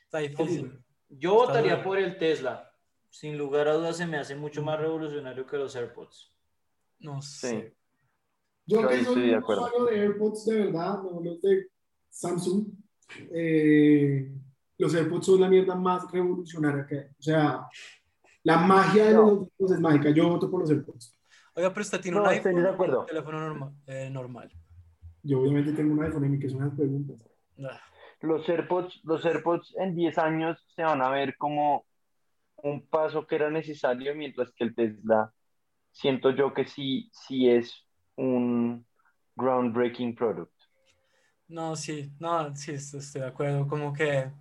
Está 0.05 0.19
difícil. 0.19 0.79
Yo 1.09 1.33
Está 1.41 1.45
votaría 1.47 1.71
dura. 1.73 1.83
por 1.83 1.97
el 1.97 2.17
Tesla. 2.17 2.71
Sin 3.09 3.37
lugar 3.37 3.67
a 3.69 3.73
dudas, 3.75 3.95
se 3.97 4.05
me 4.07 4.17
hace 4.17 4.35
mucho 4.35 4.61
más 4.61 4.77
revolucionario 4.79 5.45
que 5.45 5.55
los 5.57 5.73
AirPods. 5.75 6.33
No 6.99 7.21
Sí. 7.21 7.47
sé. 7.47 7.75
Yo 8.65 8.81
Yo 8.81 8.87
que 8.89 8.93
soy 8.95 9.01
estoy 9.03 9.21
de 9.27 9.29
un 9.31 9.35
acuerdo. 9.37 9.61
usuario 9.67 9.85
de 9.85 9.99
AirPods 10.01 10.45
de 10.47 10.55
verdad, 10.65 10.93
no 11.03 11.21
los 11.21 11.41
de 11.41 11.67
Samsung, 12.15 12.67
eh, 13.31 14.31
los 14.77 14.95
AirPods 14.95 15.25
son 15.25 15.41
la 15.41 15.49
mierda 15.49 15.75
más 15.75 16.09
revolucionaria 16.11 16.85
que 16.87 16.95
hay. 16.99 17.05
O 17.19 17.21
sea, 17.21 17.67
la 18.43 18.57
magia 18.59 19.05
de 19.05 19.13
No. 19.13 19.21
los 19.21 19.39
AirPods 19.43 19.71
es 19.73 19.79
mágica. 19.79 20.09
Yo 20.11 20.29
voto 20.29 20.49
por 20.49 20.61
los 20.61 20.69
AirPods. 20.71 21.19
Oiga, 21.55 21.69
pero 21.73 21.81
usted 21.81 21.99
tiene 22.01 22.17
No, 22.17 22.23
un 22.23 22.29
estoy 22.31 22.49
iPhone 22.51 22.63
de 22.63 22.69
acuerdo. 22.69 22.99
un 23.01 23.05
teléfono 23.05 23.39
normal. 23.39 23.73
eh, 23.87 24.09
normal. 24.09 24.51
Yo 25.23 25.41
obviamente 25.41 25.73
tengo 25.73 25.93
un 25.93 26.03
iPhone 26.03 26.23
en 26.25 26.31
mi 26.31 26.39
que 26.39 26.49
son 26.49 26.61
unas 26.63 26.75
preguntas. 26.75 27.17
Ah, 27.59 27.79
Los 28.21 28.47
AirPods, 28.47 29.01
los 29.03 29.25
AirPods 29.25 29.75
en 29.77 29.95
10 29.95 30.17
años 30.17 30.57
se 30.75 30.83
van 30.83 31.01
a 31.01 31.09
ver 31.09 31.35
como 31.37 31.85
un 32.57 32.85
paso 32.87 33.27
que 33.27 33.35
era 33.35 33.49
necesario, 33.49 34.15
mientras 34.15 34.51
que 34.53 34.63
el 34.63 34.73
Tesla, 34.75 35.33
siento 35.91 36.31
yo 36.31 36.53
que 36.53 36.65
sí, 36.65 37.09
sí 37.11 37.49
es 37.49 37.73
un 38.15 38.85
groundbreaking 39.35 40.15
product. 40.15 40.51
No, 41.47 41.75
sí, 41.75 42.11
no, 42.19 42.55
sí, 42.55 42.71
est- 42.73 42.93
estoy 42.95 43.21
de 43.21 43.27
acuerdo. 43.27 43.67
Como 43.67 43.91
que, 43.93 44.31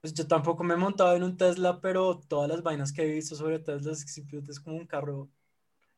pues 0.00 0.14
yo 0.14 0.26
tampoco 0.26 0.62
me 0.64 0.74
he 0.74 0.76
montado 0.76 1.16
en 1.16 1.22
un 1.24 1.36
Tesla, 1.36 1.80
pero 1.80 2.18
todas 2.28 2.48
las 2.48 2.62
vainas 2.62 2.92
que 2.92 3.02
he 3.02 3.12
visto 3.14 3.34
sobre 3.36 3.58
Tesla 3.58 3.92
es 3.92 4.04
que 4.04 4.10
simplemente 4.12 4.52
es 4.52 4.60
como 4.60 4.76
un 4.76 4.86
carro, 4.86 5.28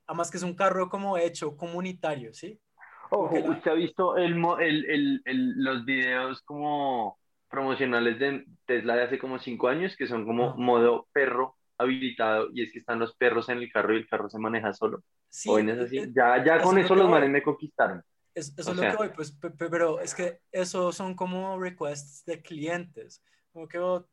además 0.07 0.31
que 0.31 0.39
es 0.39 0.43
un 0.45 0.55
carro 0.57 0.89
como 0.91 1.19
hecho 1.19 1.57
comunitario, 1.57 2.35
¿sí? 2.35 2.61
Ojo, 3.11 3.41
la- 3.41 3.51
¿usted 3.51 3.71
ha 3.73 3.75
visto 3.75 4.17
el, 4.17 4.35
el, 4.61 5.23
el, 5.25 5.53
los 5.65 5.85
videos 5.85 6.43
como 6.43 7.19
promocionales 7.49 8.19
de 8.21 8.45
Tesla 8.67 8.95
de 8.97 9.03
hace 9.05 9.19
como 9.19 9.39
cinco 9.41 9.69
años, 9.69 9.97
que 9.97 10.07
son 10.07 10.25
como 10.25 10.55
No. 10.55 10.57
modo 10.57 11.09
perro 11.13 11.57
habilitado, 11.79 12.49
y 12.55 12.63
es 12.63 12.73
que 12.73 12.79
están 12.81 12.99
los 13.01 13.17
perros 13.17 13.49
en 13.49 13.59
el 13.59 13.73
carro 13.73 13.95
y 13.95 13.97
el 13.99 14.09
carro 14.09 14.29
se 14.31 14.39
maneja 14.39 14.73
solo? 14.73 15.03
Sí, 15.29 15.53
¿O 15.53 15.55
vainas 15.55 15.79
así? 15.79 15.97
eh, 15.97 16.13
Ya, 16.15 16.45
ya 16.45 16.61
eso 16.61 16.63
con 16.63 16.79
eso 16.79 16.95
los 16.95 17.09
manes 17.09 17.31
me 17.31 17.43
conquistaron. 17.43 18.03
Es- 18.35 18.55
eso 18.57 18.71
O 18.71 18.73
es 18.73 18.77
lo 18.81 18.83
que 18.91 18.97
voy, 18.97 19.09
pues, 19.11 19.33
pe- 19.33 19.51
pe- 19.51 19.69
pero 19.69 20.01
es 20.01 20.15
que 20.15 20.41
eso 20.53 20.93
son 20.93 21.15
como 21.15 21.59
requests 21.59 22.25
de 22.25 22.41
clientes. 22.41 23.23
Como 23.53 23.67
que 23.69 23.79
oh, 23.79 24.09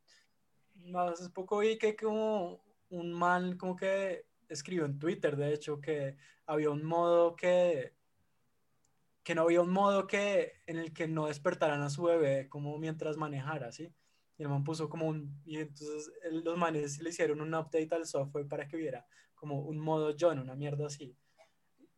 hace 0.96 1.30
poco 1.30 1.60
vi 1.60 1.78
que 1.78 1.96
como 1.96 2.64
un 2.90 3.14
man 3.14 3.58
como 3.58 3.76
que 3.76 4.26
escribió 4.50 4.86
en 4.86 4.98
Twitter, 4.98 5.36
de 5.36 5.54
hecho, 5.54 5.80
que 5.80 6.18
había 6.46 6.70
un 6.70 6.84
modo 6.84 7.36
que 7.36 7.96
que 9.24 9.36
no 9.36 9.42
había 9.42 9.60
un 9.62 9.72
modo 9.72 10.08
que 10.08 10.54
en 10.68 10.78
el 10.78 10.94
que 10.94 11.06
no 11.06 11.28
despertaran 11.28 11.82
a 11.82 11.90
su 11.90 12.04
bebé 12.04 12.48
como 12.48 12.78
mientras 12.78 13.18
manejara, 13.18 13.74
¿sí? 13.74 13.94
Y 14.38 14.44
el 14.44 14.48
man 14.50 14.64
puso 14.64 14.88
como 14.88 15.06
un, 15.08 15.42
y 15.46 15.58
entonces 15.58 16.10
los 16.32 16.58
manes 16.58 17.00
le 17.02 17.10
hicieron 17.10 17.42
un 17.42 17.54
update 17.54 17.90
al 17.94 18.06
software 18.06 18.48
para 18.48 18.70
que 18.70 18.78
viera 18.78 19.06
como 19.36 19.60
un 19.60 19.80
modo 19.80 20.16
John, 20.18 20.40
una 20.40 20.56
mierda 20.56 20.86
así. 20.88 21.14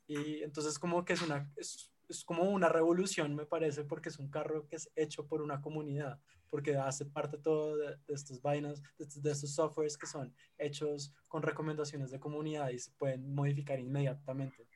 Y 0.07 0.41
entonces 0.41 0.79
como 0.79 1.05
que 1.05 1.13
es 1.13 1.21
una, 1.21 1.53
es, 1.55 1.91
es 2.09 2.25
como 2.25 2.43
una 2.43 2.67
revolución, 2.69 3.35
me 3.35 3.45
parece, 3.45 3.83
porque 3.83 4.09
es 4.09 4.19
un 4.19 4.29
carro 4.29 4.67
que 4.67 4.75
es 4.77 4.91
hecho 4.95 5.27
por 5.27 5.41
una 5.41 5.61
comunidad, 5.61 6.19
porque 6.49 6.75
hace 6.75 7.05
parte 7.05 7.37
todo 7.37 7.77
de, 7.77 7.95
de 8.07 8.39
vainas, 8.41 8.81
de, 8.97 9.05
de 9.21 9.31
estos 9.31 9.53
softwares 9.53 9.97
que 9.97 10.07
son 10.07 10.33
hechos 10.57 11.13
con 11.27 11.43
recomendaciones 11.43 12.11
de 12.11 12.19
comunidad 12.19 12.69
y 12.69 12.79
se 12.79 12.91
pueden 12.97 13.33
modificar 13.33 13.79
inmediatamente. 13.79 14.67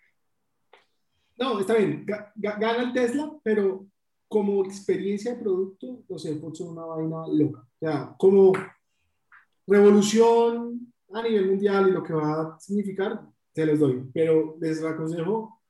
No, 1.38 1.60
está 1.60 1.74
bien, 1.76 2.06
ga- 2.06 2.32
gana 2.36 2.84
el 2.84 2.94
Tesla, 2.94 3.36
pero 3.44 3.88
como 4.28 4.64
experiencia 4.66 5.34
de 5.34 5.42
producto, 5.42 6.04
los 6.08 6.26
AirPods 6.26 6.58
son 6.60 6.70
una 6.70 6.86
vaina 6.86 7.26
loca. 7.28 7.62
O 7.62 7.80
sea, 7.80 8.16
como 8.18 8.54
revolución 9.66 10.94
a 11.12 11.22
nivel 11.24 11.48
mundial 11.48 11.90
y 11.90 11.92
lo 11.92 12.04
que 12.04 12.14
va 12.14 12.42
a 12.42 12.60
significar, 12.60 13.22
se 13.54 13.66
los 13.66 13.80
doy. 13.80 14.10
Pero 14.14 14.58
les 14.60 14.84
aconsejo, 14.84 15.62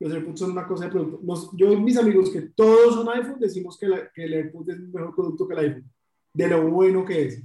los 0.00 0.12
AirPods 0.12 0.40
son 0.40 0.52
una 0.52 0.66
cosa 0.66 0.86
de 0.86 0.90
producto. 0.90 1.20
Nos- 1.22 1.50
yo 1.56 1.78
mis 1.78 1.96
amigos 1.98 2.30
que 2.30 2.40
todos 2.56 2.94
son 2.94 3.08
iPhone, 3.10 3.38
decimos 3.38 3.78
que, 3.78 3.86
la- 3.88 4.10
que 4.12 4.24
el 4.24 4.32
AirPods 4.34 4.68
es 4.70 4.80
un 4.80 4.92
mejor 4.92 5.14
producto 5.14 5.46
que 5.46 5.54
el 5.54 5.60
iPhone, 5.60 5.90
de 6.34 6.48
lo 6.48 6.68
bueno 6.70 7.04
que 7.04 7.26
es. 7.26 7.42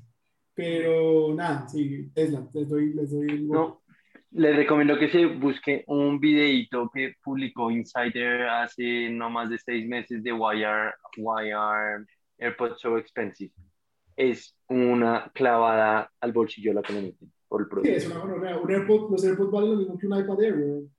Pero 0.54 1.34
nada, 1.34 1.68
sí, 1.68 2.10
Tesla, 2.14 2.48
les 2.54 2.70
doy, 2.70 2.94
les 2.94 3.12
doy 3.12 3.28
el. 3.30 3.48
No, 3.48 3.82
les 4.32 4.56
recomiendo 4.56 4.98
que 4.98 5.10
se 5.10 5.26
busque 5.26 5.84
un 5.88 6.20
videito 6.20 6.90
que 6.94 7.14
publicó 7.24 7.72
Insider 7.72 8.44
hace 8.44 9.10
no 9.10 9.30
más 9.30 9.50
de 9.50 9.58
seis 9.60 9.86
meses 9.88 10.24
de 10.24 10.32
Why 10.32 10.64
are, 10.64 10.94
why 11.18 11.52
are 11.52 12.06
AirPods 12.40 12.80
so 12.80 12.98
expensive. 12.98 13.52
Es 14.16 14.58
una 14.70 15.30
clavada 15.34 16.10
al 16.22 16.32
bolsillo 16.32 16.72
la 16.74 16.82
que 16.82 16.94
le 16.94 17.02
meten 17.02 17.34
por 17.50 17.60
el 17.62 17.66
Sí, 17.66 17.70
producto. 17.70 17.92
es 17.98 18.06
una 18.08 18.20
gonorrea. 18.20 18.58
Un 18.58 18.72
AirPod, 18.72 19.12
los 19.12 19.26
AirPods 19.26 19.52
valen 19.52 19.72
lo 19.72 19.78
mismo 19.78 19.98
que 19.98 20.08
un 20.08 20.18
iPad 20.20 20.42
Air, 20.42 20.56
weón. 20.58 20.95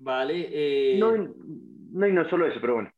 Vale. 0.00 0.48
eh, 0.50 0.98
No, 0.98 1.12
no, 1.16 2.06
y 2.06 2.12
no 2.12 2.28
solo 2.28 2.46
eso, 2.46 2.60
pero 2.60 2.74
bueno. 2.74 2.92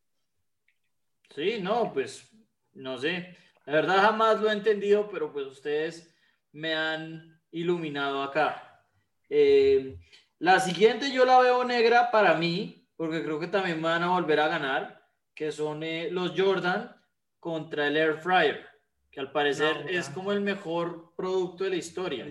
Sí, 1.35 1.61
no, 1.63 1.93
pues 1.93 2.29
no 2.75 2.99
sé. 2.99 3.37
La 3.67 3.75
verdad 3.75 4.03
jamás 4.03 4.41
lo 4.41 4.51
he 4.51 4.53
entendido, 4.53 5.09
pero 5.11 5.33
pues 5.33 5.47
ustedes 5.47 6.15
me 6.53 6.75
han 6.75 7.41
iluminado 7.53 8.23
acá. 8.23 8.85
Eh, 9.29 9.97
la 10.39 10.59
siguiente 10.59 11.13
yo 11.13 11.25
la 11.25 11.41
veo 11.41 11.65
negra 11.65 12.11
para 12.11 12.35
mí, 12.35 12.89
porque 12.97 13.23
creo 13.23 13.39
que 13.39 13.47
también 13.47 13.77
me 13.77 13.85
van 13.89 14.03
a 14.03 14.11
volver 14.11 14.41
a 14.41 14.49
ganar, 14.49 15.07
que 15.35 15.53
son 15.53 15.83
eh, 15.83 16.09
los 16.11 16.33
Jordan 16.37 16.95
contra 17.39 17.87
el 17.87 17.97
Air 17.97 18.19
Fryer, 18.19 18.67
que 19.11 19.21
al 19.21 19.31
parecer 19.31 19.85
No, 19.85 19.89
es 19.91 20.09
como 20.09 20.33
el 20.33 20.41
mejor 20.41 21.15
producto 21.17 21.65
de 21.65 21.71
la 21.71 21.77
historia. 21.77 22.27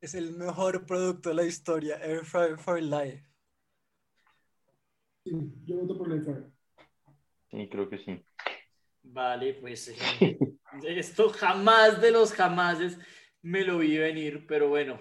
Es 0.00 0.14
el 0.14 0.32
mejor 0.36 0.84
producto 0.84 1.30
de 1.30 1.34
la 1.36 1.44
historia, 1.44 1.96
Air 2.02 2.24
Fryer 2.24 2.58
for 2.58 2.80
Life. 2.80 3.24
Sí, 5.26 5.32
yo 5.64 5.78
voto 5.78 5.98
por 5.98 6.12
el 6.12 6.24
Air 6.24 6.52
Sí, 7.50 7.68
creo 7.68 7.88
que 7.88 7.98
sí. 7.98 8.24
Vale, 9.02 9.54
pues 9.54 9.88
eh, 9.88 10.38
esto 10.86 11.30
jamás 11.30 12.00
de 12.00 12.12
los 12.12 12.32
jamases 12.32 12.96
me 13.42 13.64
lo 13.64 13.78
vi 13.78 13.98
venir, 13.98 14.46
pero 14.46 14.68
bueno, 14.68 15.00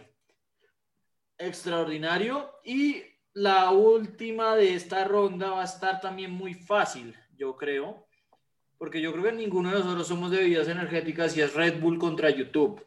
extraordinario. 1.38 2.50
Y 2.64 3.04
la 3.34 3.70
última 3.70 4.56
de 4.56 4.74
esta 4.74 5.04
ronda 5.04 5.52
va 5.52 5.62
a 5.62 5.66
estar 5.66 6.02
también 6.02 6.32
muy 6.32 6.56
fácil, 6.56 7.16
yo 7.36 7.56
creo, 7.56 8.08
porque 8.80 9.02
yo 9.02 9.12
creo 9.12 9.26
que 9.26 9.32
ninguno 9.32 9.70
de 9.70 9.78
nosotros 9.78 10.08
somos 10.08 10.32
de 10.32 10.38
bebidas 10.38 10.68
energéticas 10.68 11.38
y 11.38 11.42
es 11.42 11.54
Red 11.54 11.80
Bull 11.80 12.00
contra 12.00 12.32
YouTube. 12.32 12.84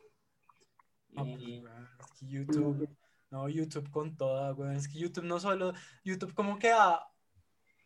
Pues, 1.15 1.41
Y- 1.41 1.61
weón, 1.61 1.89
es 2.01 2.19
que 2.19 2.27
YouTube, 2.27 2.89
no, 3.31 3.49
YouTube 3.49 3.91
con 3.91 4.17
toda, 4.17 4.55
weón. 4.55 4.75
Es 4.75 4.89
que 4.89 4.99
YouTube 4.99 5.25
no 5.25 5.39
solo, 5.39 5.73
YouTube 6.03 6.35
como 6.35 6.59
que 6.59 6.71
ha, 6.73 7.01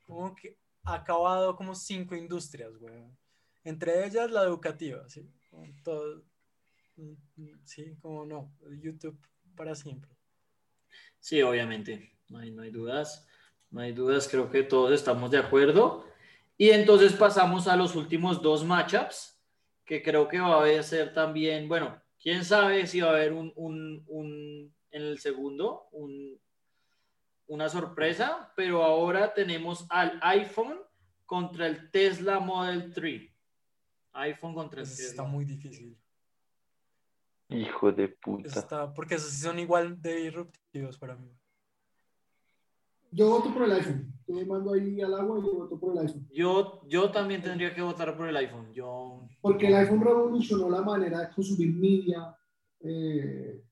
como 0.05 0.35
que 0.35 0.57
ha 0.85 0.95
acabado 0.95 1.55
como 1.57 1.75
cinco 1.75 2.15
industrias, 2.15 2.73
weón. 2.81 3.17
Entre 3.65 4.05
ellas 4.07 4.31
la 4.31 4.43
educativa, 4.43 5.09
¿sí? 5.09 5.29
Todo, 5.85 6.23
mm, 6.97 7.13
sí, 7.65 7.97
como 8.01 8.25
no, 8.27 8.53
YouTube 8.81 9.19
para 9.55 9.75
siempre. 9.75 10.11
Sí, 11.21 11.41
obviamente, 11.43 12.17
no 12.29 12.39
hay, 12.39 12.51
no 12.51 12.63
hay 12.63 12.71
dudas, 12.71 13.27
no 13.71 13.81
hay 13.81 13.93
dudas, 13.93 14.27
creo 14.29 14.51
que 14.51 14.63
todos 14.65 14.93
estamos 14.93 15.31
de 15.31 15.39
acuerdo. 15.39 16.05
Y 16.59 16.71
entonces 16.71 17.13
pasamos 17.13 17.69
a 17.69 17.77
los 17.77 17.95
últimos 17.95 18.43
dos 18.43 18.65
matchups, 18.65 19.39
que 19.85 20.03
creo 20.03 20.29
que 20.29 20.41
va 20.41 20.65
a 20.65 20.83
ser 20.83 21.13
también, 21.13 21.69
bueno, 21.69 22.01
quién 22.21 22.45
sabe 22.45 22.87
si 22.87 23.01
va 23.01 23.11
a 23.11 23.13
haber 23.15 23.33
un, 23.33 23.53
un- 23.57 24.05
un- 24.09 24.75
en 24.91 25.03
el 25.03 25.19
segundo, 25.19 25.87
un- 25.93 26.39
una 27.53 27.69
sorpresa, 27.69 28.51
pero 28.57 28.83
ahora 28.83 29.35
tenemos 29.35 29.85
al 29.91 30.19
iPhone 30.23 30.79
contra 31.27 31.67
el 31.67 31.91
Tesla 31.91 32.41
Model 32.41 32.93
3. 32.95 33.31
iPhone 34.15 34.55
contra 34.55 34.81
el 34.81 34.89
Tesla. 34.89 35.05
está 35.07 35.23
muy 35.25 35.45
difícil. 35.45 35.99
Hijo 37.49 37.93
de 37.93 38.05
Eso 38.05 38.15
puta. 38.23 38.49
está, 38.59 38.95
porque 38.95 39.17
esos 39.17 39.31
sí 39.31 39.43
son 39.43 39.59
igual 39.59 40.01
de 40.01 40.15
disruptivos 40.17 40.97
para 40.97 41.15
mí. 41.15 41.31
Yo 43.11 43.29
voto 43.29 43.53
por 43.53 43.65
el 43.65 43.73
iPhone. 43.73 44.11
Yo 44.27 44.35
me 44.35 44.47
mando 44.47 44.73
ahí 44.73 45.03
al 45.03 45.13
agua 45.15 45.39
y 45.39 45.43
yo 45.43 45.53
voto 45.53 45.79
por 45.79 45.93
el 45.93 46.07
iPhone. 46.07 46.27
Yo, 46.33 46.81
yo 46.89 47.11
también 47.11 47.43
tendría 47.43 47.75
que 47.75 47.83
votar 47.83 48.17
por 48.17 48.27
el 48.29 48.37
iPhone. 48.37 48.73
Yo, 48.73 49.29
Porque 49.43 49.67
el 49.69 49.75
iPhone 49.75 50.01
revolucionó 50.01 50.71
la 50.71 50.81
manera 50.81 51.21
de 51.21 51.35
consumir 51.35 51.75
media 51.75 52.35
eh, 52.81 53.63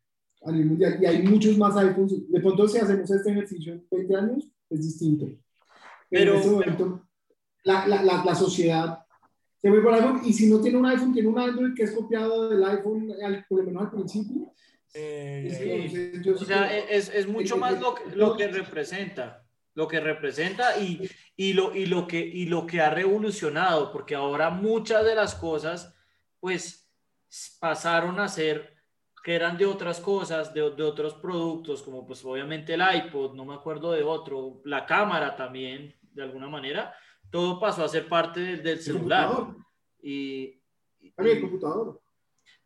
a 0.42 0.50
nivel 0.52 0.66
mundial. 0.68 0.98
Y 1.00 1.06
hay 1.06 1.22
muchos 1.22 1.56
más 1.58 1.76
iPhones. 1.76 2.30
De 2.30 2.40
pronto, 2.40 2.66
si 2.68 2.78
hacemos 2.78 3.10
este 3.10 3.30
ejercicio 3.30 3.72
en 3.74 3.86
20 3.90 4.16
años, 4.16 4.44
es 4.70 4.82
distinto. 4.82 5.28
Pero, 6.08 6.32
en 6.34 6.38
este 6.38 6.50
momento, 6.50 7.06
la, 7.64 7.86
la, 7.86 8.02
la, 8.02 8.24
la 8.24 8.34
sociedad 8.34 9.00
se 9.60 9.70
ve 9.70 9.80
por 9.80 9.94
iPhone. 9.94 10.20
Y 10.24 10.32
si 10.32 10.48
no 10.48 10.60
tiene 10.60 10.78
un 10.78 10.86
iPhone, 10.86 11.12
tiene 11.12 11.28
un 11.28 11.38
Android 11.38 11.74
que 11.74 11.82
es 11.84 11.92
copiado 11.92 12.48
del 12.48 12.64
iPhone, 12.64 13.12
al- 13.22 13.44
por 13.48 13.58
lo 13.60 13.64
menos 13.64 13.82
al 13.82 13.90
principio. 13.90 14.52
Eh, 14.94 15.88
Sí. 15.92 16.20
Yo 16.24 16.34
O 16.34 16.38
sea, 16.38 16.66
creo- 16.68 16.84
es, 16.90 17.08
es 17.14 17.28
mucho 17.28 17.56
más 17.56 17.78
lo 17.80 17.94
lo 18.14 18.36
que 18.36 18.48
representa, 18.48 19.44
lo 19.74 19.86
que 19.86 20.00
representa 20.00 20.78
y, 20.80 21.08
y, 21.36 21.52
lo, 21.52 21.74
y, 21.76 21.86
lo 21.86 22.06
que, 22.08 22.18
y 22.20 22.46
lo 22.46 22.66
que 22.66 22.80
ha 22.80 22.90
revolucionado, 22.90 23.92
porque 23.92 24.14
ahora 24.16 24.50
muchas 24.50 25.04
de 25.04 25.14
las 25.14 25.34
cosas, 25.36 25.94
pues, 26.40 26.88
pasaron 27.60 28.18
a 28.18 28.26
ser 28.28 28.74
que 29.22 29.34
eran 29.34 29.56
de 29.58 29.66
otras 29.66 30.00
cosas, 30.00 30.52
de, 30.54 30.70
de 30.70 30.82
otros 30.82 31.14
productos, 31.14 31.82
como 31.82 32.06
pues 32.06 32.24
obviamente 32.24 32.74
el 32.74 32.82
iPod, 32.82 33.34
no 33.34 33.44
me 33.44 33.54
acuerdo 33.54 33.92
de 33.92 34.02
otro, 34.02 34.60
la 34.64 34.86
cámara 34.86 35.36
también, 35.36 35.94
de 36.12 36.22
alguna 36.22 36.48
manera, 36.48 36.94
todo 37.30 37.60
pasó 37.60 37.84
a 37.84 37.88
ser 37.88 38.08
parte 38.08 38.40
del, 38.40 38.62
del 38.62 38.78
el 38.78 38.80
celular. 38.82 39.30
y- 40.02 40.58
También 41.14 41.36
el 41.36 41.42
computador. 41.42 42.00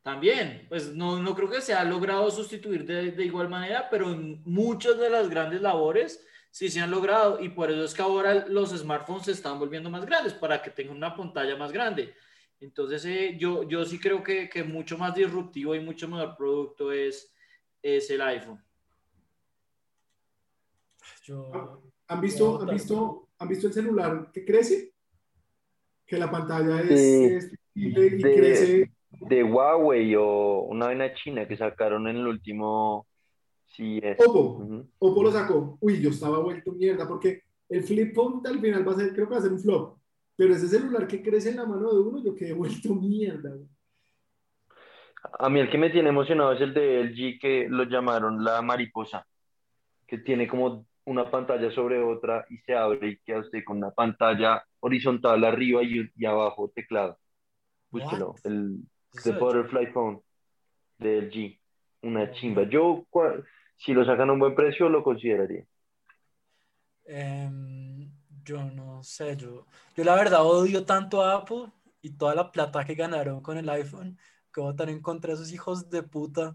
también, 0.03 0.67
pues 0.69 0.95
no, 0.95 1.19
no 1.19 1.35
creo 1.35 1.49
que 1.51 1.61
se 1.61 1.75
ha 1.75 1.83
logrado 1.85 2.31
sustituir 2.31 2.85
de, 2.85 3.11
de 3.13 3.25
igual 3.25 3.49
manera, 3.49 3.89
pero 3.91 4.11
en 4.11 4.43
muchas 4.45 4.99
de 4.99 5.11
las 5.11 5.29
grandes 5.29 5.61
labores 5.63 6.25
sí 6.51 6.69
se 6.69 6.81
han 6.81 6.91
logrado 6.91 7.41
y 7.43 7.49
por 7.49 7.71
eso 7.71 7.83
es 7.85 7.95
que 7.95 8.03
ahora 8.03 8.47
los 8.49 8.71
smartphones 8.71 9.25
se 9.25 9.33
están 9.33 9.59
volviendo 9.59 9.91
más 9.91 10.05
grandes 10.07 10.35
para 10.35 10.63
que 10.63 10.71
tengan 10.71 10.97
una 10.97 11.17
pantalla 11.17 11.57
más 11.57 11.73
grande. 11.73 12.15
Entonces 12.61 13.05
eh, 13.05 13.37
yo, 13.39 13.63
yo 13.65 13.85
sí 13.85 13.99
creo 13.99 14.23
que, 14.23 14.49
que 14.49 14.63
mucho 14.65 14.97
más 14.97 15.15
disruptivo 15.15 15.75
y 15.75 15.81
mucho 15.81 16.09
mejor 16.09 16.37
producto 16.37 16.93
es, 16.93 17.35
es 17.83 18.09
el 18.11 18.21
iPhone. 18.23 18.63
yo, 21.25 21.83
¿Han 22.09 22.21
visto. 22.21 22.61
¿han, 22.61 22.69
visto, 22.69 23.29
¿Han 23.39 23.49
visto 23.49 23.67
el 23.67 23.73
celular 23.73 24.31
que 24.33 24.45
crece? 24.45 24.93
Que 26.07 26.19
la 26.19 26.31
pantalla 26.31 26.81
es, 26.83 26.89
Sí. 27.01 27.25
es 27.25 27.49
flexible 27.49 28.07
y 28.07 28.23
De- 28.23 28.35
crece. 28.37 28.91
De 29.21 29.45
Huawei 29.45 30.15
o 30.17 30.63
una 30.63 30.87
vaina 30.87 31.15
china 31.15 31.47
que 31.47 31.57
sacaron 31.57 32.09
en 32.09 32.17
el 32.17 32.27
último. 32.27 33.07
Sí, 33.67 34.01
es. 34.03 34.19
Oppo. 34.27 34.85
Oppo 34.99 35.23
lo 35.23 35.33
sacó. 35.33 35.79
Uy, 35.81 36.01
yo 36.01 36.11
estaba 36.11 36.41
vuelto 36.41 36.73
mierda 36.73 37.07
porque 37.09 37.43
el 37.69 37.83
flip 37.85 38.15
phone 38.15 38.43
al 38.47 38.61
final 38.61 38.87
va 38.87 38.93
a 38.93 38.97
ser, 38.97 39.13
creo 39.15 39.27
que 39.29 39.35
va 39.35 39.39
a 39.39 39.43
ser 39.43 39.53
un 39.53 39.61
flop. 39.61 39.99
Pero 40.37 40.55
ese 40.55 40.69
celular 40.69 41.07
que 41.07 41.23
crece 41.23 41.51
en 41.51 41.57
la 41.57 41.67
mano 41.67 41.93
de 41.93 42.01
uno, 42.01 42.23
yo 42.25 42.35
quedé 42.35 42.53
vuelto 42.53 42.95
mierda. 42.95 43.51
güey. 43.51 43.69
A 45.39 45.49
mí 45.49 45.61
el 45.61 45.71
que 45.71 45.79
me 45.79 45.91
tiene 45.91 46.11
emocionado 46.11 46.53
es 46.53 46.61
el 46.61 46.75
de 46.75 47.01
LG 47.01 47.39
que 47.41 47.67
lo 47.69 47.85
llamaron 47.85 48.45
la 48.45 48.61
mariposa, 48.63 49.27
que 50.07 50.19
tiene 50.19 50.47
como 50.47 50.87
una 51.07 51.31
pantalla 51.31 51.71
sobre 51.71 52.03
otra 52.03 52.45
y 52.51 52.59
se 52.59 52.75
abre 52.75 53.09
y 53.09 53.17
queda 53.19 53.41
usted 53.41 53.65
con 53.65 53.79
una 53.79 53.91
pantalla 53.91 54.65
horizontal 54.81 55.45
arriba 55.45 55.83
y, 55.83 56.11
y 56.17 56.25
abajo 56.27 56.71
teclado. 56.75 57.19
Búsquelo, 57.91 58.35
el 58.45 58.81
The 59.23 59.33
Butterfly 59.33 59.87
Phone 59.93 60.21
de 60.99 61.19
LG, 61.19 61.61
una 62.03 62.31
chimba. 62.33 62.65
Yo, 62.69 63.07
cua- 63.11 63.43
si 63.77 63.93
lo 63.95 64.05
sacan 64.05 64.29
a 64.31 64.33
un 64.33 64.41
buen 64.41 64.55
precio, 64.55 64.89
lo 64.89 65.03
consideraría. 65.03 65.65
Em, 67.07 67.94
yo 68.45 68.63
no 68.65 69.03
sé, 69.03 69.37
yo, 69.37 69.67
yo 69.97 70.05
la 70.05 70.15
verdad 70.15 70.45
odio 70.45 70.85
tanto 70.85 71.23
a 71.23 71.35
Apple 71.37 71.67
y 72.03 72.11
toda 72.11 72.35
la 72.35 72.51
plata 72.53 72.85
que 72.85 72.95
ganaron 72.95 73.41
con 73.41 73.57
el 73.57 73.69
iPhone, 73.71 74.19
que 74.53 74.61
votan 74.61 74.89
en 74.91 75.01
contra 75.01 75.29
de 75.29 75.35
esos 75.35 75.53
hijos 75.53 75.89
de 75.91 76.03
puta 76.03 76.55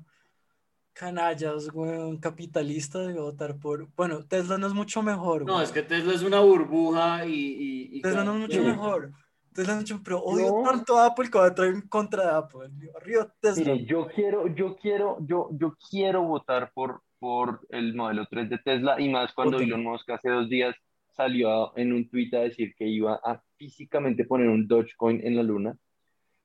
canallas, 0.94 1.70
weón, 1.74 2.18
capitalistas, 2.18 3.08
de 3.08 3.14
votar 3.14 3.58
por... 3.58 3.88
Bueno, 3.96 4.26
Tesla 4.26 4.58
no 4.58 4.68
es 4.68 4.74
mucho 4.74 5.02
mejor, 5.02 5.46
No, 5.46 5.54
weón. 5.54 5.64
es 5.64 5.72
que 5.72 5.82
Tesla 5.84 6.14
es 6.14 6.24
una 6.24 6.42
burbuja 6.42 7.26
y... 7.26 7.32
y- 7.34 7.98
y 7.98 8.02
Tesla 8.02 8.24
no 8.24 8.34
es 8.34 8.40
mucho 8.42 8.60
Sí. 8.60 8.66
mejor. 8.68 9.12
Tesla 9.54 9.76
no 9.76 9.82
es 9.82 9.90
mucho, 9.92 10.04
pero 10.04 10.20
odio 10.24 10.54
tanto 10.64 10.98
a 10.98 11.06
Apple 11.08 11.30
que 11.30 11.38
voy 11.38 11.48
a 11.48 11.56
traer 11.56 11.74
en 11.76 11.82
contra 11.88 12.24
de 12.24 12.38
Apple. 12.38 12.70
Arriba 13.00 13.34
Tesla. 13.40 13.64
Mire, 13.74 13.86
yo 13.86 14.08
quiero, 14.08 14.48
yo 14.54 14.76
quiero, 14.76 15.18
yo, 15.22 15.50
yo 15.54 15.76
quiero 15.90 16.24
votar 16.24 16.72
por, 16.74 17.02
por 17.18 17.62
el 17.70 17.96
modelo 17.96 18.26
3 18.30 18.50
de 18.50 18.58
Tesla 18.58 19.00
y 19.00 19.08
más 19.10 19.34
cuando. 19.34 19.58
Elon 19.60 19.84
Musk 19.84 20.10
hace 20.10 20.30
dos 20.30 20.50
días 20.50 20.76
salió 21.20 21.52
a- 21.52 21.74
en 21.76 21.92
un 21.92 22.08
tweet 22.10 22.30
a 22.34 22.40
decir 22.40 22.74
que 22.76 22.88
iba 22.88 23.20
a 23.24 23.42
físicamente 23.58 24.24
poner 24.24 24.48
un 24.48 24.66
Dogecoin 24.68 25.20
en 25.22 25.36
la 25.36 25.44
luna. 25.44 25.78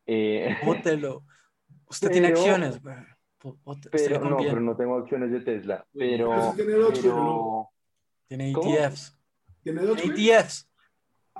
Eh, 0.07 0.49
Vótelo. 0.65 1.23
Usted 1.89 2.11
tiene 2.11 2.29
Pero- 2.29 2.41
acciones, 2.41 2.81
usted 3.65 3.91
le 3.93 4.09
pero 4.09 4.31
no, 4.31 4.37
pero 4.39 4.61
no 4.61 4.77
tengo 4.77 4.97
acciones 4.99 5.31
de 5.31 5.41
Tesla. 5.41 5.87
Pero, 5.93 6.31
pero 6.31 6.53
tiene 6.57 6.73
Dogecoin, 6.73 7.03
pero 7.03 7.17
¿no? 7.17 7.71
Tiene. 8.27 8.51
ETFs. 8.51 9.17
¿Tiene 9.63 9.83
Dogecoin? 9.83 10.13
ETFs. 10.19 10.69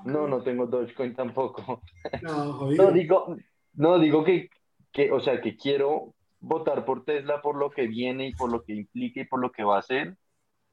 no, 0.05 0.29
no 0.29 0.43
tengo 0.43 0.67
Dogecoin 0.67 1.15
tampoco. 1.15 1.83
No, 2.23 2.53
jodido. 2.53 2.85
No, 2.85 2.91
digo, 2.93 3.37
no, 3.75 3.99
digo 3.99 4.23
que, 4.25 4.49
que, 4.93 5.11
o 5.11 5.19
sea, 5.21 5.41
que 5.41 5.57
quiero 5.57 6.15
votar 6.41 6.85
por 6.85 7.05
Tesla 7.05 7.41
por 7.43 7.57
lo 7.57 7.71
que 7.71 7.87
viene 7.89 8.29
y 8.29 8.35
por 8.35 8.51
lo 8.53 8.63
que 8.63 8.75
implica 8.75 9.21
y 9.21 9.25
por 9.25 9.41
lo 9.41 9.51
que 9.51 9.65
va 9.65 9.77
a 9.77 9.81
hacer, 9.81 10.17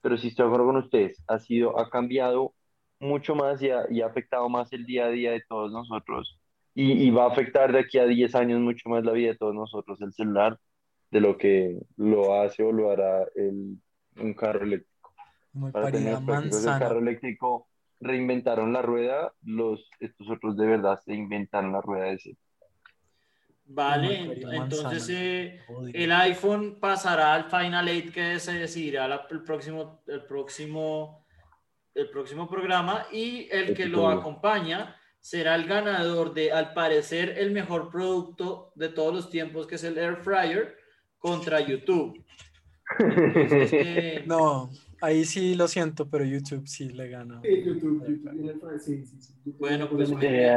pero 0.01 0.17
si 0.17 0.29
estoy 0.29 0.45
de 0.45 0.47
acuerdo 0.49 0.67
con 0.67 0.77
ustedes, 0.77 1.23
ha 1.27 1.39
sido, 1.39 1.79
ha 1.79 1.89
cambiado 1.89 2.53
mucho 2.99 3.35
más 3.35 3.61
y 3.61 3.69
ha, 3.69 3.85
y 3.89 4.01
ha 4.01 4.07
afectado 4.07 4.49
más 4.49 4.71
el 4.73 4.85
día 4.85 5.05
a 5.05 5.09
día 5.09 5.31
de 5.31 5.41
todos 5.47 5.71
nosotros 5.71 6.39
y, 6.73 6.93
y 7.07 7.11
va 7.11 7.25
a 7.25 7.31
afectar 7.31 7.71
de 7.71 7.79
aquí 7.79 7.97
a 7.99 8.05
10 8.05 8.35
años 8.35 8.59
mucho 8.61 8.89
más 8.89 9.03
la 9.03 9.11
vida 9.11 9.31
de 9.31 9.37
todos 9.37 9.55
nosotros, 9.55 10.01
el 10.01 10.13
celular, 10.13 10.59
de 11.11 11.19
lo 11.21 11.37
que 11.37 11.79
lo 11.97 12.41
hace 12.41 12.63
o 12.63 12.71
lo 12.71 12.91
hará 12.91 13.25
el, 13.35 13.77
un 14.17 14.33
carro 14.33 14.63
eléctrico. 14.63 15.13
Muy 15.53 15.71
Para 15.71 15.91
tener 15.91 16.13
el 16.13 16.79
carro 16.79 16.99
eléctrico 16.99 17.67
reinventaron 17.99 18.73
la 18.73 18.81
rueda, 18.81 19.33
los, 19.43 19.89
estos 19.99 20.29
otros 20.29 20.57
de 20.57 20.65
verdad 20.65 20.99
se 21.03 21.13
inventaron 21.13 21.73
la 21.73 21.81
rueda 21.81 22.05
de 22.05 22.13
ese. 22.13 22.37
Vale, 23.73 24.23
entonces 24.63 25.09
eh, 25.09 25.61
el 25.93 26.11
iPhone 26.11 26.77
pasará 26.79 27.33
al 27.33 27.45
Final 27.49 27.87
8 27.87 28.11
que 28.13 28.39
se 28.39 28.53
decidirá 28.53 29.07
la- 29.07 29.27
el 29.29 29.43
próximo, 29.43 30.01
el 30.07 30.23
próximo, 30.25 31.25
el 31.95 32.09
próximo 32.09 32.49
programa 32.49 33.05
y 33.11 33.47
el 33.51 33.73
que 33.73 33.85
lo 33.85 34.07
acompaña 34.09 34.95
será 35.19 35.55
el 35.55 35.65
ganador 35.65 36.33
de, 36.33 36.51
al 36.51 36.73
parecer, 36.73 37.35
el 37.37 37.51
mejor 37.51 37.89
producto 37.89 38.71
de 38.75 38.89
todos 38.89 39.13
los 39.13 39.29
tiempos, 39.29 39.67
que 39.67 39.75
es 39.75 39.83
el 39.83 39.97
Air 39.97 40.17
Fryer, 40.17 40.75
contra 41.17 41.59
YouTube. 41.61 42.25
Entonces, 42.99 43.69
eh, 43.73 44.23
No, 44.25 44.69
ahí 45.01 45.25
sí 45.25 45.55
lo 45.55 45.67
siento, 45.67 46.09
pero 46.09 46.23
YouTube 46.23 46.67
sí 46.67 46.89
le 46.89 47.09
gana. 47.09 47.41
Sí, 47.43 47.63
YouTube, 47.63 48.05
YouTube 48.07 48.79
sí, 48.79 49.05
sí, 49.05 49.21
sí. 49.21 49.33
Bueno, 49.59 49.89
pues 49.89 50.09
me, 50.11 50.55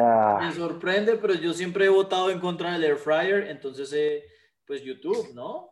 sorprende, 0.54 1.16
pero 1.16 1.34
yo 1.34 1.52
siempre 1.52 1.86
he 1.86 1.88
votado 1.88 2.30
en 2.30 2.38
contra 2.40 2.72
del 2.74 2.84
Air 2.84 2.96
Fryer, 2.96 3.48
entonces, 3.48 3.92
eh, 3.92 4.24
pues 4.66 4.82
YouTube, 4.82 5.32
¿no? 5.34 5.70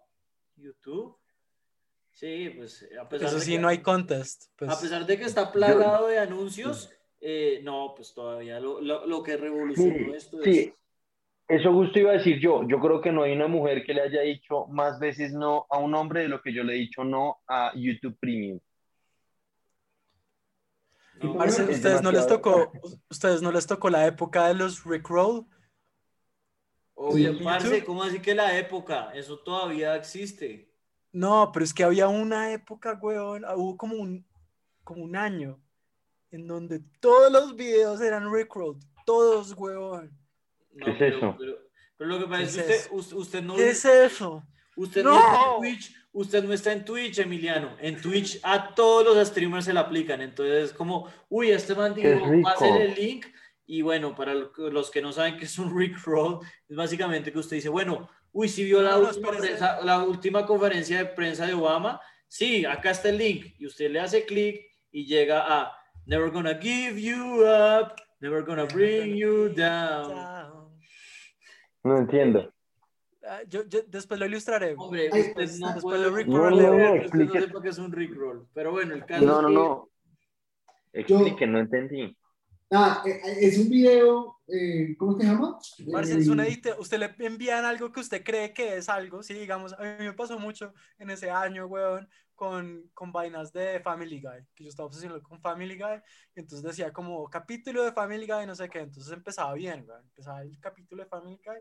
YouTube. 0.56 1.16
Sí, 2.10 2.50
pues 2.56 2.86
a 3.00 3.08
pesar 3.08 3.28
Eso 3.28 3.36
de 3.38 3.42
sí, 3.44 3.52
que- 3.52 3.58
no 3.58 3.68
hay 3.68 3.78
contest. 3.78 4.44
Pues, 4.56 4.70
A 4.70 4.80
pesar 4.80 5.06
de 5.06 5.18
que 5.18 5.24
está 5.24 5.50
plagado 5.50 6.08
de 6.08 6.18
anuncios, 6.18 6.90
eh, 7.20 7.60
no, 7.62 7.94
pues 7.96 8.12
todavía 8.12 8.60
lo, 8.60 8.80
lo- 8.80 9.06
lo 9.06 9.22
que 9.22 9.36
revolucionó 9.36 10.14
esto 10.14 10.40
es... 10.42 10.44
Sí, 10.44 10.74
eso 11.54 11.72
justo 11.72 11.98
iba 11.98 12.10
a 12.10 12.14
decir 12.14 12.38
yo. 12.40 12.62
Yo 12.66 12.80
creo 12.80 13.00
que 13.00 13.12
no 13.12 13.22
hay 13.22 13.32
una 13.32 13.46
mujer 13.48 13.84
que 13.84 13.94
le 13.94 14.02
haya 14.02 14.22
dicho 14.22 14.66
más 14.68 14.98
veces 14.98 15.32
no 15.32 15.66
a 15.70 15.78
un 15.78 15.94
hombre 15.94 16.22
de 16.22 16.28
lo 16.28 16.40
que 16.40 16.52
yo 16.52 16.62
le 16.64 16.74
he 16.74 16.78
dicho 16.78 17.04
no 17.04 17.38
a 17.46 17.72
YouTube 17.74 18.16
Premium. 18.18 18.58
no, 21.22 21.36
Parce, 21.36 21.62
es 21.62 21.76
ustedes 21.76 22.02
no 22.02 22.10
les 22.10 22.26
tocó, 22.26 22.72
ustedes 23.10 23.42
no 23.42 23.52
les 23.52 23.66
tocó 23.66 23.90
la 23.90 24.06
época 24.06 24.48
de 24.48 24.54
los 24.54 24.84
Rickroll. 24.84 25.46
obvio, 26.94 27.32
Sí. 27.32 27.38
YouTube. 27.44 27.84
¿cómo 27.84 28.02
así 28.02 28.20
que 28.20 28.34
la 28.34 28.56
época? 28.58 29.12
Eso 29.14 29.38
todavía 29.38 29.94
existe. 29.96 30.70
No, 31.12 31.50
pero 31.52 31.64
es 31.64 31.74
que 31.74 31.84
había 31.84 32.08
una 32.08 32.52
época, 32.52 32.98
weón, 33.00 33.44
ah, 33.44 33.54
hubo 33.56 33.76
como 33.76 33.96
un, 33.96 34.26
como 34.84 35.02
un 35.04 35.14
año 35.16 35.60
en 36.30 36.46
donde 36.46 36.80
todos 37.00 37.30
los 37.30 37.54
videos 37.54 38.00
eran 38.00 38.32
Rickroll, 38.32 38.78
todos, 39.04 39.52
weón. 39.56 40.21
No, 40.74 40.84
¿Qué 40.86 40.90
es 40.92 40.96
pero, 40.98 41.16
eso? 41.18 41.36
Pero, 41.38 41.58
pero 41.96 42.10
lo 42.10 42.18
que 42.18 42.24
pasa 42.26 42.38
¿Qué 42.38 42.44
es 42.44 42.54
que 42.56 42.60
usted, 42.62 42.90
us- 42.96 43.12
usted 43.12 43.42
no... 43.42 43.56
¿Qué 43.56 43.70
es 43.70 43.84
eso? 43.84 44.44
Usted 44.76 45.04
¡No! 45.04 45.10
no! 45.10 45.18
está 45.18 45.38
en 45.44 45.60
Twitch, 45.60 45.94
usted 46.12 46.44
no 46.44 46.52
está 46.52 46.72
en 46.72 46.84
Twitch, 46.84 47.18
Emiliano. 47.18 47.76
En 47.80 48.00
Twitch 48.00 48.40
a 48.42 48.74
todos 48.74 49.04
los 49.14 49.28
streamers 49.28 49.64
se 49.66 49.72
le 49.74 49.80
aplican. 49.80 50.20
Entonces 50.22 50.70
es 50.70 50.72
como, 50.72 51.08
uy, 51.28 51.50
este 51.50 51.74
man 51.74 51.94
¡Qué 51.94 52.14
dijo, 52.14 52.26
pásale 52.42 52.84
el 52.86 52.94
link. 52.94 53.26
Y 53.66 53.82
bueno, 53.82 54.14
para 54.14 54.34
lo- 54.34 54.52
los 54.70 54.90
que 54.90 55.02
no 55.02 55.12
saben 55.12 55.36
qué 55.36 55.44
es 55.44 55.58
un 55.58 55.76
Rickroll, 55.78 56.40
es 56.68 56.76
básicamente 56.76 57.32
que 57.32 57.38
usted 57.38 57.56
dice, 57.56 57.68
bueno, 57.68 58.08
uy, 58.32 58.48
si 58.48 58.64
vio 58.64 58.82
la, 58.82 58.92
No, 58.92 59.08
última, 59.08 59.30
prensa- 59.30 59.80
la 59.82 60.02
última 60.02 60.46
conferencia 60.46 60.98
de 60.98 61.04
prensa 61.06 61.46
de 61.46 61.54
Obama, 61.54 62.00
sí, 62.28 62.64
acá 62.64 62.90
está 62.90 63.10
el 63.10 63.18
link. 63.18 63.54
Y 63.58 63.66
usted 63.66 63.90
le 63.90 64.00
hace 64.00 64.24
clic 64.24 64.60
y 64.90 65.06
llega 65.06 65.44
a 65.46 65.72
Never 66.04 66.30
gonna 66.32 66.58
give 66.60 67.00
you 67.00 67.44
up, 67.44 67.94
never 68.20 68.42
gonna 68.42 68.64
bring 68.64 69.14
you 69.16 69.48
down. 69.50 70.41
No 71.84 71.98
entiendo. 71.98 72.52
Ah, 73.24 73.40
yo, 73.48 73.64
yo 73.68 73.80
después 73.86 74.18
lo 74.18 74.26
ilustraré. 74.26 74.74
Hombre, 74.76 75.08
Ay, 75.12 75.20
usted 75.20 75.34
pues, 75.34 75.60
no 75.60 75.72
después 75.74 76.00
lo 76.00 76.10
No, 76.10 76.16
Rickroll, 76.16 76.50
no, 76.50 76.56
no, 76.56 76.68
usted 76.72 76.78
no 76.88 76.94
explique. 76.96 77.40
sepa 77.40 77.62
que 77.62 77.68
es 77.68 77.78
un 77.78 77.92
Rickroll. 77.92 78.48
Pero 78.52 78.72
bueno, 78.72 78.94
el 78.94 79.04
caso 79.06 79.24
No, 79.24 79.36
es 79.36 79.42
no, 79.42 79.48
que- 79.48 79.54
no. 79.54 79.88
Explique, 80.92 81.46
no 81.46 81.58
entendí. 81.58 82.16
Ah, 82.74 83.02
eh, 83.06 83.10
eh, 83.24 83.36
es 83.40 83.58
un 83.58 83.68
video, 83.68 84.38
eh, 84.48 84.96
¿cómo 84.98 85.18
se 85.18 85.26
llama? 85.26 85.58
Eh, 85.78 86.16
es 86.18 86.28
una 86.28 86.46
edita- 86.46 86.76
usted 86.78 86.98
le 86.98 87.14
envían 87.26 87.64
algo 87.66 87.92
que 87.92 88.00
usted 88.00 88.24
cree 88.24 88.52
que 88.54 88.76
es 88.78 88.88
algo, 88.88 89.22
sí, 89.22 89.34
digamos, 89.34 89.74
a 89.74 89.82
mí 89.82 89.88
me 90.06 90.12
pasó 90.14 90.38
mucho 90.38 90.72
en 90.98 91.10
ese 91.10 91.30
año, 91.30 91.66
weón, 91.66 92.08
con, 92.42 92.90
con 92.92 93.12
vainas 93.12 93.52
de 93.52 93.78
Family 93.78 94.20
Guy, 94.20 94.44
que 94.52 94.64
yo 94.64 94.70
estaba 94.70 94.88
obsesionado 94.88 95.22
con 95.22 95.40
Family 95.40 95.78
Guy, 95.78 96.02
y 96.34 96.40
entonces 96.40 96.64
decía 96.64 96.92
como 96.92 97.30
capítulo 97.30 97.84
de 97.84 97.92
Family 97.92 98.26
Guy, 98.26 98.46
no 98.46 98.56
sé 98.56 98.68
qué, 98.68 98.80
entonces 98.80 99.12
empezaba 99.12 99.54
bien, 99.54 99.84
weón, 99.86 100.02
empezaba 100.02 100.42
el 100.42 100.58
capítulo 100.58 101.04
de 101.04 101.08
Family 101.08 101.40
Guy, 101.44 101.58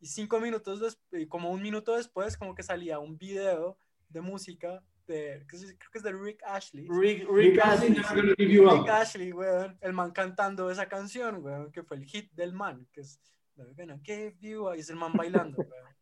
y 0.00 0.06
cinco 0.08 0.40
minutos 0.40 0.80
después, 0.80 1.28
como 1.28 1.52
un 1.52 1.62
minuto 1.62 1.94
después, 1.94 2.36
como 2.36 2.52
que 2.52 2.64
salía 2.64 2.98
un 2.98 3.16
video 3.16 3.78
de 4.08 4.22
música 4.22 4.82
de, 5.06 5.44
creo 5.46 5.90
que 5.92 5.98
es 5.98 6.02
de 6.02 6.12
Rick 6.12 6.42
Ashley. 6.42 6.88
Rick, 6.88 7.28
Rick 7.30 7.60
Rick. 7.62 8.88
Ashley, 8.88 9.32
weón, 9.32 9.78
el 9.82 9.92
man 9.92 10.10
cantando 10.10 10.68
esa 10.68 10.88
canción, 10.88 11.44
weón, 11.44 11.70
que 11.70 11.84
fue 11.84 11.96
el 11.96 12.06
hit 12.06 12.32
del 12.32 12.52
man, 12.52 12.88
que 12.92 13.02
es 13.02 13.20
Never 13.54 13.72
gonna 13.72 14.00
give 14.02 14.34
you 14.40 14.68
up", 14.68 14.74
y 14.74 14.80
es 14.80 14.90
el 14.90 14.96
man 14.96 15.12
bailando, 15.12 15.58
weón. 15.58 15.94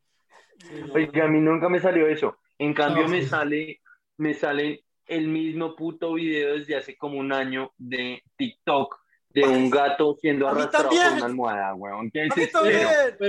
Sí, 0.57 0.85
no, 0.87 0.95
Oiga, 0.95 1.27
a 1.27 1.29
mí 1.29 1.39
nunca 1.39 1.69
me 1.69 1.81
salió 1.81 2.07
eso. 2.07 2.39
En 2.59 2.73
cambio, 2.73 3.03
No, 3.03 3.09
me 3.11 3.23
sí. 3.23 3.29
sale, 3.29 3.82
me 4.17 4.35
sale 4.35 4.85
el 5.07 5.29
mismo 5.29 5.75
puto 5.77 6.15
video 6.15 6.55
desde 6.55 6.77
hace 6.77 6.97
como 6.97 7.19
un 7.19 7.33
año 7.33 7.73
de 7.77 8.23
TikTok 8.37 9.01
de 9.31 9.43
un 9.45 9.71
gato 9.71 10.15
siendo 10.21 10.47
arrastrado 10.47 10.91
por 10.91 10.99
una 10.99 11.25
almohada, 11.27 11.75
weón. 11.75 12.11
Pero 12.11 12.35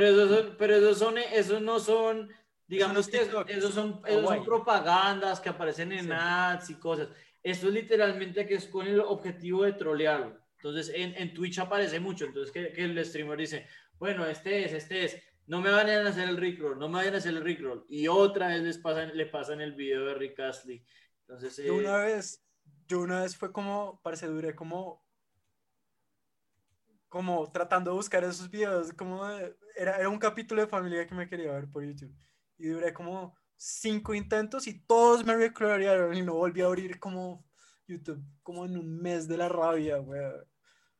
esos 0.07 0.29
son, 0.29 0.55
pero 0.59 0.75
esos 0.75 0.97
son, 0.97 1.17
esos 1.17 1.61
no 1.61 1.79
son, 1.79 2.29
digamos 2.67 3.07
que 3.07 3.17
esos 3.17 3.73
son, 3.73 4.01
esos 4.05 4.25
son 4.25 4.43
propagandas 4.43 5.39
que 5.39 5.49
aparecen 5.49 5.91
en 5.93 6.05
Sí. 6.05 6.11
ads 6.13 6.69
y 6.71 6.75
cosas. 6.75 7.09
Esto 7.41 7.67
es 7.67 7.73
literalmente 7.73 8.45
que 8.45 8.55
es 8.55 8.67
con 8.67 8.85
el 8.87 8.99
objetivo 8.99 9.63
de 9.63 9.73
trolearlo. 9.73 10.37
Entonces, 10.57 10.91
en, 10.95 11.13
en 11.17 11.33
Twitch 11.33 11.59
aparece 11.59 11.99
mucho. 11.99 12.25
Entonces, 12.25 12.51
que, 12.53 12.71
que 12.71 12.83
el 12.85 13.05
streamer 13.05 13.37
dice, 13.37 13.67
bueno, 13.97 14.25
este 14.25 14.65
es, 14.65 14.73
este 14.73 15.05
es. 15.05 15.21
No 15.47 15.61
me 15.61 15.71
vayan 15.71 16.05
a 16.05 16.09
hacer 16.09 16.29
el 16.29 16.37
Rickroll, 16.37 16.79
no 16.79 16.87
me 16.87 16.95
vayan 16.95 17.15
a 17.15 17.17
hacer 17.17 17.33
el 17.35 17.43
Rickroll. 17.43 17.85
Y 17.89 18.07
otra 18.07 18.47
vez 18.47 18.61
les 18.61 18.77
pasan, 18.77 19.15
le 19.15 19.25
pasan 19.25 19.61
el 19.61 19.73
video 19.73 20.05
de 20.05 20.13
Rick 20.15 20.39
Astley. 20.39 20.85
Entonces, 21.21 21.57
Yo 21.59 21.65
eh, 21.75 21.79
una 21.79 21.97
vez, 21.97 22.43
yo 22.87 23.01
una 23.01 23.21
vez 23.21 23.35
fue 23.35 23.51
como, 23.51 23.99
parece, 24.03 24.27
duré 24.27 24.55
como, 24.55 25.03
como 27.09 27.51
tratando 27.51 27.91
de 27.91 27.97
buscar 27.97 28.23
esos 28.23 28.49
videos, 28.49 28.91
como 28.93 29.25
de- 29.27 29.55
era, 29.75 29.97
era 29.97 30.09
un 30.09 30.17
capítulo 30.19 30.61
de 30.61 30.67
familia 30.67 31.05
que 31.07 31.15
me 31.15 31.27
quería 31.29 31.51
ver 31.53 31.69
por 31.69 31.83
YouTube. 31.83 32.13
Y 32.57 32.67
duré 32.67 32.93
como 32.93 33.35
cinco 33.55 34.13
intentos 34.13 34.67
y 34.67 34.79
todos 34.85 35.25
me 35.25 35.35
reclorearon 35.35 36.15
y 36.15 36.21
no 36.21 36.33
volví 36.35 36.61
a 36.61 36.65
abrir 36.65 36.99
como 36.99 37.45
YouTube, 37.87 38.23
como 38.41 38.65
en 38.65 38.77
un 38.77 39.01
mes 39.01 39.27
de 39.27 39.37
la 39.37 39.49
rabia, 39.49 39.99
weón. 40.01 40.45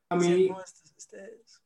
A 0.09 0.15
mí, 0.15 0.45
"No, 0.47 0.61
este, 0.61 0.81
es- 0.85 0.93
este 0.97 1.35
es". 1.41 1.62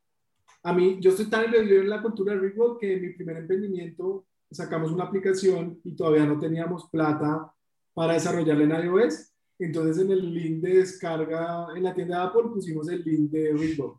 A 0.70 0.74
mí, 0.74 0.98
yo 1.00 1.12
estoy 1.12 1.30
tan 1.30 1.46
embebido 1.46 1.82
en 1.82 1.90
la 1.90 2.02
cultura 2.02 2.34
de 2.34 2.40
Rickroll 2.42 2.78
que 2.80 2.94
en 2.96 3.02
mi 3.02 3.10
primer 3.14 3.38
emprendimiento 3.38 4.26
sacamos 4.52 4.92
una 4.92 5.06
aplicación 5.06 5.80
y 5.84 5.96
todavía 5.96 6.26
no 6.26 6.40
teníamos 6.40 6.90
plata 6.90 7.52
para 7.94 8.14
desarrollarla 8.14 8.64
en 8.64 8.86
iOS. 8.88 9.34
Entonces 9.60 10.04
en 10.04 10.12
el 10.12 10.34
link 10.34 10.62
de 10.62 10.80
descarga 10.80 11.68
en 11.76 11.84
la 11.84 11.94
tienda 11.94 12.20
de 12.20 12.24
Apple 12.28 12.52
pusimos 12.54 12.90
el 12.90 13.04
link 13.04 13.32
de 13.32 13.54
Rickroll. 13.54 13.96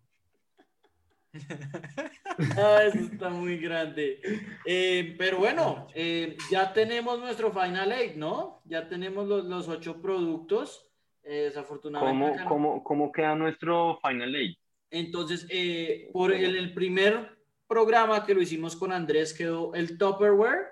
Ah, 2.57 2.83
eso 2.85 2.99
está 3.01 3.31
muy 3.31 3.59
grande. 3.59 4.21
Eh, 4.65 5.17
pero 5.19 5.39
bueno, 5.39 5.89
eh, 5.93 6.37
ya 6.53 6.73
tenemos 6.73 7.19
nuestro 7.19 7.51
Final 7.51 7.91
Eight, 7.91 8.15
¿no? 8.15 8.63
Ya 8.65 8.89
tenemos 8.89 9.27
los, 9.27 9.45
los 9.47 9.69
ocho 9.69 10.01
productos. 10.01 10.89
Eh, 11.25 11.45
desafortunadamente. 11.47 12.45
¿Cómo, 12.45 12.45
no- 12.45 12.49
cómo, 12.49 12.85
cómo 12.85 13.13
queda 13.13 13.35
nuestro 13.35 13.99
Final 14.07 14.35
Eight? 14.37 14.57
Entonces, 14.91 15.47
eh, 15.51 16.09
por 16.13 16.33
el, 16.33 16.57
el 16.57 16.73
primer 16.75 17.37
programa 17.67 18.25
que 18.25 18.35
lo 18.35 18.41
hicimos 18.43 18.75
con 18.77 18.93
Andrés 18.93 19.35
quedó 19.35 19.75
el 19.75 19.99
Tupperware 19.99 20.67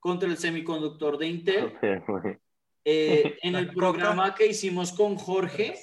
contra 0.00 0.28
el 0.28 0.36
semiconductor 0.36 1.18
de 1.18 1.26
Intel. 1.28 1.72
Eh, 2.84 3.36
en 3.42 3.54
el 3.54 3.72
programa 3.74 4.34
que 4.34 4.46
hicimos 4.46 4.92
con 4.92 5.16
Jorge 5.16 5.74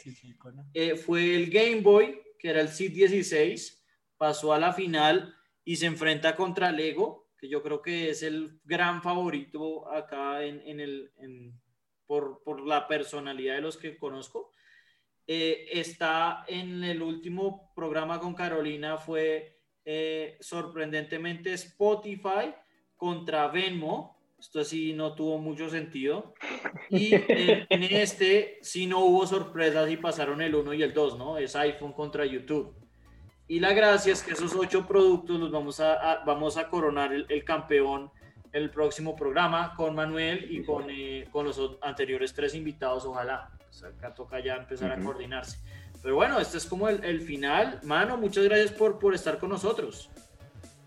eh, 0.74 0.96
fue 0.96 1.36
el 1.36 1.50
Game 1.50 1.82
Boy, 1.82 2.20
que 2.40 2.50
era 2.50 2.62
el 2.62 2.70
SID 2.70 2.94
16, 2.94 3.86
pasó 4.18 4.54
a 4.54 4.60
la 4.60 4.74
final 4.74 5.34
y 5.64 5.76
se 5.76 5.86
enfrenta 5.86 6.36
contra 6.36 6.72
Lego, 6.72 7.30
que 7.38 7.48
yo 7.48 7.62
creo 7.62 7.82
que 7.82 8.10
es 8.10 8.24
el 8.24 8.60
gran 8.64 9.02
favorito 9.04 9.88
acá 9.92 10.44
en, 10.44 10.62
en 10.66 10.80
el, 10.80 11.12
en- 11.20 11.54
por, 12.08 12.42
por 12.44 12.66
la 12.66 12.88
personalidad 12.88 13.56
de 13.56 13.62
los 13.62 13.78
que 13.78 13.98
conozco. 13.98 14.52
Eh, 15.28 15.68
está 15.74 16.46
en 16.48 16.84
el 16.86 17.02
último 17.02 17.74
programa 17.76 18.18
con 18.20 18.34
Carolina, 18.34 18.98
fue 18.98 19.60
eh, 19.84 20.38
sorprendentemente 20.40 21.54
Spotify 21.54 22.54
contra 22.96 23.48
Venmo. 23.50 24.18
Esto 24.40 24.64
sí 24.64 24.94
no 24.94 25.16
tuvo 25.16 25.38
mucho 25.38 25.70
sentido. 25.70 26.34
Y 26.90 27.14
en, 27.14 27.84
este 27.84 28.60
sí 28.62 28.88
no 28.88 29.00
hubo 29.00 29.28
sorpresas 29.28 29.90
y 29.90 29.98
pasaron 29.98 30.42
el 30.42 30.56
1 30.56 30.74
y 30.76 30.84
el 30.84 30.94
2, 30.94 31.18
¿no? 31.18 31.38
Es 31.38 31.56
iPhone 31.56 31.92
contra 31.92 32.26
YouTube. 32.26 32.74
Y 33.48 33.60
la 33.60 33.74
gracia 33.74 34.14
es 34.14 34.24
que 34.24 34.34
esos 34.34 34.54
ocho 34.56 34.86
productos 34.86 35.40
los 35.40 35.52
vamos 35.52 35.80
a, 35.80 36.24
vamos 36.26 36.58
a 36.58 36.70
coronar 36.70 37.14
el, 37.14 37.44
campeón 37.46 38.12
el 38.54 38.70
próximo 38.70 39.16
programa 39.16 39.74
con 39.76 39.96
Manuel 39.96 40.48
y 40.50 40.64
con, 40.64 40.86
eh, 40.90 41.28
con 41.32 41.46
los 41.46 41.60
anteriores 41.82 42.34
tres 42.34 42.56
invitados, 42.56 43.06
ojalá. 43.06 43.50
Pues 43.68 43.84
acá 43.84 44.14
toca 44.14 44.40
ya 44.44 44.56
empezar 44.56 44.92
a 44.92 44.96
Ujú. 44.96 45.06
coordinarse. 45.06 45.60
Pero 46.02 46.16
bueno, 46.16 46.40
este 46.40 46.58
es 46.58 46.66
como 46.66 46.88
el, 46.90 47.04
el 47.04 47.22
final. 47.22 47.80
Mano, 47.84 48.18
muchas 48.18 48.44
gracias 48.46 48.72
por, 48.72 48.98
por 49.00 49.14
estar 49.14 49.38
con 49.40 49.50
nosotros. 49.50 50.10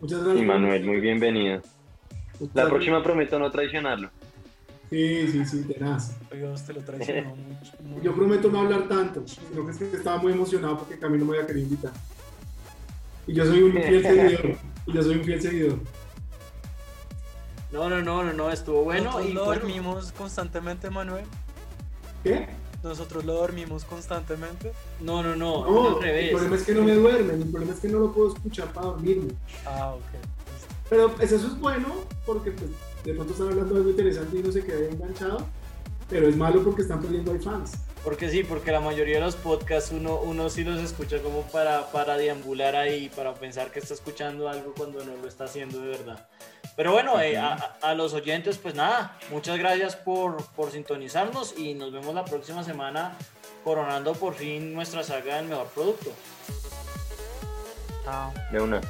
Muchas 0.01 0.23
gracias. 0.25 0.43
Y 0.43 0.47
Manuel, 0.47 0.85
muy 0.85 1.01
bienvenido. 1.01 1.61
La 2.55 2.69
próxima 2.69 3.03
prometo 3.03 3.39
no 3.39 3.51
traicionarlo. 3.51 4.11
Sí, 4.89 5.29
sí, 5.29 5.45
sí, 5.45 5.65
tenaz. 5.65 6.17
Oiga, 6.33 6.51
usted 6.51 6.75
lo 6.75 6.81
traicionó 6.81 7.37
mucho. 7.37 7.73
muy- 7.83 8.03
Yo 8.03 8.15
prometo 8.15 8.51
no 8.51 8.61
hablar 8.61 8.89
tanto, 8.89 9.23
sino 9.29 9.65
que 9.67 9.73
es 9.73 9.79
que 9.79 9.85
estaba 9.97 10.17
muy 10.19 10.33
emocionado 10.33 10.79
porque 10.79 10.99
Camilo 10.99 11.25
me 11.27 11.37
había 11.37 11.47
querido 11.47 11.67
invitar. 11.67 11.93
Y 13.27 13.35
yo 13.35 13.45
soy 13.45 13.63
un 13.63 13.73
fiel 13.73 14.03
seguidor. 14.03 14.57
Y 14.87 14.93
yo 14.93 15.03
soy 15.03 15.15
un 15.17 15.25
fiel 15.25 15.43
seguidor. 15.43 15.79
No, 17.73 17.89
no, 17.89 18.03
no, 18.03 18.25
no, 18.25 18.33
no, 18.33 18.51
estuvo 18.51 18.83
bueno. 18.85 19.05
Nosotros 19.05 19.31
Y 19.31 19.33
lo 19.33 19.45
bueno, 19.45 19.61
dormimos 19.61 20.13
constantemente, 20.13 20.91
Manuel. 20.91 21.25
¿Qué? 22.25 22.49
Nosotros 22.83 23.25
lo 23.25 23.35
dormimos 23.35 23.85
constantemente. 23.85 24.73
no, 25.01 25.23
no, 25.23 25.37
no, 25.37 25.65
No, 25.71 25.89
al 25.89 25.97
el 25.97 26.03
revés. 26.03 26.31
problema 26.31 26.57
es 26.57 26.63
que 26.63 26.75
no 26.75 26.83
me 26.83 26.95
duerme, 26.95 27.35
el 27.35 27.45
problema 27.51 27.73
es 27.75 27.81
que 27.81 27.89
no 27.89 27.99
lo 27.99 28.13
puedo 28.13 28.35
escuchar 28.35 28.73
para 28.73 28.87
dormirme. 28.87 29.33
Ah, 29.67 29.93
ok. 29.95 30.01
listo. 30.15 30.75
Pero 30.89 31.13
pues, 31.13 31.31
eso 31.31 31.47
es 31.47 31.59
bueno 31.61 31.89
porque 32.27 32.51
pues, 32.53 32.71
de 33.05 33.15
pronto 33.15 33.33
están 33.33 33.49
hablando 33.49 33.75
de 33.75 33.81
algo 33.81 33.91
interesante 33.91 34.39
y 34.39 34.43
no 34.43 34.51
se 34.53 34.65
queda 34.65 34.89
enganchado. 34.89 35.47
Pero 36.09 36.27
es 36.29 36.37
malo 36.37 36.65
porque 36.65 36.83
están 36.83 37.01
perdiendo 37.01 37.33
hay 37.33 37.39
fans. 37.39 37.73
Porque 38.03 38.31
sí, 38.31 38.43
porque 38.43 38.73
la 38.73 38.81
mayoría 38.81 39.17
de 39.17 39.21
los 39.21 39.37
podcasts 39.37 39.93
uno, 39.93 40.17
uno 40.19 40.49
sí 40.49 40.65
los 40.65 40.81
escucha 40.81 41.21
como 41.23 41.43
para, 41.43 41.93
para 41.93 42.17
deambular 42.17 42.75
ahí, 42.75 43.11
para 43.15 43.35
pensar 43.35 43.71
que 43.71 43.79
está 43.79 43.93
escuchando 43.95 44.49
algo 44.49 44.73
cuando 44.75 45.05
no 45.05 45.17
lo 45.17 45.29
está 45.29 45.45
haciendo 45.45 45.81
de 45.81 45.89
verdad. 45.89 46.27
Pero 46.77 46.93
bueno, 46.93 47.21
eh, 47.21 47.37
a, 47.37 47.95
los 47.95 48.15
oyentes, 48.15 48.59
pues 48.59 48.75
nada, 48.75 49.19
muchas 49.31 49.59
gracias 49.59 49.97
por, 49.97 50.45
por 50.53 50.71
sintonizarnos 50.71 51.59
y 51.59 51.75
nos 51.75 51.93
vemos 51.93 52.15
la 52.15 52.25
próxima 52.25 52.65
semana 52.65 53.17
coronando 53.65 54.15
por 54.15 54.35
fin 54.35 54.73
nuestra 54.73 55.03
saga 55.03 55.37
del 55.37 55.47
mejor 55.47 55.67
producto. 55.69 56.11
Chao. 58.05 58.33
De 58.51 58.61
una. 58.61 58.81